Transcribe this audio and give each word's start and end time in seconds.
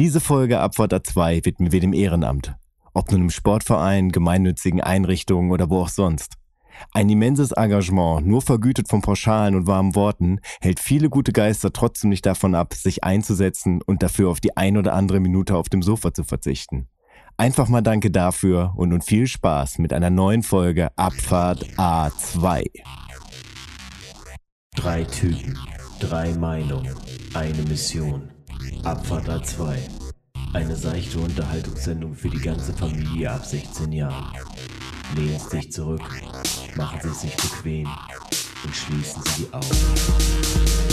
Diese 0.00 0.20
Folge 0.20 0.60
Abfahrt 0.60 0.94
A2 0.94 1.44
widmen 1.44 1.72
wir 1.72 1.80
dem 1.80 1.92
Ehrenamt. 1.92 2.54
Ob 2.94 3.12
nun 3.12 3.20
im 3.20 3.30
Sportverein, 3.30 4.08
gemeinnützigen 4.08 4.80
Einrichtungen 4.80 5.50
oder 5.50 5.68
wo 5.68 5.82
auch 5.82 5.90
sonst. 5.90 6.36
Ein 6.92 7.10
immenses 7.10 7.52
Engagement, 7.52 8.26
nur 8.26 8.40
vergütet 8.40 8.88
von 8.88 9.02
pauschalen 9.02 9.54
und 9.54 9.66
warmen 9.66 9.94
Worten, 9.94 10.40
hält 10.62 10.80
viele 10.80 11.10
gute 11.10 11.32
Geister 11.32 11.70
trotzdem 11.70 12.08
nicht 12.08 12.24
davon 12.24 12.54
ab, 12.54 12.72
sich 12.72 13.04
einzusetzen 13.04 13.82
und 13.82 14.02
dafür 14.02 14.30
auf 14.30 14.40
die 14.40 14.56
ein 14.56 14.78
oder 14.78 14.94
andere 14.94 15.20
Minute 15.20 15.54
auf 15.54 15.68
dem 15.68 15.82
Sofa 15.82 16.14
zu 16.14 16.24
verzichten. 16.24 16.88
Einfach 17.36 17.68
mal 17.68 17.82
danke 17.82 18.10
dafür 18.10 18.72
und 18.76 18.88
nun 18.88 19.02
viel 19.02 19.26
Spaß 19.26 19.80
mit 19.80 19.92
einer 19.92 20.08
neuen 20.08 20.42
Folge 20.42 20.96
Abfahrt 20.96 21.62
A2. 21.76 22.64
Drei 24.74 25.04
Typen, 25.04 25.58
drei 26.00 26.32
Meinungen, 26.32 26.94
eine 27.34 27.62
Mission. 27.64 28.30
Abfahrt 28.84 29.28
A2. 29.28 29.76
Eine 30.52 30.76
seichte 30.76 31.18
Unterhaltungssendung 31.18 32.14
für 32.14 32.28
die 32.28 32.40
ganze 32.40 32.72
Familie 32.72 33.30
ab 33.30 33.44
16 33.44 33.92
Jahren. 33.92 34.36
Lehnen 35.16 35.38
Sie 35.38 35.58
sich 35.58 35.72
zurück, 35.72 36.02
machen 36.76 37.00
Sie 37.02 37.08
es 37.08 37.20
sich 37.20 37.36
bequem 37.36 37.88
und 38.64 38.74
schließen 38.74 39.22
Sie 39.26 39.44
die 39.44 39.52
Augen. 39.52 40.89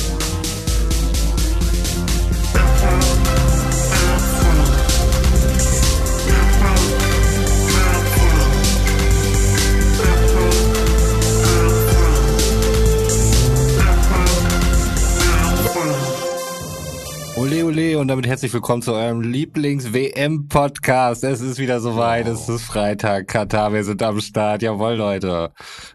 Ole 17.38 17.64
ole 17.64 18.00
und 18.00 18.08
damit 18.08 18.26
herzlich 18.26 18.52
willkommen 18.52 18.82
zu 18.82 18.94
eurem 18.94 19.22
Lieblings-WM-Podcast. 19.22 21.24
Es 21.24 21.40
ist 21.40 21.60
wieder 21.60 21.80
soweit, 21.80 22.28
es 22.28 22.50
ist 22.50 22.64
Freitag, 22.64 23.28
Katar, 23.28 23.72
wir 23.74 23.84
sind 23.84 24.02
am 24.02 24.20
Start. 24.22 24.64
Jawohl, 24.64 24.96
Leute. 24.96 25.52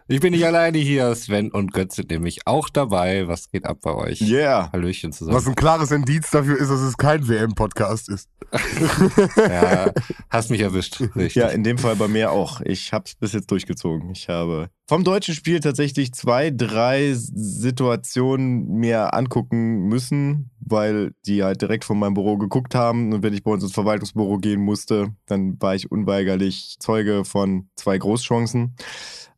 Ich 0.07 0.21
bin 0.21 0.31
nicht 0.31 0.45
alleine 0.45 0.77
hier, 0.77 1.13
Sven 1.15 1.51
und 1.51 1.73
Götz 1.73 1.97
sind 1.97 2.11
nämlich 2.11 2.47
auch 2.47 2.69
dabei. 2.69 3.27
Was 3.27 3.51
geht 3.51 3.65
ab 3.65 3.79
bei 3.81 3.93
euch? 3.93 4.21
Yeah. 4.21 4.71
Hallöchen 4.71 5.11
zusammen. 5.11 5.35
Was 5.35 5.45
ein 5.45 5.55
klares 5.55 5.91
Indiz 5.91 6.29
dafür 6.29 6.57
ist, 6.57 6.69
dass 6.69 6.79
es 6.79 6.95
kein 6.95 7.27
WM-Podcast 7.27 8.07
ist. 8.07 8.29
Ja, 9.35 9.91
hast 10.29 10.49
mich 10.49 10.61
erwischt. 10.61 11.01
Richtig. 11.01 11.35
Ja, 11.35 11.47
in 11.47 11.63
dem 11.63 11.77
Fall 11.77 11.95
bei 11.95 12.07
mir 12.07 12.31
auch. 12.31 12.61
Ich 12.61 12.93
habe 12.93 13.05
es 13.05 13.15
bis 13.15 13.33
jetzt 13.33 13.51
durchgezogen. 13.51 14.11
Ich 14.11 14.29
habe 14.29 14.69
vom 14.87 15.03
deutschen 15.03 15.33
Spiel 15.33 15.59
tatsächlich 15.59 16.13
zwei, 16.13 16.51
drei 16.51 17.13
Situationen 17.15 18.67
mir 18.67 19.13
angucken 19.13 19.87
müssen, 19.87 20.51
weil 20.65 21.13
die 21.25 21.43
halt 21.43 21.61
direkt 21.61 21.85
von 21.85 21.99
meinem 21.99 22.13
Büro 22.13 22.37
geguckt 22.37 22.75
haben. 22.75 23.13
Und 23.13 23.23
wenn 23.23 23.33
ich 23.33 23.43
bei 23.43 23.51
uns 23.51 23.63
ins 23.63 23.73
Verwaltungsbüro 23.73 24.37
gehen 24.37 24.61
musste, 24.61 25.13
dann 25.25 25.61
war 25.61 25.75
ich 25.75 25.91
unweigerlich 25.91 26.77
Zeuge 26.79 27.25
von 27.25 27.69
zwei 27.75 27.97
Großchancen. 27.97 28.75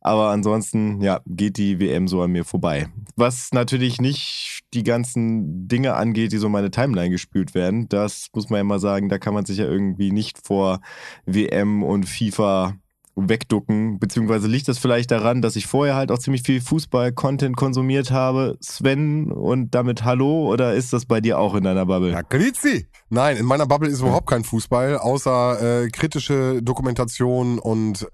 Aber 0.00 0.30
ansonsten, 0.30 1.00
ja, 1.00 1.20
geht 1.26 1.56
die 1.56 1.80
WM 1.80 2.06
so 2.06 2.22
an 2.22 2.30
mir 2.30 2.44
vorbei. 2.44 2.86
Was 3.16 3.48
natürlich 3.52 4.00
nicht 4.00 4.60
die 4.72 4.84
ganzen 4.84 5.66
Dinge 5.66 5.94
angeht, 5.94 6.30
die 6.30 6.36
so 6.36 6.46
in 6.46 6.52
meine 6.52 6.70
Timeline 6.70 7.10
gespült 7.10 7.54
werden. 7.54 7.88
Das 7.88 8.28
muss 8.32 8.48
man 8.48 8.58
ja 8.58 8.64
mal 8.64 8.78
sagen, 8.78 9.08
da 9.08 9.18
kann 9.18 9.34
man 9.34 9.46
sich 9.46 9.58
ja 9.58 9.64
irgendwie 9.64 10.12
nicht 10.12 10.46
vor 10.46 10.80
WM 11.24 11.82
und 11.82 12.08
FIFA 12.08 12.76
wegducken, 13.16 13.98
beziehungsweise 13.98 14.46
liegt 14.46 14.68
das 14.68 14.78
vielleicht 14.78 15.10
daran, 15.10 15.42
dass 15.42 15.56
ich 15.56 15.66
vorher 15.66 15.96
halt 15.96 16.12
auch 16.12 16.18
ziemlich 16.18 16.42
viel 16.42 16.60
Fußball-Content 16.60 17.56
konsumiert 17.56 18.10
habe, 18.10 18.58
Sven, 18.60 19.32
und 19.32 19.74
damit 19.74 20.04
Hallo, 20.04 20.52
oder 20.52 20.74
ist 20.74 20.92
das 20.92 21.06
bei 21.06 21.20
dir 21.20 21.38
auch 21.38 21.54
in 21.54 21.64
deiner 21.64 21.86
Bubble? 21.86 22.12
Ja, 22.12 22.22
Grüezi! 22.22 22.86
Nein, 23.08 23.38
in 23.38 23.46
meiner 23.46 23.66
Bubble 23.66 23.88
ist 23.88 24.00
überhaupt 24.00 24.28
kein 24.28 24.44
Fußball, 24.44 24.98
außer 24.98 25.84
äh, 25.84 25.88
kritische 25.88 26.62
Dokumentation 26.62 27.58
und 27.58 28.06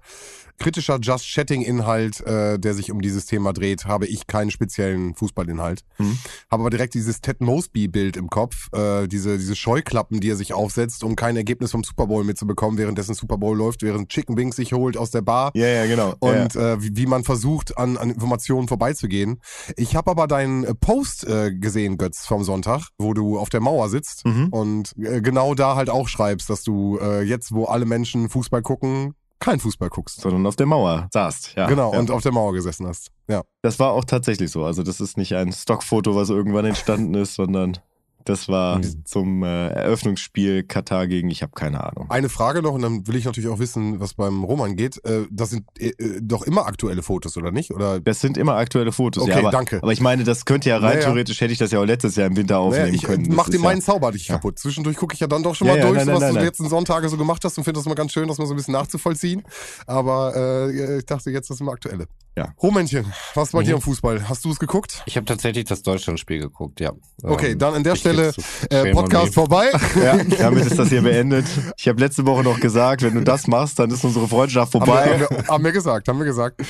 kritischer 0.63 0.99
Just-Chatting-Inhalt, 1.01 2.21
äh, 2.21 2.57
der 2.57 2.73
sich 2.73 2.91
um 2.91 3.01
dieses 3.01 3.25
Thema 3.25 3.53
dreht, 3.53 3.85
habe 3.85 4.07
ich 4.07 4.27
keinen 4.27 4.51
speziellen 4.51 5.13
Fußballinhalt. 5.15 5.81
Mhm. 5.97 6.17
Habe 6.49 6.63
aber 6.63 6.69
direkt 6.69 6.93
dieses 6.93 7.21
Ted 7.21 7.41
Mosby-Bild 7.41 8.17
im 8.17 8.29
Kopf, 8.29 8.69
äh, 8.73 9.07
diese, 9.07 9.37
diese 9.37 9.55
Scheuklappen, 9.55 10.19
die 10.19 10.29
er 10.29 10.35
sich 10.35 10.53
aufsetzt, 10.53 11.03
um 11.03 11.15
kein 11.15 11.35
Ergebnis 11.35 11.71
vom 11.71 11.83
Super 11.83 12.07
Bowl 12.07 12.23
mitzubekommen, 12.23 12.77
währenddessen 12.77 13.13
Super 13.13 13.37
Bowl 13.37 13.57
läuft, 13.57 13.81
während 13.83 14.09
Chicken 14.09 14.37
Wings 14.37 14.55
sich 14.55 14.73
holt 14.73 14.97
aus 14.97 15.11
der 15.11 15.21
Bar. 15.21 15.51
Ja, 15.53 15.67
ja, 15.67 15.85
genau. 15.85 16.15
Und 16.19 16.55
ja. 16.55 16.73
äh, 16.73 16.81
wie, 16.81 16.95
wie 16.95 17.05
man 17.05 17.23
versucht, 17.23 17.77
an, 17.77 17.97
an 17.97 18.09
Informationen 18.09 18.67
vorbeizugehen. 18.67 19.41
Ich 19.75 19.95
habe 19.95 20.09
aber 20.11 20.27
deinen 20.27 20.65
Post 20.79 21.25
äh, 21.27 21.53
gesehen, 21.53 21.97
Götz, 21.97 22.25
vom 22.25 22.43
Sonntag, 22.43 22.89
wo 22.97 23.13
du 23.13 23.37
auf 23.37 23.49
der 23.49 23.59
Mauer 23.61 23.89
sitzt 23.89 24.25
Mhm. 24.25 24.47
und 24.49 24.93
äh, 24.97 25.21
genau 25.21 25.55
da 25.55 25.75
halt 25.75 25.89
auch 25.89 26.07
schreibst, 26.07 26.49
dass 26.49 26.63
du 26.63 26.97
äh, 26.99 27.21
jetzt, 27.23 27.53
wo 27.53 27.65
alle 27.65 27.85
Menschen 27.85 28.29
Fußball 28.29 28.61
gucken, 28.61 29.15
kein 29.43 29.59
Fußball 29.59 29.89
guckst. 29.89 30.21
Sondern 30.21 30.45
auf 30.45 30.55
der 30.55 30.65
Mauer 30.65 31.09
saßt, 31.11 31.53
ja. 31.55 31.67
genau, 31.67 31.93
ja. 31.93 31.99
und 31.99 32.09
auf 32.11 32.23
der 32.23 32.31
Mauer 32.31 32.53
gesessen 32.53 32.87
hast. 32.87 33.11
Ja. 33.27 33.43
Das 33.61 33.79
war 33.79 33.91
auch 33.91 34.05
tatsächlich 34.05 34.51
so. 34.51 34.63
Also 34.63 34.83
das 34.83 35.01
ist 35.01 35.17
nicht 35.17 35.35
ein 35.35 35.51
Stockfoto, 35.51 36.15
was 36.15 36.29
irgendwann 36.29 36.65
entstanden 36.65 37.13
ist, 37.15 37.35
sondern 37.35 37.77
das 38.25 38.47
war 38.47 38.77
Mhm. 38.79 39.05
zum 39.05 39.43
äh, 39.43 39.67
Eröffnungsspiel 39.69 40.63
Katar 40.63 41.07
gegen, 41.07 41.29
ich 41.29 41.41
habe 41.41 41.53
keine 41.53 41.83
Ahnung. 41.83 42.09
Eine 42.09 42.29
Frage 42.29 42.61
noch, 42.61 42.73
und 42.73 42.81
dann 42.81 43.07
will 43.07 43.15
ich 43.15 43.25
natürlich 43.25 43.49
auch 43.49 43.59
wissen, 43.59 43.99
was 43.99 44.13
beim 44.13 44.43
Roman 44.43 44.75
geht. 44.75 45.03
Äh, 45.05 45.25
das 45.31 45.49
sind 45.51 45.65
äh, 45.79 45.89
äh, 45.89 46.19
doch 46.21 46.43
immer 46.43 46.65
aktuelle 46.65 47.03
Fotos, 47.03 47.37
oder 47.37 47.51
nicht? 47.51 47.71
Oder 47.71 47.99
Das 47.99 48.19
sind 48.21 48.37
immer 48.37 48.55
aktuelle 48.55 48.91
Fotos. 48.91 49.23
Okay, 49.23 49.31
ja, 49.31 49.37
aber, 49.39 49.51
danke. 49.51 49.77
Aber 49.81 49.91
ich 49.93 50.01
meine, 50.01 50.23
das 50.23 50.45
könnte 50.45 50.69
ja 50.69 50.77
rein 50.77 50.95
Naja. 50.97 51.01
theoretisch, 51.05 51.39
hätte 51.41 51.53
ich 51.53 51.59
das 51.59 51.71
ja 51.71 51.79
auch 51.79 51.85
letztes 51.85 52.15
Jahr 52.15 52.27
im 52.27 52.35
Winter 52.37 52.59
aufnehmen 52.59 52.85
naja, 52.85 52.95
ich 52.95 53.03
können. 53.03 53.25
äh, 53.25 53.27
Das 53.27 53.35
mach 53.35 53.45
ist 53.47 53.53
dir 53.53 53.57
ja- 53.57 53.63
meinen 53.63 53.81
Zauber 53.81 54.11
nicht 54.11 54.27
Ja. 54.27 54.35
kaputt. 54.35 54.59
Zwischendurch 54.59 54.97
gucke 54.97 55.13
ich 55.13 55.19
ja 55.19 55.27
dann 55.27 55.43
doch 55.43 55.55
schon 55.55 55.67
Ja, 55.67 55.73
mal 55.73 55.79
ja, 55.79 55.85
durch, 55.85 55.97
nein, 55.97 56.05
so 56.07 56.11
was 56.13 56.19
nein, 56.21 56.29
du 56.29 56.35
nein, 56.35 56.45
letzten 56.45 56.69
Sonntage 56.69 57.09
so 57.09 57.17
gemacht 57.17 57.43
hast 57.45 57.57
und 57.57 57.63
finde 57.63 57.79
das 57.79 57.85
mal 57.85 57.95
ganz 57.95 58.11
schön, 58.11 58.27
das 58.27 58.37
mal 58.37 58.45
so 58.47 58.53
ein 58.53 58.57
bisschen 58.57 58.73
nachzuvollziehen. 58.73 59.43
Aber 59.87 60.33
äh, 60.35 60.97
ich 60.99 61.05
dachte, 61.05 61.31
jetzt 61.31 61.49
das 61.49 61.59
immer 61.61 61.71
aktuelle. 61.73 62.07
Ja. 62.35 62.51
Romännchen, 62.63 63.05
was 63.35 63.51
bei 63.51 63.59
Mhm. 63.61 63.65
dir 63.65 63.75
am 63.75 63.81
Fußball? 63.81 64.27
Hast 64.27 64.43
du 64.45 64.49
es 64.51 64.57
geguckt? 64.57 65.03
Ich 65.05 65.17
habe 65.17 65.25
tatsächlich 65.25 65.65
das 65.65 65.83
Deutschlandspiel 65.83 66.39
geguckt, 66.39 66.79
ja. 66.79 66.91
Okay, 67.21 67.51
Ähm, 67.51 67.59
dann 67.59 67.75
an 67.75 67.83
der 67.83 67.93
ich 67.93 67.99
Stelle 67.99 68.12
zu. 68.15 68.41
äh, 68.69 68.91
Podcast 68.91 69.33
vorbei. 69.33 69.65
Ja, 70.01 70.17
damit 70.37 70.65
ist 70.65 70.77
das 70.77 70.89
hier 70.89 71.01
beendet. 71.01 71.45
Ich 71.77 71.87
habe 71.87 71.99
letzte 71.99 72.25
Woche 72.25 72.43
noch 72.43 72.59
gesagt, 72.59 73.01
wenn 73.01 73.13
du 73.15 73.21
das 73.21 73.47
machst, 73.47 73.79
dann 73.79 73.89
ist 73.91 74.03
unsere 74.03 74.27
Freundschaft 74.27 74.73
Haben 74.73 74.81
wir, 74.81 74.93
vorbei. 74.93 75.19
haben, 75.19 75.19
wir, 75.19 75.47
haben 75.47 75.63
wir 75.63 75.71
gesagt, 75.71 76.07
haben 76.07 76.19
wir 76.19 76.25
gesagt. 76.25 76.61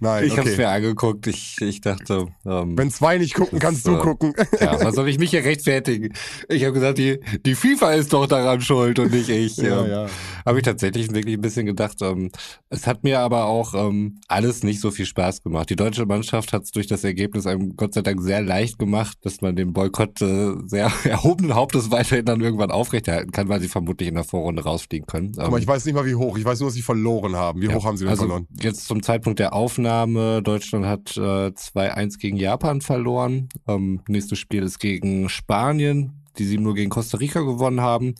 Nein, 0.00 0.24
Ich 0.24 0.32
habe 0.38 0.48
es 0.48 0.54
okay. 0.54 0.62
mir 0.62 0.68
angeguckt. 0.68 1.26
Ich, 1.26 1.56
ich 1.60 1.80
dachte, 1.80 2.26
ähm, 2.46 2.76
Wenn 2.76 2.90
zwei 2.90 3.18
nicht 3.18 3.34
gucken, 3.34 3.58
Das, 3.58 3.66
kannst 3.68 3.86
du 3.86 3.96
äh, 3.96 3.98
gucken. 3.98 4.34
ja, 4.60 4.84
was 4.84 4.94
soll 4.94 5.08
ich 5.08 5.18
mich 5.18 5.30
hier 5.30 5.44
rechtfertigen? 5.44 6.12
Ich 6.48 6.62
habe 6.64 6.72
gesagt, 6.72 6.98
die, 6.98 7.20
die 7.44 7.54
FIFA 7.54 7.92
ist 7.92 8.12
doch 8.12 8.26
daran 8.26 8.60
schuld 8.60 8.98
und 8.98 9.12
nicht 9.12 9.28
ich. 9.28 9.56
Ja, 9.56 9.84
Ähm, 9.84 9.90
ja. 9.90 10.06
Habe 10.46 10.58
ich 10.58 10.64
tatsächlich 10.64 11.12
wirklich 11.12 11.34
ein 11.34 11.40
bisschen 11.40 11.66
gedacht. 11.66 11.98
Ähm, 12.02 12.30
es 12.70 12.86
hat 12.86 13.04
mir 13.04 13.20
aber 13.20 13.44
auch 13.46 13.74
ähm, 13.74 14.20
alles 14.28 14.62
nicht 14.62 14.80
so 14.80 14.90
viel 14.90 15.06
Spaß 15.06 15.42
gemacht. 15.42 15.70
Die 15.70 15.76
deutsche 15.76 16.06
Mannschaft 16.06 16.52
hat 16.52 16.64
es 16.64 16.70
durch 16.70 16.86
das 16.86 17.04
Ergebnis 17.04 17.46
einem 17.46 17.76
Gott 17.76 17.94
sei 17.94 18.02
Dank 18.02 18.20
sehr 18.22 18.42
leicht 18.42 18.78
gemacht, 18.78 19.18
dass 19.22 19.40
man 19.40 19.56
den 19.56 19.72
Boykott 19.72 20.20
äh, 20.22 20.52
sehr 20.66 20.90
erhobenen 21.04 21.54
Hauptes 21.54 21.90
weiterhin 21.90 22.24
dann 22.24 22.40
irgendwann 22.40 22.70
aufrechterhalten 22.70 23.32
kann, 23.32 23.48
weil 23.48 23.60
sie 23.60 23.68
vermutlich 23.68 24.08
in 24.08 24.14
der 24.14 24.24
Vorrunde 24.24 24.64
rausfliegen 24.64 25.06
können. 25.06 25.32
Mal, 25.36 25.48
Ähm, 25.48 25.56
ich 25.58 25.66
weiß 25.66 25.84
nicht 25.84 25.94
mal, 25.94 26.06
wie 26.06 26.14
hoch. 26.14 26.36
Ich 26.38 26.44
weiß 26.44 26.60
nur, 26.60 26.68
dass 26.68 26.74
sie 26.74 26.82
verloren 26.82 27.36
haben. 27.36 27.60
Wie 27.60 27.66
ja, 27.66 27.74
hoch 27.74 27.84
haben 27.84 27.96
sie 27.96 28.04
denn 28.04 28.10
also 28.10 28.22
verloren? 28.22 28.46
Jetzt 28.60 28.86
zum 28.86 29.02
Zeitpunkt 29.02 29.38
der 29.38 29.52
Aufnahme, 29.52 30.42
Deutschland 30.42 30.86
hat 30.86 31.16
äh, 31.16 31.20
2-1 31.50 32.18
gegen 32.18 32.36
Japan 32.36 32.80
verloren. 32.80 33.48
Ähm, 33.66 34.00
nächstes 34.08 34.38
Spiel 34.38 34.62
ist 34.62 34.78
gegen 34.78 35.28
Spanien, 35.28 36.24
die 36.38 36.44
sie 36.44 36.58
nur 36.58 36.74
gegen 36.74 36.90
Costa 36.90 37.18
Rica 37.18 37.40
gewonnen 37.40 37.80
haben. 37.80 38.14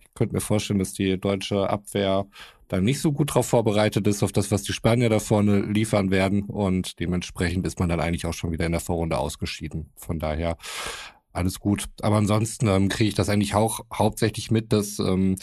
Ich 0.00 0.14
könnte 0.14 0.34
mir 0.34 0.40
vorstellen, 0.40 0.78
dass 0.78 0.92
die 0.92 1.18
deutsche 1.18 1.68
Abwehr 1.68 2.26
da 2.68 2.80
nicht 2.80 3.00
so 3.00 3.12
gut 3.12 3.34
drauf 3.34 3.46
vorbereitet 3.46 4.06
ist 4.06 4.22
auf 4.22 4.32
das, 4.32 4.50
was 4.50 4.62
die 4.62 4.72
Spanier 4.72 5.08
da 5.08 5.18
vorne 5.18 5.60
liefern 5.60 6.10
werden. 6.10 6.42
Und 6.42 6.98
dementsprechend 6.98 7.66
ist 7.66 7.78
man 7.78 7.88
dann 7.88 8.00
eigentlich 8.00 8.26
auch 8.26 8.32
schon 8.32 8.52
wieder 8.52 8.66
in 8.66 8.72
der 8.72 8.80
Vorrunde 8.80 9.18
ausgeschieden. 9.18 9.90
Von 9.96 10.18
daher 10.18 10.56
alles 11.34 11.60
gut. 11.60 11.86
Aber 12.02 12.16
ansonsten 12.16 12.68
ähm, 12.68 12.88
kriege 12.88 13.08
ich 13.08 13.14
das 13.14 13.28
eigentlich 13.28 13.54
auch 13.54 13.80
hauptsächlich 13.92 14.50
mit, 14.50 14.72
dass 14.72 14.98
ähm, 14.98 15.36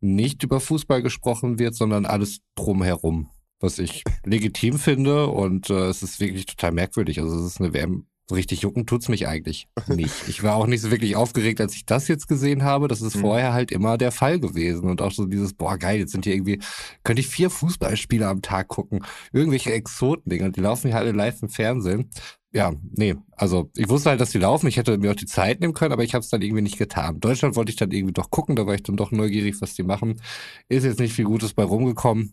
nicht 0.00 0.42
über 0.42 0.60
Fußball 0.60 1.02
gesprochen 1.02 1.58
wird, 1.58 1.74
sondern 1.74 2.06
alles 2.06 2.40
drumherum, 2.54 3.30
was 3.60 3.78
ich 3.78 4.04
legitim 4.24 4.78
finde 4.78 5.28
und 5.28 5.70
äh, 5.70 5.88
es 5.88 6.02
ist 6.02 6.20
wirklich 6.20 6.46
total 6.46 6.72
merkwürdig. 6.72 7.20
Also 7.20 7.38
es 7.38 7.46
ist 7.46 7.60
eine 7.60 7.74
WM, 7.74 8.06
so 8.30 8.36
richtig 8.36 8.62
jucken 8.62 8.86
tut's 8.86 9.08
mich 9.08 9.28
eigentlich 9.28 9.68
nicht. 9.88 10.28
Ich 10.28 10.42
war 10.42 10.54
auch 10.56 10.66
nicht 10.66 10.80
so 10.80 10.90
wirklich 10.90 11.16
aufgeregt, 11.16 11.60
als 11.60 11.74
ich 11.74 11.84
das 11.84 12.08
jetzt 12.08 12.28
gesehen 12.28 12.62
habe. 12.62 12.88
Das 12.88 13.02
ist 13.02 13.16
Mhm. 13.16 13.20
vorher 13.20 13.52
halt 13.52 13.70
immer 13.72 13.98
der 13.98 14.12
Fall 14.12 14.40
gewesen 14.40 14.88
und 14.88 15.02
auch 15.02 15.12
so 15.12 15.26
dieses, 15.26 15.52
boah 15.52 15.76
geil, 15.76 15.98
jetzt 16.00 16.12
sind 16.12 16.24
hier 16.24 16.34
irgendwie, 16.34 16.60
könnte 17.04 17.20
ich 17.20 17.28
vier 17.28 17.50
Fußballspiele 17.50 18.26
am 18.26 18.40
Tag 18.40 18.68
gucken, 18.68 19.04
irgendwelche 19.32 19.72
Exoten-Dinger, 19.72 20.50
die 20.50 20.60
laufen 20.60 20.88
hier 20.88 20.96
alle 20.96 21.12
live 21.12 21.42
im 21.42 21.48
Fernsehen. 21.50 22.08
Ja, 22.52 22.72
nee, 22.96 23.14
also 23.32 23.70
ich 23.76 23.88
wusste 23.88 24.10
halt, 24.10 24.20
dass 24.20 24.30
die 24.30 24.38
laufen. 24.38 24.66
Ich 24.66 24.76
hätte 24.76 24.98
mir 24.98 25.12
auch 25.12 25.16
die 25.16 25.26
Zeit 25.26 25.60
nehmen 25.60 25.74
können, 25.74 25.92
aber 25.92 26.02
ich 26.02 26.14
habe 26.14 26.22
es 26.24 26.30
dann 26.30 26.42
irgendwie 26.42 26.62
nicht 26.62 26.78
getan. 26.78 27.20
Deutschland 27.20 27.54
wollte 27.56 27.70
ich 27.70 27.76
dann 27.76 27.92
irgendwie 27.92 28.12
doch 28.12 28.30
gucken, 28.30 28.56
da 28.56 28.66
war 28.66 28.74
ich 28.74 28.82
dann 28.82 28.96
doch 28.96 29.12
neugierig, 29.12 29.60
was 29.60 29.74
die 29.74 29.84
machen. 29.84 30.20
Ist 30.68 30.84
jetzt 30.84 30.98
nicht 30.98 31.12
viel 31.14 31.26
Gutes 31.26 31.52
bei 31.54 31.62
rumgekommen. 31.62 32.32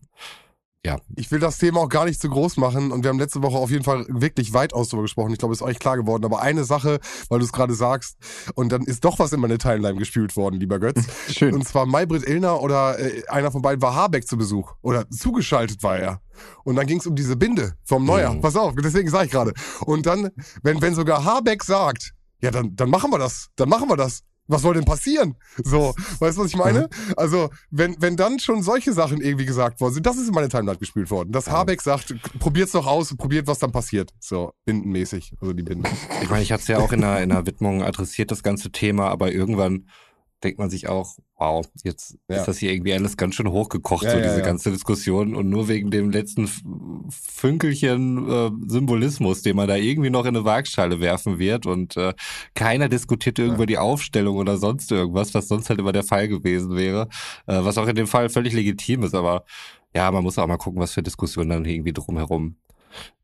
Ja. 0.87 0.95
Ich 1.17 1.29
will 1.31 1.39
das 1.39 1.57
Thema 1.57 1.81
auch 1.81 1.89
gar 1.89 2.05
nicht 2.05 2.21
zu 2.21 2.29
groß 2.29 2.55
machen 2.55 2.93
und 2.93 3.03
wir 3.03 3.09
haben 3.09 3.19
letzte 3.19 3.43
Woche 3.43 3.57
auf 3.57 3.69
jeden 3.69 3.83
Fall 3.83 4.05
wirklich 4.07 4.53
weitaus 4.53 4.87
darüber 4.87 5.01
gesprochen. 5.01 5.33
Ich 5.33 5.37
glaube, 5.37 5.53
es 5.53 5.59
ist 5.59 5.67
euch 5.67 5.79
klar 5.79 5.97
geworden. 5.97 6.23
Aber 6.23 6.41
eine 6.41 6.63
Sache, 6.63 6.99
weil 7.27 7.39
du 7.39 7.45
es 7.45 7.51
gerade 7.51 7.73
sagst, 7.73 8.15
und 8.55 8.71
dann 8.71 8.83
ist 8.83 9.03
doch 9.03 9.19
was 9.19 9.33
in 9.33 9.41
meine 9.41 9.57
Timeline 9.57 9.97
gespült 9.97 10.37
worden, 10.37 10.61
lieber 10.61 10.79
Götz. 10.79 11.01
Schön. 11.29 11.53
Und 11.53 11.67
zwar 11.67 11.85
Maybrit 11.85 12.25
Illner 12.25 12.61
oder 12.61 12.97
äh, 12.99 13.27
einer 13.27 13.51
von 13.51 13.61
beiden 13.61 13.81
war 13.81 13.95
Habeck 13.95 14.25
zu 14.29 14.37
Besuch. 14.37 14.75
Oder 14.81 15.09
zugeschaltet 15.09 15.83
war 15.83 15.97
er. 15.97 16.21
Und 16.63 16.77
dann 16.77 16.87
ging 16.87 16.99
es 16.99 17.05
um 17.05 17.15
diese 17.15 17.35
Binde 17.35 17.73
vom 17.83 18.05
Neujahr. 18.05 18.35
Mhm. 18.35 18.41
Pass 18.41 18.55
auf, 18.55 18.73
deswegen 18.81 19.09
sage 19.09 19.25
ich 19.25 19.31
gerade. 19.31 19.51
Und 19.81 20.05
dann, 20.05 20.29
wenn, 20.63 20.81
wenn 20.81 20.95
sogar 20.95 21.25
Habeck 21.25 21.65
sagt, 21.65 22.13
ja, 22.41 22.49
dann, 22.49 22.77
dann 22.77 22.89
machen 22.89 23.11
wir 23.11 23.19
das. 23.19 23.49
Dann 23.57 23.67
machen 23.67 23.89
wir 23.89 23.97
das. 23.97 24.23
Was 24.47 24.61
soll 24.61 24.75
denn 24.75 24.85
passieren? 24.85 25.35
So, 25.63 25.93
weißt 26.19 26.37
du, 26.37 26.41
was 26.41 26.47
ich 26.49 26.55
meine? 26.55 26.89
Also, 27.17 27.49
wenn, 27.69 27.95
wenn 27.99 28.15
dann 28.15 28.39
schon 28.39 28.63
solche 28.63 28.93
Sachen 28.93 29.21
irgendwie 29.21 29.45
gesagt 29.45 29.81
worden 29.81 29.93
sind, 29.93 30.05
das 30.05 30.17
ist 30.17 30.27
in 30.27 30.33
meine 30.33 30.49
Timeline 30.49 30.77
gespielt 30.77 31.11
worden. 31.11 31.31
Dass 31.31 31.49
Habeck 31.49 31.81
sagt, 31.81 32.15
probiert's 32.39 32.71
doch 32.71 32.87
aus, 32.87 33.15
probiert, 33.17 33.47
was 33.47 33.59
dann 33.59 33.71
passiert. 33.71 34.11
So, 34.19 34.53
bindenmäßig. 34.65 35.33
Also 35.41 35.53
die 35.53 35.63
Binde. 35.63 35.89
Ich 36.21 36.29
meine, 36.29 36.43
ich 36.43 36.51
es 36.51 36.67
ja 36.67 36.79
auch 36.79 36.91
in 36.93 37.01
der, 37.01 37.21
in 37.21 37.29
der 37.29 37.45
Widmung 37.45 37.83
adressiert, 37.83 38.31
das 38.31 38.43
ganze 38.43 38.71
Thema, 38.71 39.09
aber 39.09 39.31
irgendwann 39.31 39.87
denkt 40.43 40.59
man 40.59 40.69
sich 40.69 40.87
auch, 40.87 41.17
wow, 41.37 41.65
jetzt 41.83 42.17
Ja. 42.29 42.37
ist 42.37 42.47
das 42.47 42.57
hier 42.59 42.71
irgendwie 42.71 42.93
alles 42.93 43.17
ganz 43.17 43.35
schön 43.35 43.49
hochgekocht, 43.49 44.03
Ja, 44.03 44.11
so 44.11 44.17
diese 44.17 44.39
ja. 44.39 44.45
ganze 44.45 44.71
Diskussion. 44.71 45.35
Und 45.35 45.49
nur 45.49 45.67
wegen 45.67 45.89
dem 45.91 46.11
letzten 46.11 46.47
Fünkelchen 47.09 48.29
äh, 48.29 48.51
Symbolismus, 48.67 49.41
den 49.41 49.55
man 49.55 49.67
da 49.67 49.75
irgendwie 49.75 50.09
noch 50.09 50.25
in 50.25 50.35
eine 50.35 50.45
Waagschale 50.45 50.99
werfen 50.99 51.39
wird. 51.39 51.65
Und 51.65 51.97
äh, 51.97 52.13
keiner 52.55 52.89
diskutiert 52.89 53.39
irgendwo 53.39 53.65
die 53.65 53.77
Aufstellung 53.77 54.37
oder 54.37 54.57
sonst 54.57 54.91
irgendwas, 54.91 55.33
was 55.33 55.47
sonst 55.47 55.69
halt 55.69 55.79
immer 55.79 55.91
der 55.91 56.03
Fall 56.03 56.27
gewesen 56.27 56.75
wäre. 56.75 57.07
Äh, 57.47 57.63
was 57.63 57.77
auch 57.77 57.87
in 57.87 57.95
dem 57.95 58.07
Fall 58.07 58.29
völlig 58.29 58.53
legitim 58.53 59.03
ist, 59.03 59.15
aber 59.15 59.45
ja, 59.95 60.11
man 60.11 60.23
muss 60.23 60.37
auch 60.37 60.47
mal 60.47 60.57
gucken, 60.57 60.79
was 60.81 60.93
für 60.93 61.01
Diskussionen 61.01 61.49
dann 61.49 61.65
irgendwie 61.65 61.93
drumherum 61.93 62.57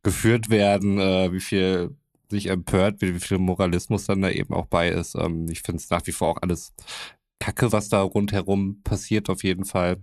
geführt 0.01 0.49
werden, 0.49 0.99
äh, 0.99 1.31
wie 1.31 1.39
viel 1.39 1.95
sich 2.33 2.47
empört, 2.47 3.01
wie, 3.01 3.19
viel 3.19 3.37
Moralismus 3.37 4.05
dann 4.05 4.21
da 4.21 4.29
eben 4.29 4.53
auch 4.53 4.65
bei 4.65 4.89
ist. 4.89 5.15
Ähm, 5.15 5.47
ich 5.49 5.61
finde 5.61 5.81
es 5.81 5.89
nach 5.89 6.05
wie 6.05 6.11
vor 6.11 6.29
auch 6.29 6.41
alles 6.41 6.73
Kacke, 7.39 7.71
was 7.71 7.89
da 7.89 8.01
rundherum 8.01 8.81
passiert, 8.83 9.29
auf 9.29 9.43
jeden 9.43 9.65
Fall. 9.65 9.97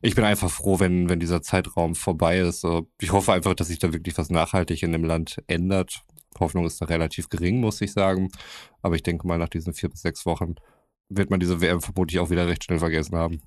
Ich 0.00 0.14
bin 0.14 0.24
einfach 0.24 0.50
froh, 0.50 0.78
wenn, 0.78 1.08
wenn 1.08 1.18
dieser 1.18 1.42
Zeitraum 1.42 1.94
vorbei 1.94 2.38
ist. 2.38 2.64
Äh, 2.64 2.82
Ich 3.00 3.12
hoffe 3.12 3.32
einfach, 3.32 3.54
dass 3.54 3.68
sich 3.68 3.78
da 3.78 3.92
wirklich 3.92 4.16
was 4.16 4.30
nachhaltig 4.30 4.82
in 4.82 4.92
dem 4.92 5.04
Land 5.04 5.42
ändert. 5.46 6.04
Hoffnung 6.38 6.66
ist 6.66 6.80
da 6.80 6.86
relativ 6.86 7.28
gering, 7.28 7.60
muss 7.60 7.80
ich 7.80 7.92
sagen. 7.92 8.30
Aber 8.82 8.94
ich 8.94 9.02
denke 9.02 9.26
mal, 9.26 9.38
nach 9.38 9.48
diesen 9.48 9.74
vier 9.74 9.88
bis 9.88 10.02
sechs 10.02 10.24
Wochen 10.26 10.54
wird 11.08 11.30
man 11.30 11.40
diese 11.40 11.60
WM 11.60 11.80
vermutlich 11.80 12.20
auch 12.20 12.30
wieder 12.30 12.46
recht 12.46 12.64
schnell 12.64 12.78
vergessen 12.78 13.16
haben. 13.16 13.40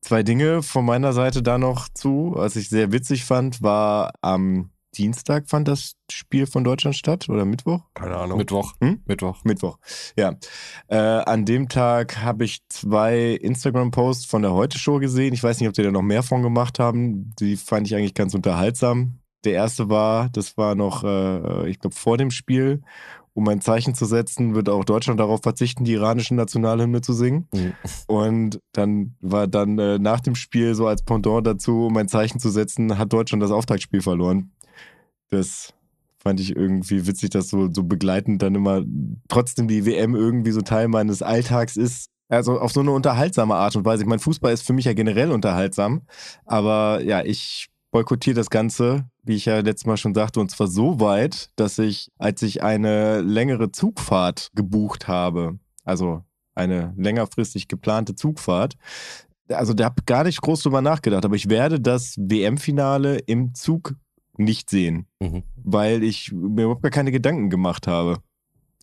Zwei 0.00 0.22
Dinge 0.22 0.62
von 0.62 0.84
meiner 0.84 1.12
Seite 1.12 1.42
da 1.42 1.58
noch 1.58 1.88
zu. 1.88 2.32
Was 2.34 2.56
ich 2.56 2.68
sehr 2.68 2.92
witzig 2.92 3.24
fand, 3.24 3.62
war 3.62 4.12
am 4.20 4.70
Dienstag 4.96 5.48
fand 5.48 5.68
das 5.68 5.94
Spiel 6.10 6.46
von 6.46 6.64
Deutschland 6.64 6.96
statt 6.96 7.28
oder 7.28 7.44
Mittwoch? 7.44 7.80
Keine 7.94 8.16
Ahnung. 8.16 8.38
Mittwoch. 8.38 8.74
Hm? 8.80 9.00
Mittwoch. 9.06 9.42
Mittwoch, 9.44 9.78
ja. 10.16 10.36
Äh, 10.88 10.96
an 10.96 11.44
dem 11.44 11.68
Tag 11.68 12.18
habe 12.18 12.44
ich 12.44 12.60
zwei 12.68 13.32
Instagram-Posts 13.32 14.26
von 14.26 14.42
der 14.42 14.52
Heute-Show 14.52 14.98
gesehen. 14.98 15.32
Ich 15.32 15.42
weiß 15.42 15.60
nicht, 15.60 15.68
ob 15.68 15.74
die 15.74 15.82
da 15.82 15.90
noch 15.90 16.02
mehr 16.02 16.22
von 16.22 16.42
gemacht 16.42 16.78
haben. 16.78 17.34
Die 17.38 17.56
fand 17.56 17.86
ich 17.86 17.94
eigentlich 17.94 18.14
ganz 18.14 18.34
unterhaltsam. 18.34 19.18
Der 19.44 19.54
erste 19.54 19.88
war, 19.88 20.28
das 20.30 20.56
war 20.56 20.74
noch, 20.74 21.02
äh, 21.04 21.68
ich 21.68 21.80
glaube, 21.80 21.96
vor 21.96 22.16
dem 22.16 22.30
Spiel. 22.30 22.82
Um 23.34 23.48
ein 23.48 23.60
Zeichen 23.62 23.94
zu 23.94 24.04
setzen, 24.04 24.54
wird 24.54 24.68
auch 24.68 24.84
Deutschland 24.84 25.18
darauf 25.18 25.40
verzichten, 25.42 25.84
die 25.84 25.92
iranische 25.92 26.34
Nationalhymne 26.34 27.00
zu 27.00 27.14
singen. 27.14 27.48
Mhm. 27.54 27.72
Und 28.06 28.60
dann 28.72 29.16
war 29.20 29.46
dann 29.46 29.78
äh, 29.78 29.98
nach 29.98 30.20
dem 30.20 30.34
Spiel 30.34 30.74
so 30.74 30.86
als 30.86 31.02
Pendant 31.02 31.46
dazu, 31.46 31.86
um 31.86 31.96
ein 31.96 32.08
Zeichen 32.08 32.40
zu 32.40 32.50
setzen, 32.50 32.98
hat 32.98 33.12
Deutschland 33.12 33.42
das 33.42 33.50
Auftaktspiel 33.50 34.02
verloren. 34.02 34.52
Das 35.30 35.72
fand 36.22 36.40
ich 36.40 36.54
irgendwie 36.54 37.06
witzig, 37.06 37.30
dass 37.30 37.48
so, 37.48 37.68
so 37.72 37.82
begleitend 37.82 38.42
dann 38.42 38.54
immer 38.54 38.82
trotzdem 39.28 39.66
die 39.66 39.86
WM 39.86 40.14
irgendwie 40.14 40.52
so 40.52 40.60
Teil 40.60 40.88
meines 40.88 41.22
Alltags 41.22 41.76
ist. 41.76 42.10
Also 42.28 42.60
auf 42.60 42.72
so 42.72 42.80
eine 42.80 42.92
unterhaltsame 42.92 43.56
Art 43.56 43.76
und 43.76 43.84
Weise. 43.84 44.02
Ich 44.02 44.08
meine, 44.08 44.20
Fußball 44.20 44.52
ist 44.52 44.66
für 44.66 44.72
mich 44.72 44.84
ja 44.84 44.94
generell 44.94 45.32
unterhaltsam, 45.32 46.02
aber 46.46 47.02
ja, 47.02 47.22
ich 47.24 47.68
boykottiere 47.92 48.34
das 48.34 48.50
Ganze, 48.50 49.08
wie 49.22 49.34
ich 49.36 49.44
ja 49.44 49.60
letztes 49.60 49.86
Mal 49.86 49.96
schon 49.96 50.14
sagte, 50.14 50.40
und 50.40 50.50
zwar 50.50 50.66
so 50.66 50.98
weit, 50.98 51.50
dass 51.56 51.78
ich, 51.78 52.10
als 52.18 52.42
ich 52.42 52.62
eine 52.62 53.20
längere 53.20 53.70
Zugfahrt 53.70 54.48
gebucht 54.54 55.06
habe, 55.06 55.58
also 55.84 56.24
eine 56.54 56.92
längerfristig 56.96 57.68
geplante 57.68 58.14
Zugfahrt, 58.16 58.74
also 59.48 59.74
da 59.74 59.84
habe 59.84 60.02
gar 60.06 60.24
nicht 60.24 60.40
groß 60.40 60.62
drüber 60.62 60.82
nachgedacht, 60.82 61.24
aber 61.24 61.36
ich 61.36 61.48
werde 61.48 61.78
das 61.80 62.16
WM-Finale 62.18 63.18
im 63.18 63.54
Zug 63.54 63.94
nicht 64.38 64.70
sehen, 64.70 65.06
Mhm. 65.20 65.42
weil 65.56 66.02
ich 66.02 66.32
mir 66.32 66.64
überhaupt 66.64 66.82
gar 66.82 66.90
keine 66.90 67.12
Gedanken 67.12 67.50
gemacht 67.50 67.86
habe. 67.86 68.18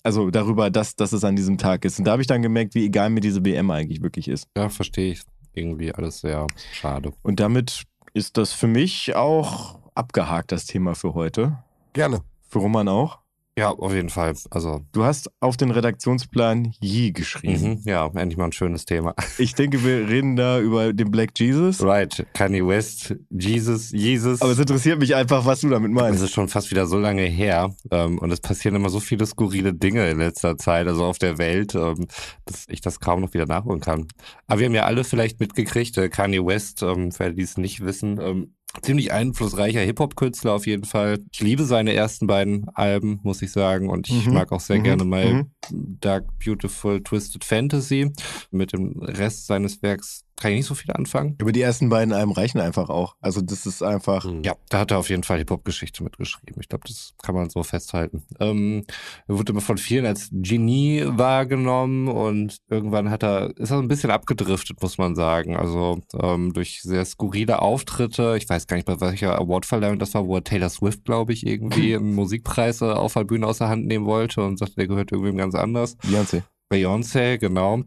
Also 0.03 0.29
darüber, 0.29 0.69
dass, 0.69 0.95
dass 0.95 1.11
es 1.11 1.23
an 1.23 1.35
diesem 1.35 1.57
Tag 1.57 1.83
ist. 1.83 1.99
Und 1.99 2.05
da 2.05 2.11
habe 2.11 2.21
ich 2.21 2.27
dann 2.27 2.41
gemerkt, 2.41 2.73
wie 2.75 2.85
egal 2.85 3.09
mir 3.09 3.19
diese 3.19 3.43
WM 3.43 3.69
eigentlich 3.71 4.01
wirklich 4.01 4.27
ist. 4.29 4.47
Ja, 4.55 4.69
verstehe 4.69 5.11
ich. 5.11 5.23
Irgendwie 5.53 5.91
alles 5.93 6.21
sehr 6.21 6.45
schade. 6.71 7.11
Und 7.23 7.39
damit 7.39 7.83
ist 8.19 8.35
das 8.35 8.51
für 8.51 8.67
mich 8.67 9.15
auch 9.15 9.79
abgehakt, 9.95 10.51
das 10.51 10.65
Thema 10.65 10.93
für 10.93 11.13
heute. 11.13 11.63
Gerne. 11.93 12.19
Für 12.49 12.59
Roman 12.59 12.89
auch. 12.89 13.19
Ja, 13.59 13.69
auf 13.71 13.93
jeden 13.93 14.09
Fall. 14.09 14.33
Also, 14.51 14.81
Du 14.93 15.03
hast 15.03 15.29
auf 15.41 15.57
den 15.57 15.71
Redaktionsplan 15.71 16.73
Yi 16.79 17.11
geschrieben. 17.11 17.71
mhm, 17.71 17.81
ja, 17.85 18.05
endlich 18.15 18.37
mal 18.37 18.45
ein 18.45 18.51
schönes 18.53 18.85
Thema. 18.85 19.13
Ich 19.37 19.53
denke, 19.55 19.83
wir 19.83 20.07
reden 20.09 20.35
da 20.35 20.59
über 20.59 20.93
den 20.93 21.11
Black 21.11 21.31
Jesus. 21.37 21.81
Right, 21.83 22.25
Kanye 22.33 22.65
West, 22.65 23.15
Jesus, 23.29 23.91
Jesus. 23.91 24.41
Aber 24.41 24.51
es 24.51 24.59
interessiert 24.59 24.99
mich 24.99 25.15
einfach, 25.15 25.45
was 25.45 25.61
du 25.61 25.69
damit 25.69 25.91
Es 25.91 25.95
meinst. 25.95 26.23
ist 26.23 26.31
schon 26.33 26.47
fast 26.47 26.71
wieder 26.71 26.85
so 26.87 26.97
lange 26.97 27.23
her 27.23 27.73
ähm, 27.91 28.17
und 28.19 28.31
es 28.31 28.39
passieren 28.41 28.75
immer 28.75 28.89
so 28.89 28.99
viele 28.99 29.25
skurrile 29.25 29.73
Dinge 29.73 30.09
in 30.09 30.17
letzter 30.19 30.57
Zeit, 30.57 30.87
also 30.87 31.05
auf 31.05 31.19
der 31.19 31.37
Welt, 31.37 31.75
ähm, 31.75 32.07
dass 32.45 32.65
ich 32.69 32.81
das 32.81 32.99
kaum 32.99 33.21
noch 33.21 33.33
wieder 33.33 33.45
nachholen 33.45 33.81
kann. 33.81 34.07
Aber 34.47 34.59
wir 34.59 34.67
haben 34.67 34.75
ja 34.75 34.85
alle 34.85 35.03
vielleicht 35.03 35.39
mitgekriegt, 35.39 35.97
äh, 35.97 36.09
Kanye 36.09 36.45
West, 36.45 36.81
ähm, 36.83 37.11
für 37.11 37.31
die 37.33 37.41
es 37.43 37.57
nicht 37.57 37.81
wissen, 37.81 38.19
ähm, 38.21 38.53
ziemlich 38.81 39.11
einflussreicher 39.11 39.81
Hip-Hop-Künstler 39.81 40.53
auf 40.53 40.67
jeden 40.67 40.85
Fall. 40.85 41.19
Ich 41.31 41.39
liebe 41.41 41.65
seine 41.65 41.93
ersten 41.93 42.27
beiden 42.27 42.67
Alben, 42.75 43.19
muss 43.23 43.41
ich 43.41 43.51
sagen, 43.51 43.89
und 43.89 44.09
ich 44.09 44.27
Mhm. 44.27 44.33
mag 44.33 44.51
auch 44.51 44.59
sehr 44.59 44.79
Mhm. 44.79 44.83
gerne 44.83 45.05
mal 45.05 45.33
Mhm. 45.71 45.97
Dark 45.99 46.25
Beautiful 46.43 47.01
Twisted 47.03 47.43
Fantasy. 47.43 48.11
Mit 48.51 48.73
dem 48.73 48.99
Rest 48.99 49.47
seines 49.47 49.81
Werks 49.81 50.23
kann 50.39 50.51
ich 50.51 50.57
nicht 50.57 50.67
so 50.67 50.75
viel 50.75 50.91
anfangen. 50.93 51.35
Über 51.39 51.51
die 51.51 51.61
ersten 51.61 51.89
beiden 51.89 52.13
Alben 52.13 52.31
reichen 52.31 52.59
einfach 52.59 52.89
auch. 52.89 53.15
Also 53.19 53.41
das 53.41 53.65
ist 53.65 53.83
einfach. 53.83 54.25
Ja, 54.43 54.53
da 54.69 54.79
hat 54.79 54.91
er 54.91 54.99
auf 54.99 55.09
jeden 55.09 55.23
Fall 55.23 55.37
Hip-Hop-Geschichte 55.39 56.03
mitgeschrieben. 56.03 56.61
Ich 56.61 56.69
glaube, 56.69 56.87
das 56.87 57.13
kann 57.21 57.35
man 57.35 57.49
so 57.49 57.61
festhalten. 57.63 58.23
Ähm, 58.39 58.85
er 59.27 59.37
wurde 59.37 59.51
immer 59.51 59.61
von 59.61 59.77
vielen 59.77 60.05
als 60.05 60.29
Genie 60.31 61.03
wahrgenommen 61.05 62.07
und 62.07 62.57
irgendwann 62.69 63.09
hat 63.09 63.23
er, 63.23 63.55
ist 63.57 63.71
er 63.71 63.79
ein 63.79 63.89
bisschen 63.89 64.11
abgedriftet, 64.11 64.81
muss 64.81 64.97
man 64.97 65.15
sagen. 65.15 65.57
Also 65.57 65.99
ähm, 66.17 66.53
durch 66.53 66.81
sehr 66.81 67.03
skurrile 67.03 67.61
Auftritte. 67.61 68.35
Ich 68.37 68.47
weiß 68.47 68.67
gar 68.67 68.77
nicht, 68.77 68.85
bei 68.85 69.01
welcher 69.01 69.37
Awardverleihung 69.39 69.99
das 69.99 70.13
war, 70.13 70.25
wo 70.25 70.35
er 70.37 70.43
Taylor 70.43 70.69
Swift, 70.69 71.03
glaube 71.03 71.33
ich, 71.33 71.45
irgendwie 71.45 71.95
einen 71.95 72.15
Musikpreis 72.15 72.81
äh, 72.81 72.85
auf 72.85 73.13
der 73.13 73.25
Bühne 73.25 73.45
aus 73.45 73.57
der 73.57 73.67
Hand 73.67 73.85
nehmen 73.85 74.05
wollte 74.05 74.41
und 74.41 74.57
sagte, 74.57 74.75
der 74.75 74.87
gehört 74.87 75.11
irgendwem 75.11 75.37
ganz 75.37 75.53
anders. 75.55 75.97
Beyoncé. 75.99 76.43
Beyoncé, 76.71 77.37
genau. 77.37 77.83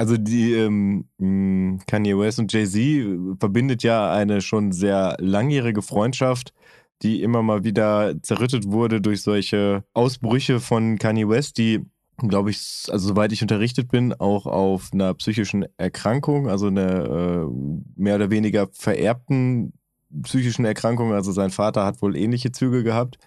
Also 0.00 0.16
die 0.16 0.54
ähm, 0.54 1.04
mh, 1.18 1.84
Kanye 1.86 2.16
West 2.16 2.38
und 2.38 2.50
Jay-Z 2.50 3.38
verbindet 3.38 3.82
ja 3.82 4.10
eine 4.10 4.40
schon 4.40 4.72
sehr 4.72 5.14
langjährige 5.20 5.82
Freundschaft, 5.82 6.54
die 7.02 7.22
immer 7.22 7.42
mal 7.42 7.64
wieder 7.64 8.14
zerrüttet 8.22 8.64
wurde 8.70 9.02
durch 9.02 9.20
solche 9.20 9.84
Ausbrüche 9.92 10.58
von 10.58 10.96
Kanye 10.96 11.28
West, 11.28 11.58
die, 11.58 11.84
glaube 12.16 12.48
ich, 12.48 12.86
also 12.88 13.08
soweit 13.08 13.30
ich 13.32 13.42
unterrichtet 13.42 13.90
bin, 13.90 14.14
auch 14.14 14.46
auf 14.46 14.88
einer 14.94 15.12
psychischen 15.12 15.66
Erkrankung, 15.76 16.48
also 16.48 16.68
einer 16.68 17.04
äh, 17.04 17.46
mehr 17.94 18.14
oder 18.14 18.30
weniger 18.30 18.68
vererbten 18.72 19.74
psychischen 20.22 20.64
Erkrankung, 20.64 21.12
also 21.12 21.30
sein 21.30 21.50
Vater 21.50 21.84
hat 21.84 22.00
wohl 22.00 22.16
ähnliche 22.16 22.52
Züge 22.52 22.84
gehabt, 22.84 23.18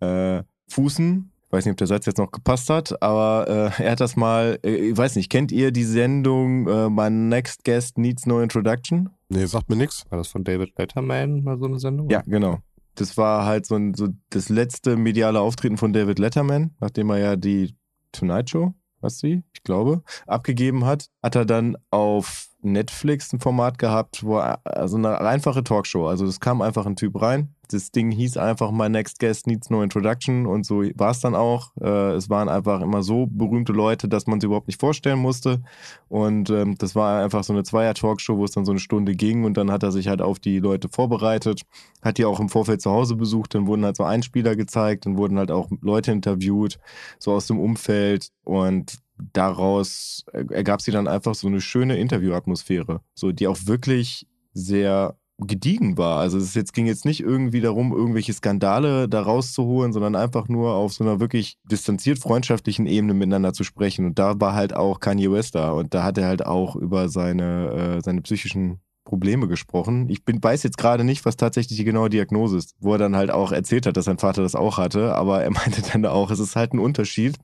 äh, 0.00 0.42
fußen. 0.70 1.33
Weiß 1.54 1.66
nicht, 1.66 1.74
ob 1.74 1.76
der 1.76 1.86
Satz 1.86 2.04
jetzt 2.06 2.18
noch 2.18 2.32
gepasst 2.32 2.68
hat, 2.68 3.00
aber 3.00 3.70
äh, 3.78 3.84
er 3.84 3.92
hat 3.92 4.00
das 4.00 4.16
mal, 4.16 4.58
äh, 4.64 4.90
ich 4.90 4.96
weiß 4.96 5.14
nicht, 5.14 5.30
kennt 5.30 5.52
ihr 5.52 5.70
die 5.70 5.84
Sendung 5.84 6.66
äh, 6.66 6.90
My 6.90 7.08
Next 7.08 7.64
Guest 7.64 7.96
Needs 7.96 8.26
No 8.26 8.40
Introduction? 8.40 9.10
Nee, 9.28 9.46
sagt 9.46 9.70
mir 9.70 9.76
nix. 9.76 10.04
War 10.10 10.18
das 10.18 10.26
von 10.26 10.42
David 10.42 10.76
Letterman 10.76 11.44
mal 11.44 11.56
so 11.56 11.66
eine 11.66 11.78
Sendung? 11.78 12.10
Ja, 12.10 12.22
genau. 12.26 12.58
Das 12.96 13.16
war 13.16 13.46
halt 13.46 13.66
so, 13.66 13.76
ein, 13.76 13.94
so 13.94 14.08
das 14.30 14.48
letzte 14.48 14.96
mediale 14.96 15.38
Auftreten 15.38 15.76
von 15.76 15.92
David 15.92 16.18
Letterman, 16.18 16.74
nachdem 16.80 17.10
er 17.10 17.18
ja 17.18 17.36
die 17.36 17.76
Tonight 18.10 18.50
Show, 18.50 18.74
was 19.00 19.20
sie, 19.20 19.44
ich 19.52 19.62
glaube, 19.62 20.02
abgegeben 20.26 20.84
hat, 20.84 21.06
hat 21.24 21.36
er 21.36 21.46
dann 21.46 21.78
auf 21.90 22.48
Netflix 22.60 23.32
ein 23.32 23.40
Format 23.40 23.78
gehabt, 23.78 24.24
wo 24.24 24.36
also 24.36 24.98
eine 24.98 25.22
einfache 25.22 25.64
Talkshow. 25.64 26.06
Also 26.06 26.26
es 26.26 26.38
kam 26.38 26.60
einfach 26.60 26.84
ein 26.84 26.96
Typ 26.96 27.20
rein. 27.20 27.54
Das 27.70 27.92
Ding 27.92 28.10
hieß 28.10 28.36
einfach 28.36 28.70
My 28.70 28.90
Next 28.90 29.18
Guest 29.18 29.46
Needs 29.46 29.70
No 29.70 29.82
Introduction 29.82 30.46
und 30.46 30.66
so 30.66 30.82
war 30.96 31.12
es 31.12 31.20
dann 31.20 31.34
auch. 31.34 31.72
Äh, 31.80 32.12
es 32.12 32.28
waren 32.28 32.50
einfach 32.50 32.82
immer 32.82 33.02
so 33.02 33.26
berühmte 33.26 33.72
Leute, 33.72 34.06
dass 34.06 34.26
man 34.26 34.38
sie 34.38 34.46
überhaupt 34.46 34.66
nicht 34.66 34.78
vorstellen 34.78 35.18
musste. 35.18 35.62
Und 36.08 36.50
ähm, 36.50 36.76
das 36.76 36.94
war 36.94 37.22
einfach 37.22 37.42
so 37.42 37.54
eine 37.54 37.62
Zweier-Talkshow, 37.62 38.36
wo 38.36 38.44
es 38.44 38.50
dann 38.50 38.66
so 38.66 38.72
eine 38.72 38.80
Stunde 38.80 39.14
ging 39.14 39.44
und 39.44 39.56
dann 39.56 39.70
hat 39.70 39.82
er 39.82 39.92
sich 39.92 40.08
halt 40.08 40.20
auf 40.20 40.38
die 40.40 40.58
Leute 40.58 40.90
vorbereitet, 40.90 41.62
hat 42.02 42.18
die 42.18 42.26
auch 42.26 42.38
im 42.38 42.50
Vorfeld 42.50 42.82
zu 42.82 42.90
Hause 42.90 43.16
besucht, 43.16 43.54
dann 43.54 43.66
wurden 43.66 43.86
halt 43.86 43.96
so 43.96 44.04
Einspieler 44.04 44.56
gezeigt, 44.56 45.06
dann 45.06 45.16
wurden 45.16 45.38
halt 45.38 45.50
auch 45.50 45.70
Leute 45.80 46.12
interviewt, 46.12 46.78
so 47.18 47.32
aus 47.32 47.46
dem 47.46 47.58
Umfeld 47.58 48.28
und 48.44 48.98
daraus 49.32 50.24
ergab 50.32 50.82
sie 50.82 50.90
dann 50.90 51.08
einfach 51.08 51.34
so 51.34 51.46
eine 51.46 51.60
schöne 51.60 51.96
Interviewatmosphäre, 51.98 53.00
so 53.14 53.32
die 53.32 53.46
auch 53.46 53.58
wirklich 53.66 54.26
sehr 54.52 55.16
gediegen 55.38 55.98
war. 55.98 56.20
Also 56.20 56.38
es 56.38 56.54
jetzt, 56.54 56.72
ging 56.72 56.86
jetzt 56.86 57.04
nicht 57.04 57.20
irgendwie 57.20 57.60
darum, 57.60 57.92
irgendwelche 57.92 58.32
Skandale 58.32 59.08
da 59.08 59.22
rauszuholen, 59.22 59.92
sondern 59.92 60.14
einfach 60.14 60.48
nur 60.48 60.74
auf 60.74 60.92
so 60.92 61.02
einer 61.02 61.18
wirklich 61.18 61.58
distanziert 61.64 62.18
freundschaftlichen 62.18 62.86
Ebene 62.86 63.14
miteinander 63.14 63.52
zu 63.52 63.64
sprechen. 63.64 64.06
Und 64.06 64.18
da 64.18 64.40
war 64.40 64.54
halt 64.54 64.74
auch 64.74 65.00
Kanye 65.00 65.32
West 65.32 65.56
da 65.56 65.72
und 65.72 65.92
da 65.92 66.04
hat 66.04 66.18
er 66.18 66.26
halt 66.26 66.46
auch 66.46 66.76
über 66.76 67.08
seine, 67.08 67.96
äh, 67.96 68.00
seine 68.00 68.22
psychischen 68.22 68.80
Probleme 69.04 69.48
gesprochen. 69.48 70.08
Ich 70.08 70.24
bin, 70.24 70.42
weiß 70.42 70.62
jetzt 70.62 70.78
gerade 70.78 71.04
nicht, 71.04 71.24
was 71.24 71.36
tatsächlich 71.36 71.76
die 71.76 71.84
genaue 71.84 72.10
Diagnose 72.10 72.56
ist, 72.56 72.74
wo 72.78 72.92
er 72.92 72.98
dann 72.98 73.16
halt 73.16 73.30
auch 73.30 73.52
erzählt 73.52 73.86
hat, 73.86 73.96
dass 73.96 74.06
sein 74.06 74.18
Vater 74.18 74.42
das 74.42 74.54
auch 74.54 74.78
hatte, 74.78 75.14
aber 75.14 75.42
er 75.42 75.50
meinte 75.52 75.82
dann 75.82 76.06
auch, 76.06 76.30
es 76.30 76.38
ist 76.38 76.56
halt 76.56 76.72
ein 76.72 76.78
Unterschied, 76.78 77.38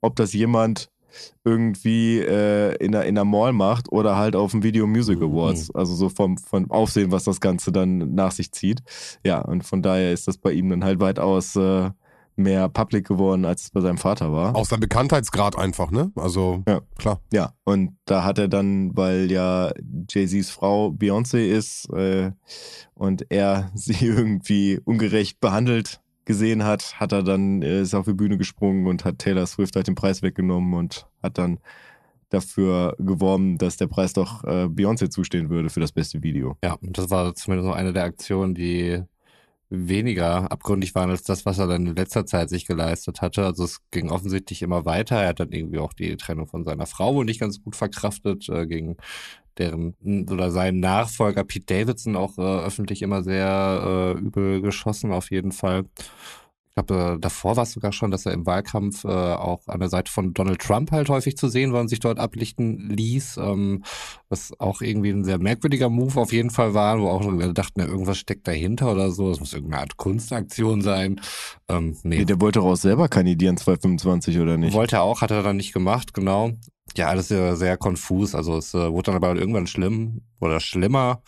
ob 0.00 0.16
das 0.16 0.32
jemand 0.32 0.90
irgendwie 1.44 2.20
äh, 2.20 2.74
in, 2.76 2.92
der, 2.92 3.04
in 3.04 3.14
der 3.14 3.24
Mall 3.24 3.52
macht 3.52 3.90
oder 3.92 4.16
halt 4.16 4.36
auf 4.36 4.52
dem 4.52 4.62
Video 4.62 4.86
Music 4.86 5.18
mhm. 5.18 5.32
Awards. 5.32 5.68
Mhm. 5.68 5.80
Also 5.80 5.94
so 5.94 6.08
vom, 6.08 6.38
vom 6.38 6.70
Aufsehen, 6.70 7.12
was 7.12 7.24
das 7.24 7.40
Ganze 7.40 7.72
dann 7.72 8.14
nach 8.14 8.32
sich 8.32 8.52
zieht. 8.52 8.82
Ja, 9.24 9.40
und 9.40 9.64
von 9.64 9.82
daher 9.82 10.12
ist 10.12 10.28
das 10.28 10.38
bei 10.38 10.52
ihm 10.52 10.70
dann 10.70 10.84
halt 10.84 11.00
weitaus 11.00 11.56
äh, 11.56 11.90
mehr 12.36 12.68
public 12.68 13.06
geworden, 13.06 13.44
als 13.44 13.64
es 13.64 13.70
bei 13.70 13.80
seinem 13.80 13.98
Vater 13.98 14.32
war. 14.32 14.56
Auch 14.56 14.64
sein 14.64 14.80
Bekanntheitsgrad 14.80 15.56
einfach, 15.56 15.90
ne? 15.90 16.10
Also, 16.16 16.62
ja. 16.66 16.80
klar. 16.98 17.20
Ja, 17.32 17.52
und 17.64 17.96
da 18.06 18.24
hat 18.24 18.38
er 18.38 18.48
dann, 18.48 18.96
weil 18.96 19.30
ja 19.30 19.72
Jay-Z's 20.08 20.50
Frau 20.50 20.88
Beyoncé 20.88 21.46
ist 21.46 21.88
äh, 21.90 22.32
und 22.94 23.30
er 23.30 23.70
sie 23.74 24.04
irgendwie 24.04 24.80
ungerecht 24.84 25.40
behandelt 25.40 26.00
gesehen 26.24 26.64
hat, 26.64 26.98
hat 27.00 27.12
er 27.12 27.22
dann, 27.22 27.62
äh, 27.62 27.82
ist 27.82 27.94
auf 27.94 28.06
die 28.06 28.14
Bühne 28.14 28.38
gesprungen 28.38 28.86
und 28.86 29.04
hat 29.04 29.18
Taylor 29.18 29.46
Swift 29.46 29.76
halt 29.76 29.86
den 29.86 29.94
Preis 29.94 30.22
weggenommen 30.22 30.74
und 30.74 31.06
hat 31.22 31.38
dann 31.38 31.58
dafür 32.30 32.96
geworben, 32.98 33.58
dass 33.58 33.76
der 33.76 33.86
Preis 33.86 34.12
doch 34.12 34.44
äh, 34.44 34.64
Beyoncé 34.64 35.08
zustehen 35.08 35.50
würde 35.50 35.70
für 35.70 35.80
das 35.80 35.92
beste 35.92 36.22
Video. 36.22 36.56
Ja, 36.64 36.76
das 36.82 37.10
war 37.10 37.34
zumindest 37.34 37.68
noch 37.68 37.76
eine 37.76 37.92
der 37.92 38.04
Aktionen, 38.04 38.54
die 38.54 39.02
weniger 39.70 40.50
abgründig 40.50 40.94
waren 40.94 41.10
als 41.10 41.22
das, 41.22 41.46
was 41.46 41.58
er 41.58 41.66
dann 41.66 41.86
in 41.86 41.96
letzter 41.96 42.26
Zeit 42.26 42.48
sich 42.48 42.66
geleistet 42.66 43.22
hatte. 43.22 43.44
Also 43.44 43.64
es 43.64 43.80
ging 43.90 44.10
offensichtlich 44.10 44.62
immer 44.62 44.84
weiter. 44.84 45.16
Er 45.16 45.28
hat 45.28 45.40
dann 45.40 45.52
irgendwie 45.52 45.78
auch 45.78 45.92
die 45.92 46.16
Trennung 46.16 46.46
von 46.46 46.64
seiner 46.64 46.86
Frau 46.86 47.14
wohl 47.14 47.24
nicht 47.24 47.40
ganz 47.40 47.62
gut 47.62 47.76
verkraftet, 47.76 48.48
äh, 48.48 48.66
gegen 48.66 48.96
deren 49.58 49.94
oder 50.30 50.50
seinen 50.50 50.80
Nachfolger 50.80 51.44
Pete 51.44 51.66
Davidson 51.66 52.16
auch 52.16 52.38
äh, 52.38 52.42
öffentlich 52.66 53.02
immer 53.02 53.22
sehr 53.22 54.14
äh, 54.16 54.18
übel 54.18 54.60
geschossen, 54.60 55.12
auf 55.12 55.30
jeden 55.30 55.52
Fall. 55.52 55.84
Ich 56.76 56.84
glaube, 56.84 57.14
äh, 57.14 57.18
davor 57.20 57.56
war 57.56 57.62
es 57.62 57.70
sogar 57.70 57.92
schon, 57.92 58.10
dass 58.10 58.26
er 58.26 58.32
im 58.32 58.46
Wahlkampf 58.46 59.04
äh, 59.04 59.08
auch 59.08 59.60
an 59.68 59.78
der 59.78 59.88
Seite 59.88 60.10
von 60.10 60.34
Donald 60.34 60.60
Trump 60.60 60.90
halt 60.90 61.08
häufig 61.08 61.36
zu 61.36 61.46
sehen 61.46 61.72
war 61.72 61.80
und 61.80 61.86
sich 61.86 62.00
dort 62.00 62.18
ablichten 62.18 62.90
ließ, 62.90 63.36
ähm, 63.36 63.84
was 64.28 64.52
auch 64.58 64.80
irgendwie 64.80 65.10
ein 65.10 65.22
sehr 65.22 65.38
merkwürdiger 65.38 65.88
Move 65.88 66.20
auf 66.20 66.32
jeden 66.32 66.50
Fall 66.50 66.74
war, 66.74 66.98
wo 66.98 67.06
auch 67.06 67.22
dachten, 67.52 67.78
ja, 67.78 67.86
irgendwas 67.86 68.18
steckt 68.18 68.48
dahinter 68.48 68.90
oder 68.90 69.12
so, 69.12 69.30
es 69.30 69.38
muss 69.38 69.52
irgendeine 69.52 69.82
Art 69.82 69.96
Kunstaktion 69.96 70.82
sein. 70.82 71.20
Ähm, 71.68 71.96
nee. 72.02 72.18
nee. 72.18 72.24
Der 72.24 72.40
wollte 72.40 72.60
auch 72.60 72.74
selber 72.74 73.08
kandidieren 73.08 73.56
2025 73.56 74.40
oder 74.40 74.56
nicht? 74.56 74.74
Wollte 74.74 74.96
er 74.96 75.02
auch, 75.02 75.20
hat 75.20 75.30
er 75.30 75.44
dann 75.44 75.56
nicht 75.56 75.74
gemacht, 75.74 76.12
genau. 76.12 76.50
Ja, 76.96 77.06
alles 77.06 77.28
sehr, 77.28 77.54
sehr 77.54 77.76
konfus. 77.76 78.34
Also 78.34 78.56
es 78.56 78.74
äh, 78.74 78.90
wurde 78.90 79.12
dann 79.12 79.16
aber 79.16 79.36
irgendwann 79.36 79.68
schlimm 79.68 80.22
oder 80.40 80.58
schlimmer, 80.58 81.22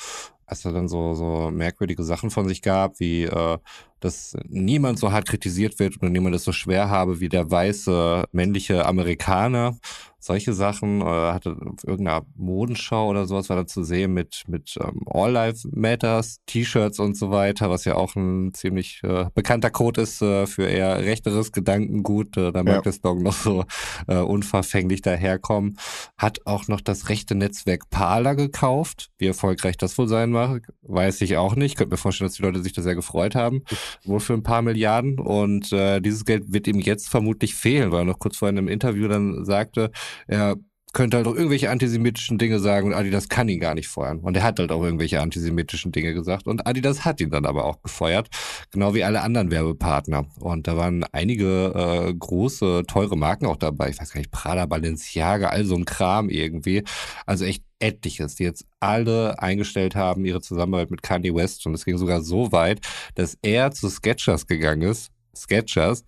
als 0.44 0.64
er 0.64 0.72
dann 0.72 0.88
so, 0.88 1.14
so 1.14 1.52
merkwürdige 1.52 2.02
Sachen 2.02 2.30
von 2.30 2.48
sich 2.48 2.62
gab, 2.62 2.98
wie 2.98 3.24
äh, 3.24 3.58
dass 4.00 4.36
niemand 4.46 4.98
so 4.98 5.12
hart 5.12 5.26
kritisiert 5.28 5.78
wird 5.78 6.02
und 6.02 6.12
niemand 6.12 6.34
es 6.34 6.44
so 6.44 6.52
schwer 6.52 6.90
habe 6.90 7.20
wie 7.20 7.28
der 7.28 7.50
weiße 7.50 8.24
männliche 8.32 8.86
Amerikaner. 8.86 9.76
Solche 10.18 10.54
Sachen 10.54 11.02
äh, 11.02 11.04
hatte 11.04 11.50
auf 11.50 11.84
irgendeiner 11.84 12.26
Modenschau 12.34 13.08
oder 13.08 13.26
sowas 13.26 13.48
war 13.48 13.56
da 13.56 13.66
zu 13.66 13.84
sehen 13.84 14.12
mit 14.12 14.42
mit 14.48 14.76
ähm, 14.80 15.02
All 15.06 15.30
Life 15.30 15.68
Matters 15.70 16.38
T-Shirts 16.46 16.98
und 16.98 17.16
so 17.16 17.30
weiter, 17.30 17.70
was 17.70 17.84
ja 17.84 17.94
auch 17.94 18.16
ein 18.16 18.52
ziemlich 18.52 19.02
äh, 19.04 19.26
bekannter 19.34 19.70
Code 19.70 20.00
ist 20.00 20.22
äh, 20.22 20.46
für 20.46 20.66
eher 20.66 20.98
rechteres 20.98 21.52
Gedankengut. 21.52 22.36
Äh, 22.36 22.50
da 22.50 22.64
mag 22.64 22.74
ja. 22.74 22.82
das 22.82 23.00
Dog 23.00 23.20
noch 23.20 23.34
so 23.34 23.64
äh, 24.08 24.16
unverfänglich 24.16 25.00
daherkommen. 25.00 25.78
Hat 26.18 26.40
auch 26.44 26.66
noch 26.66 26.80
das 26.80 27.08
rechte 27.08 27.36
Netzwerk 27.36 27.88
Parler 27.90 28.34
gekauft. 28.34 29.10
Wie 29.18 29.28
erfolgreich 29.28 29.76
das 29.76 29.96
wohl 29.96 30.08
sein 30.08 30.30
mag, 30.30 30.66
weiß 30.82 31.20
ich 31.20 31.36
auch 31.36 31.54
nicht. 31.54 31.72
Ich 31.72 31.76
könnte 31.76 31.92
mir 31.92 31.98
vorstellen, 31.98 32.28
dass 32.28 32.36
die 32.36 32.42
Leute 32.42 32.62
sich 32.64 32.72
da 32.72 32.82
sehr 32.82 32.96
gefreut 32.96 33.36
haben 33.36 33.62
wohl 34.04 34.20
für 34.20 34.34
ein 34.34 34.42
paar 34.42 34.62
Milliarden. 34.62 35.18
Und 35.18 35.72
äh, 35.72 36.00
dieses 36.00 36.24
Geld 36.24 36.52
wird 36.52 36.66
ihm 36.66 36.80
jetzt 36.80 37.08
vermutlich 37.08 37.54
fehlen, 37.54 37.92
weil 37.92 38.02
er 38.02 38.04
noch 38.04 38.18
kurz 38.18 38.40
in 38.42 38.48
einem 38.48 38.68
Interview 38.68 39.08
dann 39.08 39.44
sagte, 39.44 39.90
er 40.26 40.56
könnte 40.96 41.18
halt 41.18 41.26
auch 41.26 41.34
irgendwelche 41.34 41.68
antisemitischen 41.68 42.38
Dinge 42.38 42.58
sagen 42.58 42.86
und 42.86 42.94
Adidas 42.94 43.28
kann 43.28 43.50
ihn 43.50 43.60
gar 43.60 43.74
nicht 43.74 43.86
feuern. 43.86 44.20
Und 44.20 44.34
er 44.34 44.42
hat 44.42 44.58
halt 44.58 44.72
auch 44.72 44.82
irgendwelche 44.82 45.20
antisemitischen 45.20 45.92
Dinge 45.92 46.14
gesagt 46.14 46.46
und 46.46 46.66
Adidas 46.66 47.04
hat 47.04 47.20
ihn 47.20 47.28
dann 47.28 47.44
aber 47.44 47.66
auch 47.66 47.82
gefeuert, 47.82 48.28
genau 48.70 48.94
wie 48.94 49.04
alle 49.04 49.20
anderen 49.20 49.50
Werbepartner. 49.50 50.24
Und 50.40 50.66
da 50.66 50.78
waren 50.78 51.04
einige 51.12 52.06
äh, 52.08 52.14
große, 52.14 52.84
teure 52.88 53.14
Marken 53.14 53.44
auch 53.44 53.58
dabei. 53.58 53.90
Ich 53.90 54.00
weiß 54.00 54.10
gar 54.10 54.20
nicht, 54.20 54.30
Prada, 54.30 54.64
Balenciaga, 54.64 55.48
all 55.48 55.66
so 55.66 55.74
ein 55.74 55.84
Kram 55.84 56.30
irgendwie. 56.30 56.82
Also 57.26 57.44
echt 57.44 57.65
etliches, 57.78 58.36
die 58.36 58.44
jetzt 58.44 58.66
alle 58.80 59.38
eingestellt 59.40 59.94
haben, 59.94 60.24
ihre 60.24 60.40
Zusammenarbeit 60.40 60.90
mit 60.90 61.02
Kanye 61.02 61.34
West. 61.34 61.66
Und 61.66 61.74
es 61.74 61.84
ging 61.84 61.98
sogar 61.98 62.22
so 62.22 62.52
weit, 62.52 62.80
dass 63.14 63.38
er 63.42 63.70
zu 63.72 63.88
Sketchers 63.88 64.46
gegangen 64.46 64.82
ist 64.82 65.10
Sketchers 65.36 66.04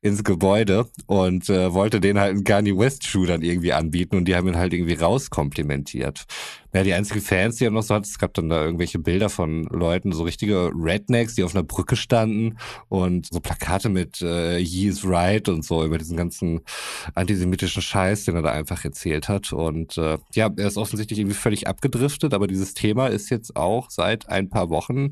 ins 0.00 0.22
Gebäude 0.22 0.86
und 1.06 1.48
äh, 1.48 1.72
wollte 1.72 2.00
denen 2.00 2.20
halt 2.20 2.32
einen 2.32 2.44
Kanye 2.44 2.76
West 2.76 3.06
Schuh 3.06 3.24
dann 3.24 3.42
irgendwie 3.42 3.72
anbieten 3.72 4.16
und 4.16 4.26
die 4.26 4.36
haben 4.36 4.48
ihn 4.48 4.56
halt 4.56 4.74
irgendwie 4.74 4.94
rauskomplimentiert. 4.94 6.24
Ja, 6.74 6.82
die 6.82 6.92
einzigen 6.92 7.20
Fans, 7.20 7.56
die 7.56 7.64
er 7.64 7.70
noch 7.70 7.84
so 7.84 7.94
hat, 7.94 8.04
es 8.04 8.18
gab 8.18 8.34
dann 8.34 8.48
da 8.48 8.64
irgendwelche 8.64 8.98
Bilder 8.98 9.30
von 9.30 9.62
Leuten, 9.64 10.12
so 10.12 10.24
richtige 10.24 10.72
Rednecks, 10.74 11.36
die 11.36 11.44
auf 11.44 11.54
einer 11.54 11.62
Brücke 11.62 11.94
standen 11.94 12.58
und 12.88 13.28
so 13.32 13.40
Plakate 13.40 13.88
mit 13.88 14.20
äh, 14.20 14.58
He 14.58 14.88
is 14.88 15.06
right 15.06 15.48
und 15.48 15.64
so 15.64 15.84
über 15.84 15.98
diesen 15.98 16.16
ganzen 16.16 16.60
antisemitischen 17.14 17.80
Scheiß, 17.80 18.24
den 18.24 18.34
er 18.34 18.42
da 18.42 18.50
einfach 18.50 18.84
erzählt 18.84 19.28
hat. 19.28 19.52
Und 19.52 19.96
äh, 19.96 20.18
ja, 20.34 20.50
er 20.54 20.66
ist 20.66 20.76
offensichtlich 20.76 21.20
irgendwie 21.20 21.36
völlig 21.36 21.68
abgedriftet, 21.68 22.34
aber 22.34 22.48
dieses 22.48 22.74
Thema 22.74 23.06
ist 23.06 23.30
jetzt 23.30 23.56
auch 23.56 23.88
seit 23.88 24.28
ein 24.28 24.50
paar 24.50 24.68
Wochen 24.68 25.10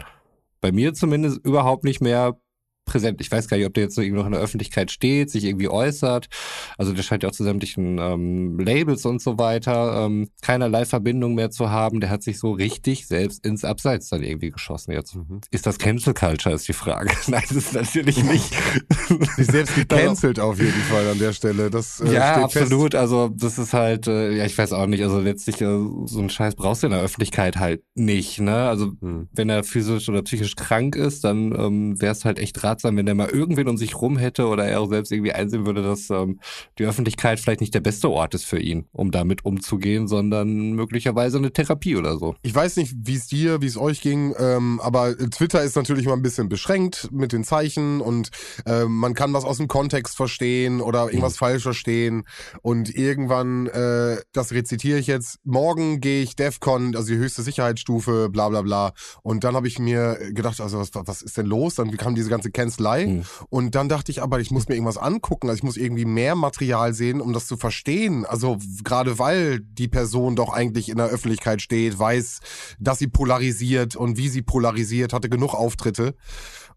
bei 0.61 0.73
mir 0.73 0.95
zumindest 0.95 1.45
überhaupt 1.45 1.85
nicht 1.85 2.01
mehr 2.01 2.37
präsent. 2.85 3.21
Ich 3.21 3.31
weiß 3.31 3.49
gar 3.49 3.57
nicht, 3.57 3.67
ob 3.67 3.75
der 3.75 3.85
jetzt 3.85 3.95
so 3.95 4.03
irgendwie 4.03 4.19
noch 4.19 4.27
in 4.27 4.33
der 4.33 4.41
Öffentlichkeit 4.41 4.91
steht, 4.91 5.31
sich 5.31 5.45
irgendwie 5.45 5.69
äußert. 5.69 6.29
Also 6.77 6.93
der 6.93 7.03
scheint 7.03 7.23
ja 7.23 7.29
auch 7.29 7.33
zu 7.33 7.45
sämtlichen 7.45 7.99
ähm, 7.99 8.59
Labels 8.59 9.07
und 9.07 9.23
so 9.23 9.39
weiter 9.39 10.05
ähm, 10.05 10.29
keinerlei 10.43 10.85
Verbindung 10.85 11.35
mehr 11.35 11.51
zu 11.51 11.71
haben. 11.71 12.01
Der 12.01 12.11
hat 12.11 12.23
sich 12.23 12.39
so 12.39 12.53
richtig 12.53 13.07
selbst 13.07 13.45
ins 13.47 13.65
Abseits 13.65 14.09
dann 14.09 14.23
irgendwie 14.23 14.51
geschossen 14.51 14.93
jetzt. 14.93 15.15
Mhm. 15.15 15.41
Ist 15.51 15.67
das 15.67 15.79
Cancel 15.79 16.15
Culture, 16.15 16.55
ist 16.55 16.69
die 16.69 16.73
Frage. 16.73 17.13
Nein, 17.29 17.43
das 17.49 17.57
ist 17.57 17.75
natürlich 17.75 18.23
nicht. 18.25 18.53
sich 19.37 19.47
selbst 19.47 19.75
gecancelt 19.75 20.41
auf 20.41 20.59
jeden 20.59 20.73
Fall 20.73 21.09
an 21.09 21.19
der 21.19 21.33
Stelle. 21.33 21.71
Das, 21.71 22.01
äh, 22.01 22.13
ja, 22.13 22.43
absolut. 22.43 22.93
Fest. 22.93 23.01
Also 23.01 23.29
das 23.29 23.59
ist 23.59 23.73
halt, 23.73 24.07
äh, 24.07 24.37
ja, 24.37 24.45
ich 24.45 24.57
weiß 24.57 24.73
auch 24.73 24.87
nicht. 24.87 25.03
Also 25.03 25.21
letztlich 25.21 25.61
äh, 25.61 25.79
so 26.07 26.21
ein 26.21 26.31
Scheiß 26.31 26.57
brauchst 26.57 26.83
du 26.83 26.89
in 26.89 26.93
der 26.93 27.03
Öffentlichkeit 27.03 27.57
halt 27.57 27.83
nicht. 27.95 28.41
Ne? 28.41 28.55
Also 28.55 28.93
mhm. 29.01 29.29
wenn 29.33 29.49
er 29.49 29.65
physisch 29.65 30.09
oder 30.09 30.23
psychisch 30.23 30.57
krank 30.57 30.97
ist, 30.97 31.25
dann 31.25 31.55
ähm, 31.59 32.01
wäre 32.01 32.13
es 32.13 32.25
halt 32.25 32.39
echt 32.39 32.63
ratsam, 32.65 32.72
ratsam, 32.73 32.97
wenn 32.97 33.07
der 33.07 33.15
mal 33.15 33.29
irgendwen 33.29 33.69
um 33.69 33.77
sich 33.77 34.01
rum 34.01 34.17
hätte 34.17 34.47
oder 34.47 34.67
er 34.67 34.81
auch 34.81 34.89
selbst 34.89 35.13
irgendwie 35.13 35.33
einsehen 35.33 35.67
würde, 35.67 35.83
dass 35.83 36.11
ähm, 36.11 36.41
die 36.79 36.85
Öffentlichkeit 36.85 37.39
vielleicht 37.39 37.61
nicht 37.61 37.75
der 37.75 37.81
beste 37.81 38.11
Ort 38.11 38.35
ist 38.35 38.45
für 38.45 38.59
ihn, 38.59 38.87
um 38.93 39.11
damit 39.11 39.45
umzugehen, 39.45 40.09
sondern 40.09 40.73
möglicherweise 40.73 41.39
eine 41.39 41.53
Therapie 41.53 41.97
oder 41.97 42.17
so. 42.19 42.35
Ich 42.43 42.55
weiß 42.55 42.77
nicht, 42.77 42.95
wie 43.05 43.15
es 43.15 43.27
dir, 43.27 43.61
wie 43.61 43.67
es 43.67 43.77
euch 43.77 44.01
ging, 44.01 44.35
ähm, 44.39 44.81
aber 44.83 45.17
Twitter 45.17 45.63
ist 45.63 45.77
natürlich 45.77 46.07
mal 46.07 46.15
ein 46.15 46.23
bisschen 46.23 46.49
beschränkt 46.49 47.11
mit 47.13 47.33
den 47.33 47.45
Zeichen 47.45 48.01
und 48.01 48.31
äh, 48.67 48.85
man 48.85 49.15
kann 49.15 49.33
was 49.33 49.45
aus 49.45 49.59
dem 49.59 49.69
Kontext 49.69 50.17
verstehen 50.17 50.81
oder 50.81 51.07
irgendwas 51.07 51.35
mhm. 51.35 51.39
falsch 51.39 51.63
verstehen 51.63 52.25
und 52.63 52.95
irgendwann, 52.95 53.67
äh, 53.67 54.17
das 54.33 54.53
rezitiere 54.53 54.99
ich 54.99 55.07
jetzt, 55.07 55.39
morgen 55.45 56.01
gehe 56.01 56.23
ich 56.23 56.37
DEFCON, 56.37 56.97
also 56.97 57.13
die 57.13 57.19
höchste 57.19 57.43
Sicherheitsstufe, 57.43 58.29
bla 58.31 58.49
bla 58.49 58.63
bla 58.63 58.93
und 59.23 59.45
dann 59.45 59.55
habe 59.55 59.69
ich 59.69 59.79
mir 59.79 60.19
gedacht, 60.33 60.61
also 60.61 60.79
was, 60.79 60.91
was 60.95 61.23
ist 61.23 61.37
denn 61.37 61.47
los? 61.47 61.75
Dann 61.75 61.95
kam 61.97 62.15
diese 62.15 62.31
ganze 62.31 62.51
Cancel 62.51 62.62
Kanzlei. 62.63 63.05
Hm. 63.05 63.25
Und 63.49 63.75
dann 63.75 63.89
dachte 63.89 64.13
ich 64.13 64.23
aber, 64.23 64.41
ich 64.41 64.51
muss 64.51 64.69
mir 64.69 64.75
irgendwas 64.75 64.99
angucken. 64.99 65.49
Also 65.49 65.59
ich 65.59 65.63
muss 65.63 65.77
irgendwie 65.77 66.05
mehr 66.05 66.35
Material 66.35 66.95
sehen, 66.95 67.21
um 67.21 67.33
das 67.33 67.47
zu 67.47 67.57
verstehen. 67.57 68.25
Also 68.25 68.59
gerade 68.85 69.19
weil 69.19 69.61
die 69.61 69.89
Person 69.89 70.37
doch 70.37 70.53
eigentlich 70.53 70.89
in 70.89 70.97
der 70.97 71.07
Öffentlichkeit 71.07 71.61
steht, 71.61 71.99
weiß, 71.99 72.41
dass 72.79 72.99
sie 72.99 73.09
polarisiert 73.09 73.97
und 73.97 74.17
wie 74.17 74.29
sie 74.29 74.43
polarisiert, 74.43 75.13
hatte 75.13 75.29
genug 75.29 75.55
Auftritte. 75.55 76.15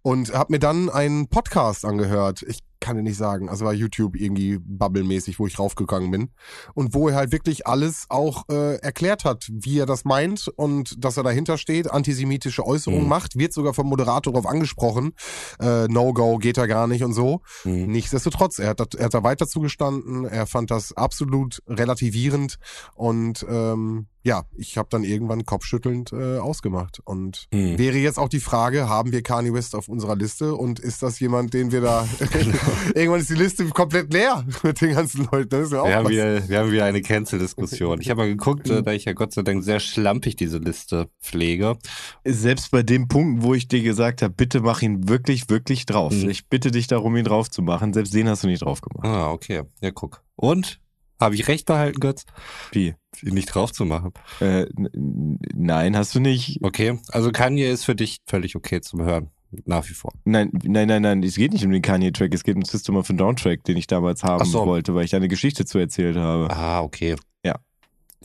Und 0.02 0.34
habe 0.34 0.54
mir 0.54 0.60
dann 0.60 0.90
einen 0.90 1.30
Podcast 1.30 1.84
angehört. 1.84 2.44
Ich 2.48 2.60
kann 2.80 2.96
dir 2.98 3.04
nicht 3.04 3.18
sagen. 3.18 3.50
Also 3.50 3.66
war 3.66 3.74
YouTube 3.74 4.16
irgendwie 4.16 4.60
bubblemäßig, 4.60 5.40
wo 5.40 5.48
ich 5.48 5.58
raufgegangen 5.60 6.12
bin. 6.12 6.30
Und 6.74 6.94
wo 6.94 7.10
er 7.10 7.16
halt 7.16 7.32
wirklich 7.32 7.68
alles 7.68 8.06
auch 8.10 8.48
äh, 8.50 8.76
erklärt 8.78 9.26
hat, 9.26 9.48
wie 9.52 9.80
er 9.80 9.86
das 9.86 10.06
meint 10.06 10.48
und 10.56 11.04
dass 11.04 11.18
er 11.18 11.24
dahinter 11.24 11.58
steht, 11.58 11.90
antisemitische 11.92 12.66
Äußerungen 12.66 13.04
Mhm. 13.04 13.10
macht, 13.10 13.38
wird 13.38 13.54
sogar 13.54 13.74
vom 13.74 13.88
Moderator 13.88 14.34
darauf 14.34 14.48
angesprochen. 14.48 15.14
Äh, 15.60 15.88
No-Go 15.88 16.38
geht 16.38 16.58
da 16.58 16.66
gar 16.68 16.88
nicht 16.88 17.04
und 17.04 17.14
so. 17.14 17.42
Hm. 17.64 17.88
Nichtsdestotrotz, 17.88 18.60
er 18.60 18.70
hat, 18.70 18.96
er 18.96 19.06
hat 19.06 19.14
da 19.14 19.24
weiter 19.24 19.48
zugestanden, 19.48 20.26
er 20.26 20.48
fand 20.48 20.72
das 20.72 20.94
absolut 20.94 21.62
relativierend 21.68 22.58
und 22.96 23.46
ähm, 23.50 24.08
ja, 24.26 24.44
ich 24.58 24.78
habe 24.78 24.88
dann 24.90 25.04
irgendwann 25.04 25.46
kopfschüttelnd 25.46 26.12
äh, 26.12 26.40
ausgemacht. 26.40 27.00
Und 27.06 27.48
Hm. 27.54 27.78
wäre 27.78 27.98
jetzt 27.98 28.18
auch 28.18 28.28
die 28.28 28.40
Frage, 28.40 28.90
haben 28.90 29.12
wir 29.12 29.22
Kanye 29.22 29.54
West 29.54 29.76
auf 29.76 29.88
unserer 29.88 30.16
Liste 30.16 30.56
und 30.56 30.80
ist 30.80 31.04
das 31.04 31.20
jemand, 31.20 31.54
den 31.54 31.72
wir 31.72 31.82
da... 31.82 32.08
irgendwann 32.96 33.22
ist 33.22 33.30
die 33.30 33.36
Liste 33.36 33.66
komplett 33.68 34.12
leer 34.12 34.44
mit 34.64 34.82
den 34.82 34.96
ganzen 34.96 35.28
Leuten. 35.32 35.50
Das 35.50 35.68
ist 35.68 35.74
ja 35.74 35.82
auch 35.82 35.88
Wir 35.88 35.96
haben, 35.96 36.06
was. 36.06 36.12
wieder, 36.12 36.50
wir 36.50 36.60
haben 36.60 36.72
wieder 36.72 36.86
eine 36.86 37.02
Cancel-Diskussion. 37.02 38.02
Ich 38.02 38.10
habe 38.10 38.22
mal 38.22 38.28
geguckt, 38.28 38.68
äh, 38.68 38.82
da 38.82 38.94
ich 38.94 39.06
ja 39.06 39.14
Gott 39.14 39.32
sei 39.32 39.44
Dank 39.44 39.64
sehr 39.64 39.80
schlampig 39.80 40.36
diese 40.36 40.58
Liste 40.58 41.08
pflege. 41.22 41.78
Selbst 42.26 42.72
bei 42.72 42.82
dem 42.82 43.08
Punkt, 43.08 43.44
wo 43.44 43.54
ich 43.54 43.68
dir 43.68 43.84
gesagt 43.84 44.24
habe, 44.24 44.34
bitte 44.34 44.62
mach 44.62 44.82
ihn 44.82 45.08
wirklich, 45.08 45.50
wirklich 45.50 45.86
drauf. 45.86 46.14
Mhm. 46.14 46.30
Ich 46.32 46.48
bitte 46.48 46.72
dich 46.72 46.88
darum, 46.88 47.16
ihn 47.16 47.26
drauf 47.26 47.52
zu 47.52 47.62
machen. 47.62 47.94
Selbst 47.94 48.14
den 48.16 48.28
hast 48.28 48.44
du 48.44 48.48
nicht 48.48 48.64
drauf 48.64 48.82
gemacht. 48.82 49.06
Ah, 49.06 49.32
okay. 49.32 49.62
Ja, 49.82 49.92
guck. 49.92 50.24
Und? 50.36 50.80
Habe 51.20 51.36
ich 51.36 51.48
recht 51.48 51.66
behalten, 51.66 52.00
Götz? 52.00 52.26
Wie? 52.72 52.96
nicht 53.24 53.48
drauf 53.48 53.72
zu 53.72 53.86
machen. 53.86 54.12
Äh, 54.42 54.66
nein, 54.94 55.96
hast 55.96 56.16
du 56.16 56.20
nicht. 56.20 56.60
Okay, 56.62 57.00
also 57.10 57.32
Kanye 57.32 57.72
ist 57.72 57.86
für 57.86 57.96
dich 57.96 58.18
völlig 58.28 58.56
okay 58.56 58.82
zum 58.82 59.02
Hören. 59.04 59.30
Nach 59.64 59.88
wie 59.88 59.94
vor. 59.94 60.12
Nein, 60.26 60.52
nein, 60.64 60.88
nein, 60.88 61.02
nein. 61.02 61.24
Es 61.24 61.36
geht 61.36 61.54
nicht 61.54 61.64
um 61.64 61.72
den 61.72 61.82
Kanye-Track. 61.82 62.34
Es 62.34 62.44
geht 62.44 62.58
um 62.58 62.64
System 62.64 62.98
of 62.98 63.10
a 63.10 63.14
Down-Track, 63.14 63.64
den 63.64 63.78
ich 63.78 63.88
damals 63.88 64.24
haben 64.24 64.44
so. 64.44 64.66
wollte, 64.66 64.94
weil 64.96 65.06
ich 65.06 65.12
da 65.12 65.18
eine 65.18 65.30
Geschichte 65.30 65.66
zu 65.66 65.78
erzählt 65.78 66.18
habe. 66.18 66.50
Ah, 66.50 66.82
okay. 66.82 67.16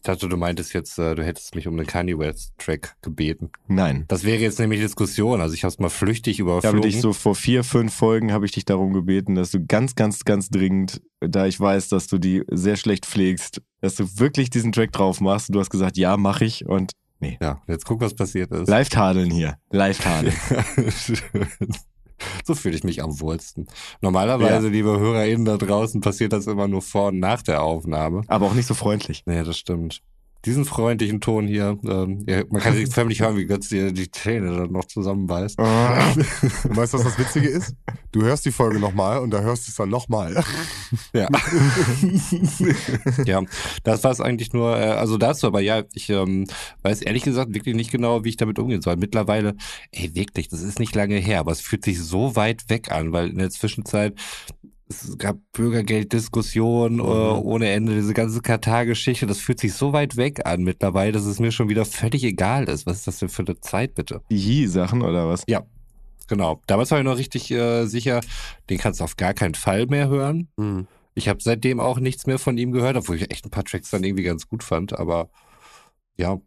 Ich 0.00 0.04
dachte, 0.04 0.28
du 0.30 0.37
meintest 0.38 0.73
jetzt, 0.73 0.99
äh, 0.99 1.14
du 1.14 1.23
hättest 1.23 1.54
mich 1.54 1.69
um 1.69 1.76
den 1.76 1.87
Kanye 1.87 2.19
West-Track 2.19 2.97
gebeten. 3.02 3.50
Nein. 3.69 4.07
Das 4.09 4.25
wäre 4.25 4.40
jetzt 4.40 4.59
nämlich 4.59 4.80
Diskussion. 4.80 5.42
Also 5.42 5.52
ich 5.54 5.62
habe 5.62 5.73
es 5.73 5.78
mal 5.78 5.90
flüchtig 5.90 6.38
Ich 6.38 6.40
habe 6.40 6.52
überflogen. 6.52 6.80
dich 6.80 7.02
so 7.02 7.12
vor 7.12 7.35
vier, 7.35 7.64
fünf 7.64 7.92
Folgen 7.92 8.33
habe 8.33 8.47
ich 8.47 8.52
dich 8.52 8.64
darum 8.64 8.95
gebeten, 8.95 9.35
dass 9.35 9.50
du 9.50 9.62
ganz, 9.62 9.97
ganz, 9.97 10.25
ganz 10.25 10.49
dringend, 10.49 11.02
da 11.21 11.45
ich 11.45 11.61
weiß, 11.61 11.88
dass 11.90 12.07
du 12.07 12.16
die 12.16 12.42
sehr 12.50 12.76
schlecht 12.76 13.04
pflegst, 13.04 13.61
dass 13.83 13.95
du 13.95 14.07
wirklich 14.19 14.49
diesen 14.49 14.73
Track 14.73 14.92
drauf 14.92 15.21
machst. 15.21 15.50
Und 15.50 15.57
du 15.57 15.61
hast 15.61 15.69
gesagt, 15.69 15.99
ja, 15.99 16.16
mach 16.16 16.40
ich. 16.40 16.64
Und 16.64 16.92
ja, 17.21 17.61
jetzt 17.69 17.85
guck, 17.85 18.00
was 18.00 18.14
passiert 18.14 18.50
ist. 18.52 18.71
live 18.71 18.88
tadeln 18.88 19.30
hier. 19.30 19.59
Live 19.71 19.99
tadeln. 19.99 20.35
So 22.45 22.55
fühle 22.55 22.77
ich 22.77 22.85
mich 22.85 23.03
am 23.03 23.21
wohlsten. 23.21 23.67
Normalerweise, 24.00 24.69
liebe 24.69 24.99
HörerInnen 24.99 25.45
da 25.45 25.57
draußen, 25.57 26.00
passiert 26.00 26.33
das 26.33 26.47
immer 26.47 26.69
nur 26.69 26.83
vor 26.83 27.09
und 27.09 27.19
nach 27.19 27.43
der 27.43 27.62
Aufnahme. 27.62 28.23
Aber 28.29 28.47
auch 28.47 28.55
nicht 28.55 28.67
so 28.67 28.75
freundlich. 28.75 29.23
Nee, 29.27 29.43
das 29.43 29.59
stimmt. 29.59 30.03
Diesen 30.44 30.64
freundlichen 30.64 31.20
Ton 31.20 31.47
hier, 31.47 31.78
ähm, 31.85 32.25
ja, 32.26 32.42
man 32.49 32.62
kann 32.62 32.75
sich 32.75 32.88
förmlich 32.88 33.20
hören, 33.20 33.37
wie 33.37 33.44
Götz 33.44 33.68
dir 33.68 33.92
die 33.92 34.11
Zähne 34.11 34.56
dann 34.56 34.73
noch 34.73 34.87
zusammenbeißt. 34.87 35.59
Und 35.59 36.76
weißt 36.76 36.94
du, 36.94 36.99
was 36.99 37.04
das 37.04 37.18
Witzige 37.18 37.49
ist? 37.49 37.75
Du 38.12 38.23
hörst 38.23 38.44
die 38.47 38.52
Folge 38.52 38.80
nochmal 38.80 39.18
und 39.18 39.30
da 39.30 39.40
hörst 39.40 39.66
du 39.66 39.70
es 39.70 39.76
dann 39.76 39.88
nochmal. 39.88 40.42
Ja. 41.12 41.28
ja, 43.25 43.42
das 43.85 44.02
war 44.02 44.11
es 44.11 44.20
eigentlich 44.20 44.52
nur, 44.52 44.76
äh, 44.76 44.90
also 44.90 45.16
dazu, 45.16 45.47
aber 45.47 45.61
ja, 45.61 45.85
ich 45.92 46.11
ähm, 46.11 46.47
weiß 46.82 47.02
ehrlich 47.02 47.23
gesagt 47.23 47.54
wirklich 47.54 47.76
nicht 47.76 47.92
genau, 47.92 48.25
wie 48.25 48.30
ich 48.30 48.37
damit 48.37 48.59
umgehen 48.59 48.82
soll. 48.82 48.97
Mittlerweile, 48.97 49.54
ey, 49.92 50.14
wirklich, 50.14 50.49
das 50.49 50.62
ist 50.62 50.80
nicht 50.80 50.94
lange 50.94 51.16
her, 51.16 51.40
aber 51.40 51.52
es 51.52 51.61
fühlt 51.61 51.85
sich 51.85 52.00
so 52.00 52.35
weit 52.35 52.68
weg 52.68 52.90
an, 52.90 53.12
weil 53.12 53.28
in 53.28 53.38
der 53.38 53.50
Zwischenzeit 53.50 54.14
es 54.90 55.16
gab 55.18 55.38
Bürgergelddiskussionen 55.52 56.99
äh, 56.99 57.02
ohne 57.02 57.70
Ende, 57.70 57.94
diese 57.94 58.12
ganze 58.12 58.40
Katar-Geschichte, 58.40 59.26
das 59.26 59.38
fühlt 59.38 59.61
sich 59.61 59.75
so 59.75 59.92
weit 59.92 60.16
weg 60.16 60.47
an 60.47 60.62
mittlerweile, 60.62 61.12
dass 61.12 61.25
es 61.25 61.38
mir 61.38 61.52
schon 61.52 61.68
wieder 61.68 61.85
völlig 61.85 62.25
egal 62.25 62.68
ist. 62.68 62.87
Was 62.87 62.99
ist 62.99 63.06
das 63.06 63.18
denn 63.20 63.28
für 63.28 63.42
eine 63.42 63.61
Zeit, 63.61 63.94
bitte? 63.94 64.20
Die 64.30 64.37
Yi-Sachen 64.37 65.02
oder 65.02 65.28
was? 65.28 65.44
Ja, 65.47 65.62
genau. 66.26 66.61
Damals 66.66 66.90
war 66.90 66.99
ich 66.99 67.04
noch 67.04 67.18
richtig 67.18 67.50
äh, 67.52 67.87
sicher, 67.87 68.20
den 68.68 68.78
kannst 68.78 69.00
du 69.00 69.04
auf 69.04 69.16
gar 69.16 69.32
keinen 69.32 69.54
Fall 69.54 69.87
mehr 69.87 70.09
hören. 70.09 70.49
Hm. 70.59 70.88
Ich 71.14 71.28
habe 71.28 71.40
seitdem 71.40 71.78
auch 71.78 72.00
nichts 72.00 72.26
mehr 72.26 72.38
von 72.38 72.59
ihm 72.59 72.73
gehört, 72.73 72.97
obwohl 72.97 73.16
ich 73.16 73.30
echt 73.30 73.44
ein 73.44 73.50
paar 73.50 73.64
Tracks 73.64 73.90
dann 73.90 74.04
irgendwie 74.04 74.25
ganz 74.25 74.49
gut 74.49 74.64
fand. 74.64 74.99
Aber 74.99 75.30
ja, 76.16 76.40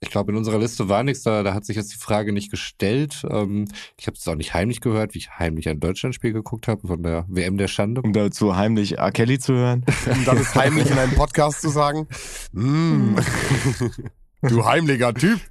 ich 0.00 0.10
glaube, 0.10 0.32
in 0.32 0.38
unserer 0.38 0.58
Liste 0.58 0.88
war 0.88 1.02
nichts. 1.02 1.22
Da, 1.22 1.42
da 1.42 1.54
hat 1.54 1.64
sich 1.64 1.76
jetzt 1.76 1.92
die 1.92 1.98
Frage 1.98 2.32
nicht 2.32 2.50
gestellt. 2.50 3.24
Ähm, 3.30 3.66
ich 3.98 4.06
habe 4.06 4.16
es 4.16 4.28
auch 4.28 4.34
nicht 4.34 4.52
heimlich 4.52 4.80
gehört, 4.80 5.14
wie 5.14 5.18
ich 5.18 5.30
heimlich 5.38 5.68
ein 5.68 5.80
Deutschlandspiel 5.80 6.32
geguckt 6.32 6.68
habe 6.68 6.86
von 6.86 7.02
der 7.02 7.24
WM 7.28 7.56
der 7.56 7.68
Schande. 7.68 8.02
Um 8.02 8.12
dazu 8.12 8.56
heimlich 8.56 8.98
R. 8.98 9.12
Kelly 9.12 9.38
zu 9.38 9.54
hören. 9.54 9.84
Um 10.06 10.24
dann 10.24 10.36
es 10.36 10.54
heimlich 10.54 10.90
in 10.90 10.98
einem 10.98 11.14
Podcast 11.14 11.60
zu 11.60 11.68
sagen. 11.68 12.06
Mm. 12.52 13.16
du 14.42 14.64
heimlicher 14.64 15.14
Typ. 15.14 15.40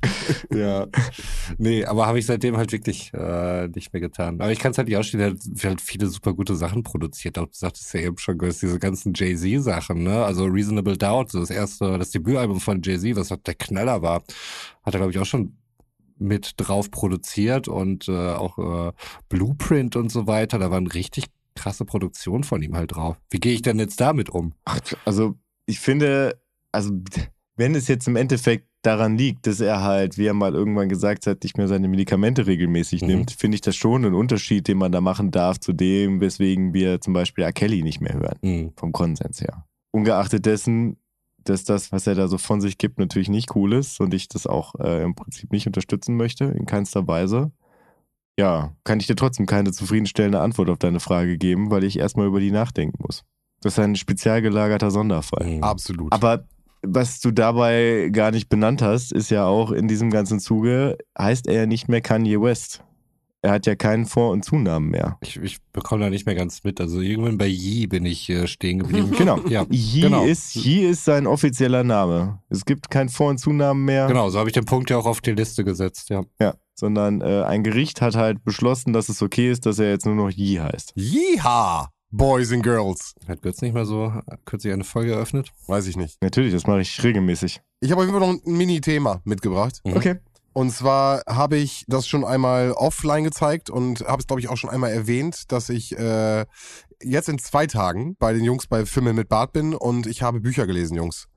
Ja. 0.51 0.87
Nee, 1.57 1.85
aber 1.85 2.07
habe 2.07 2.17
ich 2.17 2.25
seitdem 2.25 2.57
halt 2.57 2.71
wirklich 2.71 3.11
äh, 3.13 3.67
nicht 3.67 3.93
mehr 3.93 3.99
getan. 3.99 4.41
Aber 4.41 4.51
ich 4.51 4.59
kann 4.59 4.71
es 4.71 4.77
halt 4.77 4.87
nicht 4.87 4.97
ausstehen, 4.97 5.21
er 5.21 5.31
hat 5.31 5.63
halt 5.63 5.81
viele 5.81 6.07
super 6.07 6.33
gute 6.33 6.55
Sachen 6.55 6.81
produziert. 6.81 7.37
Auch 7.37 7.45
du 7.45 7.53
sagtest 7.53 7.93
ja 7.93 8.01
eben 8.01 8.17
schon, 8.17 8.37
Götz, 8.37 8.59
diese 8.59 8.79
ganzen 8.79 9.13
Jay-Z-Sachen, 9.13 10.03
ne? 10.03 10.23
Also 10.23 10.45
Reasonable 10.45 10.97
Doubt, 10.97 11.33
das 11.33 11.49
erste, 11.49 11.97
das 11.99 12.11
Debütalbum 12.11 12.59
von 12.59 12.81
Jay-Z, 12.81 13.15
was 13.15 13.31
halt 13.31 13.45
der 13.45 13.55
Knaller 13.55 14.01
war, 14.01 14.23
hat 14.83 14.93
er, 14.93 14.99
glaube 14.99 15.11
ich, 15.11 15.19
auch 15.19 15.25
schon 15.25 15.57
mit 16.17 16.53
drauf 16.57 16.89
produziert 16.89 17.67
und 17.67 18.07
äh, 18.07 18.33
auch 18.33 18.57
äh, 18.89 18.91
Blueprint 19.29 19.95
und 19.95 20.09
so 20.11 20.27
weiter. 20.27 20.57
Da 20.57 20.71
waren 20.71 20.87
richtig 20.87 21.25
krasse 21.55 21.85
Produktionen 21.85 22.43
von 22.43 22.61
ihm 22.61 22.75
halt 22.75 22.95
drauf. 22.95 23.17
Wie 23.29 23.39
gehe 23.39 23.53
ich 23.53 23.61
denn 23.61 23.79
jetzt 23.79 23.99
damit 23.99 24.29
um? 24.29 24.53
Ach, 24.65 24.79
also 25.05 25.35
ich 25.65 25.79
finde, 25.79 26.39
also 26.71 26.91
wenn 27.57 27.75
es 27.75 27.87
jetzt 27.87 28.07
im 28.07 28.15
Endeffekt 28.15 28.67
daran 28.81 29.17
liegt, 29.17 29.47
dass 29.47 29.59
er 29.61 29.81
halt, 29.81 30.17
wie 30.17 30.25
er 30.27 30.33
mal 30.33 30.53
irgendwann 30.53 30.89
gesagt 30.89 31.25
hat, 31.25 31.43
nicht 31.43 31.57
mehr 31.57 31.67
seine 31.67 31.87
Medikamente 31.87 32.45
regelmäßig 32.47 33.01
Mhm. 33.01 33.07
nimmt, 33.07 33.31
finde 33.31 33.55
ich 33.55 33.61
das 33.61 33.75
schon 33.75 34.05
einen 34.05 34.13
Unterschied, 34.13 34.67
den 34.67 34.77
man 34.77 34.91
da 34.91 35.01
machen 35.01 35.31
darf 35.31 35.59
zu 35.59 35.73
dem, 35.73 36.21
weswegen 36.21 36.73
wir 36.73 37.01
zum 37.01 37.13
Beispiel 37.13 37.43
R. 37.45 37.53
Kelly 37.53 37.81
nicht 37.81 38.01
mehr 38.01 38.13
hören, 38.13 38.37
Hm. 38.43 38.73
vom 38.75 38.91
Konsens 38.91 39.41
her. 39.41 39.65
Ungeachtet 39.91 40.45
dessen, 40.45 40.97
dass 41.45 41.63
das, 41.63 41.91
was 41.91 42.05
er 42.07 42.15
da 42.15 42.27
so 42.27 42.37
von 42.37 42.59
sich 42.61 42.77
gibt, 42.77 42.99
natürlich 42.99 43.29
nicht 43.29 43.55
cool 43.55 43.73
ist 43.73 43.99
und 44.01 44.13
ich 44.13 44.27
das 44.27 44.45
auch 44.47 44.75
äh, 44.79 45.03
im 45.03 45.15
Prinzip 45.15 45.51
nicht 45.51 45.65
unterstützen 45.67 46.15
möchte, 46.17 46.45
in 46.45 46.65
keinster 46.65 47.07
Weise. 47.07 47.51
Ja, 48.37 48.75
kann 48.83 48.99
ich 48.99 49.07
dir 49.07 49.15
trotzdem 49.15 49.45
keine 49.45 49.71
zufriedenstellende 49.71 50.41
Antwort 50.41 50.69
auf 50.69 50.77
deine 50.77 50.99
Frage 50.99 51.37
geben, 51.37 51.71
weil 51.71 51.83
ich 51.85 51.97
erstmal 51.97 52.27
über 52.27 52.39
die 52.41 52.51
nachdenken 52.51 52.97
muss. 53.01 53.23
Das 53.61 53.73
ist 53.73 53.79
ein 53.79 53.95
spezial 53.95 54.41
gelagerter 54.41 54.91
Sonderfall. 54.91 55.45
Hm. 55.47 55.63
Absolut. 55.63 56.11
Aber 56.11 56.45
was 56.87 57.19
du 57.19 57.31
dabei 57.31 58.09
gar 58.11 58.31
nicht 58.31 58.49
benannt 58.49 58.81
hast, 58.81 59.11
ist 59.11 59.29
ja 59.31 59.45
auch 59.45 59.71
in 59.71 59.87
diesem 59.87 60.09
ganzen 60.09 60.39
Zuge, 60.39 60.97
heißt 61.17 61.47
er 61.47 61.53
ja 61.53 61.65
nicht 61.65 61.87
mehr 61.87 62.01
Kanye 62.01 62.41
West. 62.41 62.83
Er 63.41 63.51
hat 63.51 63.67
ja 63.67 63.75
keinen 63.75 64.07
Vor- 64.07 64.31
und 64.31 64.43
Zunamen 64.43 64.89
mehr. 64.89 65.19
Ich, 65.21 65.37
ich 65.37 65.59
bekomme 65.71 66.05
da 66.05 66.09
nicht 66.09 66.25
mehr 66.25 66.33
ganz 66.33 66.63
mit. 66.63 66.81
Also 66.81 66.99
irgendwann 66.99 67.37
bei 67.37 67.45
Yi 67.45 67.85
bin 67.85 68.03
ich 68.03 68.27
äh, 68.31 68.47
stehen 68.47 68.79
geblieben. 68.79 69.11
Genau. 69.17 69.39
Ja, 69.47 69.67
Yi, 69.69 70.01
genau. 70.01 70.25
ist, 70.25 70.55
Yi 70.55 70.87
ist 70.87 71.05
sein 71.05 71.27
offizieller 71.27 71.83
Name. 71.83 72.39
Es 72.49 72.65
gibt 72.65 72.89
keinen 72.89 73.09
Vor- 73.09 73.29
und 73.29 73.37
Zunamen 73.37 73.85
mehr. 73.85 74.07
Genau, 74.07 74.29
so 74.29 74.39
habe 74.39 74.49
ich 74.49 74.53
den 74.53 74.65
Punkt 74.65 74.89
ja 74.89 74.97
auch 74.97 75.05
auf 75.05 75.21
die 75.21 75.33
Liste 75.33 75.63
gesetzt, 75.63 76.09
ja. 76.09 76.23
Ja, 76.39 76.55
sondern 76.73 77.21
äh, 77.21 77.43
ein 77.43 77.63
Gericht 77.63 78.01
hat 78.01 78.15
halt 78.15 78.43
beschlossen, 78.43 78.93
dass 78.93 79.09
es 79.09 79.21
okay 79.21 79.51
ist, 79.51 79.67
dass 79.67 79.77
er 79.77 79.89
jetzt 79.91 80.07
nur 80.07 80.15
noch 80.15 80.31
Yi 80.31 80.55
heißt. 80.55 80.93
Yeehaw, 80.95 81.85
Boys 82.17 82.53
and 82.53 82.63
Girls. 82.63 83.13
Hat 83.27 83.41
Götz 83.41 83.61
nicht 83.61 83.73
mal 83.73 83.85
so 83.85 84.13
kürzlich 84.45 84.71
eine 84.71 84.85
Folge 84.85 85.11
eröffnet? 85.11 85.51
Weiß 85.67 85.85
ich 85.87 85.97
nicht. 85.97 86.21
Natürlich, 86.21 86.53
das 86.53 86.65
mache 86.65 86.79
ich 86.79 87.03
regelmäßig. 87.03 87.59
Ich 87.81 87.91
habe 87.91 88.01
auf 88.01 88.07
jeden 88.07 88.17
Fall 88.17 88.27
noch 88.27 88.41
ein 88.41 88.53
Mini-Thema 88.57 89.21
mitgebracht. 89.25 89.81
Mhm. 89.83 89.97
Okay. 89.97 90.15
Und 90.53 90.71
zwar 90.71 91.23
habe 91.27 91.57
ich 91.57 91.83
das 91.89 92.07
schon 92.07 92.23
einmal 92.23 92.71
offline 92.71 93.25
gezeigt 93.25 93.69
und 93.69 93.99
habe 94.07 94.21
es, 94.21 94.27
glaube 94.27 94.39
ich, 94.39 94.47
auch 94.47 94.55
schon 94.55 94.69
einmal 94.69 94.91
erwähnt, 94.91 95.51
dass 95.51 95.67
ich 95.67 95.97
äh, 95.97 96.45
jetzt 97.03 97.27
in 97.27 97.37
zwei 97.37 97.67
Tagen 97.67 98.15
bei 98.17 98.31
den 98.31 98.45
Jungs 98.45 98.67
bei 98.67 98.85
Filme 98.85 99.11
mit 99.11 99.27
Bart 99.27 99.51
bin 99.51 99.73
und 99.73 100.07
ich 100.07 100.21
habe 100.21 100.39
Bücher 100.39 100.65
gelesen, 100.65 100.95
Jungs. 100.95 101.27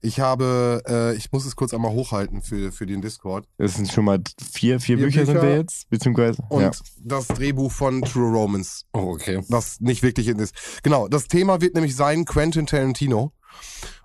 Ich 0.00 0.20
habe, 0.20 0.82
äh, 0.86 1.16
ich 1.16 1.32
muss 1.32 1.46
es 1.46 1.56
kurz 1.56 1.72
einmal 1.74 1.92
hochhalten 1.92 2.42
für, 2.42 2.72
für 2.72 2.86
den 2.86 3.00
Discord. 3.00 3.46
Das 3.58 3.74
sind 3.74 3.90
schon 3.90 4.04
mal 4.04 4.20
vier, 4.52 4.80
vier, 4.80 4.98
Vier 4.98 5.06
Bücher, 5.06 5.24
sind 5.26 5.34
Bücher. 5.34 5.48
wir 5.48 5.56
jetzt, 5.56 5.88
beziehungsweise. 5.90 6.42
Und 6.50 6.62
ja. 6.62 6.70
das 7.02 7.28
Drehbuch 7.28 7.72
von 7.72 8.02
True 8.02 8.30
Romance, 8.30 8.84
Oh, 8.92 9.12
okay. 9.14 9.42
was 9.48 9.80
nicht 9.80 10.02
wirklich 10.02 10.28
in 10.28 10.38
ist. 10.38 10.54
Genau, 10.82 11.08
das 11.08 11.28
Thema 11.28 11.60
wird 11.60 11.74
nämlich 11.74 11.96
sein 11.96 12.24
Quentin 12.24 12.66
Tarantino. 12.66 13.32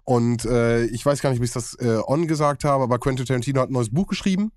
Und 0.04 0.46
äh, 0.46 0.86
ich 0.86 1.06
weiß 1.06 1.22
gar 1.22 1.30
nicht, 1.32 1.40
ob 1.40 1.46
ich 1.46 1.52
das 1.52 1.76
äh, 1.76 2.00
on 2.08 2.28
gesagt 2.28 2.64
habe, 2.64 2.84
aber 2.84 2.98
Quentin 3.00 3.26
Tarantino 3.26 3.62
hat 3.62 3.70
ein 3.70 3.74
neues 3.74 3.92
Buch 3.92 4.08
geschrieben. 4.08 4.52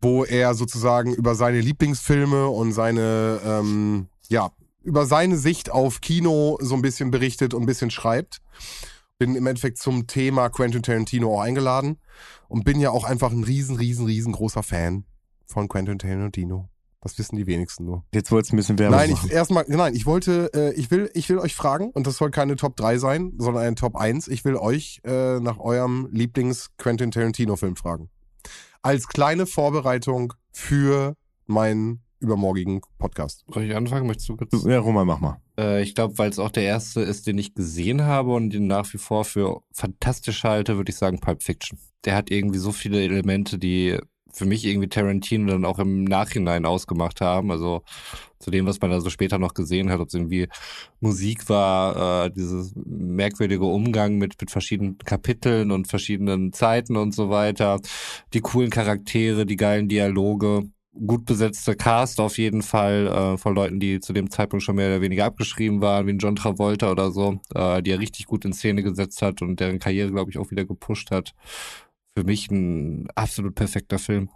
wo 0.00 0.24
er 0.24 0.54
sozusagen 0.54 1.14
über 1.14 1.36
seine 1.36 1.60
Lieblingsfilme 1.60 2.48
und 2.48 2.72
seine, 2.72 3.38
ähm, 3.44 4.08
ja, 4.28 4.50
über 4.82 5.06
seine 5.06 5.36
Sicht 5.36 5.70
auf 5.70 6.00
Kino 6.00 6.58
so 6.60 6.74
ein 6.74 6.82
bisschen 6.82 7.12
berichtet 7.12 7.54
und 7.54 7.62
ein 7.62 7.66
bisschen 7.66 7.90
schreibt. 7.92 8.40
Bin 9.22 9.36
im 9.36 9.46
Endeffekt 9.46 9.78
zum 9.78 10.08
Thema 10.08 10.48
Quentin 10.48 10.82
Tarantino 10.82 11.32
auch 11.32 11.42
eingeladen 11.42 12.00
und 12.48 12.64
bin 12.64 12.80
ja 12.80 12.90
auch 12.90 13.04
einfach 13.04 13.30
ein 13.30 13.44
riesen, 13.44 13.76
riesen, 13.76 14.06
riesengroßer 14.06 14.64
Fan 14.64 15.04
von 15.46 15.68
Quentin 15.68 15.96
Tarantino. 15.96 16.68
Das 17.00 17.16
wissen 17.20 17.36
die 17.36 17.46
wenigsten 17.46 17.84
nur. 17.84 18.02
Jetzt 18.12 18.32
wolltest 18.32 18.50
du 18.50 18.56
ein 18.56 18.58
bisschen 18.58 18.80
Werbung 18.80 18.98
Nein, 18.98 19.12
machen. 19.12 19.28
ich 19.28 19.32
erstmal, 19.32 19.64
nein, 19.68 19.94
ich 19.94 20.06
wollte, 20.06 20.50
äh, 20.54 20.72
ich 20.74 20.90
will, 20.90 21.08
ich 21.14 21.28
will 21.28 21.38
euch 21.38 21.54
fragen, 21.54 21.90
und 21.90 22.08
das 22.08 22.16
soll 22.16 22.32
keine 22.32 22.56
Top 22.56 22.74
3 22.74 22.98
sein, 22.98 23.32
sondern 23.38 23.62
eine 23.62 23.76
Top 23.76 23.94
1. 23.94 24.26
Ich 24.26 24.44
will 24.44 24.56
euch 24.56 25.00
äh, 25.04 25.38
nach 25.38 25.60
eurem 25.60 26.08
Lieblings-Quentin 26.10 27.12
Tarantino-Film 27.12 27.76
fragen. 27.76 28.10
Als 28.82 29.06
kleine 29.06 29.46
Vorbereitung 29.46 30.32
für 30.50 31.14
meinen 31.46 32.02
übermorgigen 32.22 32.80
Podcast. 32.98 33.44
Soll 33.52 33.64
ich 33.64 33.76
anfangen? 33.76 34.06
Möchtest 34.06 34.28
du 34.28 34.36
kurz? 34.36 34.64
Ja, 34.64 34.78
Roman, 34.78 35.06
mach 35.06 35.20
mal. 35.20 35.40
Äh, 35.58 35.82
ich 35.82 35.94
glaube, 35.94 36.16
weil 36.18 36.30
es 36.30 36.38
auch 36.38 36.50
der 36.50 36.62
erste 36.62 37.00
ist, 37.00 37.26
den 37.26 37.36
ich 37.38 37.54
gesehen 37.54 38.02
habe 38.02 38.32
und 38.32 38.50
den 38.50 38.66
nach 38.66 38.92
wie 38.94 38.98
vor 38.98 39.24
für 39.24 39.62
fantastisch 39.72 40.44
halte, 40.44 40.76
würde 40.76 40.90
ich 40.90 40.96
sagen 40.96 41.18
Pulp 41.18 41.42
Fiction. 41.42 41.78
Der 42.04 42.14
hat 42.14 42.30
irgendwie 42.30 42.58
so 42.58 42.72
viele 42.72 43.02
Elemente, 43.02 43.58
die 43.58 43.98
für 44.32 44.46
mich 44.46 44.64
irgendwie 44.64 44.88
Tarantino 44.88 45.52
dann 45.52 45.64
auch 45.64 45.78
im 45.78 46.04
Nachhinein 46.04 46.64
ausgemacht 46.64 47.20
haben. 47.20 47.50
Also 47.50 47.82
zu 48.38 48.50
dem, 48.50 48.66
was 48.66 48.80
man 48.80 48.90
da 48.90 49.00
so 49.00 49.10
später 49.10 49.38
noch 49.38 49.54
gesehen 49.54 49.90
hat, 49.90 50.00
ob 50.00 50.08
es 50.08 50.14
irgendwie 50.14 50.48
Musik 51.00 51.48
war, 51.48 52.26
äh, 52.26 52.30
dieses 52.30 52.72
merkwürdige 52.74 53.64
Umgang 53.64 54.16
mit, 54.16 54.40
mit 54.40 54.50
verschiedenen 54.50 54.98
Kapiteln 54.98 55.70
und 55.70 55.86
verschiedenen 55.86 56.52
Zeiten 56.52 56.96
und 56.96 57.14
so 57.14 57.28
weiter, 57.28 57.80
die 58.32 58.40
coolen 58.40 58.70
Charaktere, 58.70 59.46
die 59.46 59.56
geilen 59.56 59.88
Dialoge 59.88 60.64
gut 60.94 61.24
besetzte 61.24 61.74
Cast 61.74 62.20
auf 62.20 62.38
jeden 62.38 62.62
Fall 62.62 63.06
äh, 63.06 63.38
von 63.38 63.54
Leuten, 63.54 63.80
die 63.80 64.00
zu 64.00 64.12
dem 64.12 64.30
Zeitpunkt 64.30 64.62
schon 64.62 64.76
mehr 64.76 64.88
oder 64.88 65.00
weniger 65.00 65.24
abgeschrieben 65.24 65.80
waren, 65.80 66.06
wie 66.06 66.12
John 66.12 66.36
Travolta 66.36 66.90
oder 66.90 67.10
so, 67.10 67.40
äh, 67.54 67.82
die 67.82 67.90
er 67.90 67.98
richtig 67.98 68.26
gut 68.26 68.44
in 68.44 68.52
Szene 68.52 68.82
gesetzt 68.82 69.22
hat 69.22 69.42
und 69.42 69.60
deren 69.60 69.78
Karriere, 69.78 70.10
glaube 70.10 70.30
ich, 70.30 70.38
auch 70.38 70.50
wieder 70.50 70.64
gepusht 70.64 71.10
hat. 71.10 71.34
Für 72.14 72.24
mich 72.24 72.50
ein 72.50 73.08
absolut 73.14 73.54
perfekter 73.54 73.98
Film. 73.98 74.28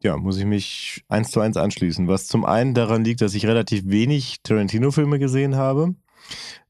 Ja, 0.00 0.16
muss 0.16 0.38
ich 0.38 0.44
mich 0.44 1.04
eins 1.08 1.30
zu 1.32 1.40
eins 1.40 1.56
anschließen. 1.56 2.06
Was 2.06 2.28
zum 2.28 2.44
einen 2.44 2.72
daran 2.72 3.04
liegt, 3.04 3.20
dass 3.20 3.34
ich 3.34 3.46
relativ 3.46 3.82
wenig 3.86 4.42
Tarantino-Filme 4.44 5.18
gesehen 5.18 5.56
habe. 5.56 5.96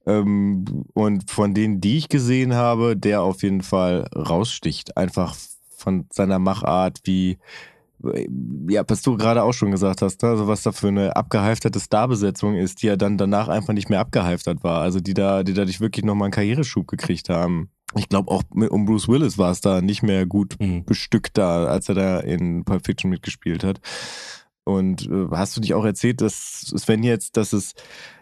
Ähm, 0.07 0.87
und 0.95 1.31
von 1.31 1.53
denen, 1.53 1.81
die 1.81 1.99
ich 1.99 2.09
gesehen 2.09 2.55
habe, 2.55 2.97
der 2.97 3.23
auf 3.23 3.43
jeden 3.43 3.61
Fall 3.63 4.09
raussticht. 4.15 4.97
Einfach 4.97 5.37
von 5.77 6.07
seiner 6.11 6.39
Machart, 6.39 7.01
wie, 7.05 7.39
ja, 8.69 8.85
was 8.87 9.03
du 9.03 9.17
gerade 9.17 9.43
auch 9.43 9.53
schon 9.53 9.71
gesagt 9.71 10.03
hast, 10.03 10.23
ne? 10.23 10.29
also 10.29 10.47
was 10.47 10.63
da 10.63 10.73
für 10.73 10.89
eine 10.89 11.17
abgehalfterte 11.17 11.81
Starbesetzung 11.81 12.55
ist, 12.55 12.83
die 12.83 12.87
ja 12.87 12.97
dann 12.97 13.19
danach 13.19 13.49
einfach 13.49 13.75
nicht 13.75 13.91
mehr 13.91 14.01
abgehalftert 14.01 14.63
war. 14.63 14.81
Also 14.81 15.01
die 15.01 15.15
da, 15.15 15.43
die 15.43 15.55
dadurch 15.55 15.81
wirklich 15.81 16.05
nochmal 16.05 16.27
einen 16.27 16.33
Karriereschub 16.33 16.87
gekriegt 16.87 17.29
haben. 17.29 17.71
Ich 17.97 18.09
glaube 18.09 18.31
auch 18.31 18.43
mit, 18.55 18.71
um 18.71 18.85
Bruce 18.85 19.09
Willis 19.09 19.39
war 19.39 19.51
es 19.51 19.61
da 19.61 19.81
nicht 19.81 20.03
mehr 20.03 20.27
gut 20.27 20.57
Mhm. 20.61 20.85
bestückt 20.85 21.39
da, 21.39 21.65
als 21.67 21.89
er 21.89 21.95
da 21.95 22.21
in 22.21 22.65
Pulp 22.65 22.85
Fiction 22.85 23.11
mitgespielt 23.11 23.65
hat. 23.65 23.81
Und 24.65 25.09
äh, 25.09 25.29
hast 25.31 25.57
du 25.57 25.63
dich 25.63 25.73
auch 25.75 25.85
erzählt, 25.85 26.21
dass 26.21 26.61
Sven 26.77 27.03
jetzt, 27.03 27.37
dass 27.39 27.55
es 27.55 27.73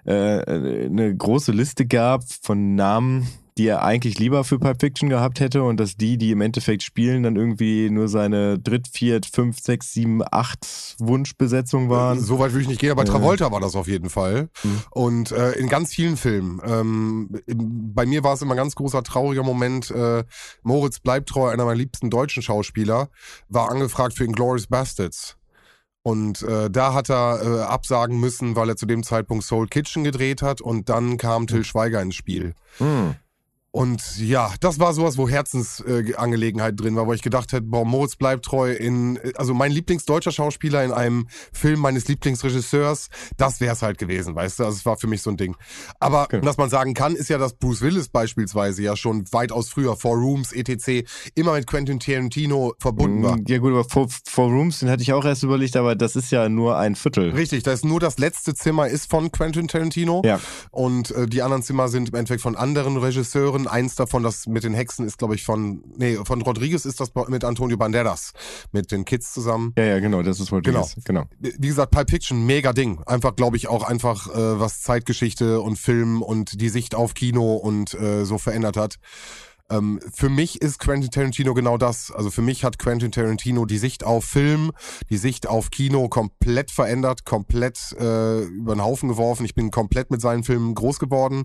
äh, 0.05 0.41
eine 0.87 1.15
große 1.15 1.51
Liste 1.51 1.85
gab 1.87 2.23
von 2.43 2.77
Namen, 2.77 3.27
die 3.59 3.67
er 3.67 3.83
eigentlich 3.83 4.19
lieber 4.19 4.45
für 4.45 4.59
Pulp 4.59 4.81
Fiction 4.81 5.09
gehabt 5.09 5.41
hätte 5.41 5.63
und 5.63 5.79
dass 5.79 5.97
die, 5.97 6.19
die 6.19 6.31
im 6.31 6.41
Endeffekt 6.43 6.83
spielen, 6.83 7.23
dann 7.23 7.37
irgendwie 7.37 7.89
nur 7.89 8.09
seine 8.09 8.59
Dritt-, 8.59 8.89
Viert-, 8.89 9.27
Fünf-, 9.27 9.61
Sechs-, 9.61 9.93
Sieben-, 9.93 10.23
Acht 10.31 10.97
Wunschbesetzung 10.99 11.89
waren. 11.89 12.21
So 12.21 12.39
weit 12.39 12.53
würde 12.53 12.63
ich 12.63 12.69
nicht 12.69 12.81
gehen, 12.81 12.91
aber 12.91 13.05
Ja. 13.05 13.13
Travolta 13.13 13.51
war 13.51 13.61
das 13.61 13.75
auf 13.75 13.89
jeden 13.89 14.11
Fall. 14.11 14.51
Mhm. 14.63 14.81
Und 14.91 15.33
äh, 15.33 15.53
in 15.53 15.69
ganz 15.69 15.93
vielen 15.95 16.17
Filmen. 16.17 16.61
Ähm, 16.65 17.31
bei 17.47 18.05
mir 18.05 18.23
war 18.25 18.35
es 18.35 18.43
immer 18.43 18.55
ein 18.55 18.59
ganz 18.59 18.75
großer 18.75 19.03
trauriger 19.03 19.43
Moment. 19.43 19.91
Äh, 19.91 20.25
Moritz 20.63 21.01
Bleibtreu, 21.01 21.49
einer 21.49 21.65
meiner 21.65 21.79
liebsten 21.79 22.11
deutschen 22.11 22.43
Schauspieler, 22.43 23.09
war 23.49 23.71
angefragt 23.71 24.15
für 24.15 24.25
Inglourious 24.25 24.67
Bastards. 24.67 25.37
Und 26.03 26.43
äh, 26.43 26.71
da 26.71 26.95
hat 26.95 27.11
er 27.11 27.41
äh, 27.43 27.63
absagen 27.63 28.21
müssen, 28.21 28.55
weil 28.55 28.69
er 28.69 28.77
zu 28.77 28.87
dem 28.87 29.03
Zeitpunkt 29.03 29.45
Soul 29.45 29.67
Kitchen 29.67 30.05
gedreht 30.05 30.41
hat 30.41 30.61
und 30.61 30.89
dann 30.89 31.17
kam 31.17 31.49
Till 31.49 31.65
Schweiger 31.65 32.01
ins 32.01 32.15
Spiel. 32.15 32.55
Hm. 32.79 33.17
Und 33.77 34.17
ja, 34.17 34.55
das 34.61 34.81
war 34.81 34.95
sowas, 34.95 35.19
wo 35.19 35.29
Herzensangelegenheit 35.29 36.73
äh, 36.73 36.77
drin 36.77 36.97
war, 36.97 37.07
wo 37.07 37.13
ich 37.13 37.21
gedacht 37.21 37.53
hätte, 37.53 37.67
boah, 37.67 37.85
Moritz 37.85 38.17
bleibt 38.17 38.47
treu 38.47 38.73
in, 38.73 39.21
also 39.35 39.53
mein 39.53 39.71
Lieblingsdeutscher 39.71 40.33
Schauspieler 40.33 40.83
in 40.83 40.93
einem 40.93 41.27
Film 41.53 41.81
meines 41.81 42.09
Lieblingsregisseurs, 42.09 43.09
das 43.37 43.61
wär's 43.61 43.83
halt 43.83 43.99
gewesen, 43.99 44.35
weißt 44.35 44.61
du, 44.61 44.65
also 44.65 44.77
es 44.77 44.87
war 44.87 44.97
für 44.97 45.09
mich 45.09 45.21
so 45.21 45.29
ein 45.29 45.37
Ding. 45.37 45.57
Aber 46.01 46.23
Okay. 46.23 46.41
was 46.43 46.57
man 46.57 46.71
sagen 46.71 46.95
kann, 46.95 47.17
ist 47.17 47.29
ja, 47.29 47.37
dass 47.37 47.53
Bruce 47.53 47.83
Willis 47.83 48.09
beispielsweise 48.09 48.83
ja 48.83 48.97
schon 48.97 49.31
weitaus 49.31 49.69
früher, 49.69 49.95
Four 49.95 50.17
Rooms, 50.17 50.53
etc., 50.53 51.07
immer 51.35 51.53
mit 51.53 51.67
Quentin 51.67 52.01
Tarantino 52.01 52.73
verbunden 52.79 53.25
war. 53.25 53.37
Ja 53.47 53.59
gut, 53.59 53.73
aber 53.73 53.85
Four, 53.85 54.09
Four 54.25 54.53
Rooms, 54.53 54.79
den 54.79 54.89
hatte 54.89 55.03
ich 55.03 55.13
auch 55.13 55.27
erst 55.27 55.43
überlegt, 55.43 55.77
aber 55.77 55.95
das 55.95 56.17
ist 56.17 56.33
ja 56.33 56.49
nur 56.49 56.79
ein 56.79 56.97
Viertel. 56.97 57.33
Richtig, 57.33 57.63
da 57.65 57.75
ist 57.75 57.85
nur 57.85 58.01
das 58.01 58.17
letzte 58.17 58.55
Zimmer 58.55 58.89
ist 58.89 59.11
von 59.11 59.31
Quentin 59.31 59.69
Tarantino. 59.69 60.23
Ja. 60.25 60.41
Und 60.71 61.11
äh, 61.11 61.27
die 61.27 61.43
anderen 61.43 61.63
Zimmer 61.63 61.89
sind 61.89 62.09
im 62.09 62.15
Endeffekt 62.15 62.41
von 62.41 62.57
anderen 62.57 62.97
Regisseuren. 62.97 63.66
Eins 63.69 63.95
davon, 63.95 64.23
das 64.23 64.47
mit 64.47 64.65
den 64.65 64.75
Hexen, 64.75 65.07
ist, 65.07 65.19
glaube 65.19 65.35
ich, 65.35 65.45
von, 65.45 65.83
nee, 65.97 66.17
von 66.25 66.43
Rodriguez 66.43 66.85
ist 66.85 67.01
das 67.01 67.13
mit 67.29 67.45
Antonio 67.45 67.77
Banderas, 67.77 68.33
mit 68.73 68.93
den 68.93 69.05
Kids 69.05 69.33
zusammen. 69.33 69.73
Ja, 69.79 69.85
ja, 69.85 69.99
genau, 70.01 70.23
das 70.23 70.41
ist 70.41 70.53
Rodriguez. 70.53 70.97
Genau. 71.05 71.25
Wie 71.39 71.69
gesagt, 71.69 71.91
Pulp 71.91 72.11
Fiction, 72.11 72.47
mega 72.47 72.73
Ding. 72.73 73.03
Einfach, 73.07 73.37
glaube 73.37 73.57
ich, 73.57 73.69
auch 73.69 73.83
einfach, 73.83 74.29
äh, 74.29 74.61
was 74.61 74.83
Zeitgeschichte 74.83 75.61
und 75.61 75.79
Film 75.79 76.23
und 76.23 76.61
die 76.61 76.69
Sicht 76.69 76.95
auf 76.95 77.15
Kino 77.15 77.55
und 77.55 77.95
äh, 77.95 78.25
so 78.25 78.39
verändert 78.39 78.77
hat. 78.77 78.97
Ähm, 79.71 80.01
für 80.13 80.29
mich 80.29 80.63
ist 80.63 80.79
Quentin 80.79 81.11
Tarantino 81.11 81.55
genau 81.55 81.77
das. 81.77 82.11
Also 82.11 82.31
für 82.31 82.43
mich 82.43 82.65
hat 82.65 82.79
Quentin 82.79 83.11
Tarantino 83.13 83.65
die 83.65 83.79
Sicht 83.79 84.05
auf 84.05 84.25
Film, 84.25 84.73
die 85.11 85.17
Sicht 85.17 85.47
auf 85.49 85.71
Kino 85.71 86.09
komplett 86.09 86.71
verändert, 86.71 87.25
komplett 87.25 87.93
äh, 87.99 88.43
über 88.45 88.75
den 88.75 88.83
Haufen 88.83 89.09
geworfen. 89.09 89.45
Ich 89.45 89.55
bin 89.55 89.71
komplett 89.71 90.11
mit 90.11 90.21
seinen 90.21 90.45
Filmen 90.45 90.75
groß 90.75 90.99
geworden. 90.99 91.45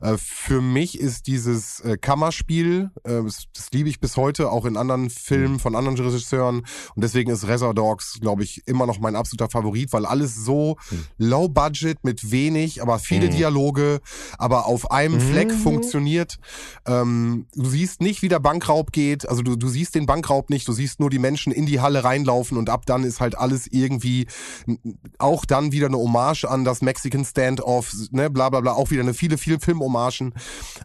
Äh, 0.00 0.16
für 0.18 0.60
mich 0.60 0.98
ist 0.98 1.26
dieses 1.26 1.80
äh, 1.80 1.98
Kammerspiel, 1.98 2.90
äh, 3.04 3.22
das, 3.22 3.44
das 3.54 3.70
liebe 3.72 3.88
ich 3.88 4.00
bis 4.00 4.16
heute, 4.16 4.50
auch 4.50 4.64
in 4.64 4.76
anderen 4.76 5.10
Filmen 5.10 5.58
von 5.58 5.74
anderen 5.76 5.98
Regisseuren. 5.98 6.58
Und 6.94 7.04
deswegen 7.04 7.30
ist 7.30 7.46
Reservoir 7.46 7.74
Dogs, 7.74 8.18
glaube 8.20 8.44
ich, 8.44 8.62
immer 8.66 8.86
noch 8.86 8.98
mein 8.98 9.16
absoluter 9.16 9.50
Favorit, 9.50 9.92
weil 9.92 10.06
alles 10.06 10.34
so 10.34 10.76
low 11.18 11.48
budget 11.48 12.02
mit 12.04 12.30
wenig, 12.30 12.82
aber 12.82 12.98
viele 12.98 13.26
Mhm. 13.26 13.32
Dialoge, 13.32 14.00
aber 14.38 14.66
auf 14.66 14.90
einem 14.90 15.20
Fleck 15.20 15.52
funktioniert. 15.52 16.38
Ähm, 16.86 17.46
du 17.58 17.68
siehst 17.68 18.00
nicht, 18.00 18.22
wie 18.22 18.28
der 18.28 18.38
Bankraub 18.38 18.92
geht. 18.92 19.28
Also 19.28 19.42
du, 19.42 19.56
du 19.56 19.68
siehst 19.68 19.94
den 19.94 20.06
Bankraub 20.06 20.48
nicht. 20.50 20.66
Du 20.68 20.72
siehst 20.72 21.00
nur 21.00 21.10
die 21.10 21.18
Menschen 21.18 21.52
in 21.52 21.66
die 21.66 21.80
Halle 21.80 22.04
reinlaufen 22.04 22.56
und 22.56 22.70
ab 22.70 22.86
dann 22.86 23.04
ist 23.04 23.20
halt 23.20 23.36
alles 23.36 23.66
irgendwie 23.66 24.26
auch 25.18 25.44
dann 25.44 25.72
wieder 25.72 25.88
eine 25.88 25.98
Hommage 25.98 26.44
an 26.44 26.64
das 26.64 26.82
Mexican 26.82 27.24
Standoff, 27.24 27.92
ne, 28.10 28.30
bla 28.30 28.48
bla 28.48 28.60
bla. 28.60 28.72
Auch 28.72 28.90
wieder 28.90 29.02
eine 29.02 29.14
viele, 29.14 29.38
viele 29.38 29.58
Filmhommagen. 29.58 30.34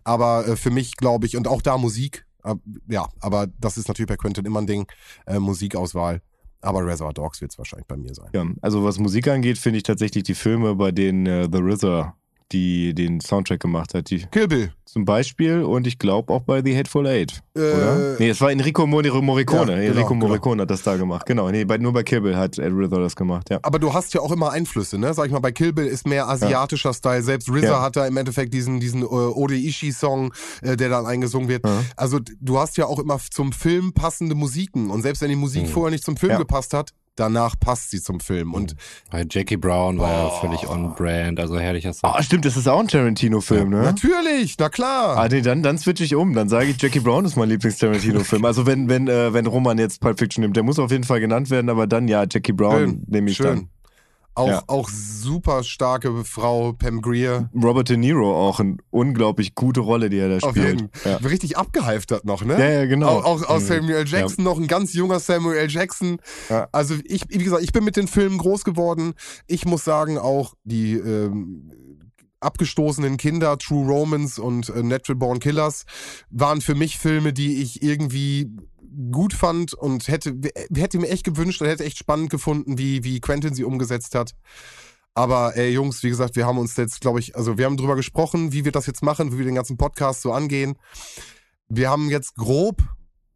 Aber 0.04 0.48
äh, 0.48 0.56
für 0.56 0.72
mich, 0.72 0.98
glaube 0.98 1.26
ich, 1.26 1.38
und 1.38 1.48
auch 1.48 1.62
da 1.62 1.78
Musik. 1.78 2.26
Äh, 2.44 2.56
ja, 2.88 3.08
aber 3.20 3.48
das 3.60 3.78
ist 3.78 3.88
natürlich 3.88 4.10
bei 4.10 4.18
Quentin 4.18 4.46
immer 4.46 4.62
ein 4.62 4.68
Ding. 4.68 4.88
Äh, 5.26 5.40
Musikauswahl. 5.40 6.22
Aber 6.62 6.86
Reservoir 6.86 7.14
Dogs 7.14 7.42
wird 7.42 7.52
es 7.52 7.58
wahrscheinlich 7.58 7.88
bei 7.88 7.98
mir 7.98 8.16
sein. 8.16 8.30
Ja, 8.34 8.46
also 8.62 8.86
was 8.86 8.98
Musik 8.98 9.28
angeht, 9.28 9.58
finde 9.58 9.78
ich 9.78 9.84
tatsächlich 9.84 10.24
die 10.24 10.34
Filme, 10.34 10.76
bei 10.76 10.92
denen 10.92 11.26
äh, 11.26 11.50
The 11.52 11.60
RZA 11.60 12.16
die 12.54 12.94
den 12.94 13.20
Soundtrack 13.20 13.60
gemacht 13.60 13.94
hat, 13.94 14.10
die 14.10 14.26
Kill 14.32 14.48
Bill. 14.48 14.72
zum 14.86 15.06
Beispiel 15.06 15.64
und 15.64 15.88
ich 15.88 15.98
glaube 15.98 16.32
auch 16.32 16.42
bei 16.42 16.62
The 16.64 16.78
Hateful 16.78 17.08
Eight, 17.08 17.42
Äh, 17.56 17.60
oder? 17.60 18.16
Nee, 18.20 18.30
es 18.30 18.40
war 18.42 18.52
Enrico 18.52 18.86
Mor- 18.88 19.04
Morricone. 19.22 19.72
Ja, 19.74 19.78
genau, 19.80 19.92
Enrico 19.92 20.14
genau. 20.14 20.28
Morricone 20.28 20.62
hat 20.62 20.70
das 20.70 20.84
da 20.84 20.96
gemacht. 20.96 21.26
Genau, 21.26 21.50
nee, 21.50 21.66
bei, 21.66 21.78
nur 21.80 21.92
bei 21.94 22.04
Kill 22.04 22.22
Bill 22.22 22.36
hat 22.38 22.58
Ed 22.60 22.72
RZA 22.72 23.00
das 23.00 23.16
gemacht, 23.16 23.50
ja. 23.50 23.60
Aber 23.64 23.80
du 23.80 23.94
hast 23.94 24.14
ja 24.14 24.22
auch 24.22 24.32
immer 24.32 24.52
Einflüsse, 24.52 24.98
ne? 25.00 25.14
Sag 25.14 25.26
ich 25.26 25.32
mal, 25.32 25.40
bei 25.40 25.52
Kill 25.52 25.74
Bill 25.74 25.88
ist 25.88 26.06
mehr 26.08 26.30
asiatischer 26.30 26.94
Style. 26.94 27.24
Selbst 27.24 27.50
RZA 27.50 27.66
Ja. 27.66 27.82
hat 27.82 27.96
da 27.96 28.06
im 28.06 28.16
Endeffekt 28.18 28.54
diesen, 28.54 28.80
diesen 28.80 29.02
äh, 29.02 29.06
Ode 29.06 29.56
Ishii-Song, 29.56 30.34
äh, 30.62 30.78
der 30.78 30.90
dann 30.90 31.06
eingesungen 31.06 31.50
wird. 31.50 31.66
Ja. 31.66 31.82
Also 31.98 32.20
du 32.40 32.60
hast 32.60 32.78
ja 32.78 32.86
auch 32.86 33.00
immer 33.00 33.18
zum 33.32 33.52
Film 33.52 33.94
passende 33.94 34.36
Musiken. 34.36 34.90
Und 34.92 35.02
selbst 35.02 35.22
wenn 35.22 35.30
die 35.30 35.36
Musik 35.36 35.64
Mhm. 35.64 35.68
vorher 35.68 35.92
nicht 35.92 36.04
zum 36.06 36.18
Film 36.18 36.34
Ja. 36.34 36.38
gepasst 36.38 36.74
hat, 36.74 36.92
danach 37.16 37.60
passt 37.60 37.92
sie 37.92 38.02
zum 38.02 38.20
Film. 38.20 38.54
Und 38.54 38.76
Bei 39.12 39.26
Jackie 39.30 39.58
Brown 39.58 40.00
war 40.00 40.12
ja 40.12 40.28
Oh. 40.28 40.40
völlig 40.42 40.68
on 40.70 40.96
brand, 40.96 41.40
also 41.40 41.60
herrlicher 41.60 41.94
Song. 41.94 42.12
Ah, 42.14 42.22
stimmt, 42.24 42.46
das 42.46 42.58
ist 42.58 42.68
auch 42.68 42.80
ein 42.80 42.88
Tarantino-Film, 42.88 43.70
ne? 43.70 43.82
natürlich, 43.84 44.56
na 44.58 44.70
klar. 44.70 45.18
Ah, 45.18 45.28
nee, 45.30 45.42
dann, 45.42 45.64
dann 45.64 45.78
switche 45.78 46.04
ich 46.04 46.16
um. 46.16 46.34
Dann 46.34 46.50
sage 46.50 46.68
ich, 46.72 46.82
Jackie 46.82 47.00
Brown 47.00 47.26
ist 47.26 47.36
mein 47.36 47.50
Lieblings-Tarantino-Film. 47.50 48.46
Also 48.46 48.66
wenn, 48.66 48.90
wenn, 48.90 49.08
äh, 49.08 49.34
wenn 49.34 49.46
Roman 49.46 49.78
jetzt 49.78 50.02
Pulp 50.02 50.20
Fiction 50.20 50.42
nimmt, 50.42 50.56
der 50.56 50.64
muss 50.64 50.80
auf 50.80 50.92
jeden 50.92 51.04
Fall 51.04 51.20
genannt 51.20 51.50
werden, 51.50 51.70
aber 51.70 51.88
dann 51.88 52.08
ja, 52.08 52.26
Jackie 52.30 52.54
Brown 52.54 53.04
nehme 53.08 53.30
ich 53.32 53.38
schön. 53.38 53.46
dann. 53.48 53.70
Auch, 54.36 54.48
Ja. 54.48 54.64
auch 54.68 54.90
super 54.90 55.64
starke 55.64 56.24
Frau 56.26 56.74
Pam 56.74 57.02
Greer. 57.02 57.50
Robert 57.54 57.90
De 57.90 57.98
Niro 57.98 58.36
auch 58.36 58.60
eine 58.60 58.78
unglaublich 58.90 59.54
gute 59.54 59.82
Rolle, 59.82 60.10
die 60.10 60.18
er 60.18 60.30
da 60.30 60.46
Auf 60.48 60.52
spielt. 60.56 60.68
jeden 60.82 60.90
Ja. 61.06 61.18
Richtig 61.18 61.58
abgehalftert 61.58 62.26
noch, 62.26 62.44
ne? 62.44 62.58
Ja, 62.58 62.70
ja, 62.70 62.86
genau. 62.86 63.10
Auch, 63.10 63.26
auch 63.26 63.50
aus 63.50 63.64
Mhm. 63.64 63.68
Samuel 63.68 63.96
L. 63.98 64.08
Jackson 64.08 64.44
noch 64.44 64.58
ein 64.58 64.68
ganz 64.68 64.94
junger 64.94 65.20
Samuel 65.20 65.58
L. 65.58 65.70
Jackson. 65.70 66.18
Ja. 66.50 66.68
Also 66.72 66.96
ich, 67.04 67.26
wie 67.30 67.38
gesagt, 67.44 67.62
ich 67.64 67.72
bin 67.74 67.84
mit 67.84 67.96
den 67.96 68.08
Filmen 68.08 68.38
groß 68.40 68.64
geworden. 68.64 69.14
Ich 69.48 69.66
muss 69.66 69.84
sagen, 69.84 70.18
auch 70.18 70.56
die 70.64 70.94
ähm, 70.94 71.72
abgestoßenen 72.40 73.18
Kinder, 73.18 73.58
True 73.58 73.88
Romans 73.88 74.38
und 74.40 74.70
äh, 74.70 74.84
Natural 74.84 75.18
Born 75.18 75.40
Killers 75.40 75.86
waren 76.30 76.60
für 76.62 76.76
mich 76.76 76.98
Filme, 76.98 77.34
die 77.34 77.62
ich 77.62 77.82
irgendwie 77.82 78.50
gut 79.12 79.34
fand 79.34 79.74
und 79.74 80.08
hätte, 80.08 80.36
hätte 80.76 81.00
mir 81.00 81.10
echt 81.10 81.24
gewünscht 81.24 81.62
und 81.62 81.68
hätte 81.68 81.84
echt 81.84 81.98
spannend 81.98 82.30
gefunden, 82.30 82.78
wie, 82.78 83.04
wie 83.04 83.20
Quentin 83.20 83.54
sie 83.54 83.64
umgesetzt 83.64 84.16
hat. 84.16 84.34
Aber 85.16 85.56
ey, 85.56 85.72
Jungs, 85.72 86.02
wie 86.04 86.10
gesagt, 86.10 86.36
wir 86.36 86.46
haben 86.46 86.58
uns 86.58 86.76
jetzt, 86.76 87.02
glaube 87.02 87.20
ich, 87.20 87.36
also 87.36 87.58
wir 87.58 87.66
haben 87.66 87.78
drüber 87.78 87.96
gesprochen, 87.96 88.52
wie 88.52 88.66
wir 88.66 88.72
das 88.72 88.88
jetzt 88.88 89.04
machen, 89.04 89.32
wie 89.32 89.38
wir 89.38 89.46
den 89.46 89.56
ganzen 89.56 89.78
Podcast 89.78 90.22
so 90.22 90.32
angehen. 90.32 90.76
Wir 91.70 91.90
haben 91.90 92.10
jetzt 92.10 92.36
grob 92.36 92.82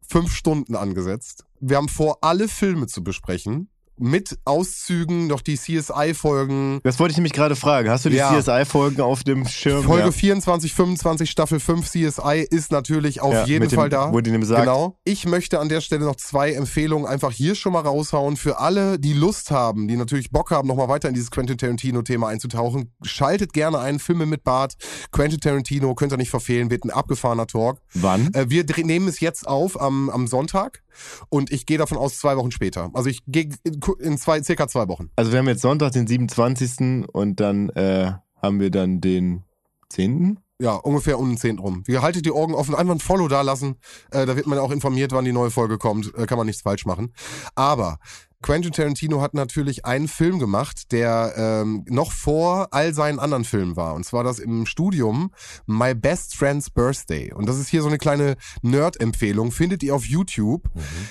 fünf 0.08 0.34
Stunden 0.34 0.74
angesetzt. 0.74 1.44
Wir 1.60 1.76
haben 1.76 1.88
vor, 1.88 2.18
alle 2.22 2.48
Filme 2.48 2.86
zu 2.86 3.04
besprechen. 3.04 3.68
Mit 3.98 4.38
Auszügen 4.44 5.26
noch 5.26 5.40
die 5.40 5.56
CSI-Folgen. 5.56 6.80
Das 6.84 6.98
wollte 6.98 7.12
ich 7.12 7.16
nämlich 7.18 7.32
gerade 7.32 7.56
fragen. 7.56 7.90
Hast 7.90 8.04
du 8.04 8.10
die 8.10 8.16
Ja. 8.16 8.38
CSI-Folgen 8.40 9.00
auf 9.00 9.24
dem 9.24 9.46
Schirm? 9.46 9.82
Folge 9.84 10.06
ja. 10.06 10.12
24, 10.12 10.72
25, 10.74 11.30
Staffel 11.30 11.60
5 11.60 11.86
CSI 11.88 12.46
ist 12.50 12.72
natürlich 12.72 13.20
auf 13.20 13.32
Ja, 13.32 13.44
jeden 13.44 13.62
mit 13.64 13.72
dem, 13.72 13.76
Fall 13.76 13.88
da. 13.88 14.12
Wo 14.12 14.20
die 14.20 14.30
dem 14.30 14.44
sagt, 14.44 14.62
Genau. 14.62 14.98
Ich 15.04 15.26
möchte 15.26 15.58
an 15.60 15.68
der 15.68 15.80
Stelle 15.80 16.04
noch 16.04 16.16
zwei 16.16 16.52
Empfehlungen 16.52 17.06
einfach 17.06 17.32
hier 17.32 17.54
schon 17.54 17.72
mal 17.72 17.80
raushauen. 17.80 18.36
Für 18.36 18.58
alle, 18.58 18.98
die 18.98 19.12
Lust 19.12 19.50
haben, 19.50 19.88
die 19.88 19.96
natürlich 19.96 20.30
Bock 20.30 20.50
haben, 20.50 20.68
nochmal 20.68 20.88
weiter 20.88 21.08
in 21.08 21.14
dieses 21.14 21.30
Quentin 21.30 21.58
Tarantino-Thema 21.58 22.28
einzutauchen, 22.28 22.92
schaltet 23.02 23.52
gerne 23.52 23.78
ein. 23.78 23.98
Filme 23.98 24.26
mit 24.26 24.44
Bart. 24.44 24.74
Quentin 25.12 25.40
Tarantino 25.40 25.94
könnt 25.94 26.12
ihr 26.12 26.16
nicht 26.18 26.30
verfehlen, 26.30 26.70
wird 26.70 26.84
ein 26.84 26.90
abgefahrener 26.90 27.46
Talk. 27.46 27.78
wann? 27.94 28.32
Äh, 28.34 28.46
wir 28.48 28.64
nehmen 28.84 29.08
es 29.08 29.20
jetzt 29.20 29.46
auf 29.48 29.80
am, 29.80 30.08
am 30.10 30.26
Sonntag 30.26 30.82
und 31.28 31.52
ich 31.52 31.66
gehe 31.66 31.78
davon 31.78 31.96
aus 31.98 32.18
zwei 32.18 32.36
Wochen 32.36 32.50
später. 32.50 32.90
Also 32.92 33.08
ich 33.08 33.20
gehe 33.26 33.48
in, 33.88 34.18
zwei, 34.18 34.42
circa 34.42 34.68
zwei 34.68 34.88
Wochen. 34.88 35.10
Also 35.16 35.32
wir 35.32 35.38
haben 35.38 35.48
jetzt 35.48 35.62
Sonntag, 35.62 35.92
den 35.92 36.06
27. 36.06 37.06
und 37.12 37.40
dann 37.40 37.70
äh, 37.70 38.12
haben 38.42 38.60
wir 38.60 38.70
dann 38.70 39.00
den 39.00 39.44
10. 39.90 40.38
Ja, 40.60 40.74
ungefähr 40.74 41.20
um 41.20 41.28
den 41.28 41.38
10 41.38 41.58
rum. 41.60 41.84
Wir 41.86 42.02
haltet 42.02 42.26
die 42.26 42.32
Augen 42.32 42.54
offen, 42.54 42.74
einfach 42.74 42.94
ein 42.94 43.00
Follow 43.00 43.28
da 43.28 43.42
lassen. 43.42 43.76
Äh, 44.10 44.26
da 44.26 44.34
wird 44.34 44.48
man 44.48 44.58
auch 44.58 44.72
informiert, 44.72 45.12
wann 45.12 45.24
die 45.24 45.32
neue 45.32 45.52
Folge 45.52 45.78
kommt. 45.78 46.12
Äh, 46.16 46.26
kann 46.26 46.36
man 46.36 46.48
nichts 46.48 46.62
falsch 46.62 46.84
machen. 46.84 47.14
Aber 47.54 47.98
Quentin 48.40 48.72
Tarantino 48.72 49.20
hat 49.20 49.34
natürlich 49.34 49.84
einen 49.84 50.06
Film 50.06 50.38
gemacht, 50.38 50.92
der 50.92 51.34
ähm, 51.36 51.84
noch 51.88 52.12
vor 52.12 52.68
all 52.70 52.94
seinen 52.94 53.18
anderen 53.18 53.44
Filmen 53.44 53.76
war. 53.76 53.94
Und 53.94 54.04
zwar 54.04 54.22
das 54.22 54.38
im 54.38 54.64
Studium 54.64 55.32
My 55.66 55.94
Best 55.94 56.36
Friend's 56.36 56.70
Birthday. 56.70 57.32
Und 57.32 57.48
das 57.48 57.58
ist 57.58 57.68
hier 57.68 57.82
so 57.82 57.88
eine 57.88 57.98
kleine 57.98 58.36
Nerd-Empfehlung. 58.62 59.50
Findet 59.50 59.82
ihr 59.82 59.94
auf 59.94 60.04
YouTube. 60.04 60.68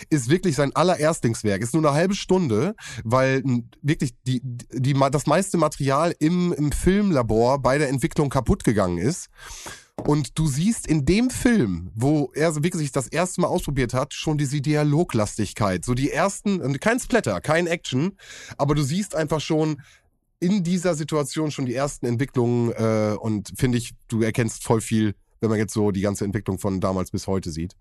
Ist 0.10 0.30
wirklich 0.30 0.56
sein 0.56 0.74
allererstlingswerk. 0.74 1.62
Ist 1.62 1.74
nur 1.74 1.86
eine 1.86 1.96
halbe 1.96 2.16
Stunde, 2.16 2.76
weil 3.04 3.44
wirklich 3.82 4.16
die, 4.26 4.42
die, 4.44 4.94
das 4.94 5.28
meiste 5.28 5.58
Material 5.58 6.16
im, 6.20 6.54
im 6.54 6.72
Filmlabor 6.72 7.62
bei 7.62 7.78
der 7.78 7.90
Entwicklung 7.90 8.30
kaputt 8.30 8.64
gegangen 8.64 9.00
ist. 9.00 9.30
Und 10.06 10.38
du 10.40 10.48
siehst 10.48 10.88
in 10.88 11.06
dem 11.06 11.30
Film, 11.30 11.92
wo 11.96 12.32
er 12.34 12.56
wirklich 12.56 12.76
sich 12.76 12.92
das 12.92 13.08
erste 13.08 13.42
Mal 13.42 13.48
ausprobiert 13.48 13.94
hat, 13.94 14.14
schon 14.14 14.38
diese 14.38 14.62
Dialoglastigkeit. 14.62 15.84
So 15.84 15.96
die 15.96 16.12
ersten, 16.12 16.80
kein 16.80 17.00
Splatter, 17.00 17.42
kein 17.42 17.68
Action, 17.68 18.14
aber 18.58 18.76
du 18.76 18.84
siehst 18.84 19.16
einfach 19.16 19.42
schon 19.42 19.82
in 20.40 20.64
dieser 20.64 20.94
Situation 20.96 21.52
schon 21.52 21.66
die 21.66 21.74
ersten 21.74 22.06
Entwicklungen 22.06 22.72
äh, 22.72 23.16
und 23.20 23.52
finde 23.58 23.80
ich, 23.80 23.96
du 24.08 24.22
erkennst 24.22 24.64
voll 24.64 24.82
viel, 24.82 25.16
wenn 25.42 25.50
man 25.50 25.58
jetzt 25.58 25.74
so 25.74 25.92
die 25.92 26.02
ganze 26.02 26.26
Entwicklung 26.26 26.60
von 26.60 26.80
damals 26.80 27.12
bis 27.12 27.28
heute 27.28 27.52
sieht. 27.52 27.76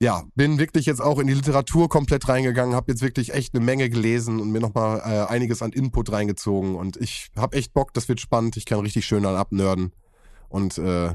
Ja, 0.00 0.24
bin 0.34 0.58
wirklich 0.58 0.86
jetzt 0.86 1.00
auch 1.00 1.18
in 1.18 1.26
die 1.26 1.34
Literatur 1.34 1.88
komplett 1.88 2.28
reingegangen, 2.28 2.74
habe 2.74 2.92
jetzt 2.92 3.02
wirklich 3.02 3.34
echt 3.34 3.54
eine 3.54 3.64
Menge 3.64 3.90
gelesen 3.90 4.40
und 4.40 4.50
mir 4.50 4.60
nochmal 4.60 4.98
äh, 5.00 5.30
einiges 5.30 5.62
an 5.62 5.72
Input 5.72 6.10
reingezogen 6.12 6.76
und 6.76 6.96
ich 6.96 7.30
habe 7.36 7.56
echt 7.56 7.74
Bock, 7.74 7.92
das 7.92 8.08
wird 8.08 8.20
spannend, 8.20 8.56
ich 8.56 8.66
kann 8.66 8.80
richtig 8.80 9.04
schön 9.04 9.24
dann 9.24 9.36
abnörden 9.36 9.92
und 10.54 10.78
äh, 10.78 11.10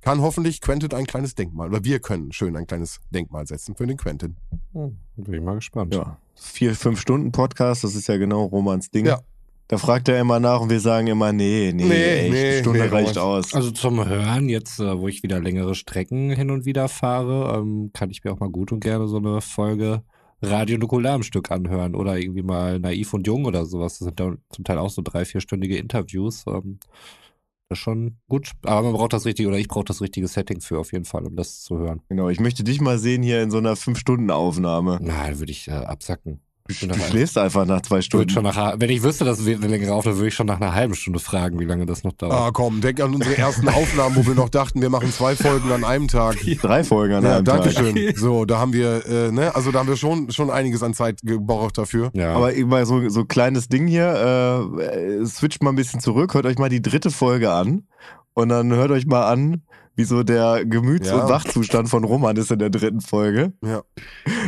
kann 0.00 0.20
hoffentlich 0.20 0.60
Quentin 0.60 0.92
ein 0.92 1.06
kleines 1.06 1.36
Denkmal, 1.36 1.68
oder 1.68 1.84
wir 1.84 2.00
können 2.00 2.32
schön 2.32 2.56
ein 2.56 2.66
kleines 2.66 3.00
Denkmal 3.10 3.46
setzen 3.46 3.76
für 3.76 3.86
den 3.86 3.96
Quentin. 3.96 4.36
Hm, 4.72 4.98
bin 5.16 5.34
ich 5.34 5.40
mal 5.40 5.54
gespannt. 5.54 5.94
Ja. 5.94 6.18
Vier, 6.34 6.74
fünf 6.74 7.00
Stunden 7.00 7.30
Podcast, 7.30 7.84
das 7.84 7.94
ist 7.94 8.08
ja 8.08 8.16
genau 8.16 8.44
Romans 8.44 8.90
Ding. 8.90 9.06
Ja. 9.06 9.20
Da 9.68 9.78
fragt 9.78 10.08
er 10.08 10.20
immer 10.20 10.40
nach 10.40 10.60
und 10.60 10.70
wir 10.70 10.80
sagen 10.80 11.06
immer, 11.06 11.32
nee, 11.32 11.72
nee, 11.74 11.84
Nee, 11.84 12.28
nee, 12.30 12.48
eine 12.48 12.60
Stunde 12.60 12.80
nee, 12.80 12.86
reicht 12.86 13.18
aus. 13.18 13.54
Also 13.54 13.70
zum 13.70 14.04
Hören, 14.04 14.48
jetzt, 14.48 14.80
äh, 14.80 14.98
wo 14.98 15.06
ich 15.08 15.22
wieder 15.22 15.40
längere 15.40 15.76
Strecken 15.76 16.30
hin 16.30 16.50
und 16.50 16.64
wieder 16.64 16.88
fahre, 16.88 17.58
ähm, 17.58 17.90
kann 17.92 18.10
ich 18.10 18.22
mir 18.24 18.32
auch 18.32 18.40
mal 18.40 18.50
gut 18.50 18.72
und 18.72 18.80
gerne 18.80 19.06
so 19.06 19.16
eine 19.16 19.40
Folge 19.40 20.02
Radio 20.42 20.76
Nukular 20.78 21.14
am 21.14 21.22
Stück 21.22 21.50
anhören 21.50 21.94
oder 21.94 22.18
irgendwie 22.18 22.42
mal 22.42 22.78
Naiv 22.78 23.14
und 23.14 23.26
Jung 23.26 23.44
oder 23.44 23.64
sowas. 23.64 23.98
Das 23.98 24.06
sind 24.06 24.20
dann 24.20 24.38
zum 24.50 24.64
Teil 24.64 24.78
auch 24.78 24.90
so 24.90 25.02
drei, 25.02 25.24
vierstündige 25.24 25.78
Interviews. 25.78 26.44
Ähm, 26.46 26.78
das 27.68 27.78
ist 27.78 27.82
schon 27.82 28.18
gut. 28.28 28.52
Aber 28.64 28.82
man 28.82 28.92
braucht 28.92 29.12
das 29.12 29.24
richtige, 29.24 29.48
oder 29.48 29.58
ich 29.58 29.68
brauche 29.68 29.84
das 29.84 30.00
richtige 30.00 30.28
Setting 30.28 30.60
für 30.60 30.78
auf 30.78 30.92
jeden 30.92 31.04
Fall, 31.04 31.26
um 31.26 31.36
das 31.36 31.62
zu 31.62 31.78
hören. 31.78 32.02
Genau, 32.08 32.28
ich 32.28 32.40
möchte 32.40 32.64
dich 32.64 32.80
mal 32.80 32.98
sehen 32.98 33.22
hier 33.22 33.42
in 33.42 33.50
so 33.50 33.58
einer 33.58 33.76
Fünf-Stunden-Aufnahme. 33.76 34.98
Na, 35.02 35.38
würde 35.38 35.52
ich 35.52 35.68
äh, 35.68 35.72
absacken. 35.72 36.40
Du 36.68 36.94
schläfst 37.08 37.38
einfach 37.38 37.64
nach 37.66 37.82
zwei 37.82 37.96
würde 37.96 38.02
Stunden. 38.04 38.30
schon 38.30 38.42
nach, 38.44 38.74
wenn 38.78 38.90
ich 38.90 39.02
wüsste, 39.02 39.24
das 39.24 39.44
wird 39.44 39.58
eine 39.62 39.68
längere 39.68 39.92
Aufnahme, 39.94 40.16
würde 40.18 40.28
ich 40.28 40.34
schon 40.34 40.46
nach 40.46 40.60
einer 40.60 40.74
halben 40.74 40.94
Stunde 40.94 41.18
fragen, 41.18 41.58
wie 41.60 41.64
lange 41.64 41.86
das 41.86 42.04
noch 42.04 42.12
dauert. 42.12 42.32
Ah, 42.32 42.50
komm, 42.52 42.80
denk 42.80 43.00
an 43.00 43.14
unsere 43.14 43.36
ersten 43.36 43.68
Aufnahmen, 43.68 44.16
wo 44.16 44.26
wir 44.26 44.34
noch 44.34 44.48
dachten, 44.48 44.80
wir 44.82 44.90
machen 44.90 45.12
zwei 45.12 45.36
Folgen 45.36 45.70
an 45.72 45.84
einem 45.84 46.08
Tag. 46.08 46.36
Drei 46.62 46.84
Folgen 46.84 47.14
an 47.14 47.24
Ja, 47.24 47.36
einem 47.36 47.44
danke 47.44 47.72
Tag. 47.72 47.84
schön. 47.84 47.96
So, 48.16 48.44
da 48.44 48.58
haben 48.58 48.72
wir, 48.72 49.06
äh, 49.06 49.30
ne, 49.32 49.54
also 49.54 49.70
da 49.72 49.78
haben 49.80 49.88
wir 49.88 49.96
schon, 49.96 50.30
schon 50.30 50.50
einiges 50.50 50.82
an 50.82 50.94
Zeit 50.94 51.20
gebraucht 51.22 51.78
dafür. 51.78 52.10
Ja. 52.14 52.34
Aber 52.34 52.52
immer 52.54 52.84
so, 52.86 53.08
so 53.08 53.24
kleines 53.24 53.68
Ding 53.68 53.86
hier, 53.86 54.60
äh, 54.80 55.24
switcht 55.26 55.62
mal 55.62 55.70
ein 55.70 55.76
bisschen 55.76 56.00
zurück, 56.00 56.34
hört 56.34 56.46
euch 56.46 56.58
mal 56.58 56.68
die 56.68 56.82
dritte 56.82 57.10
Folge 57.10 57.52
an 57.52 57.84
und 58.34 58.48
dann 58.48 58.72
hört 58.72 58.90
euch 58.90 59.06
mal 59.06 59.30
an, 59.30 59.62
wie 59.96 60.04
so 60.04 60.22
der 60.22 60.64
Gemüts- 60.64 61.08
Ja. 61.08 61.22
und 61.22 61.28
Wachzustand 61.30 61.88
von 61.88 62.04
Roman 62.04 62.36
ist 62.36 62.50
in 62.52 62.58
der 62.58 62.70
dritten 62.70 63.00
Folge. 63.00 63.52
Ja. 63.64 63.82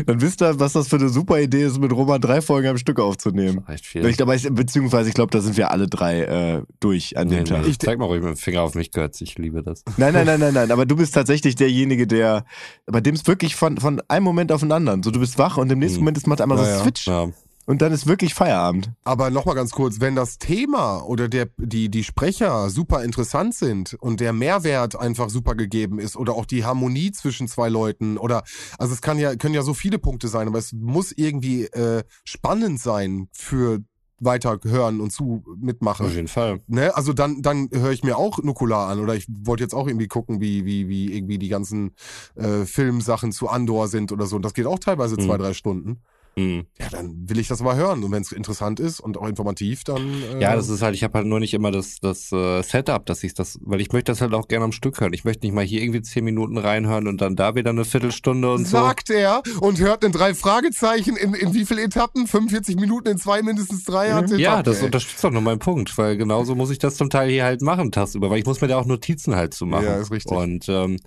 Dann 0.06 0.20
wisst 0.20 0.42
ihr, 0.42 0.60
was 0.60 0.74
das 0.74 0.88
für 0.88 0.96
eine 0.96 1.08
super 1.08 1.40
Idee 1.40 1.64
ist, 1.64 1.78
mit 1.80 1.92
Roman 1.92 2.20
drei 2.20 2.40
Folgen 2.40 2.68
am 2.68 2.76
Stück 2.78 3.00
aufzunehmen. 3.00 3.64
Recht 3.66 3.86
viel. 3.86 4.04
Ich, 4.06 4.20
aber 4.22 4.34
ich, 4.34 4.48
beziehungsweise 4.52 5.08
ich 5.08 5.14
glaube, 5.14 5.30
da 5.30 5.40
sind 5.40 5.56
wir 5.56 5.70
alle 5.70 5.86
drei 5.88 6.20
äh, 6.22 6.62
durch 6.80 7.16
an 7.16 7.28
dem 7.28 7.38
Nee, 7.38 7.44
Tag. 7.44 7.62
nee. 7.62 7.68
Ich 7.70 7.78
zeig 7.78 7.98
mal 7.98 8.04
ruhig 8.06 8.20
mit 8.22 8.30
dem 8.30 8.36
Finger 8.36 8.62
auf 8.62 8.74
mich, 8.74 8.92
Götz. 8.92 9.20
Ich 9.20 9.38
liebe 9.38 9.62
das. 9.62 9.82
Nein, 9.96 10.12
nein, 10.12 10.26
nein, 10.26 10.38
nein, 10.40 10.54
nein. 10.54 10.70
Aber 10.70 10.86
du 10.86 10.96
bist 10.96 11.14
tatsächlich 11.14 11.54
derjenige, 11.56 12.06
der, 12.06 12.44
bei 12.86 13.00
dem 13.00 13.14
es 13.14 13.26
wirklich 13.26 13.56
von, 13.56 13.78
von 13.78 14.00
einem 14.08 14.24
Moment 14.24 14.52
auf 14.52 14.60
den 14.60 14.70
anderen. 14.72 15.02
So, 15.02 15.10
du 15.10 15.18
bist 15.20 15.38
wach 15.38 15.56
und 15.56 15.72
im 15.72 15.78
nächsten 15.78 15.96
Hm. 15.98 16.04
Moment 16.04 16.18
ist 16.18 16.26
macht 16.26 16.40
einmal 16.40 16.58
so 16.58 16.64
Naja. 16.64 16.78
Switch 16.82 17.06
Ja. 17.06 17.28
Und 17.68 17.82
dann 17.82 17.92
ist 17.92 18.06
wirklich 18.06 18.32
Feierabend. 18.32 18.90
Aber 19.04 19.28
nochmal 19.28 19.54
ganz 19.54 19.72
kurz, 19.72 20.00
wenn 20.00 20.16
das 20.16 20.38
Thema 20.38 21.02
oder 21.02 21.28
der, 21.28 21.48
die, 21.58 21.90
die 21.90 22.02
Sprecher 22.02 22.70
super 22.70 23.04
interessant 23.04 23.54
sind 23.54 23.92
und 24.00 24.20
der 24.20 24.32
Mehrwert 24.32 24.98
einfach 24.98 25.28
super 25.28 25.54
gegeben 25.54 25.98
ist 25.98 26.16
oder 26.16 26.32
auch 26.32 26.46
die 26.46 26.64
Harmonie 26.64 27.12
zwischen 27.12 27.46
zwei 27.46 27.68
Leuten 27.68 28.16
oder, 28.16 28.42
also 28.78 28.94
es 28.94 29.02
kann 29.02 29.18
ja, 29.18 29.36
können 29.36 29.54
ja 29.54 29.60
so 29.60 29.74
viele 29.74 29.98
Punkte 29.98 30.28
sein, 30.28 30.48
aber 30.48 30.58
es 30.58 30.72
muss 30.72 31.12
irgendwie 31.12 31.64
äh, 31.64 32.04
spannend 32.24 32.80
sein 32.80 33.28
für 33.32 33.80
weiter 34.18 34.58
hören 34.64 35.00
und 35.00 35.12
zu 35.12 35.44
mitmachen. 35.60 36.06
Auf 36.06 36.14
jeden 36.14 36.26
Fall. 36.26 36.60
Ne, 36.68 36.96
also 36.96 37.12
dann, 37.12 37.42
dann 37.42 37.68
höre 37.70 37.92
ich 37.92 38.02
mir 38.02 38.16
auch 38.16 38.42
Nukular 38.42 38.88
an 38.88 38.98
oder 38.98 39.14
ich 39.14 39.26
wollte 39.28 39.62
jetzt 39.62 39.74
auch 39.74 39.86
irgendwie 39.86 40.08
gucken, 40.08 40.40
wie, 40.40 40.64
wie, 40.64 40.88
wie 40.88 41.14
irgendwie 41.14 41.38
die 41.38 41.48
ganzen 41.48 41.94
äh, 42.34 42.64
Filmsachen 42.64 43.30
zu 43.30 43.48
Andor 43.48 43.88
sind 43.88 44.10
oder 44.10 44.24
so. 44.26 44.36
Und 44.36 44.42
das 44.42 44.54
geht 44.54 44.64
auch 44.64 44.78
teilweise 44.78 45.16
Mhm. 45.16 45.26
zwei, 45.26 45.36
drei 45.36 45.52
Stunden. 45.52 46.00
Hm. 46.36 46.66
Ja, 46.78 46.88
dann 46.90 47.28
will 47.28 47.38
ich 47.38 47.48
das 47.48 47.60
mal 47.60 47.76
hören. 47.76 48.04
Und 48.04 48.12
wenn 48.12 48.22
es 48.22 48.32
interessant 48.32 48.78
ist 48.78 49.00
und 49.00 49.16
auch 49.18 49.28
informativ, 49.28 49.84
dann. 49.84 50.22
Äh, 50.22 50.40
Ja, 50.40 50.54
das 50.54 50.68
ist 50.68 50.82
halt, 50.82 50.94
ich 50.94 51.02
habe 51.02 51.18
halt 51.18 51.26
nur 51.26 51.40
nicht 51.40 51.54
immer 51.54 51.70
das, 51.70 51.98
das 52.00 52.30
äh, 52.32 52.62
Setup, 52.62 53.04
dass 53.06 53.24
ich 53.24 53.34
das, 53.34 53.58
weil 53.62 53.80
ich 53.80 53.92
möchte 53.92 54.12
das 54.12 54.20
halt 54.20 54.34
auch 54.34 54.46
gerne 54.48 54.64
am 54.64 54.72
Stück 54.72 55.00
hören. 55.00 55.12
Ich 55.12 55.24
möchte 55.24 55.46
nicht 55.46 55.54
mal 55.54 55.64
hier 55.64 55.82
irgendwie 55.82 56.02
zehn 56.02 56.24
Minuten 56.24 56.56
reinhören 56.58 57.08
und 57.08 57.20
dann 57.20 57.34
da 57.34 57.54
wieder 57.54 57.70
eine 57.70 57.84
Viertelstunde 57.84 58.52
und 58.52 58.66
Sagt 58.66 59.10
er 59.10 59.42
und 59.60 59.80
hört 59.80 60.04
in 60.04 60.12
drei 60.12 60.34
Fragezeichen 60.34 61.16
in, 61.16 61.34
in 61.34 61.54
wie 61.54 61.64
viel 61.64 61.78
Etappen? 61.78 62.26
45 62.26 62.76
Minuten 62.76 63.08
in 63.08 63.18
zwei, 63.18 63.42
mindestens 63.42 63.84
drei 63.84 64.12
hat 64.12 64.28
so. 64.28 64.36
Ja, 64.36 64.62
das 64.62 64.78
ey. 64.78 64.86
unterstützt 64.86 65.24
doch 65.24 65.30
nur 65.30 65.42
meinen 65.42 65.58
Punkt, 65.58 65.96
weil 65.98 66.16
genauso 66.16 66.54
muss 66.54 66.70
ich 66.70 66.78
das 66.78 66.96
zum 66.96 67.10
Teil 67.10 67.30
hier 67.30 67.44
halt 67.44 67.62
machen, 67.62 67.90
tagsüber, 67.92 68.30
weil 68.30 68.38
ich 68.38 68.46
muss 68.46 68.60
mir 68.60 68.68
da 68.68 68.78
auch 68.78 68.86
Notizen 68.86 69.34
halt 69.34 69.54
zu 69.54 69.66
machen. 69.66 69.86
Ja, 69.86 69.96
ist 69.96 70.10
richtig. 70.10 70.36
Und 70.36 70.68
ähm, 70.68 70.98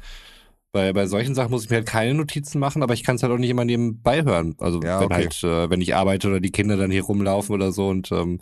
bei, 0.72 0.94
bei 0.94 1.06
solchen 1.06 1.36
Sachen 1.36 1.52
muss 1.52 1.66
ich 1.66 1.70
mir 1.70 1.78
halt 1.78 1.88
keine 1.88 2.14
Notizen 2.14 2.60
machen, 2.60 2.82
aber 2.82 2.94
ich 2.94 3.04
kann 3.04 3.18
es 3.18 3.24
halt 3.24 3.34
auch 3.34 3.38
nicht 3.38 3.50
immer 3.50 3.66
nebenbei 3.66 4.24
hören. 4.24 4.56
Also 4.60 4.82
Ja, 4.82 5.00
wenn 5.00 5.06
okay. 5.08 5.16
halt, 5.16 5.44
äh, 5.44 5.70
wenn 5.70 5.82
ich 5.82 5.96
arbeite 5.96 6.30
oder 6.30 6.40
die 6.40 6.52
Kinder 6.52 6.78
dann 6.78 6.92
hier 6.92 7.04
rumlaufen 7.04 7.54
oder 7.54 7.72
so 7.72 7.90
und 7.90 8.12
ähm, 8.12 8.40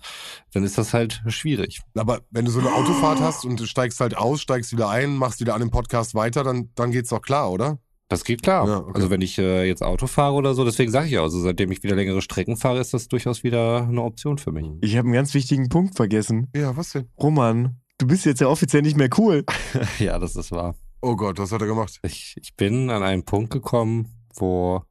dann 0.54 0.64
ist 0.64 0.78
das 0.78 0.94
halt 0.94 1.22
schwierig. 1.28 1.82
Aber 1.96 2.22
wenn 2.30 2.46
du 2.46 2.52
so 2.52 2.60
eine 2.60 2.74
Autofahrt 2.74 3.20
hast 3.20 3.46
und 3.46 3.60
du 3.60 3.66
steigst 3.66 4.00
halt 4.00 4.16
aus, 4.16 4.42
steigst 4.42 4.72
wieder 4.72 4.90
ein, 4.90 5.16
machst 5.16 5.40
wieder 5.40 5.56
an 5.56 5.62
dem 5.62 5.72
Podcast 5.72 6.14
weiter, 6.14 6.44
dann, 6.44 6.70
dann 6.76 6.92
geht's 6.92 7.10
doch 7.10 7.22
klar, 7.22 7.52
oder? 7.52 7.80
Das 8.10 8.24
geht 8.24 8.42
klar. 8.42 8.68
Ja, 8.68 8.78
okay. 8.78 8.92
Also 8.96 9.10
wenn 9.12 9.22
ich 9.22 9.38
äh, 9.38 9.68
jetzt 9.68 9.84
Auto 9.84 10.08
fahre 10.08 10.34
oder 10.34 10.56
so, 10.56 10.66
deswegen 10.66 10.92
sage 10.92 11.08
ich 11.08 11.14
ja, 11.14 11.22
also 11.22 11.40
seitdem 11.40 11.72
ich 11.72 11.84
wieder 11.84 11.96
längere 11.96 12.22
Strecken 12.22 12.58
fahre, 12.58 12.80
ist 12.80 12.94
das 12.94 13.08
durchaus 13.08 13.44
wieder 13.44 13.88
eine 13.88 14.02
Option 14.02 14.40
für 14.40 14.52
mich. 14.52 14.68
Ich 14.82 14.98
habe 14.98 15.06
einen 15.08 15.14
ganz 15.14 15.34
wichtigen 15.36 15.70
Punkt 15.70 15.96
vergessen. 15.96 16.48
Ja, 16.56 16.76
was 16.76 16.92
denn? 16.92 17.08
Roman, 17.20 17.80
du 18.00 18.08
bist 18.08 18.26
jetzt 18.26 18.42
ja 18.42 18.48
offiziell 18.48 18.82
nicht 18.82 18.98
mehr 18.98 19.10
cool. 19.18 19.46
ja, 20.00 20.18
das 20.18 20.36
ist 20.36 20.52
wahr. 20.52 20.76
Oh 21.02 21.16
Gott, 21.16 21.40
was 21.40 21.52
hat 21.52 21.62
er 21.62 21.68
gemacht? 21.68 22.00
Ich, 22.04 22.36
ich 22.42 22.56
bin 22.56 22.90
an 22.90 23.04
einen 23.04 23.24
Punkt 23.24 23.52
gekommen, 23.52 24.10
wo 24.36 24.84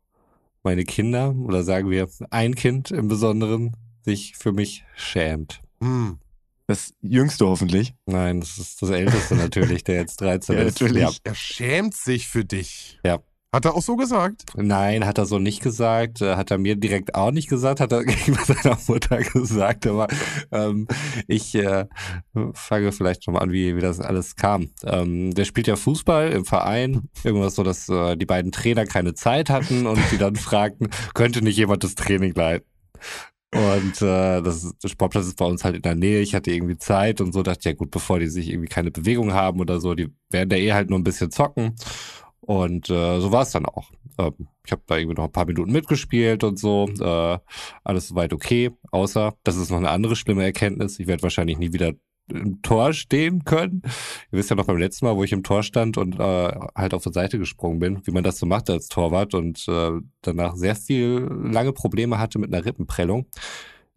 meine 0.63 0.85
Kinder, 0.85 1.35
oder 1.35 1.63
sagen 1.63 1.91
wir 1.91 2.09
ein 2.31 2.55
Kind 2.55 2.91
im 2.91 3.09
Besonderen, 3.09 3.77
sich 4.03 4.37
für 4.37 4.53
mich 4.53 4.85
schämt. 4.97 5.61
Hm. 5.83 6.19
Das 6.67 6.93
jüngste 7.01 7.47
hoffentlich. 7.47 7.95
Nein, 8.07 8.41
das 8.41 8.59
ist 8.59 8.83
das 8.83 8.91
Älteste 8.91 9.37
natürlich, 9.37 9.85
der 9.85 9.97
jetzt 9.97 10.21
13 10.21 10.57
Ja, 10.57 10.63
ist. 10.63 10.81
natürlich. 10.81 11.03
Ja. 11.03 11.11
Er 11.25 11.35
schämt 11.35 11.95
sich 11.95 12.27
für 12.29 12.45
dich. 12.45 12.99
Ja. 13.05 13.19
Hat 13.51 13.65
er 13.65 13.75
auch 13.75 13.83
so 13.83 13.97
gesagt? 13.97 14.45
Nein, 14.57 15.07
hat 15.07 15.17
er 15.17 15.25
so 15.25 15.39
nicht 15.39 15.63
gesagt, 15.63 16.21
äh, 16.21 16.37
hat 16.37 16.51
er 16.51 16.59
mir 16.59 16.77
direkt 16.77 17.15
auch 17.15 17.31
nicht 17.31 17.49
gesagt, 17.49 17.81
hat 17.81 17.93
er 17.93 18.05
gegenüber 18.05 18.45
seiner 18.45 18.77
Mutter 18.87 19.19
gesagt, 19.19 19.87
aber 19.87 20.07
ähm, 20.53 20.87
ich 21.27 21.55
äh, 21.55 21.87
fange 22.53 22.93
vielleicht 22.93 23.25
schon 23.25 23.35
mal 23.35 23.41
an, 23.41 23.51
wie, 23.51 23.75
wie 23.75 23.81
das 23.81 24.01
alles 24.01 24.37
kam. 24.37 24.69
Ähm, 24.85 25.35
der 25.35 25.47
spielt 25.47 25.67
ja 25.67 25.77
Fußball 25.77 26.31
im 26.31 26.45
Verein, 26.45 27.09
irgendwas 27.25 27.55
so, 27.55 27.63
dass 27.63 27.89
äh, 27.89 28.17
die 28.19 28.27
beiden 28.27 28.53
Trainer 28.53 28.85
keine 28.85 29.15
Zeit 29.15 29.49
hatten 29.49 29.87
und 29.87 29.99
die 30.13 30.19
dann 30.19 30.37
fragten, 30.37 30.91
könnte 31.15 31.41
nicht 31.43 31.57
jemand 31.57 31.83
das 31.85 31.95
Training 31.95 32.35
leiten? 32.35 32.67
Und 33.55 34.03
äh, 34.03 34.43
das, 34.43 34.75
das 34.79 34.91
Sportplatz 34.91 35.25
ist 35.25 35.39
bei 35.39 35.47
uns 35.47 35.65
halt 35.65 35.75
in 35.75 35.81
der 35.81 35.95
Nähe. 35.95 36.21
Ich 36.21 36.35
hatte 36.35 36.51
irgendwie 36.51 36.77
Zeit 36.77 37.23
und 37.23 37.33
so 37.33 37.43
dachte, 37.43 37.71
ja 37.71 37.75
gut, 37.75 37.91
bevor 37.91 38.19
die 38.19 38.27
sich 38.27 38.51
irgendwie 38.51 38.69
keine 38.69 38.91
Bewegung 38.91 39.33
haben 39.33 39.59
oder 39.59 39.81
so, 39.81 39.95
die 39.95 40.13
werden 40.29 40.51
da 40.51 40.57
eh 40.57 40.75
halt 40.75 40.91
nur 40.91 40.99
ein 40.99 41.05
bisschen 41.05 41.31
zocken. 41.31 41.75
Und 42.41 42.89
äh, 42.91 43.21
so 43.21 43.33
war 43.33 43.43
es 43.43 43.51
dann 43.51 43.67
auch. 43.67 43.91
Ähm, 44.19 44.49
ich 44.65 44.73
habe 44.73 44.83
da 44.87 44.97
irgendwie 44.97 45.17
noch 45.17 45.25
ein 45.25 45.33
paar 45.33 45.47
Minuten 45.47 45.73
mitgespielt 45.73 46.45
und 46.45 46.59
so. 46.59 46.89
Äh, 47.01 47.39
alles 47.85 48.09
soweit 48.09 48.33
okay, 48.33 48.71
außer 48.91 49.35
das 49.45 49.57
ist 49.57 49.71
noch 49.71 49.79
eine 49.79 49.91
andere 49.91 50.17
schlimme 50.17 50.45
Erkenntnis. 50.45 50.99
Ich 50.99 51.07
werde 51.07 51.23
wahrscheinlich 51.23 51.59
nie 51.59 51.73
wieder 51.73 51.93
im 52.31 52.61
Tor 52.63 52.93
stehen 52.93 53.45
können. 53.45 53.83
Ihr 53.85 54.39
wisst 54.39 54.51
ja 54.51 54.57
noch 54.57 54.67
beim 54.67 54.77
letzten 54.77 55.07
Mal, 55.07 55.17
wo 55.17 55.25
ich 55.25 55.33
im 55.33 55.43
Tor 55.43 55.63
stand 55.63 55.97
und 55.97 56.19
äh, 56.19 56.53
halt 56.75 56.95
auf 56.95 57.03
der 57.03 57.13
Seite 57.13 57.39
gesprungen 57.39 57.79
bin, 57.79 58.07
wie 58.07 58.11
man 58.11 58.23
das 58.23 58.39
so 58.39 58.47
macht 58.47 58.69
als 58.71 58.89
Torwart 58.89 59.35
und 59.35 59.67
äh, 59.69 59.93
danach 60.21 60.55
sehr 60.57 60.77
viel 60.77 61.27
lange 61.31 61.73
Probleme 61.73 62.19
hatte 62.19 62.39
mit 62.39 62.53
einer 62.53 62.65
Rippenprellung. 62.65 63.27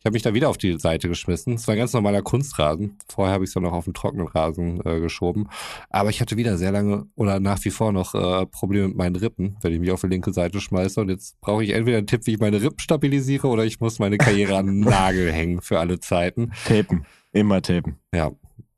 Ich 0.02 0.06
habe 0.06 0.14
mich 0.16 0.24
da 0.24 0.34
wieder 0.34 0.50
auf 0.50 0.58
die 0.58 0.80
Seite 0.80 1.10
geschmissen. 1.10 1.54
Es 1.54 1.68
war 1.68 1.76
ein 1.76 1.78
ganz 1.78 1.94
normaler 1.94 2.24
Kunstrasen. 2.24 2.98
Vorher 3.08 3.36
habe 3.36 3.44
ich 3.44 3.50
es 3.50 3.54
dann 3.54 3.62
noch 3.62 3.72
auf 3.72 3.86
den 3.86 3.94
trockenen 3.94 4.28
Rasen 4.28 4.82
äh, 4.84 5.00
geschoben. 5.00 5.48
Aber 5.92 6.10
ich 6.10 6.22
hatte 6.22 6.38
wieder 6.38 6.58
sehr 6.58 6.72
lange 6.72 7.06
oder 7.16 7.40
nach 7.40 7.64
wie 7.66 7.70
vor 7.70 7.92
noch 7.92 8.16
äh, 8.16 8.48
Probleme 8.48 8.88
mit 8.88 8.98
meinen 8.98 9.16
Rippen, 9.16 9.58
wenn 9.62 9.74
ich 9.74 9.80
mich 9.80 9.92
auf 9.92 10.02
die 10.02 10.08
linke 10.08 10.34
Seite 10.34 10.60
schmeiße. 10.60 11.00
Und 11.02 11.10
jetzt 11.10 11.40
brauche 11.40 11.64
ich 11.64 11.70
entweder 11.70 12.00
einen 12.00 12.08
Tipp, 12.08 12.26
wie 12.26 12.32
ich 12.34 12.40
meine 12.40 12.60
Rippen 12.64 12.80
stabilisiere, 12.80 13.48
oder 13.48 13.64
ich 13.64 13.80
muss 13.80 14.00
meine 14.00 14.18
Karriere 14.18 14.58
an 14.58 14.66
den 14.66 14.80
Nagel 14.80 15.32
hängen 15.32 15.62
für 15.62 15.80
alle 15.80 16.00
Zeiten. 16.00 16.52
Tapen. 16.68 17.06
Immer 17.32 17.62
tapen. 17.62 17.98
Ja, 18.12 18.32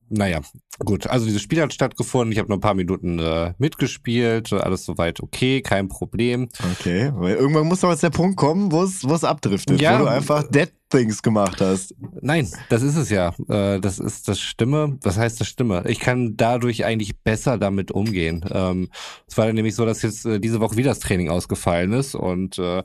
naja, 0.10 0.42
gut. 0.80 1.08
Also 1.08 1.26
dieses 1.26 1.42
Spiel 1.42 1.62
hat 1.62 1.74
stattgefunden. 1.74 2.34
Ich 2.34 2.38
habe 2.38 2.50
noch 2.50 2.58
ein 2.58 2.62
paar 2.62 2.76
Minuten 2.76 3.18
äh, 3.18 3.54
mitgespielt. 3.58 4.52
Alles 4.54 4.86
soweit 4.86 5.22
okay, 5.22 5.62
kein 5.62 5.88
Problem. 5.88 6.50
Okay, 6.74 7.12
weil 7.16 7.36
irgendwann 7.36 7.66
muss 7.68 7.80
doch 7.80 7.90
jetzt 7.90 8.04
der 8.04 8.10
Punkt 8.12 8.36
kommen, 8.38 8.72
wo 8.72 8.84
es 8.84 9.08
wo 9.08 9.14
es 9.16 9.24
abdriftet, 9.24 9.82
Ja. 9.82 9.98
wo 9.98 10.04
du 10.04 10.12
einfach 10.12 10.44
Dead 10.44 10.70
Things 10.94 11.24
gemacht 11.24 11.60
hast. 11.60 11.96
Nein, 12.22 12.48
das 12.70 12.84
ist 12.84 12.96
es 12.96 13.10
ja. 13.10 13.34
Äh, 13.50 13.80
das 13.80 13.98
ist 13.98 14.28
das 14.28 14.40
Stimme. 14.40 15.00
Was 15.02 15.18
heißt 15.18 15.42
das 15.42 15.48
Stimme? 15.48 15.84
Ich 15.88 16.00
kann 16.00 16.38
dadurch 16.38 16.86
eigentlich 16.86 17.18
besser 17.18 17.58
damit 17.58 17.92
umgehen. 17.92 18.46
Ähm, 18.52 18.90
es 19.28 19.36
war 19.38 19.48
dann 19.48 19.56
nämlich 19.56 19.76
so, 19.76 19.86
dass 19.86 20.04
jetzt 20.04 20.26
äh, 20.26 20.40
diese 20.40 20.60
Woche 20.60 20.78
wieder 20.78 20.92
das 20.92 21.00
Training 21.00 21.30
ausgefallen 21.30 21.94
ist 21.94 22.14
und 22.14 22.60
äh, 22.60 22.84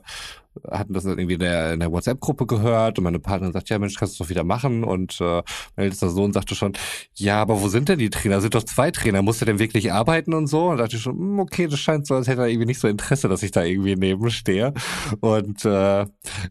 hatten 0.69 0.93
das 0.93 1.05
irgendwie 1.05 1.35
in 1.35 1.39
der, 1.39 1.91
WhatsApp-Gruppe 1.91 2.45
gehört 2.47 2.97
und 2.97 3.03
meine 3.03 3.19
Partnerin 3.19 3.53
sagt, 3.53 3.69
ja 3.69 3.79
Mensch, 3.79 3.95
kannst 3.95 4.19
du 4.19 4.23
doch 4.23 4.29
wieder 4.29 4.43
machen 4.43 4.83
und 4.83 5.17
mein 5.21 5.43
ältester 5.75 6.09
Sohn 6.09 6.33
sagte 6.33 6.55
schon, 6.55 6.73
ja, 7.15 7.41
aber 7.41 7.61
wo 7.61 7.67
sind 7.69 7.87
denn 7.87 7.99
die 7.99 8.09
Trainer? 8.09 8.41
Sind 8.41 8.55
doch 8.55 8.63
zwei 8.63 8.91
Trainer, 8.91 9.21
muss 9.21 9.41
er 9.41 9.45
denn 9.45 9.59
wirklich 9.59 9.93
arbeiten 9.93 10.33
und 10.33 10.47
so? 10.47 10.69
Und 10.69 10.77
dachte 10.77 10.97
ich 10.97 11.01
schon, 11.01 11.17
hm, 11.17 11.39
okay, 11.39 11.67
das 11.67 11.79
scheint 11.79 12.07
so, 12.07 12.15
als 12.15 12.27
hätte 12.27 12.41
er 12.41 12.47
irgendwie 12.47 12.65
nicht 12.65 12.79
so 12.79 12.87
Interesse, 12.87 13.29
dass 13.29 13.43
ich 13.43 13.51
da 13.51 13.63
irgendwie 13.63 13.95
nebenstehe. 13.95 14.73
Und 15.21 15.63
äh, 15.65 16.05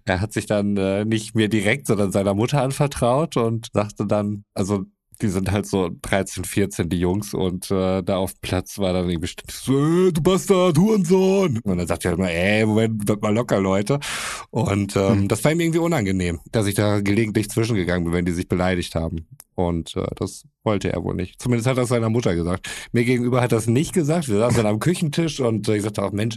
er 0.05 0.21
hat 0.21 0.33
sich 0.33 0.47
dann 0.47 0.77
äh, 0.77 1.05
nicht 1.05 1.35
mir 1.35 1.48
direkt, 1.49 1.87
sondern 1.87 2.13
seiner 2.13 2.35
Mutter 2.35 2.63
anvertraut 2.63 3.37
und 3.37 3.69
sagte 3.73 4.07
dann, 4.07 4.45
also 4.55 4.85
die 5.21 5.29
sind 5.29 5.51
halt 5.51 5.67
so 5.67 5.91
13, 6.03 6.45
14, 6.45 6.89
die 6.89 7.01
Jungs 7.01 7.35
und 7.35 7.71
äh, 7.71 8.03
da 8.03 8.19
auf 8.19 8.33
dem 8.35 8.41
Platz 8.41 8.79
war 8.79 8.93
dann 8.93 9.09
irgendwie 9.09 9.31
so, 9.51 9.73
äh, 9.73 10.13
du 10.13 10.23
Bastard, 10.23 10.79
Hurensohn. 10.79 11.59
Und 11.59 11.79
dann 11.79 11.87
sagt 11.87 12.05
er 12.05 12.13
halt 12.13 12.21
mal, 12.21 12.29
ey, 12.29 12.65
Moment, 12.65 13.05
bleibt 13.05 13.23
mal 13.23 13.35
locker, 13.35 13.61
Leute. 13.61 13.99
Und 14.51 14.97
ähm, 14.97 15.29
das 15.29 15.43
war 15.43 15.53
ihm 15.53 15.61
irgendwie 15.61 15.81
unangenehm, 15.81 16.41
dass 16.53 16.67
ich 16.67 16.75
da 16.75 17.01
gelegentlich 17.01 17.51
zwischengegangen 17.51 18.05
bin, 18.05 18.13
wenn 18.13 18.25
die 18.25 18.33
sich 18.33 18.49
beleidigt 18.49 18.95
haben. 18.95 19.27
Und 19.59 19.97
äh, 19.97 20.07
das 20.15 20.45
wollte 20.63 20.93
er 20.93 21.03
wohl 21.03 21.17
nicht. 21.17 21.43
Zumindest 21.43 21.67
hat 21.67 21.79
er 21.79 21.83
es 21.83 21.89
seiner 21.89 22.11
Mutter 22.11 22.37
gesagt. 22.37 22.71
Mir 22.93 23.05
gegenüber 23.05 23.41
hat 23.41 23.51
er 23.51 23.59
es 23.59 23.67
nicht 23.67 23.93
gesagt. 23.93 24.29
Wir 24.29 24.39
saßen 24.39 24.59
dann 24.59 24.67
am 24.67 24.79
Küchentisch 24.79 25.41
und 25.41 25.69
äh, 25.69 25.79
ich 25.79 25.83
sagte 25.83 26.05
auch, 26.05 26.13
Mensch, 26.13 26.37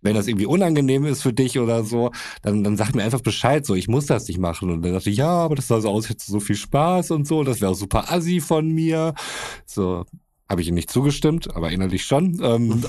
wenn 0.00 0.14
das 0.14 0.28
irgendwie 0.28 0.46
unangenehm 0.46 1.04
ist 1.04 1.20
für 1.20 1.34
dich 1.34 1.58
oder 1.58 1.84
so, 1.84 2.10
dann, 2.40 2.64
dann 2.64 2.78
sag 2.78 2.94
mir 2.94 3.02
einfach 3.02 3.20
Bescheid, 3.20 3.66
so, 3.66 3.74
ich 3.74 3.86
muss 3.86 4.06
das 4.06 4.28
nicht 4.28 4.38
machen. 4.38 4.70
Und 4.70 4.82
er 4.86 4.94
sagte, 4.94 5.10
ja, 5.10 5.28
aber 5.28 5.56
das 5.56 5.68
sah 5.68 5.82
so 5.82 5.90
aus, 5.90 6.08
hättest 6.08 6.28
du 6.28 6.32
so 6.32 6.40
viel 6.40 6.56
Spaß 6.56 7.10
und 7.10 7.26
so, 7.26 7.44
das 7.44 7.60
wäre 7.60 7.70
auch 7.70 7.76
super 7.76 8.10
assi 8.10 8.40
von 8.40 8.66
mir. 8.70 9.12
So, 9.66 10.06
habe 10.48 10.62
ich 10.62 10.68
ihm 10.68 10.74
nicht 10.74 10.90
zugestimmt, 10.90 11.54
aber 11.54 11.70
innerlich 11.70 12.06
schon. 12.06 12.40
Ähm, 12.42 12.82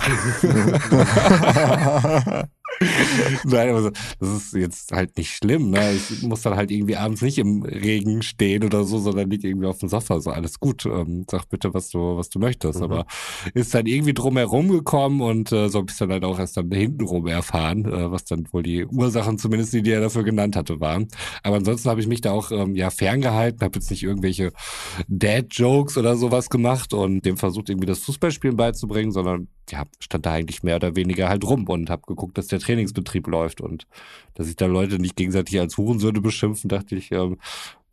Nein, 3.46 3.70
aber 3.70 3.82
so, 3.82 3.92
das 4.20 4.30
ist 4.30 4.54
jetzt 4.54 4.92
halt 4.92 5.18
nicht 5.18 5.32
schlimm, 5.32 5.70
ne? 5.70 5.94
Ich 5.94 6.22
muss 6.24 6.42
dann 6.42 6.56
halt 6.56 6.72
irgendwie 6.72 6.96
abends 6.96 7.22
nicht 7.22 7.38
im 7.38 7.64
Regen 7.64 8.22
stehen 8.22 8.64
oder 8.64 8.84
so, 8.84 9.00
sondern 9.00 9.30
liegt 9.30 9.44
irgendwie 9.44 9.68
auf 9.68 9.80
dem 9.80 9.90
Sofa. 9.90 10.20
So, 10.20 10.32
alles 10.32 10.60
gut. 10.60 10.86
Ähm, 10.86 11.26
sag 11.30 11.50
bitte, 11.50 11.74
was 11.74 11.90
du, 11.90 12.18
was 12.18 12.30
du 12.30 12.40
möchtest. 12.40 12.80
Mhm. 12.80 12.86
Aber 12.86 13.06
ist 13.54 13.74
dann 13.74 13.86
irgendwie 13.86 14.14
drum 14.14 14.38
herum 14.38 14.70
gekommen 14.70 15.22
und 15.22 15.52
äh, 15.52 15.70
so 15.70 15.86
ich 15.88 15.98
dann 15.98 16.12
halt 16.12 16.26
auch 16.26 16.40
erst 16.40 16.58
dann 16.58 16.72
hintenrum 16.72 17.28
erfahren, 17.28 17.86
äh, 17.86 18.12
was 18.12 18.26
dann 18.26 18.48
wohl 18.52 18.64
die 18.64 18.86
Ursachen, 18.86 19.38
zumindest 19.38 19.74
die, 19.74 19.82
die 19.82 19.92
er 19.92 20.02
dafür 20.02 20.24
genannt 20.24 20.56
hatte, 20.56 20.80
waren. 20.80 21.08
Aber 21.44 21.58
ansonsten 21.58 21.90
habe 21.90 22.02
ich 22.02 22.08
mich 22.08 22.22
da 22.22 22.32
auch 22.32 22.52
ähm, 22.52 22.76
ja 22.76 22.90
ferngehalten, 22.90 23.62
habe 23.62 23.76
jetzt 23.76 23.90
nicht 23.92 24.04
irgendwelche 24.04 24.52
Dad-Jokes 25.08 25.98
oder 25.98 26.16
sowas 26.16 26.50
gemacht 26.50 26.94
und 26.94 27.26
dem 27.26 27.38
versucht, 27.38 27.70
irgendwie 27.70 27.88
das 27.88 28.00
Fußballspielen 28.00 28.58
beizubringen, 28.58 29.12
sondern 29.12 29.48
ja, 29.72 29.84
stand 30.00 30.26
da 30.26 30.34
eigentlich 30.34 30.64
mehr 30.64 30.78
oder 30.78 30.96
weniger 30.96 31.30
halt 31.30 31.44
rum 31.44 31.68
und 31.68 31.90
habe 31.90 32.04
geguckt, 32.08 32.38
dass 32.38 32.48
der 32.48 32.60
Trainingsbetrieb 32.60 33.28
läuft 33.28 33.62
und 33.62 33.88
dass 34.34 34.48
sich 34.48 34.56
da 34.56 34.66
Leute 34.66 35.00
nicht 35.00 35.16
gegenseitig 35.16 35.60
als 35.60 35.78
Hurensöhne 35.78 36.22
beschimpfen, 36.22 36.70
dachte 36.70 36.96
ich, 36.96 37.12
ähm, 37.12 37.38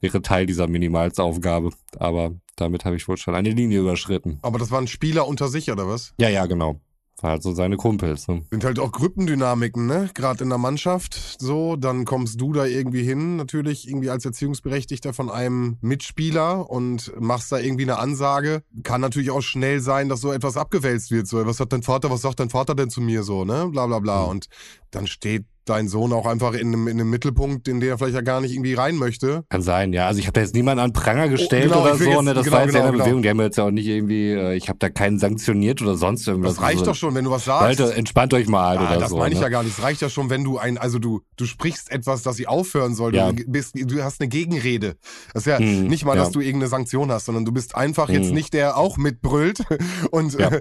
wäre 0.01 0.21
Teil 0.21 0.47
dieser 0.47 0.67
Minimalsaufgabe. 0.67 1.71
Aber 1.99 2.33
damit 2.57 2.85
habe 2.85 2.97
ich 2.97 3.09
wohl 3.09 3.17
schon 3.17 3.35
eine 3.35 3.51
Linie 3.51 3.81
überschritten. 3.81 4.39
Aber 4.43 4.59
das 4.59 4.71
waren 4.71 4.87
Spieler 4.87 5.27
unter 5.27 5.49
sich, 5.49 5.71
oder 5.71 5.89
was? 5.89 6.15
Ja, 6.19 6.29
ja, 6.29 6.47
genau. 6.47 6.81
Halt 7.23 7.43
so 7.43 7.53
seine 7.55 7.77
Kumpels. 7.77 8.27
Ne? 8.27 8.45
Sind 8.51 8.65
halt 8.65 8.81
auch 8.81 8.91
Gruppendynamiken, 8.91 9.87
ne? 9.87 10.11
Gerade 10.13 10.43
in 10.43 10.51
der 10.51 10.59
Mannschaft 10.59 11.37
so, 11.39 11.77
dann 11.77 12.05
kommst 12.05 12.41
du 12.41 12.53
da 12.53 12.67
irgendwie 12.67 13.05
hin, 13.05 13.37
natürlich 13.37 13.89
irgendwie 13.89 14.11
als 14.11 14.25
Erziehungsberechtigter 14.25 15.13
von 15.13 15.31
einem 15.31 15.77
Mitspieler 15.81 16.69
und 16.69 17.13
machst 17.21 17.53
da 17.53 17.59
irgendwie 17.59 17.85
eine 17.85 17.99
Ansage. 17.99 18.65
Kann 18.83 19.01
natürlich 19.01 19.31
auch 19.31 19.41
schnell 19.41 19.81
sein, 19.81 20.09
dass 20.09 20.21
so 20.21 20.33
etwas 20.33 20.57
abgewälzt 20.57 21.13
wird. 21.13 21.29
So, 21.29 21.47
was 21.47 21.61
hat 21.61 21.73
dein 21.73 21.85
Vater, 21.85 22.11
was 22.11 22.23
sagt 22.23 22.41
dein 22.41 22.51
Vater 22.51 22.75
denn 22.75 22.91
zu 22.91 23.01
mir 23.01 23.23
so, 23.23 23.45
ne? 23.45 23.69
Bla 23.71 23.87
bla 23.87 24.01
bla. 24.01 24.25
Mhm. 24.25 24.29
Und 24.31 24.47
dann 24.91 25.07
steht 25.07 25.45
dein 25.65 25.89
Sohn 25.89 26.13
auch 26.13 26.27
einfach 26.27 26.53
in 26.55 26.69
einem, 26.69 26.89
in 26.89 27.01
einem 27.01 27.11
Mittelpunkt, 27.11 27.69
in 27.69 27.81
den 27.81 27.91
er 27.91 27.99
vielleicht 27.99 28.15
ja 28.15 28.21
gar 28.21 28.41
nicht 28.41 28.53
irgendwie 28.53 28.75
rein 28.75 28.97
möchte. 28.97 29.45
Kann 29.49 29.63
sein, 29.63 29.93
ja. 29.93 30.07
Also 30.07 30.19
ich 30.21 30.27
habe 30.27 30.33
da 30.35 30.41
jetzt 30.41 30.55
niemanden 30.55 30.83
an 30.83 30.93
Pranger 30.93 31.29
gestellt 31.29 31.65
genau, 31.71 31.83
oder 31.83 31.97
so. 31.97 32.05
jetzt- 32.05 32.23
ne? 32.23 32.35
Das 32.35 32.45
genau, 32.45 32.57
war 32.57 32.65
jetzt 32.65 32.75
ja 32.75 32.81
genau, 32.81 32.89
eine 32.89 32.93
genau. 32.93 33.05
Bewegung. 33.05 33.23
Die 33.23 33.29
haben 33.31 33.41
jetzt 33.41 33.59
ja 33.59 33.65
auch 33.65 33.71
nicht 33.71 33.87
irgendwie, 33.87 34.31
äh, 34.33 34.55
ich 34.57 34.69
habe 34.69 34.79
da 34.79 34.89
keinen 34.91 35.19
sanktioniert 35.19 35.81
oder 35.83 35.97
sonst 35.97 36.27
irgendwas. 36.27 36.55
Das 36.55 36.63
reicht 36.63 36.79
also, 36.81 36.91
doch 36.93 36.97
schon, 36.97 37.15
wenn 37.15 37.25
du 37.25 37.31
was 37.31 37.45
sagst. 37.45 37.79
Leute, 37.79 37.95
entspannt 37.95 38.35
euch 38.35 38.49
mal 38.49 38.77
Ah, 38.79 38.87
oder 38.91 39.01
das 39.01 39.11
so. 39.11 39.19
meine 39.19 39.33
ich 39.35 39.39
ne? 39.41 39.45
ja 39.47 39.49
gar 39.51 39.63
nicht. 39.63 39.79
Es 39.79 39.83
reicht 39.85 40.01
ja 40.03 40.09
schon, 40.09 40.31
wenn 40.31 40.45
du 40.45 40.59
ein, 40.59 40.79
also 40.79 40.99
du, 40.99 41.21
du 41.37 41.45
sprichst 41.47 41.91
etwas, 41.91 42.23
dass 42.23 42.37
sie 42.37 42.47
aufhören 42.47 42.95
soll. 42.95 43.15
Ja. 43.15 43.31
Du, 43.33 43.43
bist, 43.47 43.75
du 43.75 44.03
hast 44.03 44.21
eine 44.21 44.29
Gegenrede. 44.29 44.97
Das 45.33 45.43
ist 45.43 45.47
ja 45.47 45.61
Mhm, 45.61 45.87
nicht 45.87 46.05
mal, 46.05 46.17
ja. 46.17 46.23
dass 46.25 46.33
du 46.33 46.41
irgendeine 46.41 46.69
Sanktion 46.69 47.11
hast, 47.13 47.27
sondern 47.27 47.45
du 47.45 47.53
bist 47.53 47.75
einfach 47.77 48.09
jetzt 48.09 48.29
Mhm. 48.29 48.35
nicht 48.35 48.55
der 48.55 48.77
auch 48.77 48.97
mitbrüllt 48.97 49.61
und 50.11 50.33
Ja. 50.39 50.49
äh, 50.49 50.61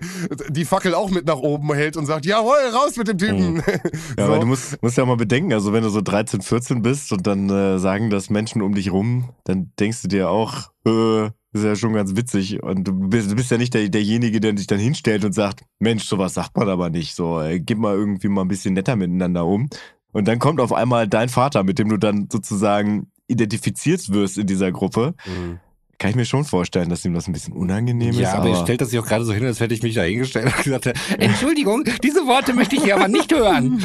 die 0.50 0.66
Fackel 0.66 0.94
auch 0.94 1.10
mit 1.10 1.26
nach 1.26 1.38
oben 1.38 1.74
hält 1.74 1.98
und 1.98 2.06
sagt, 2.06 2.26
jawohl, 2.26 2.56
raus 2.74 2.98
mit 2.98 3.08
dem 3.08 3.18
Typen. 3.18 3.54
Mhm. 3.56 3.64
Ja, 4.18 4.26
so. 4.26 4.32
aber 4.34 4.40
du 4.40 4.46
musst, 4.48 4.82
musst 4.82 4.91
ja 4.96 5.06
mal 5.06 5.18
bedenken, 5.18 5.54
also 5.54 5.74
wenn 5.74 5.84
du 5.84 5.90
so 5.90 6.02
13, 6.02 6.42
14 6.42 6.82
bist 6.82 7.12
und 7.12 7.28
dann 7.28 7.50
äh, 7.50 7.80
sagen 7.80 8.10
das 8.10 8.30
Menschen 8.30 8.62
um 8.62 8.74
dich 8.74 8.92
rum, 8.92 9.30
dann 9.44 9.72
denkst 9.80 10.02
du 10.02 10.08
dir 10.08 10.30
auch, 10.30 10.72
äh, 10.86 11.28
ist 11.54 11.64
ja 11.64 11.76
schon 11.76 11.94
ganz 11.94 12.16
witzig. 12.16 12.64
Und 12.64 12.88
du 12.88 12.94
bist, 12.94 13.32
du 13.32 13.36
bist 13.36 13.52
ja 13.52 13.58
nicht 13.58 13.74
der, 13.74 13.90
derjenige, 13.90 14.40
der 14.40 14.58
sich 14.58 14.68
dann 14.68 14.80
hinstellt 14.80 15.26
und 15.26 15.34
sagt, 15.34 15.64
Mensch, 15.80 16.06
sowas 16.06 16.34
sagt 16.34 16.56
man 16.56 16.70
aber 16.70 16.90
nicht. 16.90 17.16
So, 17.16 17.42
äh, 17.42 17.60
gib 17.60 17.78
mal 17.78 17.96
irgendwie 17.96 18.30
mal 18.30 18.44
ein 18.44 18.48
bisschen 18.48 18.74
netter 18.74 18.96
miteinander 18.96 19.46
um. 19.46 19.70
Und 20.14 20.28
dann 20.28 20.40
kommt 20.40 20.60
auf 20.60 20.74
einmal 20.74 21.08
dein 21.08 21.30
Vater, 21.30 21.64
mit 21.64 21.80
dem 21.80 21.90
du 21.90 21.98
dann 21.98 22.28
sozusagen 22.32 23.12
identifiziert 23.28 24.12
wirst 24.12 24.38
in 24.38 24.48
dieser 24.48 24.72
Gruppe. 24.72 25.14
Mhm. 25.26 25.60
Kann 26.02 26.10
ich 26.10 26.16
mir 26.16 26.26
schon 26.26 26.44
vorstellen, 26.46 26.90
dass 26.90 27.06
ihm 27.06 27.14
das 27.14 27.28
ein 27.28 27.34
bisschen 27.34 27.54
unangenehm 27.54 28.14
Ja, 28.14 28.30
ist. 28.30 28.36
aber, 28.36 28.50
ich 28.50 28.58
stellt 28.58 28.82
das 28.82 28.90
sich 28.90 28.98
auch 29.00 29.06
gerade 29.06 29.24
so 29.24 29.34
hin, 29.34 29.46
als 29.46 29.60
hätte 29.60 29.74
ich 29.76 29.84
mich 29.84 29.94
da 29.94 30.02
hingestellt 30.02 30.48
und 30.48 30.64
gesagt, 30.64 30.92
Entschuldigung, 31.20 31.84
diese 32.04 32.26
Worte 32.26 32.54
möchte 32.54 32.76
ich 32.76 32.84
hier 32.84 32.96
aber 32.96 33.08
nicht 33.08 33.32
hören. 33.32 33.82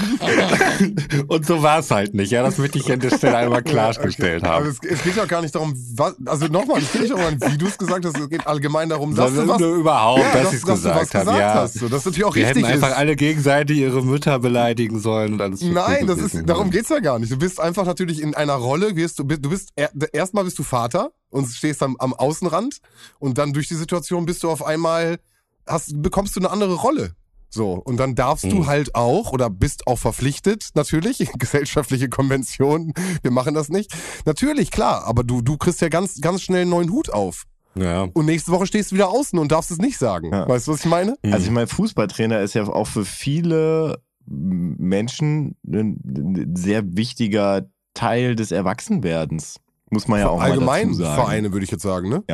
und 1.28 1.46
so 1.46 1.62
war 1.62 1.80
es 1.80 1.90
halt 1.90 2.14
nicht. 2.14 2.32
Ja, 2.32 2.42
das 2.42 2.58
möchte 2.58 2.78
ich 2.78 2.90
an 2.90 3.00
der 3.00 3.10
Stelle 3.10 3.36
einmal 3.36 3.62
klargestellt 3.62 4.44
Aber 4.44 4.54
haben. 4.54 4.66
es, 4.68 4.78
es 4.88 5.02
geht 5.02 5.16
ja 5.16 5.24
gar 5.26 5.42
nicht 5.42 5.54
darum, 5.54 5.74
was, 5.94 6.14
also 6.24 6.46
nochmal, 6.46 6.78
es 6.80 6.90
geht 6.92 7.02
nicht 7.02 7.14
darum, 7.14 7.38
wie 7.52 7.58
du 7.58 7.66
es 7.66 7.76
gesagt 7.78 8.04
hast, 8.06 8.18
es 8.18 8.28
geht 8.30 8.46
allgemein 8.46 8.88
darum, 8.88 9.14
dass 9.14 9.26
Sondern 9.34 9.46
du 9.46 9.52
was, 9.52 9.60
nur 9.60 9.74
überhaupt, 9.76 10.20
ja, 10.20 10.32
dass, 10.32 10.42
dass, 10.44 10.52
ich 10.54 10.58
es 10.62 10.66
was 10.66 10.74
gesagt 10.82 11.14
habe. 11.14 11.24
gesagt 11.26 11.38
Ja. 11.38 11.54
hast. 11.54 11.74
So, 11.74 11.88
das 11.88 12.04
natürlich 12.04 12.24
auch 12.24 12.34
Wir 12.34 12.46
richtig 12.46 12.62
hätten 12.64 12.72
einfach 12.72 12.90
ist. 12.90 12.96
alle 12.96 13.16
gegenseitig 13.16 13.78
ihre 13.78 14.02
Mütter 14.02 14.38
beleidigen 14.38 15.00
sollen 15.00 15.34
und 15.34 15.42
alles. 15.42 15.60
Nein, 15.62 16.06
das 16.06 16.18
ist, 16.18 16.36
darum 16.48 16.70
geht's 16.70 16.88
ja 16.88 17.00
gar 17.00 17.18
nicht. 17.18 17.30
Du 17.32 17.36
bist 17.36 17.60
einfach 17.60 17.84
natürlich 17.84 18.22
in 18.22 18.34
einer 18.34 18.54
Rolle, 18.54 18.96
wirst 18.96 19.18
du, 19.18 19.24
du 19.24 19.50
bist, 19.50 19.70
er- 19.76 19.90
erstmal 20.12 20.44
bist 20.44 20.58
du 20.58 20.62
Vater 20.62 21.10
und 21.30 21.46
stehst 21.48 21.82
am, 21.82 21.96
am 21.98 22.14
Außenrand 22.14 22.78
und 23.18 23.38
dann 23.38 23.52
durch 23.52 23.68
die 23.68 23.74
Situation 23.74 24.26
bist 24.26 24.42
du 24.42 24.50
auf 24.50 24.64
einmal, 24.64 25.18
hast, 25.66 26.00
bekommst 26.02 26.36
du 26.36 26.40
eine 26.40 26.50
andere 26.50 26.74
Rolle. 26.74 27.12
So, 27.48 27.72
und 27.74 27.96
dann 27.96 28.14
darfst 28.14 28.44
du 28.44 28.56
Mhm. 28.56 28.66
halt 28.66 28.94
auch 28.94 29.32
oder 29.32 29.48
bist 29.48 29.86
auch 29.86 29.98
verpflichtet, 29.98 30.70
natürlich, 30.74 31.18
gesellschaftliche 31.38 32.08
Konventionen, 32.08 32.92
wir 33.22 33.30
machen 33.30 33.54
das 33.54 33.68
nicht. 33.68 33.92
Natürlich, 34.24 34.70
klar, 34.70 35.04
aber 35.04 35.22
du, 35.24 35.40
du 35.42 35.56
kriegst 35.56 35.80
ja 35.80 35.88
ganz, 35.88 36.20
ganz 36.20 36.42
schnell 36.42 36.62
einen 36.62 36.70
neuen 36.70 36.90
Hut 36.90 37.10
auf. 37.10 37.44
Ja. 37.76 38.08
Und 38.14 38.24
nächste 38.26 38.52
Woche 38.52 38.66
stehst 38.66 38.90
du 38.90 38.96
wieder 38.96 39.08
außen 39.10 39.38
und 39.38 39.52
darfst 39.52 39.70
es 39.70 39.78
nicht 39.78 39.98
sagen. 39.98 40.32
Ja. 40.32 40.48
Weißt 40.48 40.66
du, 40.66 40.72
was 40.72 40.80
ich 40.80 40.86
meine? 40.90 41.16
Mhm. 41.22 41.32
Also 41.32 41.46
ich 41.46 41.52
meine, 41.52 41.66
Fußballtrainer 41.66 42.40
ist 42.40 42.54
ja 42.54 42.66
auch 42.66 42.86
für 42.86 43.04
viele 43.04 44.02
Menschen 44.26 45.56
ein 45.66 46.52
sehr 46.56 46.96
wichtiger 46.96 47.66
Teil 47.94 48.34
des 48.36 48.50
Erwachsenwerdens. 48.50 49.60
Muss 49.90 50.08
man 50.08 50.20
ja 50.20 50.28
auch 50.28 50.40
Allgemein 50.40 50.66
mal 50.66 50.92
dazu 50.92 50.94
sagen. 50.94 51.22
Vereine, 51.22 51.52
würde 51.52 51.64
ich 51.64 51.70
jetzt 51.70 51.82
sagen, 51.82 52.08
ne? 52.08 52.24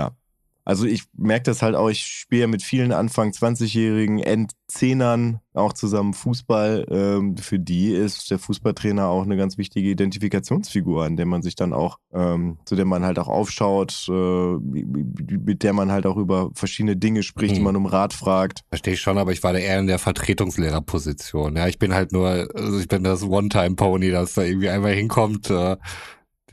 Also 0.65 0.87
ich 0.87 1.03
merke 1.17 1.43
das 1.43 1.61
halt 1.61 1.75
auch, 1.75 1.89
ich 1.91 2.07
spiele 2.07 2.43
ja 2.43 2.47
mit 2.47 2.63
vielen 2.63 2.93
Anfang 2.93 3.31
20-Jährigen, 3.33 4.21
Endzehnern 4.21 5.41
auch 5.55 5.73
zusammen 5.73 6.15
Fußball. 6.15 6.87
Ähm, 6.89 7.37
für 7.37 7.59
die 7.59 7.89
ist 7.93 8.31
der 8.31 8.39
Fußballtrainer 8.39 9.09
auch 9.09 9.25
eine 9.25 9.37
ganz 9.37 9.59
wichtige 9.59 9.91
Identifikationsfigur, 9.91 11.05
an 11.05 11.17
der 11.17 11.27
man 11.27 11.43
sich 11.43 11.57
dann 11.57 11.73
auch, 11.73 11.99
ähm, 12.15 12.59
zu 12.65 12.77
der 12.77 12.85
man 12.85 13.05
halt 13.05 13.19
auch 13.19 13.27
aufschaut, 13.27 14.07
äh, 14.09 14.13
mit 14.13 15.65
der 15.65 15.73
man 15.73 15.91
halt 15.91 16.07
auch 16.07 16.17
über 16.17 16.51
verschiedene 16.55 16.97
Dinge 16.97 17.25
spricht, 17.25 17.57
die 17.57 17.59
Mhm. 17.59 17.65
man 17.65 17.77
um 17.77 17.87
Rat 17.87 18.13
fragt. 18.13 18.61
Verstehe 18.69 18.95
ich 18.95 19.01
schon, 19.01 19.19
aber 19.19 19.33
ich 19.33 19.43
war 19.43 19.53
da 19.53 19.59
eher 19.59 19.81
in 19.81 19.89
der 19.89 19.99
Vertretungslehrerposition. 19.99 21.57
Ja, 21.57 21.67
ich 21.67 21.81
bin 21.81 21.93
halt 21.93 22.13
nur, 22.13 22.29
also 22.55 22.79
ich 22.79 22.87
bin 22.87 23.03
das 23.03 23.25
One-Time-Pony, 23.25 24.11
das 24.11 24.35
da 24.35 24.43
irgendwie 24.43 24.69
einmal 24.69 24.93
hinkommt, 24.95 25.51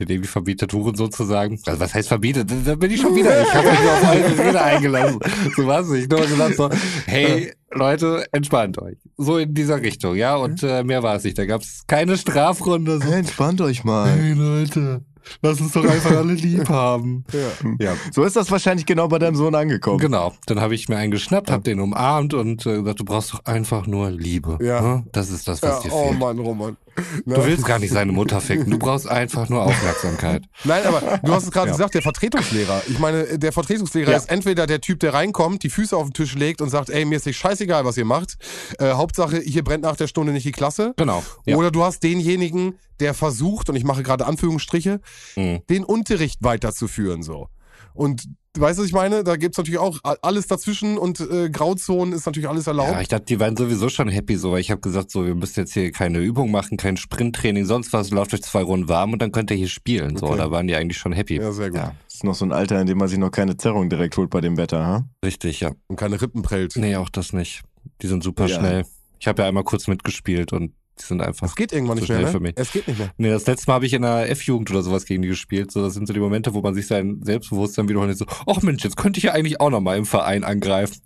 den 0.00 0.08
irgendwie 0.16 0.28
verbietet 0.28 0.72
Huren 0.72 0.94
sozusagen. 0.96 1.60
Also 1.66 1.78
was 1.80 1.94
heißt 1.94 2.08
verbietet? 2.08 2.50
Da- 2.64 2.74
bin 2.74 2.90
ich 2.90 3.00
schon 3.00 3.14
wieder. 3.14 3.42
Ich 3.42 3.54
habe 3.54 3.68
mich 3.70 3.78
auf 3.78 4.10
eure 4.10 4.46
Rede 4.48 4.62
eingelassen. 4.62 5.18
So 5.56 5.66
was 5.66 5.88
nicht. 5.88 6.10
Nur 6.10 6.20
gesagt 6.20 6.56
so, 6.56 6.70
hey 7.06 7.52
Leute, 7.72 8.24
entspannt 8.32 8.80
euch. 8.80 8.96
So 9.16 9.38
in 9.38 9.54
dieser 9.54 9.80
Richtung, 9.80 10.16
ja. 10.16 10.36
Und 10.36 10.62
äh, 10.62 10.82
mehr 10.82 11.02
war 11.02 11.16
es 11.16 11.24
nicht. 11.24 11.38
Da 11.38 11.44
gab 11.46 11.60
es 11.62 11.84
keine 11.86 12.16
Strafrunde. 12.16 12.98
So, 13.00 13.10
Entspannt 13.10 13.60
euch 13.60 13.84
mal. 13.84 14.10
hey 14.10 14.32
Leute, 14.32 15.02
lass 15.42 15.60
uns 15.60 15.72
doch 15.72 15.84
einfach 15.84 16.10
alle 16.16 16.32
lieb 16.32 16.68
haben. 16.68 17.24
Ja, 17.78 17.94
So 18.12 18.24
ist 18.24 18.36
das 18.36 18.50
wahrscheinlich 18.50 18.86
genau 18.86 19.06
bei 19.08 19.18
deinem 19.18 19.36
Sohn 19.36 19.54
angekommen. 19.54 19.98
Genau, 19.98 20.32
dann 20.46 20.60
habe 20.60 20.74
ich 20.74 20.88
mir 20.88 20.96
einen 20.96 21.10
geschnappt, 21.12 21.50
hab 21.50 21.62
den 21.64 21.78
umarmt 21.80 22.34
und 22.34 22.64
äh, 22.66 22.78
gesagt, 22.78 23.00
du 23.00 23.04
brauchst 23.04 23.32
doch 23.34 23.44
einfach 23.44 23.86
nur 23.86 24.10
Liebe. 24.10 24.58
Ja. 24.62 24.80
Ne? 24.80 25.04
Das 25.12 25.30
ist 25.30 25.46
das, 25.46 25.62
was 25.62 25.84
Ja, 25.84 25.90
dir 25.90 25.94
oh 25.94 26.08
fehlt. 26.08 26.18
Mann, 26.18 26.38
Roman. 26.38 26.76
Du 27.24 27.44
willst 27.44 27.64
gar 27.64 27.78
nicht 27.78 27.92
seine 27.92 28.12
Mutter 28.12 28.40
ficken, 28.40 28.70
du 28.70 28.78
brauchst 28.78 29.08
einfach 29.08 29.48
nur 29.48 29.62
Aufmerksamkeit. 29.64 30.44
Nein, 30.64 30.82
aber 30.84 31.18
du 31.22 31.32
hast 31.32 31.44
es 31.44 31.50
gerade 31.50 31.68
Ja. 31.68 31.72
gesagt, 31.72 31.94
der 31.94 32.02
Vertretungslehrer. 32.02 32.82
Ich 32.88 32.98
meine, 32.98 33.38
der 33.38 33.52
Vertretungslehrer 33.52 34.10
Ja. 34.10 34.16
ist 34.16 34.28
entweder 34.30 34.66
der 34.66 34.80
Typ, 34.80 35.00
der 35.00 35.14
reinkommt, 35.14 35.62
die 35.62 35.70
Füße 35.70 35.96
auf 35.96 36.04
den 36.08 36.12
Tisch 36.12 36.34
legt 36.34 36.60
und 36.60 36.68
sagt, 36.70 36.90
ey, 36.90 37.04
mir 37.04 37.16
ist 37.16 37.26
nicht 37.26 37.38
scheißegal, 37.38 37.84
was 37.84 37.96
ihr 37.96 38.04
macht. 38.04 38.36
Äh, 38.78 38.92
Hauptsache, 38.92 39.38
hier 39.40 39.64
brennt 39.64 39.84
nach 39.84 39.96
der 39.96 40.06
Stunde 40.08 40.32
nicht 40.32 40.44
die 40.46 40.52
Klasse. 40.52 40.94
Genau. 40.96 41.22
Ja. 41.46 41.56
Oder 41.56 41.70
du 41.70 41.84
hast 41.84 42.02
denjenigen, 42.02 42.74
der 43.00 43.14
versucht, 43.14 43.68
und 43.70 43.76
ich 43.76 43.84
mache 43.84 44.02
gerade 44.02 44.26
Anführungsstriche, 44.26 45.00
Mhm. 45.36 45.60
den 45.70 45.84
Unterricht 45.84 46.42
weiterzuführen, 46.42 47.22
so. 47.22 47.48
Und 47.94 48.24
weißt 48.58 48.78
du, 48.78 48.82
was 48.82 48.88
ich 48.88 48.92
meine? 48.94 49.22
Da 49.24 49.36
gibt's 49.36 49.58
natürlich 49.58 49.78
auch 49.78 49.98
alles 50.22 50.46
dazwischen 50.46 50.98
und 50.98 51.20
äh, 51.20 51.50
Grauzonen 51.50 52.12
ist 52.14 52.26
natürlich 52.26 52.48
alles 52.48 52.66
erlaubt. 52.66 52.90
Ja, 52.92 53.00
ich 53.00 53.08
dachte, 53.08 53.26
die 53.26 53.38
waren 53.40 53.56
sowieso 53.56 53.88
schon 53.88 54.08
happy 54.08 54.36
so, 54.36 54.52
weil 54.52 54.60
ich 54.60 54.70
habe 54.70 54.80
gesagt, 54.80 55.10
so, 55.10 55.24
wir 55.24 55.34
müssen 55.34 55.60
jetzt 55.60 55.72
hier 55.72 55.92
keine 55.92 56.18
Übung 56.18 56.50
machen, 56.50 56.76
kein 56.76 56.96
Sprinttraining, 56.96 57.64
sonst 57.64 57.92
was, 57.92 58.10
lauft 58.10 58.34
euch 58.34 58.42
zwei 58.42 58.62
Runden 58.62 58.88
warm 58.88 59.12
und 59.12 59.22
dann 59.22 59.32
könnt 59.32 59.50
ihr 59.50 59.56
hier 59.56 59.68
spielen. 59.68 60.16
So, 60.16 60.26
Okay. 60.26 60.38
da 60.38 60.50
waren 60.50 60.66
die 60.66 60.74
eigentlich 60.74 60.98
schon 60.98 61.12
happy. 61.12 61.36
Ja, 61.36 61.52
sehr 61.52 61.70
gut. 61.70 61.78
Ja, 61.78 61.94
das 62.06 62.14
ist 62.16 62.24
noch 62.24 62.34
so 62.34 62.44
ein 62.44 62.52
Alter, 62.52 62.80
in 62.80 62.86
dem 62.86 62.98
man 62.98 63.08
sich 63.08 63.18
noch 63.18 63.30
keine 63.30 63.56
Zerrung 63.56 63.88
direkt 63.88 64.16
holt 64.16 64.30
bei 64.30 64.40
dem 64.40 64.56
Wetter, 64.56 64.84
ha? 64.86 65.04
Richtig, 65.24 65.60
ja. 65.60 65.72
Und 65.88 65.96
keine 65.96 66.20
Rippen 66.20 66.42
prellt. 66.42 66.74
Nee, 66.76 66.96
auch 66.96 67.08
das 67.08 67.32
nicht. 67.32 67.62
Die 68.02 68.06
sind 68.08 68.22
super 68.22 68.46
Ja. 68.46 68.58
schnell. 68.58 68.84
Ich 69.20 69.28
habe 69.28 69.42
ja 69.42 69.48
einmal 69.48 69.64
kurz 69.64 69.86
mitgespielt 69.86 70.52
und 70.52 70.72
die 71.00 71.04
sind 71.06 71.20
einfach 71.22 71.46
Es 71.46 71.56
geht 71.56 71.72
irgendwann 71.72 71.98
nicht 71.98 72.08
mehr, 72.08 72.20
ne? 72.20 72.26
für 72.28 72.40
mich. 72.40 72.52
Es 72.56 72.72
geht 72.72 72.86
nicht 72.86 72.98
mehr. 72.98 73.10
Nee, 73.18 73.30
das 73.30 73.46
letzte 73.46 73.68
Mal 73.70 73.74
habe 73.74 73.86
ich 73.86 73.92
in 73.92 74.02
der 74.02 74.30
F-Jugend 74.30 74.70
oder 74.70 74.82
sowas 74.82 75.04
gegen 75.04 75.22
die 75.22 75.28
gespielt. 75.28 75.70
So, 75.70 75.82
das 75.82 75.94
sind 75.94 76.06
so 76.06 76.12
die 76.12 76.20
Momente, 76.20 76.54
wo 76.54 76.60
man 76.60 76.74
sich 76.74 76.86
sein 76.86 77.20
Selbstbewusstsein 77.22 77.88
wiederholt 77.88 78.16
so, 78.16 78.26
ach 78.46 78.62
Mensch, 78.62 78.84
jetzt 78.84 78.96
könnte 78.96 79.18
ich 79.18 79.24
ja 79.24 79.32
eigentlich 79.32 79.60
auch 79.60 79.70
nochmal 79.70 79.96
im 79.98 80.06
Verein 80.06 80.44
angreifen. 80.44 81.00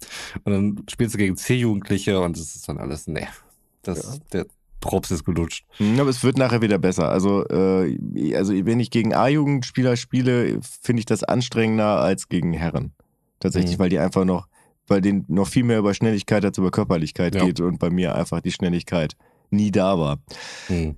Und 0.44 0.52
dann 0.52 0.84
spielst 0.90 1.14
du 1.14 1.18
gegen 1.18 1.36
C-Jugendliche 1.36 2.20
und 2.20 2.36
das 2.38 2.54
ist 2.56 2.68
dann 2.68 2.78
alles, 2.78 3.06
nee. 3.06 3.26
Das, 3.82 4.20
der 4.32 4.46
Drops 4.80 5.10
ist 5.10 5.24
gelutscht. 5.24 5.64
Mhm, 5.78 5.98
Aber 6.00 6.10
es 6.10 6.22
wird 6.24 6.36
nachher 6.38 6.60
wieder 6.62 6.78
besser. 6.78 7.08
Also, 7.10 7.46
äh, 7.48 8.34
also 8.34 8.52
wenn 8.66 8.80
ich 8.80 8.90
gegen 8.90 9.14
A-Jugendspieler 9.14 9.96
spiele, 9.96 10.60
finde 10.82 11.00
ich 11.00 11.06
das 11.06 11.22
anstrengender 11.24 12.00
als 12.00 12.28
gegen 12.28 12.52
Herren. 12.52 12.92
Tatsächlich, 13.40 13.76
Mhm. 13.76 13.82
weil 13.82 13.88
die 13.90 13.98
einfach 13.98 14.24
noch, 14.24 14.46
weil 14.86 15.00
denen 15.00 15.24
noch 15.28 15.48
viel 15.48 15.64
mehr 15.64 15.78
über 15.78 15.94
Schnelligkeit 15.94 16.44
als 16.44 16.58
über 16.58 16.70
Körperlichkeit 16.70 17.34
Ja. 17.34 17.44
geht 17.46 17.60
und 17.60 17.78
bei 17.78 17.88
mir 17.90 18.14
einfach 18.14 18.40
die 18.42 18.52
Schnelligkeit 18.52 19.16
nie 19.50 19.70
da 19.70 19.98
war. 19.98 20.18
Hm. 20.66 20.96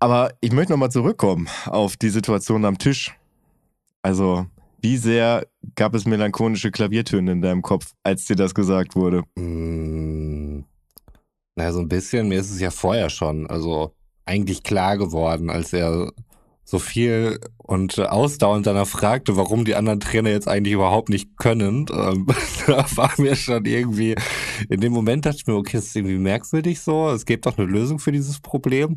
Aber 0.00 0.32
ich 0.40 0.52
möchte 0.52 0.72
nochmal 0.72 0.90
zurückkommen 0.90 1.48
auf 1.66 1.96
die 1.96 2.10
Situation 2.10 2.64
am 2.64 2.78
Tisch. 2.78 3.14
Also, 4.02 4.46
wie 4.80 4.96
sehr 4.96 5.46
gab 5.74 5.94
es 5.94 6.06
melancholische 6.06 6.70
Klaviertöne 6.70 7.32
in 7.32 7.42
deinem 7.42 7.62
Kopf, 7.62 7.94
als 8.04 8.26
dir 8.26 8.36
das 8.36 8.54
gesagt 8.54 8.94
wurde? 8.94 9.24
Mm, 9.34 10.64
Na, 11.56 11.72
so 11.72 11.80
ein 11.80 11.88
bisschen. 11.88 12.28
Mir 12.28 12.38
ist 12.40 12.50
es 12.50 12.60
ja 12.60 12.70
vorher 12.70 13.10
schon, 13.10 13.48
also 13.48 13.92
eigentlich 14.24 14.62
klar 14.62 14.96
geworden, 14.96 15.50
als 15.50 15.72
er 15.72 16.12
so 16.70 16.78
viel 16.78 17.40
und 17.56 17.96
äh, 17.96 18.02
ausdauernd 18.02 18.66
danach 18.66 18.86
fragte, 18.86 19.38
warum 19.38 19.64
die 19.64 19.74
anderen 19.74 20.00
Trainer 20.00 20.28
jetzt 20.28 20.48
eigentlich 20.48 20.74
überhaupt 20.74 21.08
nicht 21.08 21.38
können. 21.38 21.86
Ähm, 21.90 22.26
da 22.66 22.84
war 22.94 23.10
mir 23.16 23.36
schon 23.36 23.64
irgendwie, 23.64 24.14
in 24.68 24.82
dem 24.82 24.92
Moment 24.92 25.24
dachte 25.24 25.38
ich 25.38 25.46
mir, 25.46 25.54
okay, 25.54 25.78
das 25.78 25.86
ist 25.86 25.96
irgendwie 25.96 26.18
merkwürdig 26.18 26.80
so, 26.80 27.08
es 27.08 27.24
gibt 27.24 27.46
doch 27.46 27.56
eine 27.56 27.66
Lösung 27.66 27.98
für 27.98 28.12
dieses 28.12 28.40
Problem. 28.40 28.96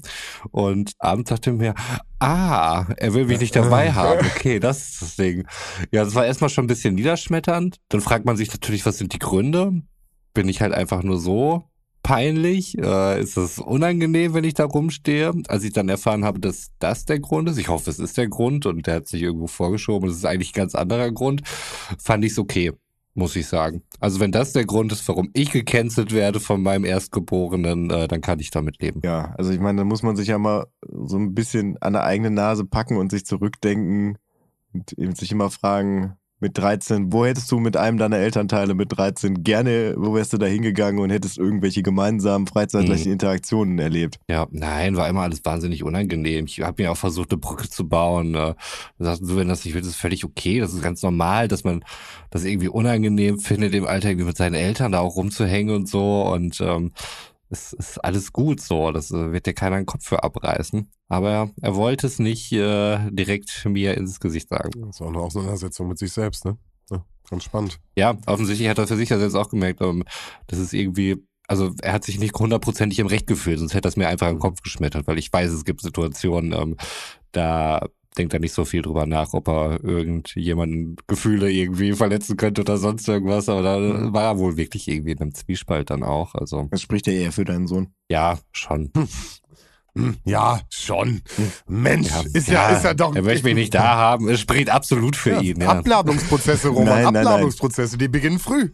Und 0.52 0.92
abends 1.00 1.30
dachte 1.30 1.52
ich 1.52 1.56
mir, 1.56 1.74
ah, 2.20 2.88
er 2.98 3.14
will 3.14 3.24
mich 3.24 3.40
nicht 3.40 3.56
dabei 3.56 3.92
haben. 3.94 4.20
Okay, 4.36 4.60
das 4.60 4.90
ist 4.90 5.02
das 5.02 5.16
Ding. 5.16 5.48
Ja, 5.94 6.04
das 6.04 6.14
war 6.14 6.26
erstmal 6.26 6.50
schon 6.50 6.66
ein 6.66 6.68
bisschen 6.68 6.96
niederschmetternd. 6.96 7.78
Dann 7.88 8.02
fragt 8.02 8.26
man 8.26 8.36
sich 8.36 8.52
natürlich, 8.52 8.86
was 8.86 8.98
sind 8.98 9.14
die 9.14 9.20
Gründe? 9.20 9.82
Bin 10.34 10.50
ich 10.50 10.60
halt 10.60 10.74
einfach 10.74 11.04
nur 11.04 11.20
so 11.20 11.71
peinlich? 12.04 12.78
Äh, 12.78 13.22
ist 13.22 13.38
es 13.38 13.60
unangenehm, 13.60 14.34
wenn 14.34 14.44
ich 14.44 14.54
da 14.54 14.66
rumstehe? 14.66 15.34
Als 15.48 15.64
ich 15.64 15.74
dann 15.74 15.90
erfahren 15.90 16.26
habe, 16.26 16.40
dass 16.40 16.72
das 16.80 17.06
der 17.06 17.20
Grund 17.20 17.50
ist, 17.50 17.58
ich 17.58 17.70
hoffe, 17.70 17.90
es 17.90 18.00
ist 18.00 18.18
der 18.18 18.28
Grund 18.28 18.66
und 18.66 18.88
der 18.88 18.96
hat 18.96 19.08
sich 19.08 19.22
irgendwo 19.22 19.48
vorgeschoben 19.48 20.08
und 20.08 20.12
es 20.12 20.20
ist 20.20 20.26
eigentlich 20.26 20.52
ein 20.52 20.60
ganz 20.60 20.76
anderer 20.76 21.12
Grund, 21.12 21.42
fand 21.46 22.26
ich 22.26 22.32
es 22.32 22.40
okay, 22.40 22.72
muss 23.14 23.36
ich 23.36 23.48
sagen. 23.48 23.84
Also 24.00 24.20
wenn 24.20 24.32
das 24.32 24.54
der 24.54 24.66
Grund 24.66 24.92
ist, 24.92 25.08
warum 25.08 25.30
ich 25.34 25.52
gecancelt 25.52 26.14
werde 26.14 26.40
von 26.40 26.62
meinem 26.62 26.86
Erstgeborenen, 26.86 27.90
äh, 27.90 28.08
dann 28.08 28.22
kann 28.22 28.40
ich 28.40 28.52
damit 28.52 28.82
leben. 28.82 29.02
Ja, 29.04 29.34
also 29.38 29.52
ich 29.52 29.60
meine, 29.60 29.80
da 29.80 29.84
muss 29.84 30.04
man 30.04 30.16
sich 30.16 30.28
ja 30.28 30.38
mal 30.38 30.68
so 30.90 31.18
ein 31.18 31.34
bisschen 31.34 31.78
an 31.82 31.94
der 31.94 32.04
eigenen 32.04 32.34
Nase 32.34 32.66
packen 32.66 32.98
und 32.98 33.12
sich 33.12 33.26
zurückdenken 33.26 34.18
und 34.74 34.94
eben 34.94 35.16
sich 35.16 35.32
immer 35.32 35.50
fragen, 35.50 36.18
mit 36.42 36.58
13, 36.58 37.14
wo 37.14 37.26
hättest 37.26 37.52
du 37.52 37.60
mit 37.60 37.78
einem 37.78 37.98
deiner 37.98 38.18
Elternteile 38.18 38.74
mit 38.74 38.98
13 38.98 39.44
gerne, 39.44 39.94
wo 39.98 40.14
wärst 40.16 40.34
du 40.34 40.38
da 40.38 40.48
hingegangen 40.48 41.00
und 41.00 41.10
hättest 41.12 41.38
irgendwelche 41.38 41.84
gemeinsamen 41.84 42.48
freizeitlichen 42.48 43.08
Mhm. 43.08 43.14
Interaktionen 43.14 43.80
erlebt? 43.80 44.20
Ja, 44.28 44.48
nein, 44.52 44.98
war 44.98 45.08
immer 45.08 45.22
alles 45.22 45.46
wahnsinnig 45.46 45.84
unangenehm. 45.84 46.46
Ich 46.46 46.62
habe 46.62 46.82
mir 46.82 46.92
auch 46.92 46.98
versucht, 46.98 47.32
eine 47.32 47.38
Brücke 47.40 47.70
zu 47.70 47.88
bauen. 47.88 48.36
Äh, 48.36 48.56
sagten 49.00 49.26
so, 49.26 49.38
wenn 49.38 49.48
das 49.48 49.64
nicht 49.64 49.74
will, 49.76 49.82
ist 49.82 49.96
völlig 49.96 50.26
okay. 50.26 50.60
Das 50.60 50.74
ist 50.74 50.82
ganz 50.82 51.02
normal, 51.04 51.48
dass 51.48 51.64
man 51.64 51.84
das 52.32 52.44
irgendwie 52.44 52.70
unangenehm 52.70 53.40
findet, 53.40 53.74
im 53.76 53.86
Alter 53.86 54.10
irgendwie 54.10 54.28
mit 54.28 54.38
seinen 54.38 54.56
Eltern 54.56 54.92
da 54.92 55.00
auch 55.00 55.16
rumzuhängen 55.16 55.76
und 55.76 55.88
so. 55.88 56.24
Und 56.24 56.60
ähm, 56.62 56.92
es 57.52 57.74
ist 57.74 57.98
alles 58.04 58.32
gut 58.32 58.62
so. 58.62 58.92
Das 58.92 59.12
äh, 59.12 59.32
wird 59.32 59.46
dir 59.46 59.54
keiner 59.54 59.76
den 59.76 59.86
Kopf 59.86 60.06
für 60.06 60.24
abreißen. 60.24 60.90
Aber 61.10 61.52
er 61.62 61.76
wollte 61.76 62.08
es 62.08 62.18
nicht 62.18 62.52
äh, 62.54 62.98
direkt 63.12 63.66
mir 63.66 63.96
ins 63.98 64.20
Gesicht 64.20 64.50
sagen. 64.50 64.72
Das 64.82 64.96
ist 64.96 65.02
auch 65.02 65.10
eine 65.10 65.20
Auseinandersetzung 65.20 65.90
mit 65.90 66.00
sich 66.00 66.14
selbst, 66.14 66.46
ne? 66.46 66.58
Ja, 66.90 67.06
ganz 67.30 67.44
spannend. 67.44 67.80
Ja, 67.98 68.18
offensichtlich 68.26 68.70
hat 68.70 68.78
er 68.78 68.88
für 68.88 68.96
sich 68.96 69.10
ja 69.10 69.20
selbst 69.20 69.36
auch 69.36 69.50
gemerkt, 69.50 69.82
ähm, 69.82 70.04
das 70.48 70.60
ist 70.60 70.74
irgendwie, 70.74 71.18
also 71.48 71.74
er 71.82 71.94
hat 71.94 72.06
sich 72.06 72.20
nicht 72.20 72.34
hundertprozentig 72.38 73.00
im 73.00 73.08
Recht 73.08 73.28
gefühlt, 73.28 73.60
sonst 73.60 73.74
hätte 73.74 73.88
er 73.88 73.90
es 73.90 73.98
mir 73.98 74.08
einfach 74.08 74.30
im 74.30 74.40
Kopf 74.40 74.62
geschmettert, 74.62 75.08
weil 75.08 75.18
ich 75.18 75.32
weiß, 75.32 75.52
es 75.52 75.66
gibt 75.66 75.82
Situationen, 75.82 76.54
ähm, 76.54 76.78
da 77.34 77.86
denkt 78.18 78.34
da 78.34 78.40
nicht 78.40 78.54
so 78.54 78.66
viel 78.66 78.82
drüber 78.82 79.06
nach, 79.06 79.34
ob 79.34 79.48
er 79.48 79.84
irgendjemanden 79.84 80.98
Gefühle 81.08 81.50
irgendwie 81.52 81.94
verletzen 81.94 82.36
könnte 82.38 82.62
oder 82.62 82.78
sonst 82.78 83.08
irgendwas. 83.08 83.48
Aber 83.50 83.62
da 83.62 83.80
Mhm. 83.80 84.14
war 84.14 84.24
er 84.24 84.38
wohl 84.38 84.58
wirklich 84.58 84.88
irgendwie 84.88 85.12
in 85.12 85.20
einem 85.20 85.34
Zwiespalt 85.34 85.90
dann 85.90 86.04
auch. 86.04 86.36
Also 86.36 86.68
Das 86.72 86.82
spricht 86.82 87.08
ja 87.08 87.14
eher 87.14 87.32
für 87.32 87.46
deinen 87.46 87.68
Sohn. 87.68 87.94
ja, 88.10 88.38
schon. 88.52 88.92
Hm, 89.94 90.16
Ja, 90.24 90.62
schon. 90.70 91.22
Mensch, 91.68 92.08
Ja, 92.10 92.22
ist 92.34 92.48
ja, 92.48 92.70
ist 92.70 92.86
ja 92.86 92.94
doch. 92.94 93.14
Er 93.14 93.24
möchte 93.24 93.44
mich 93.44 93.56
nicht 93.56 93.74
da 93.74 93.96
haben. 93.98 94.30
Es 94.30 94.40
spricht 94.40 94.70
absolut 94.70 95.18
für 95.18 95.32
Ja, 95.32 95.42
ihn. 95.42 95.60
Ja. 95.60 95.68
Abladungsprozesse, 95.70 96.70
Roman, 96.70 96.86
Nein, 96.86 97.04
nein, 97.04 97.14
nein. 97.14 97.28
Abladungsprozesse, 97.28 97.98
die 97.98 98.08
beginnen 98.08 98.40
früh. 98.40 98.70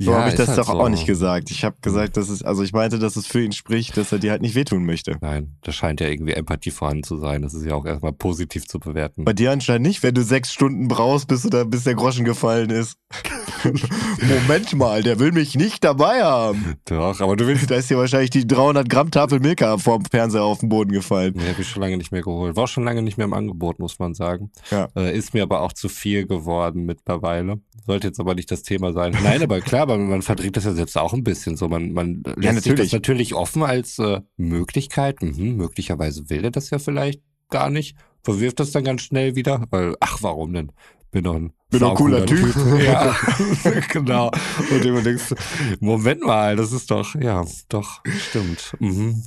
So 0.00 0.12
Ja, 0.12 0.18
habe 0.18 0.28
ich 0.28 0.36
das 0.36 0.48
halt 0.48 0.58
doch 0.58 0.66
so. 0.68 0.80
auch 0.80 0.88
nicht 0.88 1.06
gesagt. 1.06 1.50
Ich 1.50 1.64
habe 1.64 1.76
gesagt, 1.82 2.16
dass 2.16 2.28
es, 2.28 2.42
also 2.42 2.62
ich 2.62 2.72
meinte, 2.72 2.98
dass 3.00 3.16
es 3.16 3.26
für 3.26 3.42
ihn 3.42 3.50
spricht, 3.52 3.96
dass 3.96 4.12
er 4.12 4.20
dir 4.20 4.30
halt 4.30 4.42
nicht 4.42 4.54
wehtun 4.54 4.84
möchte. 4.86 5.16
Nein, 5.20 5.56
da 5.62 5.72
scheint 5.72 6.00
ja 6.00 6.06
irgendwie 6.06 6.34
Empathie 6.34 6.70
vorhanden 6.70 7.02
zu 7.02 7.16
sein. 7.16 7.42
Das 7.42 7.52
ist 7.52 7.64
ja 7.64 7.74
auch 7.74 7.84
erstmal 7.84 8.12
positiv 8.12 8.68
zu 8.68 8.78
bewerten. 8.78 9.24
Bei 9.24 9.32
dir 9.32 9.50
anscheinend 9.50 9.86
nicht, 9.86 10.02
wenn 10.04 10.14
du 10.14 10.22
sechs 10.22 10.52
Stunden 10.52 10.86
brauchst, 10.86 11.26
bis 11.26 11.42
du 11.42 11.50
da, 11.50 11.64
bis 11.64 11.82
der 11.84 11.94
Groschen 11.96 12.24
gefallen 12.24 12.70
ist. 12.70 12.96
Moment 14.28 14.74
mal, 14.74 15.02
der 15.02 15.18
will 15.18 15.32
mich 15.32 15.54
nicht 15.54 15.84
dabei 15.84 16.22
haben. 16.22 16.76
Doch, 16.86 17.20
aber 17.20 17.36
du 17.36 17.46
willst. 17.46 17.70
Da 17.70 17.76
ist 17.76 17.90
dir 17.90 17.98
wahrscheinlich 17.98 18.30
die 18.30 18.46
300 18.46 18.88
Gramm 18.88 19.10
Tafel 19.10 19.40
Milka 19.40 19.78
vorm 19.78 20.04
Fernseher 20.04 20.42
auf 20.42 20.60
den 20.60 20.68
Boden 20.68 20.92
gefallen. 20.92 21.34
Nee, 21.36 21.48
habe 21.48 21.62
ich 21.62 21.68
schon 21.68 21.82
lange 21.82 21.96
nicht 21.96 22.12
mehr 22.12 22.22
geholt. 22.22 22.56
War 22.56 22.66
schon 22.66 22.84
lange 22.84 23.02
nicht 23.02 23.18
mehr 23.18 23.26
im 23.26 23.34
Angebot, 23.34 23.78
muss 23.78 23.98
man 23.98 24.14
sagen. 24.14 24.50
Ja. 24.70 24.88
Äh, 24.96 25.16
ist 25.16 25.34
mir 25.34 25.42
aber 25.42 25.62
auch 25.62 25.72
zu 25.72 25.88
viel 25.88 26.26
geworden 26.26 26.84
mittlerweile. 26.84 27.60
Sollte 27.86 28.08
jetzt 28.08 28.20
aber 28.20 28.34
nicht 28.34 28.50
das 28.50 28.62
Thema 28.62 28.92
sein. 28.92 29.16
Nein, 29.22 29.42
aber 29.42 29.60
klar, 29.60 29.86
man, 29.86 30.08
man 30.08 30.22
verdreht 30.22 30.56
das 30.56 30.64
ja 30.64 30.72
selbst 30.72 30.96
auch 30.96 31.12
ein 31.12 31.24
bisschen 31.24 31.56
so. 31.56 31.68
Man, 31.68 31.92
man 31.92 32.22
lässt 32.24 32.36
sich 32.36 32.72
natürlich. 32.72 32.90
das 32.90 32.92
natürlich 32.92 33.34
offen 33.34 33.62
als 33.62 33.98
äh, 33.98 34.20
Möglichkeit. 34.36 35.22
Mhm, 35.22 35.56
möglicherweise 35.56 36.28
will 36.30 36.44
er 36.44 36.50
das 36.50 36.70
ja 36.70 36.78
vielleicht 36.78 37.22
gar 37.50 37.70
nicht. 37.70 37.96
Verwirft 38.22 38.60
das 38.60 38.72
dann 38.72 38.84
ganz 38.84 39.02
schnell 39.02 39.36
wieder, 39.36 39.64
weil, 39.70 39.94
ach, 40.00 40.18
warum 40.20 40.52
denn? 40.52 40.72
Bin 41.10 41.24
doch 41.24 41.34
ein 41.34 41.52
Bin 41.70 41.82
ein 41.82 41.94
cooler 41.94 42.26
saucooler 42.26 42.26
Typ. 42.26 42.54
Ja, 42.82 43.16
genau. 43.92 44.30
Und 44.70 44.84
immer 44.84 45.02
denkst 45.02 45.30
du, 45.30 45.34
Moment 45.80 46.22
mal, 46.22 46.56
das 46.56 46.72
ist 46.72 46.90
doch, 46.90 47.14
ja, 47.14 47.44
doch, 47.68 48.02
stimmt. 48.06 48.74
Mhm. 48.78 49.22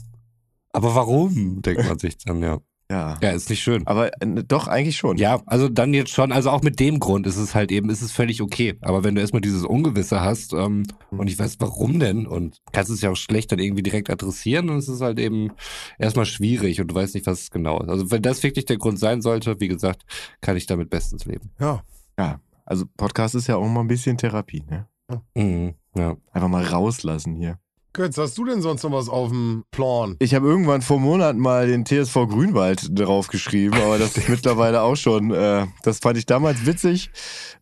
Aber 0.74 0.96
warum, 0.96 1.62
denkt 1.62 1.88
man 1.88 2.00
sich 2.00 2.18
dann, 2.18 2.42
ja. 2.42 2.60
Ja. 2.92 3.18
Ja, 3.22 3.30
ist 3.30 3.50
nicht 3.50 3.62
schön. 3.62 3.88
Aber 3.88 4.12
äh, 4.22 4.44
doch, 4.46 4.68
eigentlich 4.68 4.98
schon. 4.98 5.16
Ja, 5.16 5.42
also 5.46 5.70
dann 5.70 5.94
jetzt 5.94 6.12
schon, 6.12 6.34
also 6.34 6.50
auch 6.50 6.62
mit 6.62 6.82
dem 6.82 7.00
Grund 7.00 7.26
ist 7.26 7.38
es 7.38 7.56
halt 7.56 7.72
eben, 7.72 7.90
ist 7.90 8.02
es 8.02 8.12
völlig 8.12 8.42
okay. 8.42 8.76
Aber 8.82 9.06
wenn 9.06 9.16
du 9.16 9.22
erstmal 9.22 9.40
dieses 9.40 9.64
Ungewisse 9.64 10.20
hast 10.20 10.52
ähm, 10.52 10.84
und 11.10 11.30
ich 11.30 11.40
weiß, 11.40 11.56
warum 11.60 12.02
denn 12.02 12.28
und 12.28 12.58
kannst 12.74 12.92
es 12.92 13.02
ja 13.02 13.10
auch 13.10 13.16
schlecht 13.16 13.50
dann 13.54 13.60
irgendwie 13.60 13.82
direkt 13.82 14.10
adressieren 14.10 14.70
und 14.70 14.76
es 14.76 14.90
ist 14.90 15.00
halt 15.00 15.20
eben 15.20 15.54
erstmal 16.00 16.26
schwierig 16.26 16.82
und 16.82 16.90
du 16.90 16.96
weißt 16.96 17.16
nicht, 17.16 17.28
was 17.28 17.44
es 17.44 17.52
genau 17.52 17.80
ist. 17.82 17.88
Also 17.88 18.12
wenn 18.12 18.22
das 18.22 18.44
wirklich 18.44 18.66
der 18.66 18.78
Grund 18.78 19.00
sein 19.00 19.22
sollte, 19.22 19.62
wie 19.62 19.70
gesagt, 19.70 20.04
kann 20.42 20.58
ich 20.58 20.66
damit 20.66 20.90
bestens 20.90 21.24
leben. 21.24 21.52
Ja. 21.62 21.84
Ja. 22.20 22.42
Also 22.66 22.86
Podcast 22.98 23.36
ist 23.36 23.48
ja 23.48 23.56
auch 23.56 23.68
mal 23.70 23.82
ein 23.82 23.88
bisschen 23.88 24.18
Therapie, 24.18 24.64
ne? 24.70 24.88
Mhm, 25.36 25.76
ja. 25.96 26.18
Einfach 26.32 26.50
mal 26.50 26.66
rauslassen 26.66 27.36
hier. 27.36 27.58
Götz, 27.94 28.18
hast 28.18 28.38
du 28.38 28.46
denn 28.46 28.62
sonst 28.62 28.84
noch 28.84 28.94
was 28.94 29.10
auf 29.10 29.30
dem 29.30 29.66
Plan? 29.70 30.16
Ich 30.20 30.34
habe 30.34 30.48
irgendwann 30.48 30.82
vor 30.82 31.00
Monaten 31.00 31.40
mal 31.40 31.68
den 31.68 31.86
TSV 31.86 32.14
Grünwald 32.30 32.98
draufgeschrieben, 32.98 33.78
aber 33.82 33.98
das 33.98 34.16
ist 34.16 34.30
mittlerweile 34.30 34.82
auch 34.82 34.96
schon, 34.96 35.32
äh, 35.32 35.68
das 35.84 36.00
fand 36.00 36.18
ich 36.18 36.26
damals 36.26 36.66
witzig, 36.66 37.12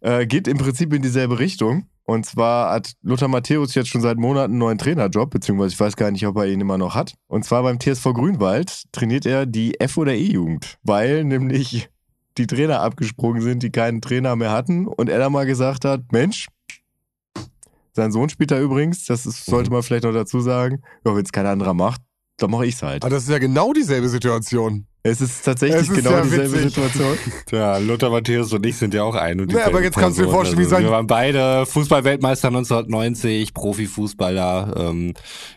äh, 0.01 0.27
geht 0.27 0.47
im 0.47 0.59
Prinzip 0.59 0.93
in 0.93 1.01
dieselbe 1.01 1.39
Richtung. 1.39 1.87
Und 2.03 2.27
zwar 2.27 2.73
hat 2.73 2.93
Lothar 3.01 3.27
Matthäus 3.27 3.73
jetzt 3.73 3.89
schon 3.89 4.01
seit 4.01 4.17
Monaten 4.17 4.53
einen 4.53 4.59
neuen 4.59 4.77
Trainerjob, 4.77 5.31
beziehungsweise 5.31 5.73
ich 5.73 5.79
weiß 5.79 5.95
gar 5.95 6.11
nicht, 6.11 6.25
ob 6.27 6.37
er 6.37 6.45
ihn 6.45 6.61
immer 6.61 6.77
noch 6.77 6.93
hat. 6.93 7.13
Und 7.27 7.43
zwar 7.43 7.63
beim 7.63 7.79
TSV 7.79 8.13
Grünwald 8.13 8.83
trainiert 8.91 9.25
er 9.25 9.47
die 9.47 9.79
F- 9.79 9.97
oder 9.97 10.13
E-Jugend, 10.13 10.77
weil 10.83 11.23
nämlich 11.23 11.89
die 12.37 12.47
Trainer 12.47 12.81
abgesprungen 12.81 13.41
sind, 13.41 13.63
die 13.63 13.71
keinen 13.71 14.01
Trainer 14.01 14.35
mehr 14.35 14.51
hatten. 14.51 14.87
Und 14.87 15.09
er 15.09 15.19
dann 15.19 15.31
mal 15.31 15.45
gesagt 15.45 15.85
hat, 15.85 16.11
Mensch, 16.11 16.47
sein 17.93 18.11
Sohn 18.11 18.29
spielt 18.29 18.51
da 18.51 18.59
übrigens, 18.59 19.05
das 19.05 19.25
ist, 19.25 19.45
sollte 19.45 19.71
man 19.71 19.83
vielleicht 19.83 20.03
noch 20.03 20.13
dazu 20.13 20.39
sagen, 20.41 20.81
ja, 21.05 21.15
wenn 21.15 21.23
es 21.23 21.31
kein 21.31 21.45
anderer 21.45 21.73
macht, 21.73 22.01
dann 22.37 22.51
mache 22.51 22.65
ich's 22.65 22.81
halt. 22.81 23.03
Ah, 23.03 23.09
das 23.09 23.23
ist 23.23 23.29
ja 23.29 23.39
genau 23.39 23.73
dieselbe 23.73 24.07
Situation. 24.09 24.85
Es 25.01 25.21
ist 25.21 25.43
tatsächlich 25.45 25.81
Es 25.83 25.89
ist 25.89 25.95
genau 25.95 26.11
ja 26.11 26.21
dieselbe 26.23 26.51
witzig. 26.51 26.73
Situation. 26.73 27.17
Tja, 27.45 27.77
Lothar 27.77 28.09
Matthäus 28.09 28.51
und 28.51 28.65
ich 28.65 28.75
sind 28.75 28.93
ja 28.93 29.03
auch 29.03 29.15
ein 29.15 29.39
und 29.39 29.47
Nee, 29.47 29.53
aber 29.55 29.63
dieselbe 29.79 29.83
jetzt 29.85 29.97
kannst 29.97 30.19
du 30.19 30.23
dir 30.25 30.29
vorstellen, 30.31 30.57
wie 30.59 30.63
also, 30.63 30.75
sein- 30.75 30.83
Wir 30.83 30.91
waren 30.91 31.07
beide 31.07 31.65
Fußballweltmeister 31.65 32.49
1990, 32.49 33.53
Profifußballer. 33.53 34.73
Ähm, 34.77 35.13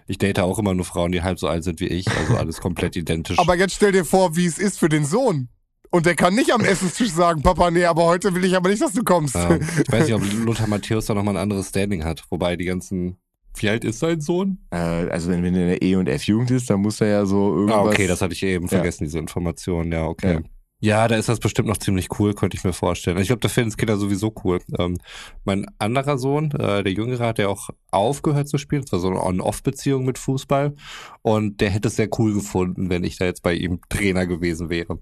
ich 0.06 0.18
date 0.18 0.38
auch 0.40 0.58
immer 0.58 0.74
nur 0.74 0.84
Frauen, 0.84 1.10
die 1.12 1.22
halb 1.22 1.38
so 1.38 1.48
alt 1.48 1.64
sind 1.64 1.80
wie 1.80 1.88
ich, 1.88 2.06
also 2.08 2.36
alles 2.36 2.60
komplett 2.60 2.94
identisch. 2.96 3.38
Aber 3.38 3.56
jetzt 3.56 3.74
stell 3.74 3.92
dir 3.92 4.04
vor, 4.04 4.36
wie 4.36 4.46
es 4.46 4.58
ist 4.58 4.78
für 4.78 4.88
den 4.88 5.04
Sohn. 5.04 5.48
Und 5.92 6.06
der 6.06 6.14
kann 6.16 6.34
nicht 6.34 6.52
am 6.52 6.62
Essenstisch 6.62 7.10
sagen, 7.10 7.42
Papa, 7.42 7.70
nee, 7.70 7.84
aber 7.84 8.04
heute 8.06 8.34
will 8.34 8.44
ich 8.46 8.56
aber 8.56 8.70
nicht, 8.70 8.80
dass 8.80 8.92
du 8.94 9.04
kommst. 9.04 9.34
Ja, 9.34 9.54
ich 9.56 9.92
weiß 9.92 10.06
nicht, 10.06 10.14
ob 10.14 10.22
Lothar 10.44 10.66
Matthäus 10.66 11.04
da 11.06 11.12
nochmal 11.14 11.36
ein 11.36 11.42
anderes 11.42 11.68
Standing 11.68 12.02
hat. 12.02 12.24
Wobei 12.30 12.56
die 12.56 12.64
ganzen. 12.64 13.18
Wie 13.56 13.68
alt 13.68 13.84
ist 13.84 13.98
sein 13.98 14.22
Sohn? 14.22 14.56
Äh, 14.70 14.76
also 14.76 15.30
wenn, 15.30 15.42
wenn 15.42 15.54
er 15.54 15.62
in 15.64 15.68
der 15.68 15.82
E- 15.82 15.96
und 15.96 16.08
F-Jugend 16.08 16.50
ist, 16.50 16.70
dann 16.70 16.80
muss 16.80 17.02
er 17.02 17.08
ja 17.08 17.26
so 17.26 17.54
irgendwas... 17.54 17.76
Ah, 17.76 17.82
okay, 17.84 18.06
das 18.06 18.22
hatte 18.22 18.32
ich 18.32 18.42
eben 18.42 18.64
Ja. 18.64 18.70
vergessen, 18.70 19.04
diese 19.04 19.18
Information. 19.18 19.92
Ja, 19.92 20.06
okay. 20.06 20.32
Ja. 20.36 20.40
Ja. 20.84 21.06
da 21.08 21.16
ist 21.16 21.28
das 21.28 21.38
bestimmt 21.38 21.68
noch 21.68 21.76
ziemlich 21.76 22.08
cool, 22.18 22.32
könnte 22.32 22.56
ich 22.56 22.64
mir 22.64 22.72
vorstellen. 22.72 23.18
Ich 23.18 23.26
glaube, 23.26 23.40
da 23.40 23.48
finden 23.48 23.68
es 23.68 23.76
Kinder 23.76 23.98
sowieso 23.98 24.32
cool. 24.42 24.58
Ähm, 24.78 24.96
mein 25.44 25.66
anderer 25.78 26.16
Sohn, 26.16 26.50
äh, 26.52 26.82
der 26.82 26.92
Jüngere, 26.92 27.26
hat 27.26 27.38
ja 27.38 27.48
auch 27.48 27.68
aufgehört 27.90 28.48
zu 28.48 28.56
spielen. 28.56 28.84
Es 28.86 28.90
war 28.92 29.00
so 29.00 29.08
eine 29.08 29.22
On-Off-Beziehung 29.22 30.06
mit 30.06 30.16
Fußball. 30.16 30.74
Und 31.20 31.60
der 31.60 31.68
hätte 31.68 31.88
es 31.88 31.96
sehr 31.96 32.08
cool 32.18 32.32
gefunden, 32.32 32.88
wenn 32.88 33.04
ich 33.04 33.18
da 33.18 33.26
jetzt 33.26 33.42
bei 33.42 33.52
ihm 33.52 33.80
Trainer 33.90 34.26
gewesen 34.26 34.70
wäre. 34.70 34.98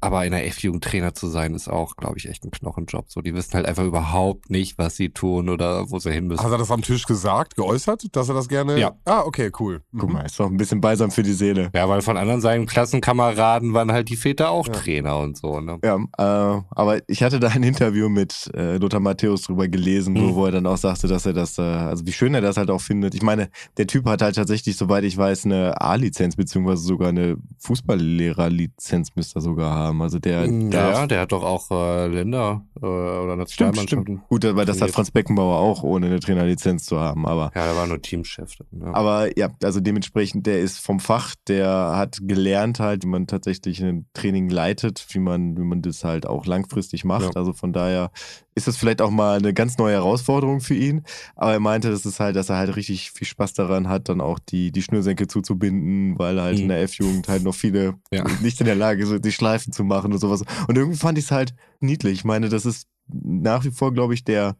Aber 0.00 0.24
in 0.24 0.30
der 0.32 0.46
F-Jugend 0.46 0.84
Trainer 0.84 1.12
zu 1.14 1.26
sein, 1.28 1.54
ist 1.54 1.68
auch, 1.68 1.96
glaube 1.96 2.18
ich, 2.18 2.28
echt 2.28 2.44
ein 2.44 2.50
Knochenjob. 2.52 3.06
So, 3.10 3.20
die 3.20 3.34
wissen 3.34 3.54
halt 3.54 3.66
einfach 3.66 3.84
überhaupt 3.84 4.48
nicht, 4.48 4.78
was 4.78 4.94
sie 4.96 5.08
tun 5.10 5.48
oder 5.48 5.90
wo 5.90 5.98
sie 5.98 6.12
hin 6.12 6.28
müssen. 6.28 6.42
Hat 6.44 6.52
er 6.52 6.58
das 6.58 6.70
am 6.70 6.82
Tisch 6.82 7.04
gesagt, 7.06 7.56
geäußert, 7.56 8.04
dass 8.14 8.28
er 8.28 8.34
das 8.36 8.48
gerne. 8.48 8.78
Ja. 8.78 8.92
Ah, 9.04 9.22
okay, 9.24 9.50
cool. 9.58 9.82
Guck 9.98 10.08
Mhm. 10.08 10.14
mal, 10.14 10.22
ist 10.26 10.38
doch 10.38 10.46
ein 10.46 10.56
bisschen 10.56 10.80
balsam 10.80 11.10
für 11.10 11.22
die 11.24 11.32
Seele. 11.32 11.70
Ja, 11.74 11.88
weil 11.88 12.00
von 12.02 12.16
anderen 12.16 12.40
seinen 12.40 12.66
Klassenkameraden 12.66 13.74
waren 13.74 13.90
halt 13.90 14.08
die 14.08 14.16
Väter 14.16 14.50
auch 14.50 14.66
Ja. 14.68 14.72
Trainer 14.74 15.18
und 15.18 15.36
so, 15.36 15.60
ne? 15.60 15.78
Ja, 15.82 15.96
äh, 15.96 16.62
aber 16.70 16.98
ich 17.08 17.22
hatte 17.22 17.40
da 17.40 17.48
ein 17.48 17.62
Interview 17.64 18.08
mit 18.08 18.50
äh, 18.54 18.76
Lothar 18.76 19.00
Matthäus 19.00 19.42
drüber 19.42 19.66
gelesen, 19.68 20.14
Mhm. 20.14 20.30
wo, 20.30 20.34
wo 20.36 20.46
er 20.46 20.52
dann 20.52 20.66
auch 20.66 20.76
sagte, 20.76 21.08
dass 21.08 21.26
er 21.26 21.32
das, 21.32 21.58
äh, 21.58 21.62
also 21.62 22.06
wie 22.06 22.12
schön 22.12 22.34
er 22.34 22.40
das 22.40 22.56
halt 22.56 22.70
auch 22.70 22.80
findet. 22.80 23.14
Ich 23.16 23.22
meine, 23.22 23.50
der 23.76 23.86
Typ 23.88 24.06
hat 24.06 24.22
halt 24.22 24.36
tatsächlich, 24.36 24.76
soweit 24.76 25.02
ich 25.04 25.16
weiß, 25.16 25.44
eine 25.46 25.80
A-Lizenz, 25.80 26.36
beziehungsweise 26.36 26.82
sogar 26.82 27.08
eine 27.08 27.36
Fußballlehrer-Lizenz 27.58 29.14
müsste 29.16 29.38
er 29.38 29.42
sogar 29.42 29.74
haben. 29.74 29.87
Also 30.02 30.18
der 30.18 30.46
Ja, 30.46 30.70
darf 30.70 31.08
der 31.08 31.20
hat 31.20 31.32
doch 31.32 31.42
auch 31.42 31.70
äh, 31.70 32.06
Länder 32.08 32.64
äh, 32.80 32.86
oder 32.86 33.36
Nationalmannschaften. 33.36 34.18
stimmt. 34.18 34.28
Gut, 34.28 34.44
weil 34.56 34.66
das 34.66 34.80
hat. 34.80 34.90
Franz 34.90 35.10
Beckenbauer 35.10 35.58
auch, 35.58 35.82
ohne 35.82 36.06
eine 36.06 36.20
Trainerlizenz 36.20 36.84
zu 36.84 36.98
haben. 37.00 37.26
Aber, 37.26 37.50
Ja, 37.54 37.64
der 37.66 37.76
war 37.76 37.86
nur 37.86 38.00
Teamchef. 38.00 38.56
Ja. 38.72 38.94
aber 38.94 39.36
ja, 39.38 39.48
also 39.62 39.80
dementsprechend, 39.80 40.46
der 40.46 40.60
ist 40.60 40.78
vom 40.78 41.00
Fach, 41.00 41.34
der 41.48 41.68
hat 41.96 42.18
gelernt 42.22 42.80
halt, 42.80 43.04
wie 43.04 43.08
man 43.08 43.26
tatsächlich 43.26 43.82
ein 43.82 44.06
Training 44.14 44.48
leitet, 44.48 45.06
wie 45.10 45.18
man, 45.18 45.56
wie 45.56 45.62
man 45.64 45.82
das 45.82 46.04
halt 46.04 46.26
auch 46.26 46.46
langfristig 46.46 47.04
macht. 47.04 47.24
Ja. 47.24 47.30
Also 47.36 47.52
von 47.52 47.72
daher 47.72 48.10
ist 48.58 48.66
das 48.68 48.76
vielleicht 48.76 49.00
auch 49.00 49.10
mal 49.10 49.38
eine 49.38 49.54
ganz 49.54 49.78
neue 49.78 49.94
Herausforderung 49.94 50.60
für 50.60 50.74
ihn. 50.74 51.02
Aber 51.36 51.52
er 51.52 51.60
meinte, 51.60 51.90
das 51.90 52.04
ist 52.04 52.20
halt, 52.20 52.36
dass 52.36 52.50
er 52.50 52.56
halt 52.58 52.76
richtig 52.76 53.10
viel 53.12 53.26
Spaß 53.26 53.54
daran 53.54 53.88
hat, 53.88 54.08
dann 54.10 54.20
auch 54.20 54.38
die, 54.38 54.70
die 54.72 54.82
Schnürsenkel 54.82 55.26
zuzubinden, 55.28 56.18
weil 56.18 56.36
er 56.38 56.44
halt 56.44 56.56
Mhm. 56.56 56.62
in 56.64 56.68
der 56.68 56.82
F-Jugend 56.82 57.28
halt 57.28 57.42
noch 57.42 57.54
viele 57.54 57.94
Ja. 58.12 58.24
nicht 58.42 58.60
in 58.60 58.66
der 58.66 58.74
Lage 58.74 59.06
sind, 59.06 59.24
die 59.24 59.32
Schleifen 59.32 59.72
zu 59.72 59.82
machen 59.84 60.12
und 60.12 60.18
sowas. 60.18 60.42
Und 60.68 60.76
irgendwie 60.76 60.98
fand 60.98 61.16
ich 61.16 61.24
es 61.24 61.30
halt 61.30 61.54
niedlich. 61.80 62.12
Ich 62.18 62.24
meine, 62.24 62.48
das 62.50 62.66
ist 62.66 62.86
nach 63.10 63.64
wie 63.64 63.70
vor, 63.70 63.94
glaube 63.94 64.12
ich, 64.14 64.24
der 64.24 64.56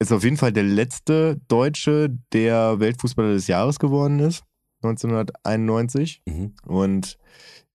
ist 0.00 0.10
auf 0.12 0.24
jeden 0.24 0.36
Fall 0.36 0.52
der 0.52 0.64
letzte 0.64 1.40
Deutsche, 1.46 2.10
der 2.32 2.80
Weltfußballer 2.80 3.34
des 3.34 3.46
Jahres 3.46 3.78
geworden 3.78 4.18
ist, 4.18 4.42
1991. 4.82 6.22
Mhm. 6.26 6.54
Und 6.66 7.18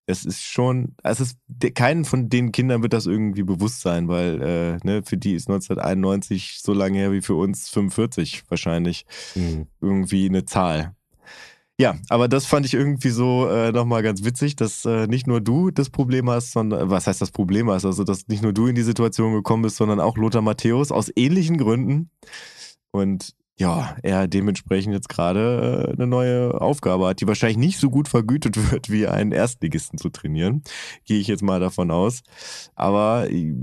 es 0.07 0.25
ist 0.25 0.41
schon, 0.41 0.95
es 1.03 1.19
ist, 1.19 1.37
keinen 1.75 2.05
von 2.05 2.29
den 2.29 2.53
Kindern 2.53 2.81
wird 2.81 2.93
das 2.93 3.05
irgendwie 3.05 3.43
bewusst 3.43 3.81
sein, 3.81 4.07
weil 4.07 4.41
äh, 4.41 4.77
ne, 4.87 5.03
für 5.03 5.17
die 5.17 5.33
ist 5.33 5.49
1991 5.49 6.59
so 6.63 6.73
lange 6.73 6.97
her 6.97 7.11
wie 7.11 7.21
für 7.21 7.35
uns 7.35 7.69
45 7.69 8.43
wahrscheinlich 8.49 9.05
Mhm. 9.35 9.67
irgendwie 9.81 10.27
eine 10.27 10.45
Zahl. 10.45 10.95
Ja, 11.79 11.95
aber 12.09 12.27
das 12.27 12.45
fand 12.47 12.65
ich 12.65 12.73
irgendwie 12.73 13.09
so 13.09 13.47
äh, 13.49 13.71
nochmal 13.71 14.01
ganz 14.01 14.23
witzig, 14.23 14.55
dass 14.55 14.83
äh, 14.85 15.05
nicht 15.05 15.27
nur 15.27 15.41
du 15.41 15.69
das 15.69 15.91
Problem 15.91 16.27
hast, 16.29 16.51
sondern, 16.53 16.89
was 16.89 17.05
heißt 17.05 17.21
das 17.21 17.29
Problem 17.29 17.69
hast, 17.69 17.85
also 17.85 18.03
dass 18.03 18.27
nicht 18.27 18.41
nur 18.41 18.53
du 18.53 18.65
in 18.65 18.73
die 18.75 18.81
Situation 18.81 19.33
gekommen 19.33 19.61
bist, 19.61 19.75
sondern 19.75 19.99
auch 19.99 20.17
Lothar 20.17 20.41
Matthäus 20.41 20.91
aus 20.91 21.11
ähnlichen 21.15 21.57
Gründen. 21.57 22.09
Und 22.91 23.35
ja, 23.59 23.95
er 24.03 24.27
dementsprechend 24.27 24.93
jetzt 24.93 25.09
gerade 25.09 25.87
äh, 25.89 25.93
eine 25.93 26.07
neue 26.07 26.61
Aufgabe 26.61 27.07
hat, 27.07 27.21
die 27.21 27.27
wahrscheinlich 27.27 27.57
nicht 27.57 27.79
so 27.79 27.89
gut 27.89 28.07
vergütet 28.07 28.55
wird, 28.71 28.89
wie 28.89 29.07
einen 29.07 29.31
Erstligisten 29.31 29.97
zu 29.97 30.09
trainieren. 30.09 30.63
Gehe 31.05 31.19
ich 31.19 31.27
jetzt 31.27 31.43
mal 31.43 31.59
davon 31.59 31.89
aus. 31.91 32.21
Aber 32.75 33.29
äh, 33.31 33.55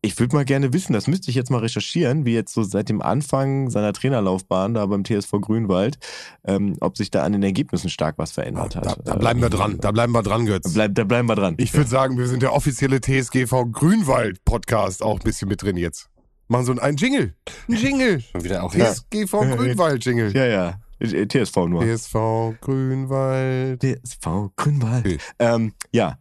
ich 0.00 0.18
würde 0.18 0.36
mal 0.36 0.44
gerne 0.44 0.72
wissen, 0.74 0.92
das 0.92 1.06
müsste 1.06 1.30
ich 1.30 1.34
jetzt 1.34 1.50
mal 1.50 1.58
recherchieren, 1.58 2.26
wie 2.26 2.34
jetzt 2.34 2.52
so 2.52 2.62
seit 2.62 2.90
dem 2.90 3.00
Anfang 3.00 3.70
seiner 3.70 3.94
Trainerlaufbahn 3.94 4.74
da 4.74 4.84
beim 4.84 5.02
TSV 5.02 5.40
Grünwald, 5.40 5.98
ähm, 6.44 6.76
ob 6.80 6.98
sich 6.98 7.10
da 7.10 7.22
an 7.22 7.32
den 7.32 7.42
Ergebnissen 7.42 7.88
stark 7.88 8.18
was 8.18 8.32
verändert 8.32 8.76
hat. 8.76 8.84
Da, 8.84 8.96
da 9.02 9.16
bleiben 9.16 9.40
wir 9.40 9.48
dran, 9.48 9.78
da 9.80 9.92
bleiben 9.92 10.12
wir 10.12 10.22
dran, 10.22 10.44
Götz. 10.44 10.64
Da, 10.64 10.70
bleib, 10.74 10.94
da 10.94 11.04
bleiben 11.04 11.28
wir 11.28 11.36
dran. 11.36 11.54
Ich 11.56 11.72
würde 11.72 11.88
sagen, 11.88 12.18
wir 12.18 12.28
sind 12.28 12.42
der 12.42 12.52
offizielle 12.52 13.00
TSGV 13.00 13.72
Grünwald 13.72 14.44
Podcast 14.44 15.02
auch 15.02 15.20
ein 15.20 15.24
bisschen 15.24 15.48
mit 15.48 15.62
drin 15.62 15.78
jetzt. 15.78 16.10
Machen 16.48 16.66
so 16.66 16.72
ein 16.78 16.96
Jingle. 16.96 17.34
Ein 17.68 17.74
Jingle. 17.74 18.20
Schon 18.32 18.44
wieder 18.44 18.62
auch 18.62 18.72
TSGV 18.72 19.30
Grünwald 19.30 20.04
Jingle. 20.04 20.34
Ja, 20.34 20.46
ja. 20.46 20.80
TSV 21.00 21.56
nur. 21.68 21.82
TSV 21.82 22.14
Grünwald. 22.60 23.82
TSV 23.82 24.50
Grünwald. 24.56 25.06
Okay. 25.06 25.18
Ähm, 25.38 25.72
ja. 25.92 26.18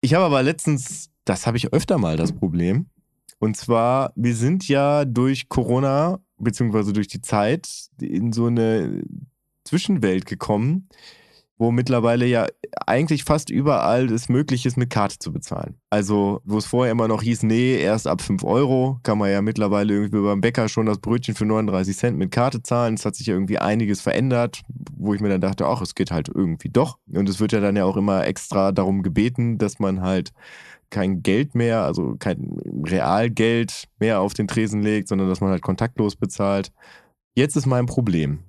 Ich 0.00 0.14
habe 0.14 0.24
aber 0.24 0.42
letztens, 0.42 1.10
das 1.24 1.46
habe 1.46 1.56
ich 1.56 1.72
öfter 1.72 1.98
mal 1.98 2.16
das 2.16 2.32
Problem. 2.32 2.86
Und 3.38 3.56
zwar, 3.56 4.12
wir 4.16 4.34
sind 4.34 4.68
ja 4.68 5.04
durch 5.04 5.48
Corona, 5.48 6.18
beziehungsweise 6.38 6.92
durch 6.92 7.08
die 7.08 7.20
Zeit, 7.20 7.68
in 8.00 8.32
so 8.32 8.46
eine 8.46 9.02
Zwischenwelt 9.64 10.26
gekommen, 10.26 10.88
wo 11.56 11.70
mittlerweile 11.70 12.26
ja 12.26 12.46
eigentlich 12.86 13.24
fast 13.24 13.48
überall 13.48 14.10
es 14.10 14.28
möglich 14.28 14.66
ist, 14.66 14.76
mit 14.76 14.90
Karte 14.90 15.18
zu 15.18 15.32
bezahlen. 15.32 15.76
Also, 15.90 16.40
wo 16.44 16.58
es 16.58 16.66
vorher 16.66 16.90
immer 16.90 17.06
noch 17.06 17.22
hieß, 17.22 17.44
nee, 17.44 17.76
erst 17.76 18.08
ab 18.08 18.20
5 18.20 18.42
Euro, 18.42 18.98
kann 19.04 19.18
man 19.18 19.30
ja 19.30 19.40
mittlerweile 19.40 19.94
irgendwie 19.94 20.20
beim 20.20 20.40
Bäcker 20.40 20.68
schon 20.68 20.86
das 20.86 20.98
Brötchen 20.98 21.34
für 21.34 21.46
39 21.46 21.96
Cent 21.96 22.18
mit 22.18 22.32
Karte 22.32 22.62
zahlen. 22.62 22.94
Es 22.94 23.04
hat 23.04 23.14
sich 23.14 23.28
ja 23.28 23.34
irgendwie 23.34 23.58
einiges 23.58 24.00
verändert, 24.00 24.62
wo 24.96 25.14
ich 25.14 25.20
mir 25.20 25.28
dann 25.28 25.40
dachte, 25.40 25.66
ach, 25.66 25.80
es 25.80 25.94
geht 25.94 26.10
halt 26.10 26.28
irgendwie 26.28 26.70
doch. 26.70 26.98
Und 27.12 27.28
es 27.28 27.38
wird 27.38 27.52
ja 27.52 27.60
dann 27.60 27.76
ja 27.76 27.84
auch 27.84 27.96
immer 27.96 28.26
extra 28.26 28.72
darum 28.72 29.02
gebeten, 29.02 29.58
dass 29.58 29.78
man 29.78 30.00
halt 30.00 30.32
kein 30.90 31.22
Geld 31.22 31.54
mehr, 31.54 31.82
also 31.84 32.16
kein 32.18 32.56
Realgeld 32.86 33.88
mehr 33.98 34.20
auf 34.20 34.34
den 34.34 34.48
Tresen 34.48 34.82
legt, 34.82 35.08
sondern 35.08 35.28
dass 35.28 35.40
man 35.40 35.50
halt 35.50 35.62
kontaktlos 35.62 36.16
bezahlt. 36.16 36.72
Jetzt 37.34 37.56
ist 37.56 37.66
mein 37.66 37.86
Problem. 37.86 38.40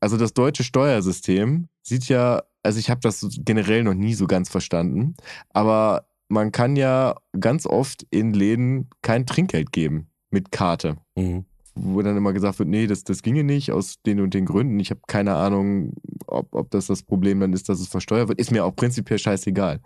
Also 0.00 0.18
das 0.18 0.34
deutsche 0.34 0.64
Steuersystem 0.64 1.68
sieht 1.82 2.08
ja, 2.08 2.42
also 2.64 2.78
ich 2.78 2.90
habe 2.90 3.00
das 3.00 3.26
generell 3.44 3.84
noch 3.84 3.94
nie 3.94 4.14
so 4.14 4.26
ganz 4.26 4.48
verstanden, 4.48 5.14
aber 5.50 6.06
man 6.28 6.50
kann 6.50 6.76
ja 6.76 7.14
ganz 7.38 7.66
oft 7.66 8.06
in 8.10 8.32
Läden 8.32 8.88
kein 9.02 9.26
Trinkgeld 9.26 9.72
geben 9.72 10.08
mit 10.30 10.50
Karte. 10.50 10.96
Mhm. 11.16 11.44
Wo 11.76 12.00
dann 12.02 12.16
immer 12.16 12.32
gesagt 12.32 12.58
wird, 12.60 12.68
nee, 12.68 12.86
das, 12.86 13.04
das 13.04 13.22
ginge 13.22 13.44
nicht 13.44 13.72
aus 13.72 13.96
den 14.06 14.20
und 14.20 14.32
den 14.32 14.46
Gründen. 14.46 14.78
Ich 14.78 14.90
habe 14.90 15.00
keine 15.06 15.34
Ahnung, 15.34 15.92
ob, 16.26 16.54
ob 16.54 16.70
das 16.70 16.86
das 16.86 17.02
Problem 17.02 17.40
dann 17.40 17.52
ist, 17.52 17.68
dass 17.68 17.80
es 17.80 17.88
versteuert 17.88 18.28
wird. 18.28 18.38
Ist 18.38 18.52
mir 18.52 18.64
auch 18.64 18.74
prinzipiell 18.74 19.18
scheißegal. 19.18 19.80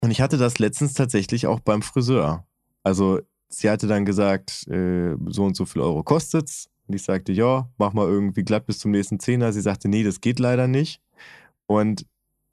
Und 0.00 0.10
ich 0.10 0.20
hatte 0.20 0.38
das 0.38 0.58
letztens 0.58 0.94
tatsächlich 0.94 1.46
auch 1.46 1.60
beim 1.60 1.82
Friseur. 1.82 2.46
Also 2.84 3.20
sie 3.48 3.68
hatte 3.68 3.88
dann 3.88 4.04
gesagt, 4.04 4.66
äh, 4.68 5.16
so 5.26 5.44
und 5.44 5.56
so 5.56 5.64
viel 5.64 5.82
Euro 5.82 6.02
kostet's. 6.02 6.68
Und 6.86 6.94
ich 6.94 7.02
sagte, 7.02 7.32
ja, 7.32 7.68
mach 7.78 7.92
mal 7.92 8.06
irgendwie 8.06 8.44
glatt 8.44 8.66
bis 8.66 8.78
zum 8.78 8.92
nächsten 8.92 9.18
Zehner. 9.18 9.52
Sie 9.52 9.60
sagte, 9.60 9.88
nee, 9.88 10.04
das 10.04 10.20
geht 10.20 10.38
leider 10.38 10.66
nicht. 10.68 11.00
Und 11.66 12.06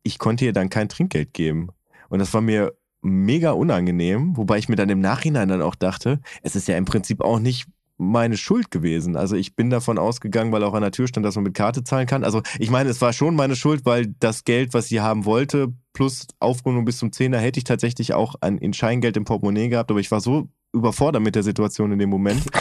ich 0.04 0.20
konnte 0.20 0.46
ihr 0.46 0.54
dann 0.54 0.70
kein 0.70 0.90
Trinkgeld 0.90 1.34
geben. 1.34 1.70
Und 2.10 2.20
das 2.20 2.34
war 2.34 2.42
mir 2.42 2.74
mega 3.02 3.52
unangenehm, 3.52 4.36
wobei 4.36 4.58
ich 4.58 4.70
mir 4.70 4.76
dann 4.76 4.90
im 4.90 5.00
Nachhinein 5.00 5.50
dann 5.50 5.62
auch 5.62 5.76
dachte, 5.76 6.20
es 6.42 6.56
ist 6.56 6.68
ja 6.68 6.78
im 6.78 6.86
Prinzip 6.86 7.22
auch 7.22 7.40
nicht 7.40 7.68
meine 8.00 8.38
Schuld 8.38 8.72
gewesen. 8.72 9.18
Also 9.18 9.36
ich 9.36 9.56
bin 9.56 9.70
davon 9.70 9.98
ausgegangen, 9.98 10.54
weil 10.54 10.64
auch 10.64 10.74
an 10.74 10.82
der 10.82 10.92
Tür 10.92 11.08
stand, 11.08 11.26
dass 11.26 11.36
man 11.36 11.44
mit 11.44 11.54
Karte 11.54 11.84
zahlen 11.84 12.08
kann. 12.08 12.24
Also 12.24 12.42
ich 12.58 12.70
meine, 12.70 12.90
es 12.90 13.02
war 13.02 13.12
schon 13.12 13.36
meine 13.36 13.58
Schuld, 13.58 13.86
weil 13.86 14.08
das 14.20 14.46
Geld, 14.46 14.74
was 14.74 14.88
sie 14.88 15.02
haben 15.02 15.26
wollte, 15.26 15.74
plus 15.92 16.28
Aufrundung 16.40 16.86
bis 16.86 16.98
zum 16.98 17.12
Zehner, 17.12 17.40
hätte 17.40 17.60
ich 17.60 17.66
tatsächlich 17.66 18.14
auch 18.14 18.36
an, 18.40 18.58
in 18.58 18.74
Scheingeld 18.74 19.18
im 19.18 19.26
Portemonnaie 19.26 19.68
gehabt. 19.68 19.92
Aber 19.92 20.00
ich 20.00 20.12
war 20.12 20.22
so 20.22 20.48
überfordert 20.74 21.22
mit 21.22 21.36
der 21.36 21.44
Situation 21.44 21.92
in 21.92 22.00
dem 22.00 22.10
Moment. 22.10 22.44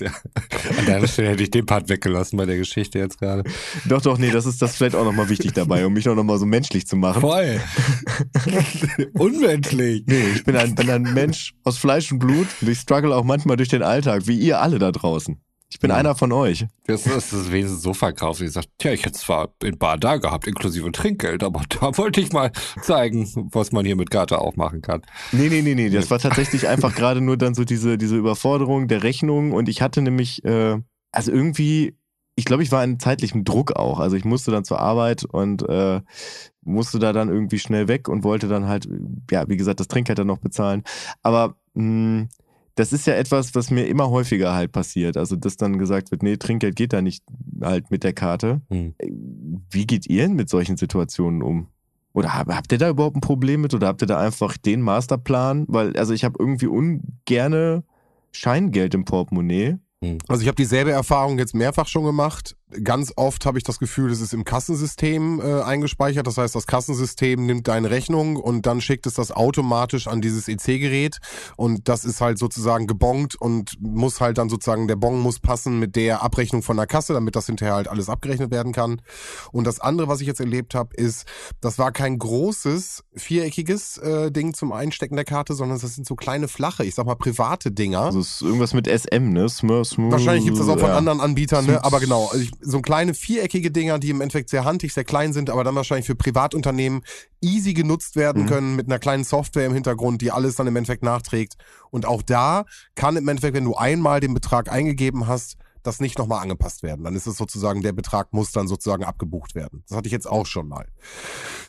Ja. 0.00 0.10
An 0.78 0.86
der 0.86 1.06
Stelle 1.06 1.28
hätte 1.30 1.42
ich 1.42 1.50
den 1.50 1.66
Part 1.66 1.88
weggelassen 1.88 2.36
bei 2.36 2.46
der 2.46 2.56
Geschichte 2.56 2.98
jetzt 2.98 3.18
gerade. 3.18 3.44
Doch, 3.86 4.00
doch, 4.00 4.18
nee, 4.18 4.30
das 4.30 4.46
ist 4.46 4.60
das 4.62 4.76
vielleicht 4.76 4.96
auch 4.96 5.04
nochmal 5.04 5.28
wichtig 5.28 5.52
dabei, 5.52 5.84
um 5.84 5.92
mich 5.92 6.08
auch 6.08 6.14
nochmal 6.14 6.38
so 6.38 6.46
menschlich 6.46 6.86
zu 6.86 6.96
machen. 6.96 7.20
Voll. 7.20 7.60
Unmenschlich. 9.14 10.04
Nee, 10.06 10.30
ich 10.34 10.44
bin 10.44 10.56
ein, 10.56 10.74
bin 10.74 10.90
ein 10.90 11.02
Mensch 11.02 11.54
aus 11.64 11.78
Fleisch 11.78 12.10
und 12.10 12.18
Blut 12.18 12.46
und 12.60 12.68
ich 12.68 12.78
struggle 12.78 13.14
auch 13.14 13.24
manchmal 13.24 13.56
durch 13.56 13.68
den 13.68 13.82
Alltag, 13.82 14.26
wie 14.26 14.38
ihr 14.38 14.60
alle 14.60 14.78
da 14.78 14.90
draußen. 14.90 15.40
Ich 15.72 15.78
bin 15.78 15.90
Ja. 15.90 15.96
einer 15.96 16.14
von 16.16 16.32
euch. 16.32 16.66
Das 16.86 17.06
ist 17.06 17.32
das 17.32 17.52
wenigstens 17.52 17.82
so 17.82 17.94
verkauft. 17.94 18.40
Ich 18.40 18.50
sagt, 18.50 18.68
tja, 18.78 18.92
ich 18.92 19.04
hätte 19.04 19.18
zwar 19.18 19.50
in 19.62 19.78
Bar 19.78 19.98
da 19.98 20.16
gehabt, 20.16 20.46
inklusive 20.48 20.90
Trinkgeld, 20.90 21.44
aber 21.44 21.62
da 21.80 21.96
wollte 21.96 22.20
ich 22.20 22.32
mal 22.32 22.50
zeigen, 22.82 23.30
was 23.52 23.70
man 23.70 23.86
hier 23.86 23.96
mit 23.96 24.10
Karte 24.10 24.40
auch 24.40 24.56
machen 24.56 24.82
kann. 24.82 25.02
Nee, 25.32 25.48
nee, 25.48 25.62
nee, 25.62 25.74
nee. 25.74 25.90
Das 25.90 26.10
war 26.10 26.18
tatsächlich 26.18 26.66
einfach 26.66 26.94
gerade 26.96 27.20
nur 27.20 27.36
dann 27.36 27.54
so 27.54 27.64
diese, 27.64 27.98
diese 27.98 28.16
Überforderung 28.16 28.88
der 28.88 29.02
Rechnung 29.04 29.52
und 29.52 29.68
ich 29.68 29.80
hatte 29.80 30.02
nämlich, 30.02 30.44
äh, 30.44 30.76
also 31.12 31.30
irgendwie, 31.30 31.96
ich 32.34 32.44
glaube, 32.44 32.62
ich 32.64 32.72
war 32.72 32.82
in 32.82 32.98
zeitlichem 32.98 33.44
Druck 33.44 33.72
auch. 33.76 34.00
Also 34.00 34.16
ich 34.16 34.24
musste 34.24 34.50
dann 34.50 34.64
zur 34.64 34.80
Arbeit 34.80 35.24
und 35.24 35.68
äh, 35.68 36.00
musste 36.62 36.98
da 36.98 37.12
dann 37.12 37.28
irgendwie 37.28 37.58
schnell 37.58 37.86
weg 37.86 38.08
und 38.08 38.24
wollte 38.24 38.48
dann 38.48 38.66
halt, 38.66 38.88
ja, 39.30 39.48
wie 39.48 39.56
gesagt, 39.56 39.78
das 39.78 39.88
Trinkgeld 39.88 40.18
dann 40.18 40.26
noch 40.26 40.38
bezahlen. 40.38 40.82
Aber 41.22 41.56
mh, 41.74 42.26
das 42.80 42.94
ist 42.94 43.06
ja 43.06 43.12
etwas, 43.14 43.54
was 43.54 43.70
mir 43.70 43.86
immer 43.86 44.08
häufiger 44.08 44.54
halt 44.54 44.72
passiert. 44.72 45.16
Also, 45.18 45.36
dass 45.36 45.56
dann 45.58 45.78
gesagt 45.78 46.10
wird, 46.10 46.22
nee, 46.22 46.36
Trinkgeld 46.38 46.76
geht 46.76 46.94
da 46.94 47.02
nicht 47.02 47.22
halt 47.60 47.90
mit 47.90 48.04
der 48.04 48.14
Karte. 48.14 48.62
Hm. 48.70 48.94
Wie 49.70 49.86
geht 49.86 50.06
ihr 50.06 50.22
denn 50.22 50.34
mit 50.34 50.48
solchen 50.48 50.78
Situationen 50.78 51.42
um? 51.42 51.66
Oder 52.14 52.34
hab- 52.34 52.48
habt 52.48 52.72
ihr 52.72 52.78
da 52.78 52.88
überhaupt 52.88 53.16
ein 53.16 53.20
Problem 53.20 53.60
mit? 53.60 53.74
Oder 53.74 53.86
habt 53.86 54.02
ihr 54.02 54.06
da 54.06 54.18
einfach 54.18 54.56
den 54.56 54.80
Masterplan? 54.80 55.66
Weil, 55.68 55.94
also 55.96 56.14
ich 56.14 56.24
habe 56.24 56.36
irgendwie 56.38 56.66
ungerne 56.68 57.84
Scheingeld 58.32 58.94
im 58.94 59.04
Portemonnaie. 59.04 59.76
Also 60.28 60.40
ich 60.40 60.48
habe 60.48 60.56
dieselbe 60.56 60.90
Erfahrung 60.92 61.38
jetzt 61.38 61.54
mehrfach 61.54 61.86
schon 61.86 62.04
gemacht. 62.04 62.56
Ganz 62.84 63.12
oft 63.16 63.46
habe 63.46 63.58
ich 63.58 63.64
das 63.64 63.78
Gefühl, 63.78 64.10
es 64.10 64.20
ist 64.20 64.32
im 64.32 64.44
Kassensystem 64.44 65.40
äh, 65.40 65.62
eingespeichert. 65.62 66.26
Das 66.26 66.38
heißt, 66.38 66.54
das 66.54 66.66
Kassensystem 66.66 67.44
nimmt 67.44 67.68
deine 67.68 67.90
Rechnung 67.90 68.36
und 68.36 68.66
dann 68.66 68.80
schickt 68.80 69.06
es 69.06 69.14
das 69.14 69.32
automatisch 69.32 70.06
an 70.06 70.20
dieses 70.20 70.48
EC-Gerät. 70.48 71.18
Und 71.56 71.88
das 71.88 72.04
ist 72.04 72.20
halt 72.20 72.38
sozusagen 72.38 72.86
gebongt 72.86 73.34
und 73.34 73.80
muss 73.80 74.20
halt 74.20 74.38
dann 74.38 74.48
sozusagen, 74.48 74.88
der 74.88 74.96
Bon 74.96 75.20
muss 75.20 75.40
passen 75.40 75.78
mit 75.78 75.96
der 75.96 76.22
Abrechnung 76.22 76.62
von 76.62 76.76
der 76.76 76.86
Kasse, 76.86 77.12
damit 77.12 77.36
das 77.36 77.46
hinterher 77.46 77.74
halt 77.74 77.88
alles 77.88 78.08
abgerechnet 78.08 78.50
werden 78.50 78.72
kann. 78.72 79.02
Und 79.52 79.66
das 79.66 79.80
andere, 79.80 80.08
was 80.08 80.20
ich 80.20 80.26
jetzt 80.26 80.40
erlebt 80.40 80.74
habe, 80.74 80.94
ist, 80.94 81.26
das 81.60 81.78
war 81.78 81.92
kein 81.92 82.18
großes, 82.18 83.04
viereckiges 83.16 83.98
äh, 83.98 84.30
Ding 84.30 84.54
zum 84.54 84.72
Einstecken 84.72 85.16
der 85.16 85.24
Karte, 85.24 85.54
sondern 85.54 85.78
das 85.78 85.94
sind 85.94 86.06
so 86.06 86.14
kleine, 86.14 86.48
flache, 86.48 86.84
ich 86.84 86.94
sag 86.94 87.06
mal 87.06 87.14
private 87.14 87.70
Dinger. 87.70 88.00
Also 88.00 88.20
es 88.20 88.32
ist 88.32 88.42
irgendwas 88.42 88.74
mit 88.74 88.86
SM, 88.86 89.30
ne? 89.30 89.48
Smur, 89.48 89.84
smur, 89.84 90.12
Wahrscheinlich 90.12 90.44
gibt's 90.44 90.60
das 90.60 90.68
auch 90.68 90.78
von 90.78 90.90
ja. 90.90 90.96
anderen 90.96 91.20
Anbietern, 91.20 91.66
ne? 91.66 91.82
Aber 91.84 92.00
genau, 92.00 92.26
also 92.26 92.38
ich, 92.38 92.50
so 92.62 92.80
kleine 92.80 93.14
viereckige 93.14 93.70
Dinger, 93.70 93.98
die 93.98 94.10
im 94.10 94.20
Endeffekt 94.20 94.50
sehr 94.50 94.64
handig, 94.64 94.92
sehr 94.94 95.04
klein 95.04 95.32
sind, 95.32 95.50
aber 95.50 95.64
dann 95.64 95.74
wahrscheinlich 95.74 96.06
für 96.06 96.14
Privatunternehmen 96.14 97.02
easy 97.40 97.74
genutzt 97.74 98.16
werden 98.16 98.42
Mhm. 98.42 98.46
können 98.48 98.76
mit 98.76 98.86
einer 98.86 98.98
kleinen 98.98 99.24
Software 99.24 99.66
im 99.66 99.74
Hintergrund, 99.74 100.22
die 100.22 100.30
alles 100.30 100.56
dann 100.56 100.66
im 100.66 100.76
Endeffekt 100.76 101.02
nachträgt. 101.02 101.56
Und 101.90 102.06
auch 102.06 102.22
da 102.22 102.64
kann 102.94 103.16
im 103.16 103.26
Endeffekt, 103.28 103.54
wenn 103.54 103.64
du 103.64 103.74
einmal 103.74 104.20
den 104.20 104.34
Betrag 104.34 104.70
eingegeben 104.70 105.26
hast, 105.26 105.56
das 105.82 105.98
nicht 105.98 106.18
nochmal 106.18 106.42
angepasst 106.42 106.82
werden. 106.82 107.04
Dann 107.04 107.16
ist 107.16 107.26
es 107.26 107.38
sozusagen, 107.38 107.80
der 107.80 107.92
Betrag 107.92 108.34
muss 108.34 108.52
dann 108.52 108.68
sozusagen 108.68 109.04
abgebucht 109.04 109.54
werden. 109.54 109.82
Das 109.88 109.96
hatte 109.96 110.08
ich 110.08 110.12
jetzt 110.12 110.28
auch 110.28 110.44
schon 110.44 110.68
mal. 110.68 110.86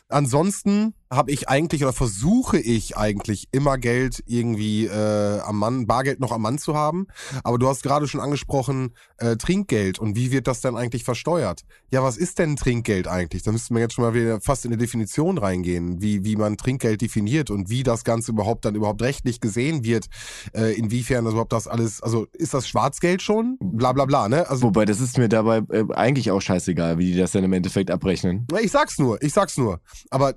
Ansonsten 0.08 0.94
habe 1.12 1.30
ich 1.30 1.48
eigentlich 1.48 1.82
oder 1.82 1.92
versuche 1.92 2.58
ich 2.58 2.96
eigentlich 2.96 3.48
immer 3.52 3.78
Geld 3.78 4.22
irgendwie 4.26 4.86
äh, 4.86 5.40
am 5.40 5.58
Mann, 5.58 5.86
Bargeld 5.86 6.20
noch 6.20 6.32
am 6.32 6.42
Mann 6.42 6.58
zu 6.58 6.74
haben. 6.74 7.06
Aber 7.44 7.58
du 7.58 7.68
hast 7.68 7.82
gerade 7.82 8.08
schon 8.08 8.20
angesprochen, 8.20 8.94
äh, 9.18 9.36
Trinkgeld 9.36 9.98
und 9.98 10.16
wie 10.16 10.32
wird 10.32 10.46
das 10.46 10.62
denn 10.62 10.74
eigentlich 10.76 11.04
versteuert? 11.04 11.62
Ja, 11.92 12.02
was 12.02 12.16
ist 12.16 12.38
denn 12.38 12.56
Trinkgeld 12.56 13.06
eigentlich? 13.06 13.42
Da 13.42 13.52
müssten 13.52 13.74
wir 13.74 13.82
jetzt 13.82 13.94
schon 13.94 14.04
mal 14.04 14.14
wieder 14.14 14.40
fast 14.40 14.64
in 14.64 14.72
eine 14.72 14.78
Definition 14.78 15.38
reingehen, 15.38 16.00
wie, 16.00 16.24
wie 16.24 16.36
man 16.36 16.56
Trinkgeld 16.56 17.02
definiert 17.02 17.50
und 17.50 17.68
wie 17.68 17.82
das 17.82 18.04
Ganze 18.04 18.32
überhaupt 18.32 18.64
dann 18.64 18.74
überhaupt 18.74 19.02
rechtlich 19.02 19.40
gesehen 19.40 19.84
wird, 19.84 20.06
äh, 20.54 20.74
inwiefern 20.74 21.24
das 21.24 21.34
überhaupt 21.34 21.52
das 21.52 21.68
alles, 21.68 22.02
also 22.02 22.26
ist 22.32 22.54
das 22.54 22.66
Schwarzgeld 22.66 23.20
schon? 23.20 23.58
Bla 23.60 23.92
bla 23.92 24.06
bla, 24.06 24.28
ne? 24.28 24.48
Also 24.48 24.72
Wobei, 24.72 24.86
das 24.86 25.00
ist 25.00 25.18
mir 25.18 25.28
dabei 25.28 25.58
äh, 25.70 25.84
eigentlich 25.92 26.30
auch 26.30 26.40
scheißegal, 26.40 26.96
wie 26.96 27.12
die 27.12 27.18
das 27.18 27.32
dann 27.32 27.44
im 27.44 27.52
Endeffekt 27.52 27.90
abrechnen. 27.90 28.46
Ich 28.62 28.70
sag's 28.70 28.98
nur, 28.98 29.22
ich 29.22 29.34
sag's 29.34 29.58
nur. 29.58 29.80
Aber 30.08 30.34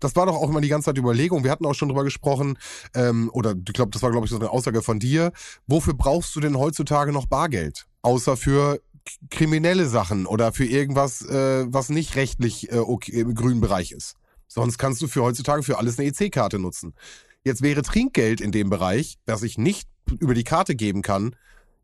das 0.00 0.15
war 0.16 0.26
doch 0.26 0.36
auch 0.36 0.48
immer 0.48 0.60
die 0.60 0.68
ganze 0.68 0.86
Zeit 0.86 0.98
Überlegung. 0.98 1.44
Wir 1.44 1.50
hatten 1.50 1.66
auch 1.66 1.74
schon 1.74 1.88
drüber 1.88 2.04
gesprochen, 2.04 2.58
ähm, 2.94 3.30
oder 3.32 3.54
ich 3.56 3.72
glaube, 3.72 3.90
das 3.90 4.02
war, 4.02 4.10
glaube 4.10 4.26
ich, 4.26 4.30
so 4.30 4.38
eine 4.38 4.50
Aussage 4.50 4.82
von 4.82 4.98
dir. 4.98 5.32
Wofür 5.66 5.94
brauchst 5.94 6.34
du 6.36 6.40
denn 6.40 6.58
heutzutage 6.58 7.12
noch 7.12 7.26
Bargeld? 7.26 7.86
Außer 8.02 8.36
für 8.36 8.80
kriminelle 9.30 9.86
Sachen 9.86 10.26
oder 10.26 10.52
für 10.52 10.64
irgendwas, 10.64 11.22
äh, 11.22 11.66
was 11.68 11.88
nicht 11.88 12.16
rechtlich 12.16 12.72
äh, 12.72 12.78
okay, 12.78 13.20
im 13.20 13.34
grünen 13.34 13.60
Bereich 13.60 13.92
ist. 13.92 14.16
Sonst 14.48 14.78
kannst 14.78 15.02
du 15.02 15.08
für 15.08 15.22
heutzutage 15.22 15.62
für 15.62 15.78
alles 15.78 15.98
eine 15.98 16.08
EC-Karte 16.08 16.58
nutzen. 16.58 16.94
Jetzt 17.44 17.62
wäre 17.62 17.82
Trinkgeld 17.82 18.40
in 18.40 18.52
dem 18.52 18.70
Bereich, 18.70 19.18
das 19.24 19.42
ich 19.42 19.58
nicht 19.58 19.88
über 20.18 20.34
die 20.34 20.44
Karte 20.44 20.74
geben 20.74 21.02
kann, 21.02 21.36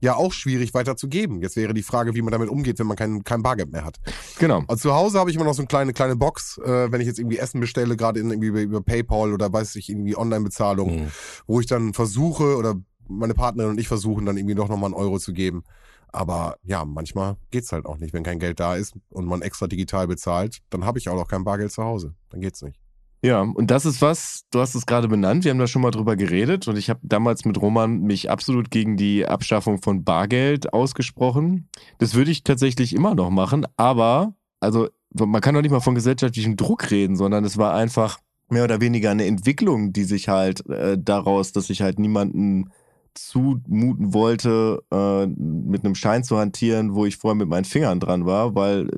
ja 0.03 0.17
auch 0.17 0.33
schwierig 0.33 0.75
weiterzugeben. 0.75 1.41
Jetzt 1.41 1.57
wäre 1.57 1.73
die 1.73 1.83
Frage, 1.83 2.15
wie 2.15 2.21
man 2.23 2.33
damit 2.33 2.49
umgeht, 2.51 2.79
wenn 2.79 2.87
man 2.89 2.97
kein, 2.97 3.25
kein 3.25 3.43
Bargeld 3.43 3.73
mehr 3.73 3.85
hat. 3.85 3.99
Genau. 4.39 4.65
Also 4.69 4.89
zu 4.91 4.95
Hause 4.95 5.19
habe 5.19 5.31
ich 5.31 5.37
immer 5.37 5.45
noch 5.45 5.55
so 5.55 5.63
eine 5.63 5.69
kleine, 5.69 5.93
kleine 5.93 6.17
Box, 6.17 6.59
äh, 6.59 6.91
wenn 6.93 7.01
ich 7.01 7.07
jetzt 7.07 7.19
irgendwie 7.19 7.39
Essen 7.39 7.61
bestelle, 7.61 7.97
gerade 7.97 8.19
in, 8.21 8.29
irgendwie 8.31 8.49
über, 8.49 8.61
über 8.61 8.83
PayPal 8.83 9.33
oder 9.33 9.53
weiß 9.53 9.77
ich, 9.77 9.89
irgendwie 9.89 10.17
Online-Bezahlung, 10.17 11.05
Mhm. 11.05 11.11
wo 11.47 11.61
ich 11.61 11.67
dann 11.67 11.95
versuche 11.95 12.57
oder 12.57 12.75
meine 13.09 13.35
Partnerin 13.35 13.71
und 13.71 13.79
ich 13.81 13.89
versuchen 13.89 14.27
dann 14.27 14.37
irgendwie 14.37 14.55
doch 14.55 14.69
nochmal 14.69 14.87
einen 14.87 14.95
Euro 14.95 15.19
zu 15.19 15.33
geben. 15.33 15.63
Aber 16.09 16.57
ja, 16.63 16.85
manchmal 16.85 17.37
geht's 17.51 17.73
halt 17.73 17.87
auch 17.87 17.97
nicht. 17.97 18.13
Wenn 18.13 18.23
kein 18.23 18.39
Geld 18.39 18.61
da 18.61 18.75
ist 18.77 18.95
und 19.09 19.25
man 19.27 19.41
extra 19.41 19.67
digital 19.67 20.07
bezahlt, 20.09 20.59
dann 20.69 20.85
habe 20.85 20.99
ich 20.99 21.09
auch 21.09 21.17
noch 21.17 21.29
kein 21.29 21.45
Bargeld 21.45 21.73
zu 21.73 21.85
Hause. 21.85 22.15
Dann 22.29 22.41
geht's 22.41 22.61
nicht. 22.61 22.79
Ja, 23.25 23.41
und 23.43 23.71
das 23.71 23.87
ist 23.87 24.03
was, 24.03 24.43
du 24.51 24.59
hast 24.59 24.75
es 24.75 24.85
gerade 24.85 25.07
benannt, 25.07 25.45
wir 25.45 25.53
haben 25.53 25.59
da 25.59 25.69
schon 25.69 25.83
mal 25.83 25.93
drüber 25.93 26.17
geredet 26.17 26.67
und 26.67 26.77
ich 26.77 26.91
habe 26.91 26.99
damals 27.05 27.45
mit 27.45 27.61
Roman 27.61 28.01
mich 28.01 28.29
absolut 28.29 28.73
gegen 28.73 28.97
die 28.97 29.27
Abschaffung 29.27 29.81
von 29.81 30.03
Bargeld 30.03 30.73
ausgesprochen. 30.73 31.69
Das 31.99 32.15
würde 32.15 32.33
ich 32.33 32.43
tatsächlich 32.43 32.93
immer 32.93 33.15
noch 33.15 33.31
machen, 33.31 33.65
aber 33.77 34.35
also 34.59 34.89
man 35.15 35.41
kann 35.41 35.55
doch 35.55 35.63
nicht 35.63 35.71
mal 35.71 35.81
von 35.81 35.95
gesellschaftlichem 35.95 36.57
Druck 36.57 36.91
reden, 36.91 37.15
sondern 37.15 37.45
es 37.45 37.59
war 37.59 37.75
einfach 37.75 38.19
mehr 38.49 38.65
oder 38.65 38.81
weniger 38.81 39.13
eine 39.13 39.27
Entwicklung, 39.27 39.93
die 39.93 40.05
sich 40.05 40.29
halt 40.29 40.69
äh, 40.69 40.99
daraus, 40.99 41.53
dass 41.53 41.71
ich 41.71 41.81
halt 41.81 42.01
niemanden 42.01 42.71
zumuten 43.15 44.15
wollte, 44.15 44.83
äh, 44.93 45.27
mit 45.27 45.85
einem 45.85 45.95
Schein 45.95 46.25
zu 46.25 46.39
hantieren, 46.39 46.95
wo 46.95 47.07
ich 47.07 47.19
vorher 47.19 47.37
mit 47.37 47.49
meinen 47.49 47.65
Fingern 47.65 48.01
dran 48.01 48.27
war, 48.27 48.55
weil 48.55 48.89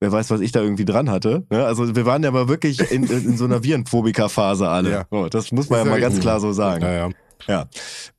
wer 0.00 0.10
weiß, 0.10 0.30
was 0.30 0.40
ich 0.40 0.50
da 0.52 0.60
irgendwie 0.62 0.84
dran 0.84 1.10
hatte. 1.10 1.46
Ne? 1.50 1.64
Also 1.64 1.94
wir 1.94 2.06
waren 2.06 2.22
ja 2.22 2.30
aber 2.30 2.48
wirklich 2.48 2.90
in, 2.90 3.04
in, 3.04 3.36
so 3.36 3.44
einer 3.44 3.62
Virenphobiker-Phase 3.62 4.68
alle. 4.68 4.90
Ja. 4.90 5.06
So, 5.10 5.28
das 5.28 5.52
muss 5.52 5.68
man 5.68 5.80
Ist 5.80 5.84
ja 5.84 5.90
mal 5.90 6.00
ganz 6.00 6.20
klar 6.20 6.40
so 6.40 6.52
sagen. 6.52 6.82
Ja, 6.82 6.92
ja. 6.92 7.10
Ja. 7.46 7.68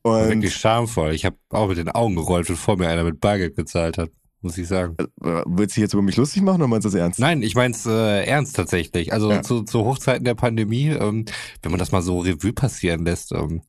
Und 0.01 0.29
Wirklich 0.29 0.55
schamvoll. 0.55 1.13
Ich 1.13 1.25
habe 1.25 1.35
auch 1.49 1.67
mit 1.67 1.77
den 1.77 1.89
Augen 1.89 2.15
gerollt, 2.15 2.49
wenn 2.49 2.55
vor 2.55 2.77
mir 2.77 2.87
einer 2.87 3.03
mit 3.03 3.19
Bargeld 3.19 3.55
gezahlt 3.55 3.97
hat, 3.97 4.09
muss 4.41 4.57
ich 4.57 4.67
sagen. 4.67 4.95
äh, 5.23 5.43
willst 5.45 5.77
du 5.77 5.81
jetzt 5.81 5.93
über 5.93 6.01
mich 6.01 6.17
lustig 6.17 6.41
machen 6.41 6.57
oder 6.57 6.67
meinst 6.67 6.85
du 6.85 6.89
das 6.89 6.99
ernst? 6.99 7.19
Nein, 7.19 7.43
ich 7.43 7.55
mein's 7.55 7.85
äh, 7.85 8.23
ernst 8.25 8.55
tatsächlich. 8.55 9.13
Also 9.13 9.31
Ja. 9.31 9.41
zu, 9.43 9.63
zu 9.63 9.85
Hochzeiten 9.85 10.23
der 10.23 10.35
Pandemie, 10.35 10.89
ähm, 10.89 11.25
wenn 11.61 11.71
man 11.71 11.79
das 11.79 11.91
mal 11.91 12.01
so 12.01 12.19
Revue 12.19 12.53
passieren 12.53 13.05
lässt, 13.05 13.31
ähm, 13.31 13.61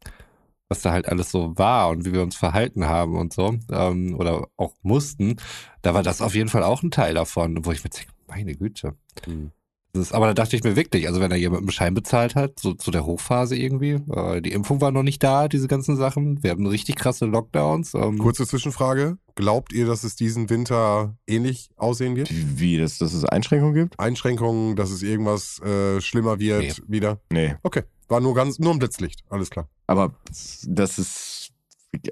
was 0.72 0.80
da 0.82 0.90
halt 0.92 1.08
alles 1.08 1.30
so 1.30 1.52
war 1.56 1.90
und 1.90 2.04
wie 2.06 2.12
wir 2.12 2.22
uns 2.22 2.34
verhalten 2.36 2.86
haben 2.86 3.14
und 3.16 3.32
so, 3.34 3.54
ähm, 3.70 4.14
oder 4.18 4.48
auch 4.56 4.74
mussten, 4.82 5.36
da 5.82 5.92
war 5.94 6.02
das 6.02 6.22
auf 6.22 6.34
jeden 6.34 6.48
Fall 6.48 6.62
auch 6.62 6.82
ein 6.82 6.90
Teil 6.90 7.14
davon, 7.14 7.64
wo 7.64 7.72
ich 7.72 7.84
mir 7.84 7.90
denke, 7.90 8.10
meine 8.26 8.54
Güte. 8.56 8.94
Das 9.94 10.04
ist, 10.06 10.12
aber 10.14 10.26
da 10.28 10.32
dachte 10.32 10.56
ich 10.56 10.64
mir 10.64 10.74
wirklich, 10.74 11.06
also 11.06 11.20
wenn 11.20 11.28
da 11.28 11.36
jemand 11.36 11.60
mit 11.60 11.68
einem 11.68 11.72
Schein 11.72 11.92
bezahlt 11.92 12.34
hat, 12.34 12.58
so 12.58 12.72
zu 12.72 12.90
der 12.90 13.04
Hochphase 13.04 13.56
irgendwie, 13.56 14.00
äh, 14.10 14.40
die 14.40 14.52
Impfung 14.52 14.80
war 14.80 14.90
noch 14.90 15.02
nicht 15.02 15.22
da, 15.22 15.48
diese 15.48 15.68
ganzen 15.68 15.96
Sachen, 15.98 16.42
wir 16.42 16.50
haben 16.50 16.66
richtig 16.66 16.96
krasse 16.96 17.26
Lockdowns. 17.26 17.92
Ähm, 17.92 18.16
Kurze 18.16 18.46
Zwischenfrage. 18.46 19.18
Glaubt 19.34 19.72
ihr, 19.74 19.84
dass 19.86 20.02
es 20.04 20.16
diesen 20.16 20.48
Winter 20.48 21.14
ähnlich 21.26 21.68
aussehen 21.76 22.16
wird? 22.16 22.30
Wie, 22.30 22.58
wie 22.58 22.78
dass, 22.78 22.96
dass 22.96 23.12
es 23.12 23.26
Einschränkungen 23.26 23.74
gibt? 23.74 24.00
Einschränkungen, 24.00 24.76
dass 24.76 24.90
es 24.90 25.02
irgendwas 25.02 25.60
äh, 25.60 26.00
schlimmer 26.00 26.38
wird 26.38 26.62
Nee. 26.62 26.72
wieder? 26.88 27.20
Nee. 27.30 27.56
Okay. 27.62 27.82
War 28.08 28.20
nur 28.20 28.34
ganz, 28.34 28.58
nur 28.58 28.72
ein 28.72 28.78
Blitzlicht. 28.78 29.24
Alles 29.28 29.50
klar. 29.50 29.68
Aber 29.86 30.14
das 30.66 30.98
ist 30.98 31.42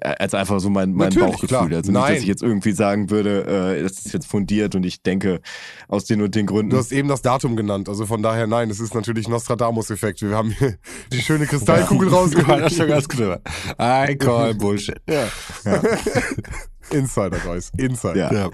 als 0.03 0.35
einfach 0.35 0.61
so 0.61 0.69
mein, 0.69 0.93
mein 0.93 1.09
Natürlich, 1.09 1.27
Bauchgefühl. 1.33 1.49
klar. 1.49 1.63
Also 1.63 1.91
nicht, 1.91 2.01
Nein. 2.01 2.13
dass 2.15 2.23
ich 2.23 2.29
jetzt 2.29 2.43
irgendwie 2.43 2.73
sagen 2.73 3.09
würde, 3.09 3.77
äh, 3.79 3.83
das 3.83 3.93
ist 4.05 4.13
jetzt 4.13 4.27
fundiert 4.27 4.75
und 4.75 4.85
ich 4.85 5.03
denke 5.03 5.41
aus 5.89 6.05
den 6.05 6.21
und 6.21 6.35
den 6.35 6.45
Gründen. 6.47 6.71
Du 6.71 6.77
hast 6.77 6.93
eben 6.93 7.09
das 7.09 7.23
Datum 7.23 7.57
genannt, 7.57 7.89
also 7.89 8.05
von 8.05 8.23
daher 8.23 8.47
nein, 8.47 8.69
es 8.69 8.79
ist 8.79 8.95
natürlich 8.95 9.27
Nostradamus-Effekt. 9.27 10.21
Wir 10.21 10.37
haben 10.37 10.51
hier 10.51 10.77
die 11.13 11.21
schöne 11.23 11.47
Kristallkugel 11.47 12.13
war 12.13 12.27
das 12.27 12.33
schon 12.35 12.51
rausgeholt. 12.51 12.89
ganz 12.89 13.09
clever. 13.09 13.41
I 13.81 14.17
call 14.17 14.55
Bullshit. 14.55 15.01
ja. 15.09 15.29
Insider, 16.91 17.39
Guys. 17.39 17.71
Insider. 17.79 18.17
Ja. 18.17 18.33
Ja. 18.33 18.47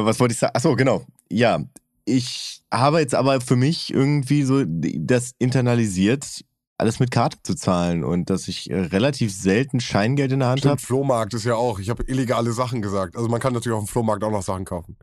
Äh, 0.00 0.04
was 0.04 0.18
wollte 0.20 0.32
ich 0.32 0.38
sagen? 0.38 0.52
Achso, 0.54 0.74
genau. 0.76 1.04
Ja, 1.30 1.58
ich 2.04 2.62
habe 2.72 3.00
jetzt 3.00 3.14
aber 3.14 3.40
für 3.40 3.56
mich 3.56 3.92
irgendwie 3.92 4.42
so 4.42 4.64
das 4.66 5.32
internalisiert, 5.38 6.44
alles 6.76 6.98
mit 6.98 7.10
Karte 7.10 7.38
zu 7.42 7.54
zahlen 7.54 8.04
und 8.04 8.30
dass 8.30 8.48
ich 8.48 8.70
äh, 8.70 8.78
relativ 8.78 9.32
selten 9.32 9.80
Scheingeld 9.80 10.32
in 10.32 10.40
der 10.40 10.48
Hand 10.48 10.66
habe. 10.66 10.80
Flohmarkt 10.80 11.32
ist 11.34 11.44
ja 11.44 11.54
auch. 11.54 11.78
Ich 11.78 11.88
habe 11.88 12.02
illegale 12.04 12.52
Sachen 12.52 12.82
gesagt. 12.82 13.16
Also 13.16 13.28
man 13.28 13.40
kann 13.40 13.52
natürlich 13.52 13.76
auf 13.76 13.84
dem 13.84 13.88
Flohmarkt 13.88 14.24
auch 14.24 14.30
noch 14.30 14.42
Sachen 14.42 14.64
kaufen. 14.64 14.96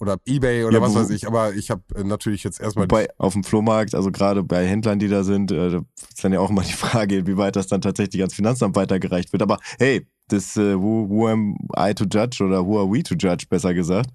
Oder 0.00 0.18
Ebay 0.26 0.64
oder 0.64 0.76
Ja, 0.76 0.82
was 0.82 0.94
weiß 0.94 1.10
ich. 1.10 1.26
Aber 1.26 1.54
ich 1.54 1.70
habe 1.70 1.82
äh, 1.96 2.04
natürlich 2.04 2.44
jetzt 2.44 2.60
erstmal. 2.60 2.84
Wobei 2.84 3.08
auf 3.16 3.32
dem 3.32 3.42
Flohmarkt, 3.42 3.94
also 3.94 4.12
gerade 4.12 4.44
bei 4.44 4.66
Händlern, 4.66 4.98
die 4.98 5.08
da 5.08 5.24
sind, 5.24 5.50
äh, 5.50 5.70
da 5.70 5.80
ist 5.96 6.22
dann 6.22 6.32
ja 6.32 6.40
auch 6.40 6.50
immer 6.50 6.62
die 6.62 6.72
Frage, 6.74 7.16
inwieweit 7.18 7.56
das 7.56 7.66
dann 7.68 7.80
tatsächlich 7.80 8.20
ans 8.20 8.34
Finanzamt 8.34 8.76
weitergereicht 8.76 9.32
wird. 9.32 9.42
Aber 9.42 9.58
hey, 9.78 10.06
das 10.28 10.56
äh, 10.58 10.76
who, 10.76 11.08
who 11.08 11.26
am 11.26 11.56
I 11.76 11.94
to 11.94 12.04
judge 12.04 12.44
oder 12.44 12.64
who 12.64 12.78
are 12.78 12.90
we 12.90 13.02
to 13.02 13.14
judge, 13.14 13.46
besser 13.48 13.72
gesagt. 13.72 14.10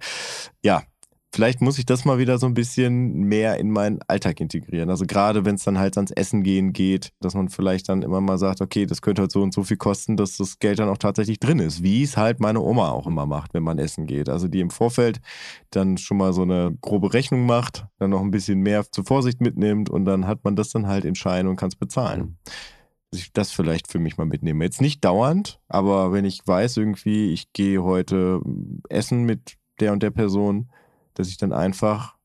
Ja, 0.62 0.84
vielleicht 1.34 1.60
muss 1.60 1.78
ich 1.78 1.84
das 1.84 2.04
mal 2.04 2.18
wieder 2.18 2.38
so 2.38 2.46
ein 2.46 2.54
bisschen 2.54 3.24
mehr 3.24 3.58
in 3.58 3.70
meinen 3.70 3.98
Alltag 4.06 4.40
integrieren. 4.40 4.88
Also 4.88 5.04
gerade 5.04 5.44
wenn 5.44 5.56
es 5.56 5.64
dann 5.64 5.78
halt 5.78 5.96
ans 5.96 6.12
Essen 6.12 6.44
gehen 6.44 6.72
geht, 6.72 7.12
dass 7.20 7.34
man 7.34 7.48
vielleicht 7.48 7.88
dann 7.88 8.02
immer 8.02 8.20
mal 8.20 8.38
sagt, 8.38 8.60
okay, 8.60 8.86
das 8.86 9.02
könnte 9.02 9.22
halt 9.22 9.32
so 9.32 9.42
und 9.42 9.52
so 9.52 9.64
viel 9.64 9.76
kosten, 9.76 10.16
dass 10.16 10.36
das 10.36 10.60
Geld 10.60 10.78
dann 10.78 10.88
auch 10.88 10.96
tatsächlich 10.96 11.40
drin 11.40 11.58
ist. 11.58 11.82
Wie 11.82 12.04
es 12.04 12.16
halt 12.16 12.38
meine 12.38 12.60
Oma 12.60 12.90
auch 12.90 13.08
immer 13.08 13.26
macht, 13.26 13.52
wenn 13.52 13.64
man 13.64 13.78
essen 13.78 14.06
geht. 14.06 14.28
Also 14.28 14.46
die 14.46 14.60
im 14.60 14.70
Vorfeld 14.70 15.20
dann 15.70 15.98
schon 15.98 16.18
mal 16.18 16.32
so 16.32 16.42
eine 16.42 16.78
grobe 16.80 17.12
Rechnung 17.12 17.46
macht, 17.46 17.84
dann 17.98 18.10
noch 18.10 18.20
ein 18.20 18.30
bisschen 18.30 18.60
mehr 18.60 18.84
zur 18.92 19.04
Vorsicht 19.04 19.40
mitnimmt 19.40 19.90
und 19.90 20.04
dann 20.04 20.28
hat 20.28 20.44
man 20.44 20.54
das 20.54 20.70
dann 20.70 20.86
halt 20.86 21.04
in 21.04 21.16
Schein 21.16 21.48
und 21.48 21.56
kann 21.56 21.68
es 21.68 21.76
bezahlen. 21.76 22.38
Dass 23.10 23.20
ich 23.20 23.32
das 23.32 23.50
vielleicht 23.50 23.90
für 23.90 23.98
mich 23.98 24.16
mal 24.18 24.26
mitnehme. 24.26 24.62
Jetzt 24.62 24.80
nicht 24.80 25.04
dauernd, 25.04 25.58
aber 25.66 26.12
wenn 26.12 26.24
ich 26.24 26.46
weiß 26.46 26.76
irgendwie, 26.76 27.32
ich 27.32 27.52
gehe 27.52 27.82
heute 27.82 28.40
essen 28.88 29.24
mit 29.24 29.56
der 29.80 29.92
und 29.92 30.04
der 30.04 30.10
Person, 30.12 30.68
dass 31.14 31.28
ich 31.28 31.36
dann 31.36 31.52
einfach 31.52 32.16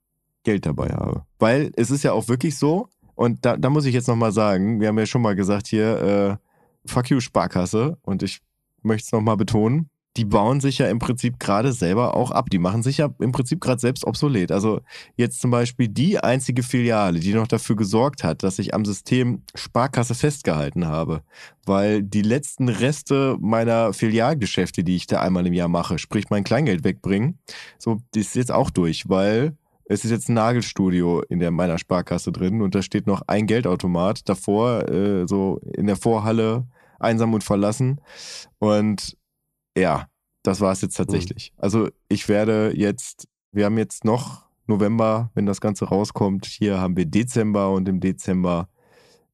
Geld 0.44 0.66
dabei 0.66 0.90
habe. 0.90 1.26
Weil 1.38 1.72
es 1.76 1.92
ist 1.92 2.04
ja 2.04 2.14
auch 2.14 2.28
wirklich 2.28 2.58
so, 2.58 2.88
und 3.16 3.46
da, 3.46 3.58
da 3.58 3.70
muss 3.70 3.86
ich 3.86 3.94
jetzt 3.94 4.08
nochmal 4.08 4.32
sagen, 4.32 4.80
wir 4.80 4.88
haben 4.88 4.98
ja 4.98 5.06
schon 5.06 5.22
mal 5.22 5.36
gesagt 5.36 5.68
hier, 5.68 6.40
äh, 6.86 6.90
fuck 6.90 7.10
you 7.10 7.20
Sparkasse, 7.20 7.98
und 8.02 8.24
ich 8.24 8.42
möchte 8.82 9.06
es 9.08 9.12
nochmal 9.12 9.38
betonen, 9.38 9.90
die 10.20 10.26
bauen 10.26 10.60
sich 10.60 10.80
ja 10.80 10.90
im 10.90 11.00
Prinzip 11.00 11.40
gerade 11.40 11.72
selber 11.72 12.14
auch 12.18 12.32
ab. 12.32 12.50
Die 12.50 12.60
machen 12.60 12.84
sich 12.84 12.98
ja 12.98 13.10
im 13.20 13.32
Prinzip 13.32 13.62
gerade 13.62 13.80
selbst 13.80 14.06
obsolet. 14.06 14.52
Also 14.52 14.82
jetzt 15.16 15.40
zum 15.40 15.50
Beispiel 15.50 15.88
die 15.88 16.20
einzige 16.20 16.62
Filiale, 16.62 17.22
die 17.22 17.34
noch 17.34 17.48
dafür 17.48 17.78
gesorgt 17.78 18.26
hat, 18.26 18.44
dass 18.44 18.60
ich 18.60 18.74
am 18.74 18.84
System 18.84 19.44
Sparkasse 19.56 20.16
festgehalten 20.16 20.88
habe, 20.88 21.22
weil 21.66 22.04
die 22.04 22.22
letzten 22.22 22.68
Reste 22.68 23.38
meiner 23.40 23.94
Filialgeschäfte, 23.94 24.84
die 24.84 24.98
ich 24.98 25.08
da 25.08 25.22
einmal 25.22 25.48
im 25.48 25.54
Jahr 25.54 25.70
mache, 25.70 25.98
sprich 26.00 26.30
mein 26.30 26.44
Kleingeld 26.44 26.84
wegbringen, 26.84 27.40
so, 27.78 28.02
die 28.14 28.20
ist 28.20 28.36
jetzt 28.36 28.52
auch 28.52 28.72
durch, 28.72 29.08
weil 29.08 29.56
es 29.86 30.04
ist 30.04 30.12
jetzt 30.12 30.28
ein 30.28 30.34
Nagelstudio 30.34 31.22
in 31.30 31.40
der 31.40 31.52
meiner 31.52 31.78
Sparkasse 31.78 32.34
drin 32.34 32.62
und 32.62 32.76
da 32.76 32.82
steht 32.82 33.08
noch 33.08 33.22
ein 33.28 33.48
Geldautomat 33.48 34.28
davor, 34.28 34.90
äh, 34.90 35.26
so 35.30 35.62
in 35.78 35.88
der 35.88 35.96
Vorhalle 35.96 36.66
einsam 37.00 37.34
und 37.34 37.46
verlassen. 37.46 38.02
Und 38.60 39.18
ja, 39.78 40.08
das 40.44 40.62
war 40.62 40.72
es 40.72 40.82
jetzt 40.82 40.96
tatsächlich. 40.96 41.54
Also 41.58 41.90
ich 42.08 42.28
werde 42.30 42.74
jetzt, 42.76 43.28
wir 43.52 43.66
haben 43.66 43.78
jetzt 43.78 44.06
noch 44.06 44.48
November, 44.68 45.32
wenn 45.34 45.46
das 45.46 45.62
Ganze 45.62 45.86
rauskommt. 45.86 46.46
Hier 46.46 46.80
haben 46.80 46.96
wir 46.96 47.06
Dezember 47.06 47.72
und 47.72 47.90
im 47.90 48.00
Dezember 48.00 48.70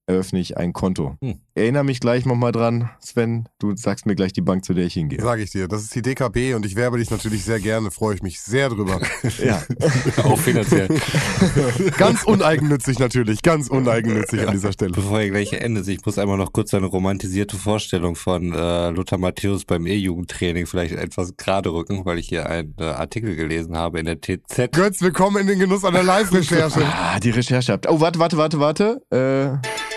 eröffne 0.07 0.39
ich 0.39 0.57
ein 0.57 0.73
Konto. 0.73 1.17
Hm. 1.21 1.39
Erinnere 1.55 1.83
mich 1.83 1.99
gleich 1.99 2.25
nochmal 2.25 2.51
dran, 2.51 2.89
Sven. 2.99 3.47
Du 3.59 3.75
sagst 3.75 4.05
mir 4.05 4.15
gleich 4.15 4.33
die 4.33 4.41
Bank, 4.41 4.65
zu 4.65 4.73
der 4.73 4.85
ich 4.85 4.93
hingehe. 4.93 5.21
Sage 5.21 5.41
ich 5.41 5.51
dir, 5.51 5.67
das 5.67 5.83
ist 5.83 5.95
die 5.95 6.01
DKB 6.01 6.53
und 6.53 6.65
ich 6.65 6.75
werbe 6.75 6.97
dich 6.97 7.09
natürlich 7.09 7.43
sehr 7.43 7.59
gerne, 7.59 7.91
freue 7.91 8.15
ich 8.15 8.21
mich 8.21 8.41
sehr 8.41 8.69
drüber. 8.69 8.99
Ja. 9.43 9.61
Auch 10.23 10.39
finanziell. 10.39 10.87
ganz 11.97 12.23
uneigennützig 12.23 12.99
natürlich, 12.99 13.41
ganz 13.41 13.67
uneigennützig 13.69 14.47
an 14.47 14.53
dieser 14.53 14.71
Stelle. 14.71 14.91
Bevor 14.91 15.19
ihr 15.19 15.29
gleich 15.29 15.51
endet, 15.53 15.87
ich 15.87 16.05
muss 16.05 16.17
einmal 16.17 16.37
noch 16.37 16.53
kurz 16.53 16.73
eine 16.73 16.85
romantisierte 16.85 17.57
Vorstellung 17.57 18.15
von 18.15 18.53
äh, 18.53 18.89
Lothar 18.91 19.19
Matthäus 19.19 19.65
beim 19.65 19.85
E-Jugendtraining 19.87 20.67
vielleicht 20.67 20.93
etwas 20.93 21.35
gerade 21.37 21.73
rücken, 21.73 22.05
weil 22.05 22.19
ich 22.19 22.29
hier 22.29 22.49
einen 22.49 22.75
äh, 22.79 22.83
Artikel 22.83 23.35
gelesen 23.35 23.75
habe 23.75 23.99
in 23.99 24.05
der 24.05 24.21
TZ. 24.21 24.71
Götz, 24.71 25.01
willkommen 25.01 25.37
in 25.41 25.47
den 25.47 25.59
Genuss 25.59 25.83
einer 25.83 26.03
Live-Recherche. 26.03 26.85
Ah, 26.85 27.19
die 27.19 27.31
Recherche 27.31 27.73
habt. 27.73 27.89
Oh, 27.89 27.99
warte, 27.99 28.19
warte, 28.19 28.37
warte, 28.37 28.59
warte. 28.59 29.01
Äh, 29.11 29.94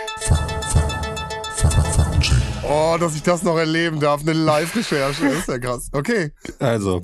Oh, 2.70 2.98
dass 3.00 3.16
ich 3.16 3.22
das 3.22 3.42
noch 3.42 3.56
erleben 3.56 3.98
darf, 3.98 4.20
eine 4.20 4.34
Live-Recherche, 4.34 5.24
das 5.24 5.38
ist 5.38 5.48
ja 5.48 5.58
krass. 5.58 5.88
Okay. 5.92 6.32
Also, 6.58 7.00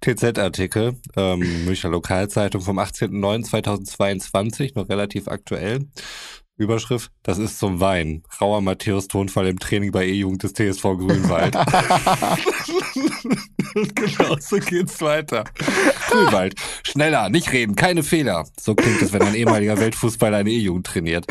TZ-Artikel, 0.00 0.96
ähm, 1.16 1.64
Münchner 1.64 1.90
Lokalzeitung 1.90 2.62
vom 2.62 2.80
18.09.2022, 2.80 4.72
noch 4.74 4.88
relativ 4.88 5.28
aktuell. 5.28 5.86
Überschrift, 6.56 7.12
das 7.22 7.38
ist 7.38 7.60
zum 7.60 7.78
Weinen. 7.78 8.24
Rauer 8.40 8.60
Matthäus 8.60 9.06
Tonfall 9.06 9.46
im 9.46 9.60
Training 9.60 9.92
bei 9.92 10.04
E-Jugend 10.04 10.42
des 10.42 10.54
TSV 10.54 10.82
Grünwald. 10.82 11.54
Und 13.74 13.94
genau 13.94 14.36
so 14.40 14.56
geht's 14.58 15.00
weiter. 15.00 15.44
Grünwald, 16.10 16.56
schneller, 16.82 17.28
nicht 17.28 17.52
reden, 17.52 17.76
keine 17.76 18.02
Fehler. 18.02 18.48
So 18.60 18.74
klingt 18.74 19.00
es, 19.00 19.12
wenn 19.12 19.22
ein 19.22 19.36
ehemaliger 19.36 19.78
Weltfußballer 19.78 20.38
eine 20.38 20.50
E-Jugend 20.50 20.88
trainiert. 20.88 21.26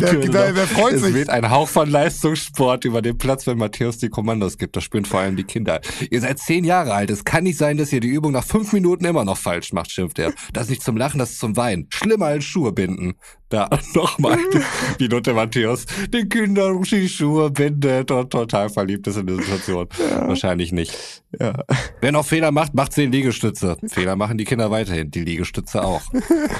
Der, 0.00 0.16
der, 0.16 0.52
der 0.52 0.66
freut 0.66 0.94
es 0.94 1.02
sich. 1.02 1.14
weht 1.14 1.30
ein 1.30 1.50
Hauch 1.50 1.68
von 1.68 1.90
Leistungssport 1.90 2.84
über 2.84 3.02
den 3.02 3.18
Platz, 3.18 3.46
wenn 3.46 3.58
Matthäus 3.58 3.98
die 3.98 4.08
Kommandos 4.08 4.58
gibt. 4.58 4.76
Das 4.76 4.84
spüren 4.84 5.04
vor 5.04 5.20
allem 5.20 5.36
die 5.36 5.44
Kinder. 5.44 5.80
Ihr 6.10 6.20
seid 6.20 6.38
zehn 6.38 6.64
Jahre 6.64 6.94
alt. 6.94 7.10
Es 7.10 7.24
kann 7.24 7.44
nicht 7.44 7.58
sein, 7.58 7.76
dass 7.76 7.92
ihr 7.92 8.00
die 8.00 8.08
Übung 8.08 8.32
nach 8.32 8.44
fünf 8.44 8.72
Minuten 8.72 9.04
immer 9.04 9.24
noch 9.24 9.38
falsch 9.38 9.72
macht, 9.72 9.90
schimpft 9.90 10.18
er. 10.18 10.32
Das 10.52 10.64
ist 10.64 10.70
nicht 10.70 10.82
zum 10.82 10.96
Lachen, 10.96 11.18
das 11.18 11.30
ist 11.30 11.40
zum 11.40 11.56
Weinen. 11.56 11.86
Schlimmer 11.90 12.26
als 12.26 12.44
Schuhe 12.44 12.72
binden. 12.72 13.14
Da 13.50 13.68
nochmal 13.94 14.38
die 15.00 15.08
Note 15.08 15.34
Matthäus. 15.34 15.84
Den 16.08 16.28
Kindern 16.28 16.80
die 16.82 17.08
Schuhe 17.08 17.50
bindet 17.50 18.10
und 18.12 18.30
total 18.30 18.70
verliebt 18.70 19.06
ist 19.08 19.16
in 19.16 19.26
der 19.26 19.36
Situation. 19.36 19.88
Wahrscheinlich 19.98 20.70
nicht. 20.70 21.22
Ja. 21.38 21.64
Wer 22.00 22.12
noch 22.12 22.24
Fehler 22.24 22.52
macht, 22.52 22.74
macht 22.74 22.92
zehn 22.92 23.10
Liegestütze. 23.10 23.76
Fehler 23.88 24.14
machen 24.14 24.38
die 24.38 24.44
Kinder 24.44 24.70
weiterhin. 24.70 25.10
Die 25.10 25.24
Liegestütze 25.24 25.82
auch. 25.82 26.00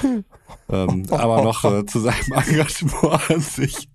ähm, 0.69 1.05
aber 1.09 1.43
noch 1.43 1.63
äh, 1.63 1.85
zu 1.85 1.99
seinem 1.99 2.33
Engagement 2.33 3.31
an 3.31 3.39
sich. 3.39 3.89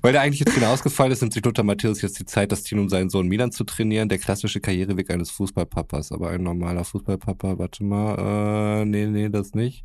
Weil 0.00 0.12
der 0.12 0.22
eigentliche 0.22 0.46
Trainer 0.46 0.70
ausgefallen 0.70 1.12
ist, 1.12 1.20
nimmt 1.20 1.34
sich 1.34 1.44
Lothar 1.44 1.64
Matthäus 1.64 2.00
jetzt 2.00 2.18
die 2.18 2.24
Zeit, 2.24 2.52
das 2.52 2.62
Team 2.62 2.78
um 2.78 2.88
seinen 2.88 3.10
Sohn 3.10 3.28
Milan 3.28 3.52
zu 3.52 3.64
trainieren. 3.64 4.08
Der 4.08 4.18
klassische 4.18 4.60
Karriereweg 4.60 5.10
eines 5.10 5.30
Fußballpapas. 5.30 6.10
Aber 6.12 6.30
ein 6.30 6.42
normaler 6.42 6.84
Fußballpapa, 6.84 7.58
warte 7.58 7.84
mal, 7.84 8.80
äh, 8.80 8.84
nee, 8.86 9.06
nee, 9.06 9.28
das 9.28 9.52
nicht. 9.52 9.84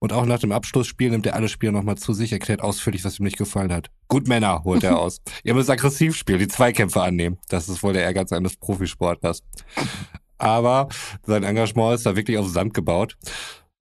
Und 0.00 0.12
auch 0.12 0.26
nach 0.26 0.38
dem 0.38 0.52
Abschlussspiel 0.52 1.10
nimmt 1.10 1.26
er 1.26 1.34
alle 1.34 1.48
Spieler 1.48 1.72
nochmal 1.72 1.98
zu 1.98 2.12
sich, 2.12 2.32
erklärt 2.32 2.60
ausführlich, 2.60 3.04
was 3.04 3.18
ihm 3.18 3.24
nicht 3.24 3.38
gefallen 3.38 3.72
hat. 3.72 3.90
Gut 4.06 4.28
Männer, 4.28 4.62
holt 4.64 4.84
er 4.84 4.98
aus. 5.00 5.20
Ihr 5.42 5.54
müsst 5.54 5.70
aggressiv 5.70 6.16
spielen, 6.16 6.38
die 6.38 6.48
Zweikämpfe 6.48 7.02
annehmen. 7.02 7.38
Das 7.48 7.68
ist 7.68 7.82
wohl 7.82 7.92
der 7.92 8.04
Ehrgeiz 8.04 8.32
eines 8.32 8.56
Profisportlers. 8.56 9.42
Aber 10.38 10.88
sein 11.26 11.42
Engagement 11.42 11.96
ist 11.96 12.06
da 12.06 12.14
wirklich 12.14 12.38
auf 12.38 12.46
Sand 12.48 12.74
gebaut. 12.74 13.16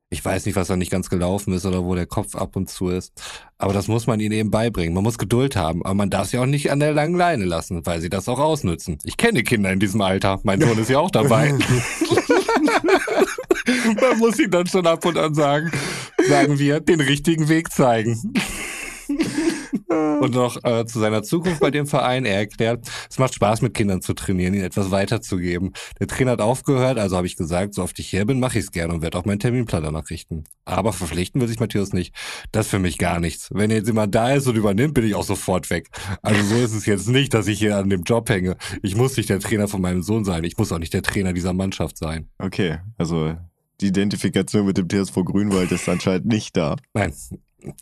Ich 0.10 0.24
weiß 0.24 0.46
nicht, 0.46 0.56
was 0.56 0.70
da 0.70 0.78
nicht 0.78 0.90
ganz 0.90 1.10
gelaufen 1.10 1.52
ist 1.52 1.66
oder 1.66 1.84
wo 1.84 1.94
der 1.94 2.06
Kopf 2.06 2.36
ab 2.36 2.56
und 2.56 2.70
zu 2.70 2.88
ist. 2.88 3.12
Aber 3.58 3.74
das 3.74 3.90
muss 3.90 4.08
man 4.08 4.22
ihnen 4.22 4.32
eben 4.32 4.52
beibringen. 4.52 4.94
Man 4.94 5.04
muss 5.04 5.18
Geduld 5.18 5.58
haben, 5.58 5.84
aber 5.84 5.96
man 5.96 6.10
darf 6.10 6.30
sie 6.30 6.38
auch 6.38 6.46
nicht 6.46 6.72
an 6.72 6.80
der 6.80 6.94
langen 6.94 7.16
Leine 7.16 7.44
lassen, 7.44 7.86
weil 7.86 8.00
sie 8.00 8.10
das 8.10 8.30
auch 8.30 8.40
ausnützen. 8.40 9.00
Ich 9.04 9.18
kenne 9.18 9.44
Kinder 9.44 9.70
in 9.70 9.82
diesem 9.82 10.00
Alter. 10.00 10.40
Mein 10.44 10.62
Sohn 10.62 10.80
ist 10.80 10.90
ja 10.90 11.00
auch 11.00 11.12
dabei. 11.12 11.52
man 14.02 14.18
muss 14.20 14.40
ihnen 14.40 14.52
dann 14.52 14.68
schon 14.68 14.88
ab 14.88 15.04
und 15.04 15.18
an 15.18 15.34
sagen, 15.34 15.72
sagen 16.30 16.58
wir, 16.58 16.80
den 16.80 17.02
richtigen 17.02 17.50
Weg 17.50 17.70
zeigen. 17.74 18.34
Und 20.22 20.34
noch 20.34 20.58
äh, 20.64 20.86
zu 20.86 21.00
seiner 21.00 21.24
Zukunft 21.24 21.60
bei 21.60 21.70
dem 21.70 21.86
Verein. 21.86 22.26
Er 22.26 22.38
erklärt, 22.38 22.88
es 23.10 23.20
macht 23.20 23.36
Spaß 23.36 23.62
mit 23.62 23.74
Kindern 23.74 24.02
zu 24.02 24.14
trainieren, 24.14 24.54
ihnen 24.54 24.64
etwas 24.64 24.90
weiterzugeben. 24.90 25.74
Der 26.00 26.08
Trainer 26.08 26.32
hat 26.32 26.42
aufgehört, 26.42 26.98
also 26.98 27.18
habe 27.18 27.28
ich 27.28 27.36
gesagt, 27.36 27.76
so 27.76 27.84
oft 27.84 27.98
ich 28.00 28.10
hier 28.10 28.26
bin, 28.26 28.40
mache 28.40 28.58
ich 28.58 28.66
es 28.66 28.72
gerne 28.72 28.94
und 28.94 29.02
werde 29.02 29.18
auch 29.18 29.26
meinen 29.26 29.40
Terminplan 29.40 29.84
danach 29.84 30.10
richten. 30.10 30.46
Aber 30.66 30.92
verpflichten 30.92 31.40
will 31.40 31.48
sich 31.48 31.60
Matthäus 31.60 31.94
nicht. 31.94 32.16
Das 32.52 32.68
für 32.68 32.80
mich 32.80 32.98
gar 32.98 33.20
nichts. 33.20 33.50
Wenn 33.52 33.70
jetzt 33.70 33.88
jemand 33.88 34.16
da 34.16 34.34
ist 34.34 34.48
und 34.48 34.56
übernimmt, 34.56 34.96
bin 34.96 35.06
ich 35.06 35.16
auch 35.16 35.24
sofort 35.24 35.70
weg. 35.70 35.90
Also 36.22 36.42
so 36.44 36.56
ist 36.56 36.74
es 36.74 36.86
jetzt 36.86 37.08
nicht, 37.08 37.34
dass 37.34 37.48
ich 37.48 37.60
hier 37.60 37.78
an 37.78 37.90
dem 37.90 38.04
Job 38.04 38.30
hänge. 38.30 38.58
Ich 38.82 38.96
muss 38.96 39.16
nicht 39.18 39.30
der 39.30 39.40
Trainer 39.40 39.68
von 39.68 39.82
meinem 39.82 40.02
Sohn 40.02 40.26
sein. 40.26 40.44
Ich 40.44 40.58
muss 40.58 40.72
auch 40.72 40.80
nicht 40.80 40.94
der 40.94 41.04
Trainer 41.04 41.34
dieser 41.34 41.54
Mannschaft 41.54 41.98
sein. 41.98 42.30
Okay, 42.40 42.80
also 42.98 43.36
die 43.82 43.88
Identifikation 43.88 44.66
mit 44.66 44.78
dem 44.78 44.90
TSV 44.90 45.24
Grünwald 45.24 45.72
ist 45.72 45.88
anscheinend 45.88 46.26
nicht 46.26 46.58
da. 46.58 46.76
Nein. 46.94 47.14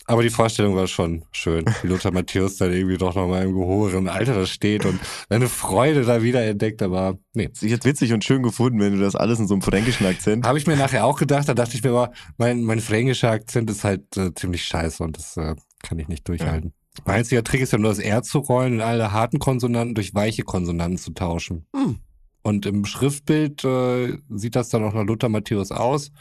Aber 0.06 0.22
die 0.22 0.30
Vorstellung 0.30 0.74
war 0.74 0.86
schon 0.86 1.24
schön, 1.32 1.64
wie 1.82 1.88
Lothar 1.88 2.12
Matthäus 2.12 2.56
dann 2.56 2.72
irgendwie 2.72 2.96
doch 2.96 3.14
noch 3.14 3.28
mal 3.28 3.44
im 3.44 3.52
gehobenen 3.52 4.08
Alter 4.08 4.34
da 4.34 4.46
steht 4.46 4.86
und 4.86 4.98
eine 5.28 5.48
Freude 5.48 6.04
da 6.04 6.22
wieder 6.22 6.42
entdeckt, 6.44 6.82
aber 6.82 7.18
nee. 7.34 7.50
Ist 7.52 7.62
jetzt 7.62 7.84
witzig 7.84 8.12
und 8.12 8.24
schön 8.24 8.42
gefunden, 8.42 8.80
wenn 8.80 8.94
du 8.94 9.00
das 9.00 9.14
alles 9.14 9.38
in 9.38 9.46
so 9.46 9.54
einem 9.54 9.62
fränkischen 9.62 10.06
Akzent. 10.06 10.46
Habe 10.46 10.58
ich 10.58 10.66
mir 10.66 10.76
nachher 10.76 11.04
auch 11.04 11.18
gedacht, 11.18 11.48
da 11.48 11.54
dachte 11.54 11.76
ich 11.76 11.84
mir 11.84 11.90
aber, 11.90 12.12
mein, 12.38 12.62
mein 12.62 12.80
fränkischer 12.80 13.30
Akzent 13.30 13.70
ist 13.70 13.84
halt 13.84 14.16
äh, 14.16 14.32
ziemlich 14.34 14.64
scheiße 14.64 15.02
und 15.02 15.18
das 15.18 15.36
äh, 15.36 15.54
kann 15.82 15.98
ich 15.98 16.08
nicht 16.08 16.26
durchhalten. 16.26 16.72
Mein 17.04 17.16
einziger 17.16 17.44
Trick 17.44 17.60
ist 17.60 17.72
ja 17.72 17.78
nur 17.78 17.90
das 17.90 17.98
R 17.98 18.22
zu 18.22 18.38
rollen 18.38 18.74
und 18.74 18.80
alle 18.80 19.12
harten 19.12 19.38
Konsonanten 19.38 19.94
durch 19.94 20.14
weiche 20.14 20.42
Konsonanten 20.42 20.98
zu 20.98 21.10
tauschen. 21.12 21.66
Hm. 21.74 21.98
Und 22.42 22.64
im 22.64 22.86
Schriftbild 22.86 23.64
äh, 23.64 24.16
sieht 24.30 24.56
das 24.56 24.70
dann 24.70 24.84
auch 24.84 24.94
nach 24.94 25.04
Luther 25.04 25.28
Matthäus 25.28 25.70
aus, 25.70 26.12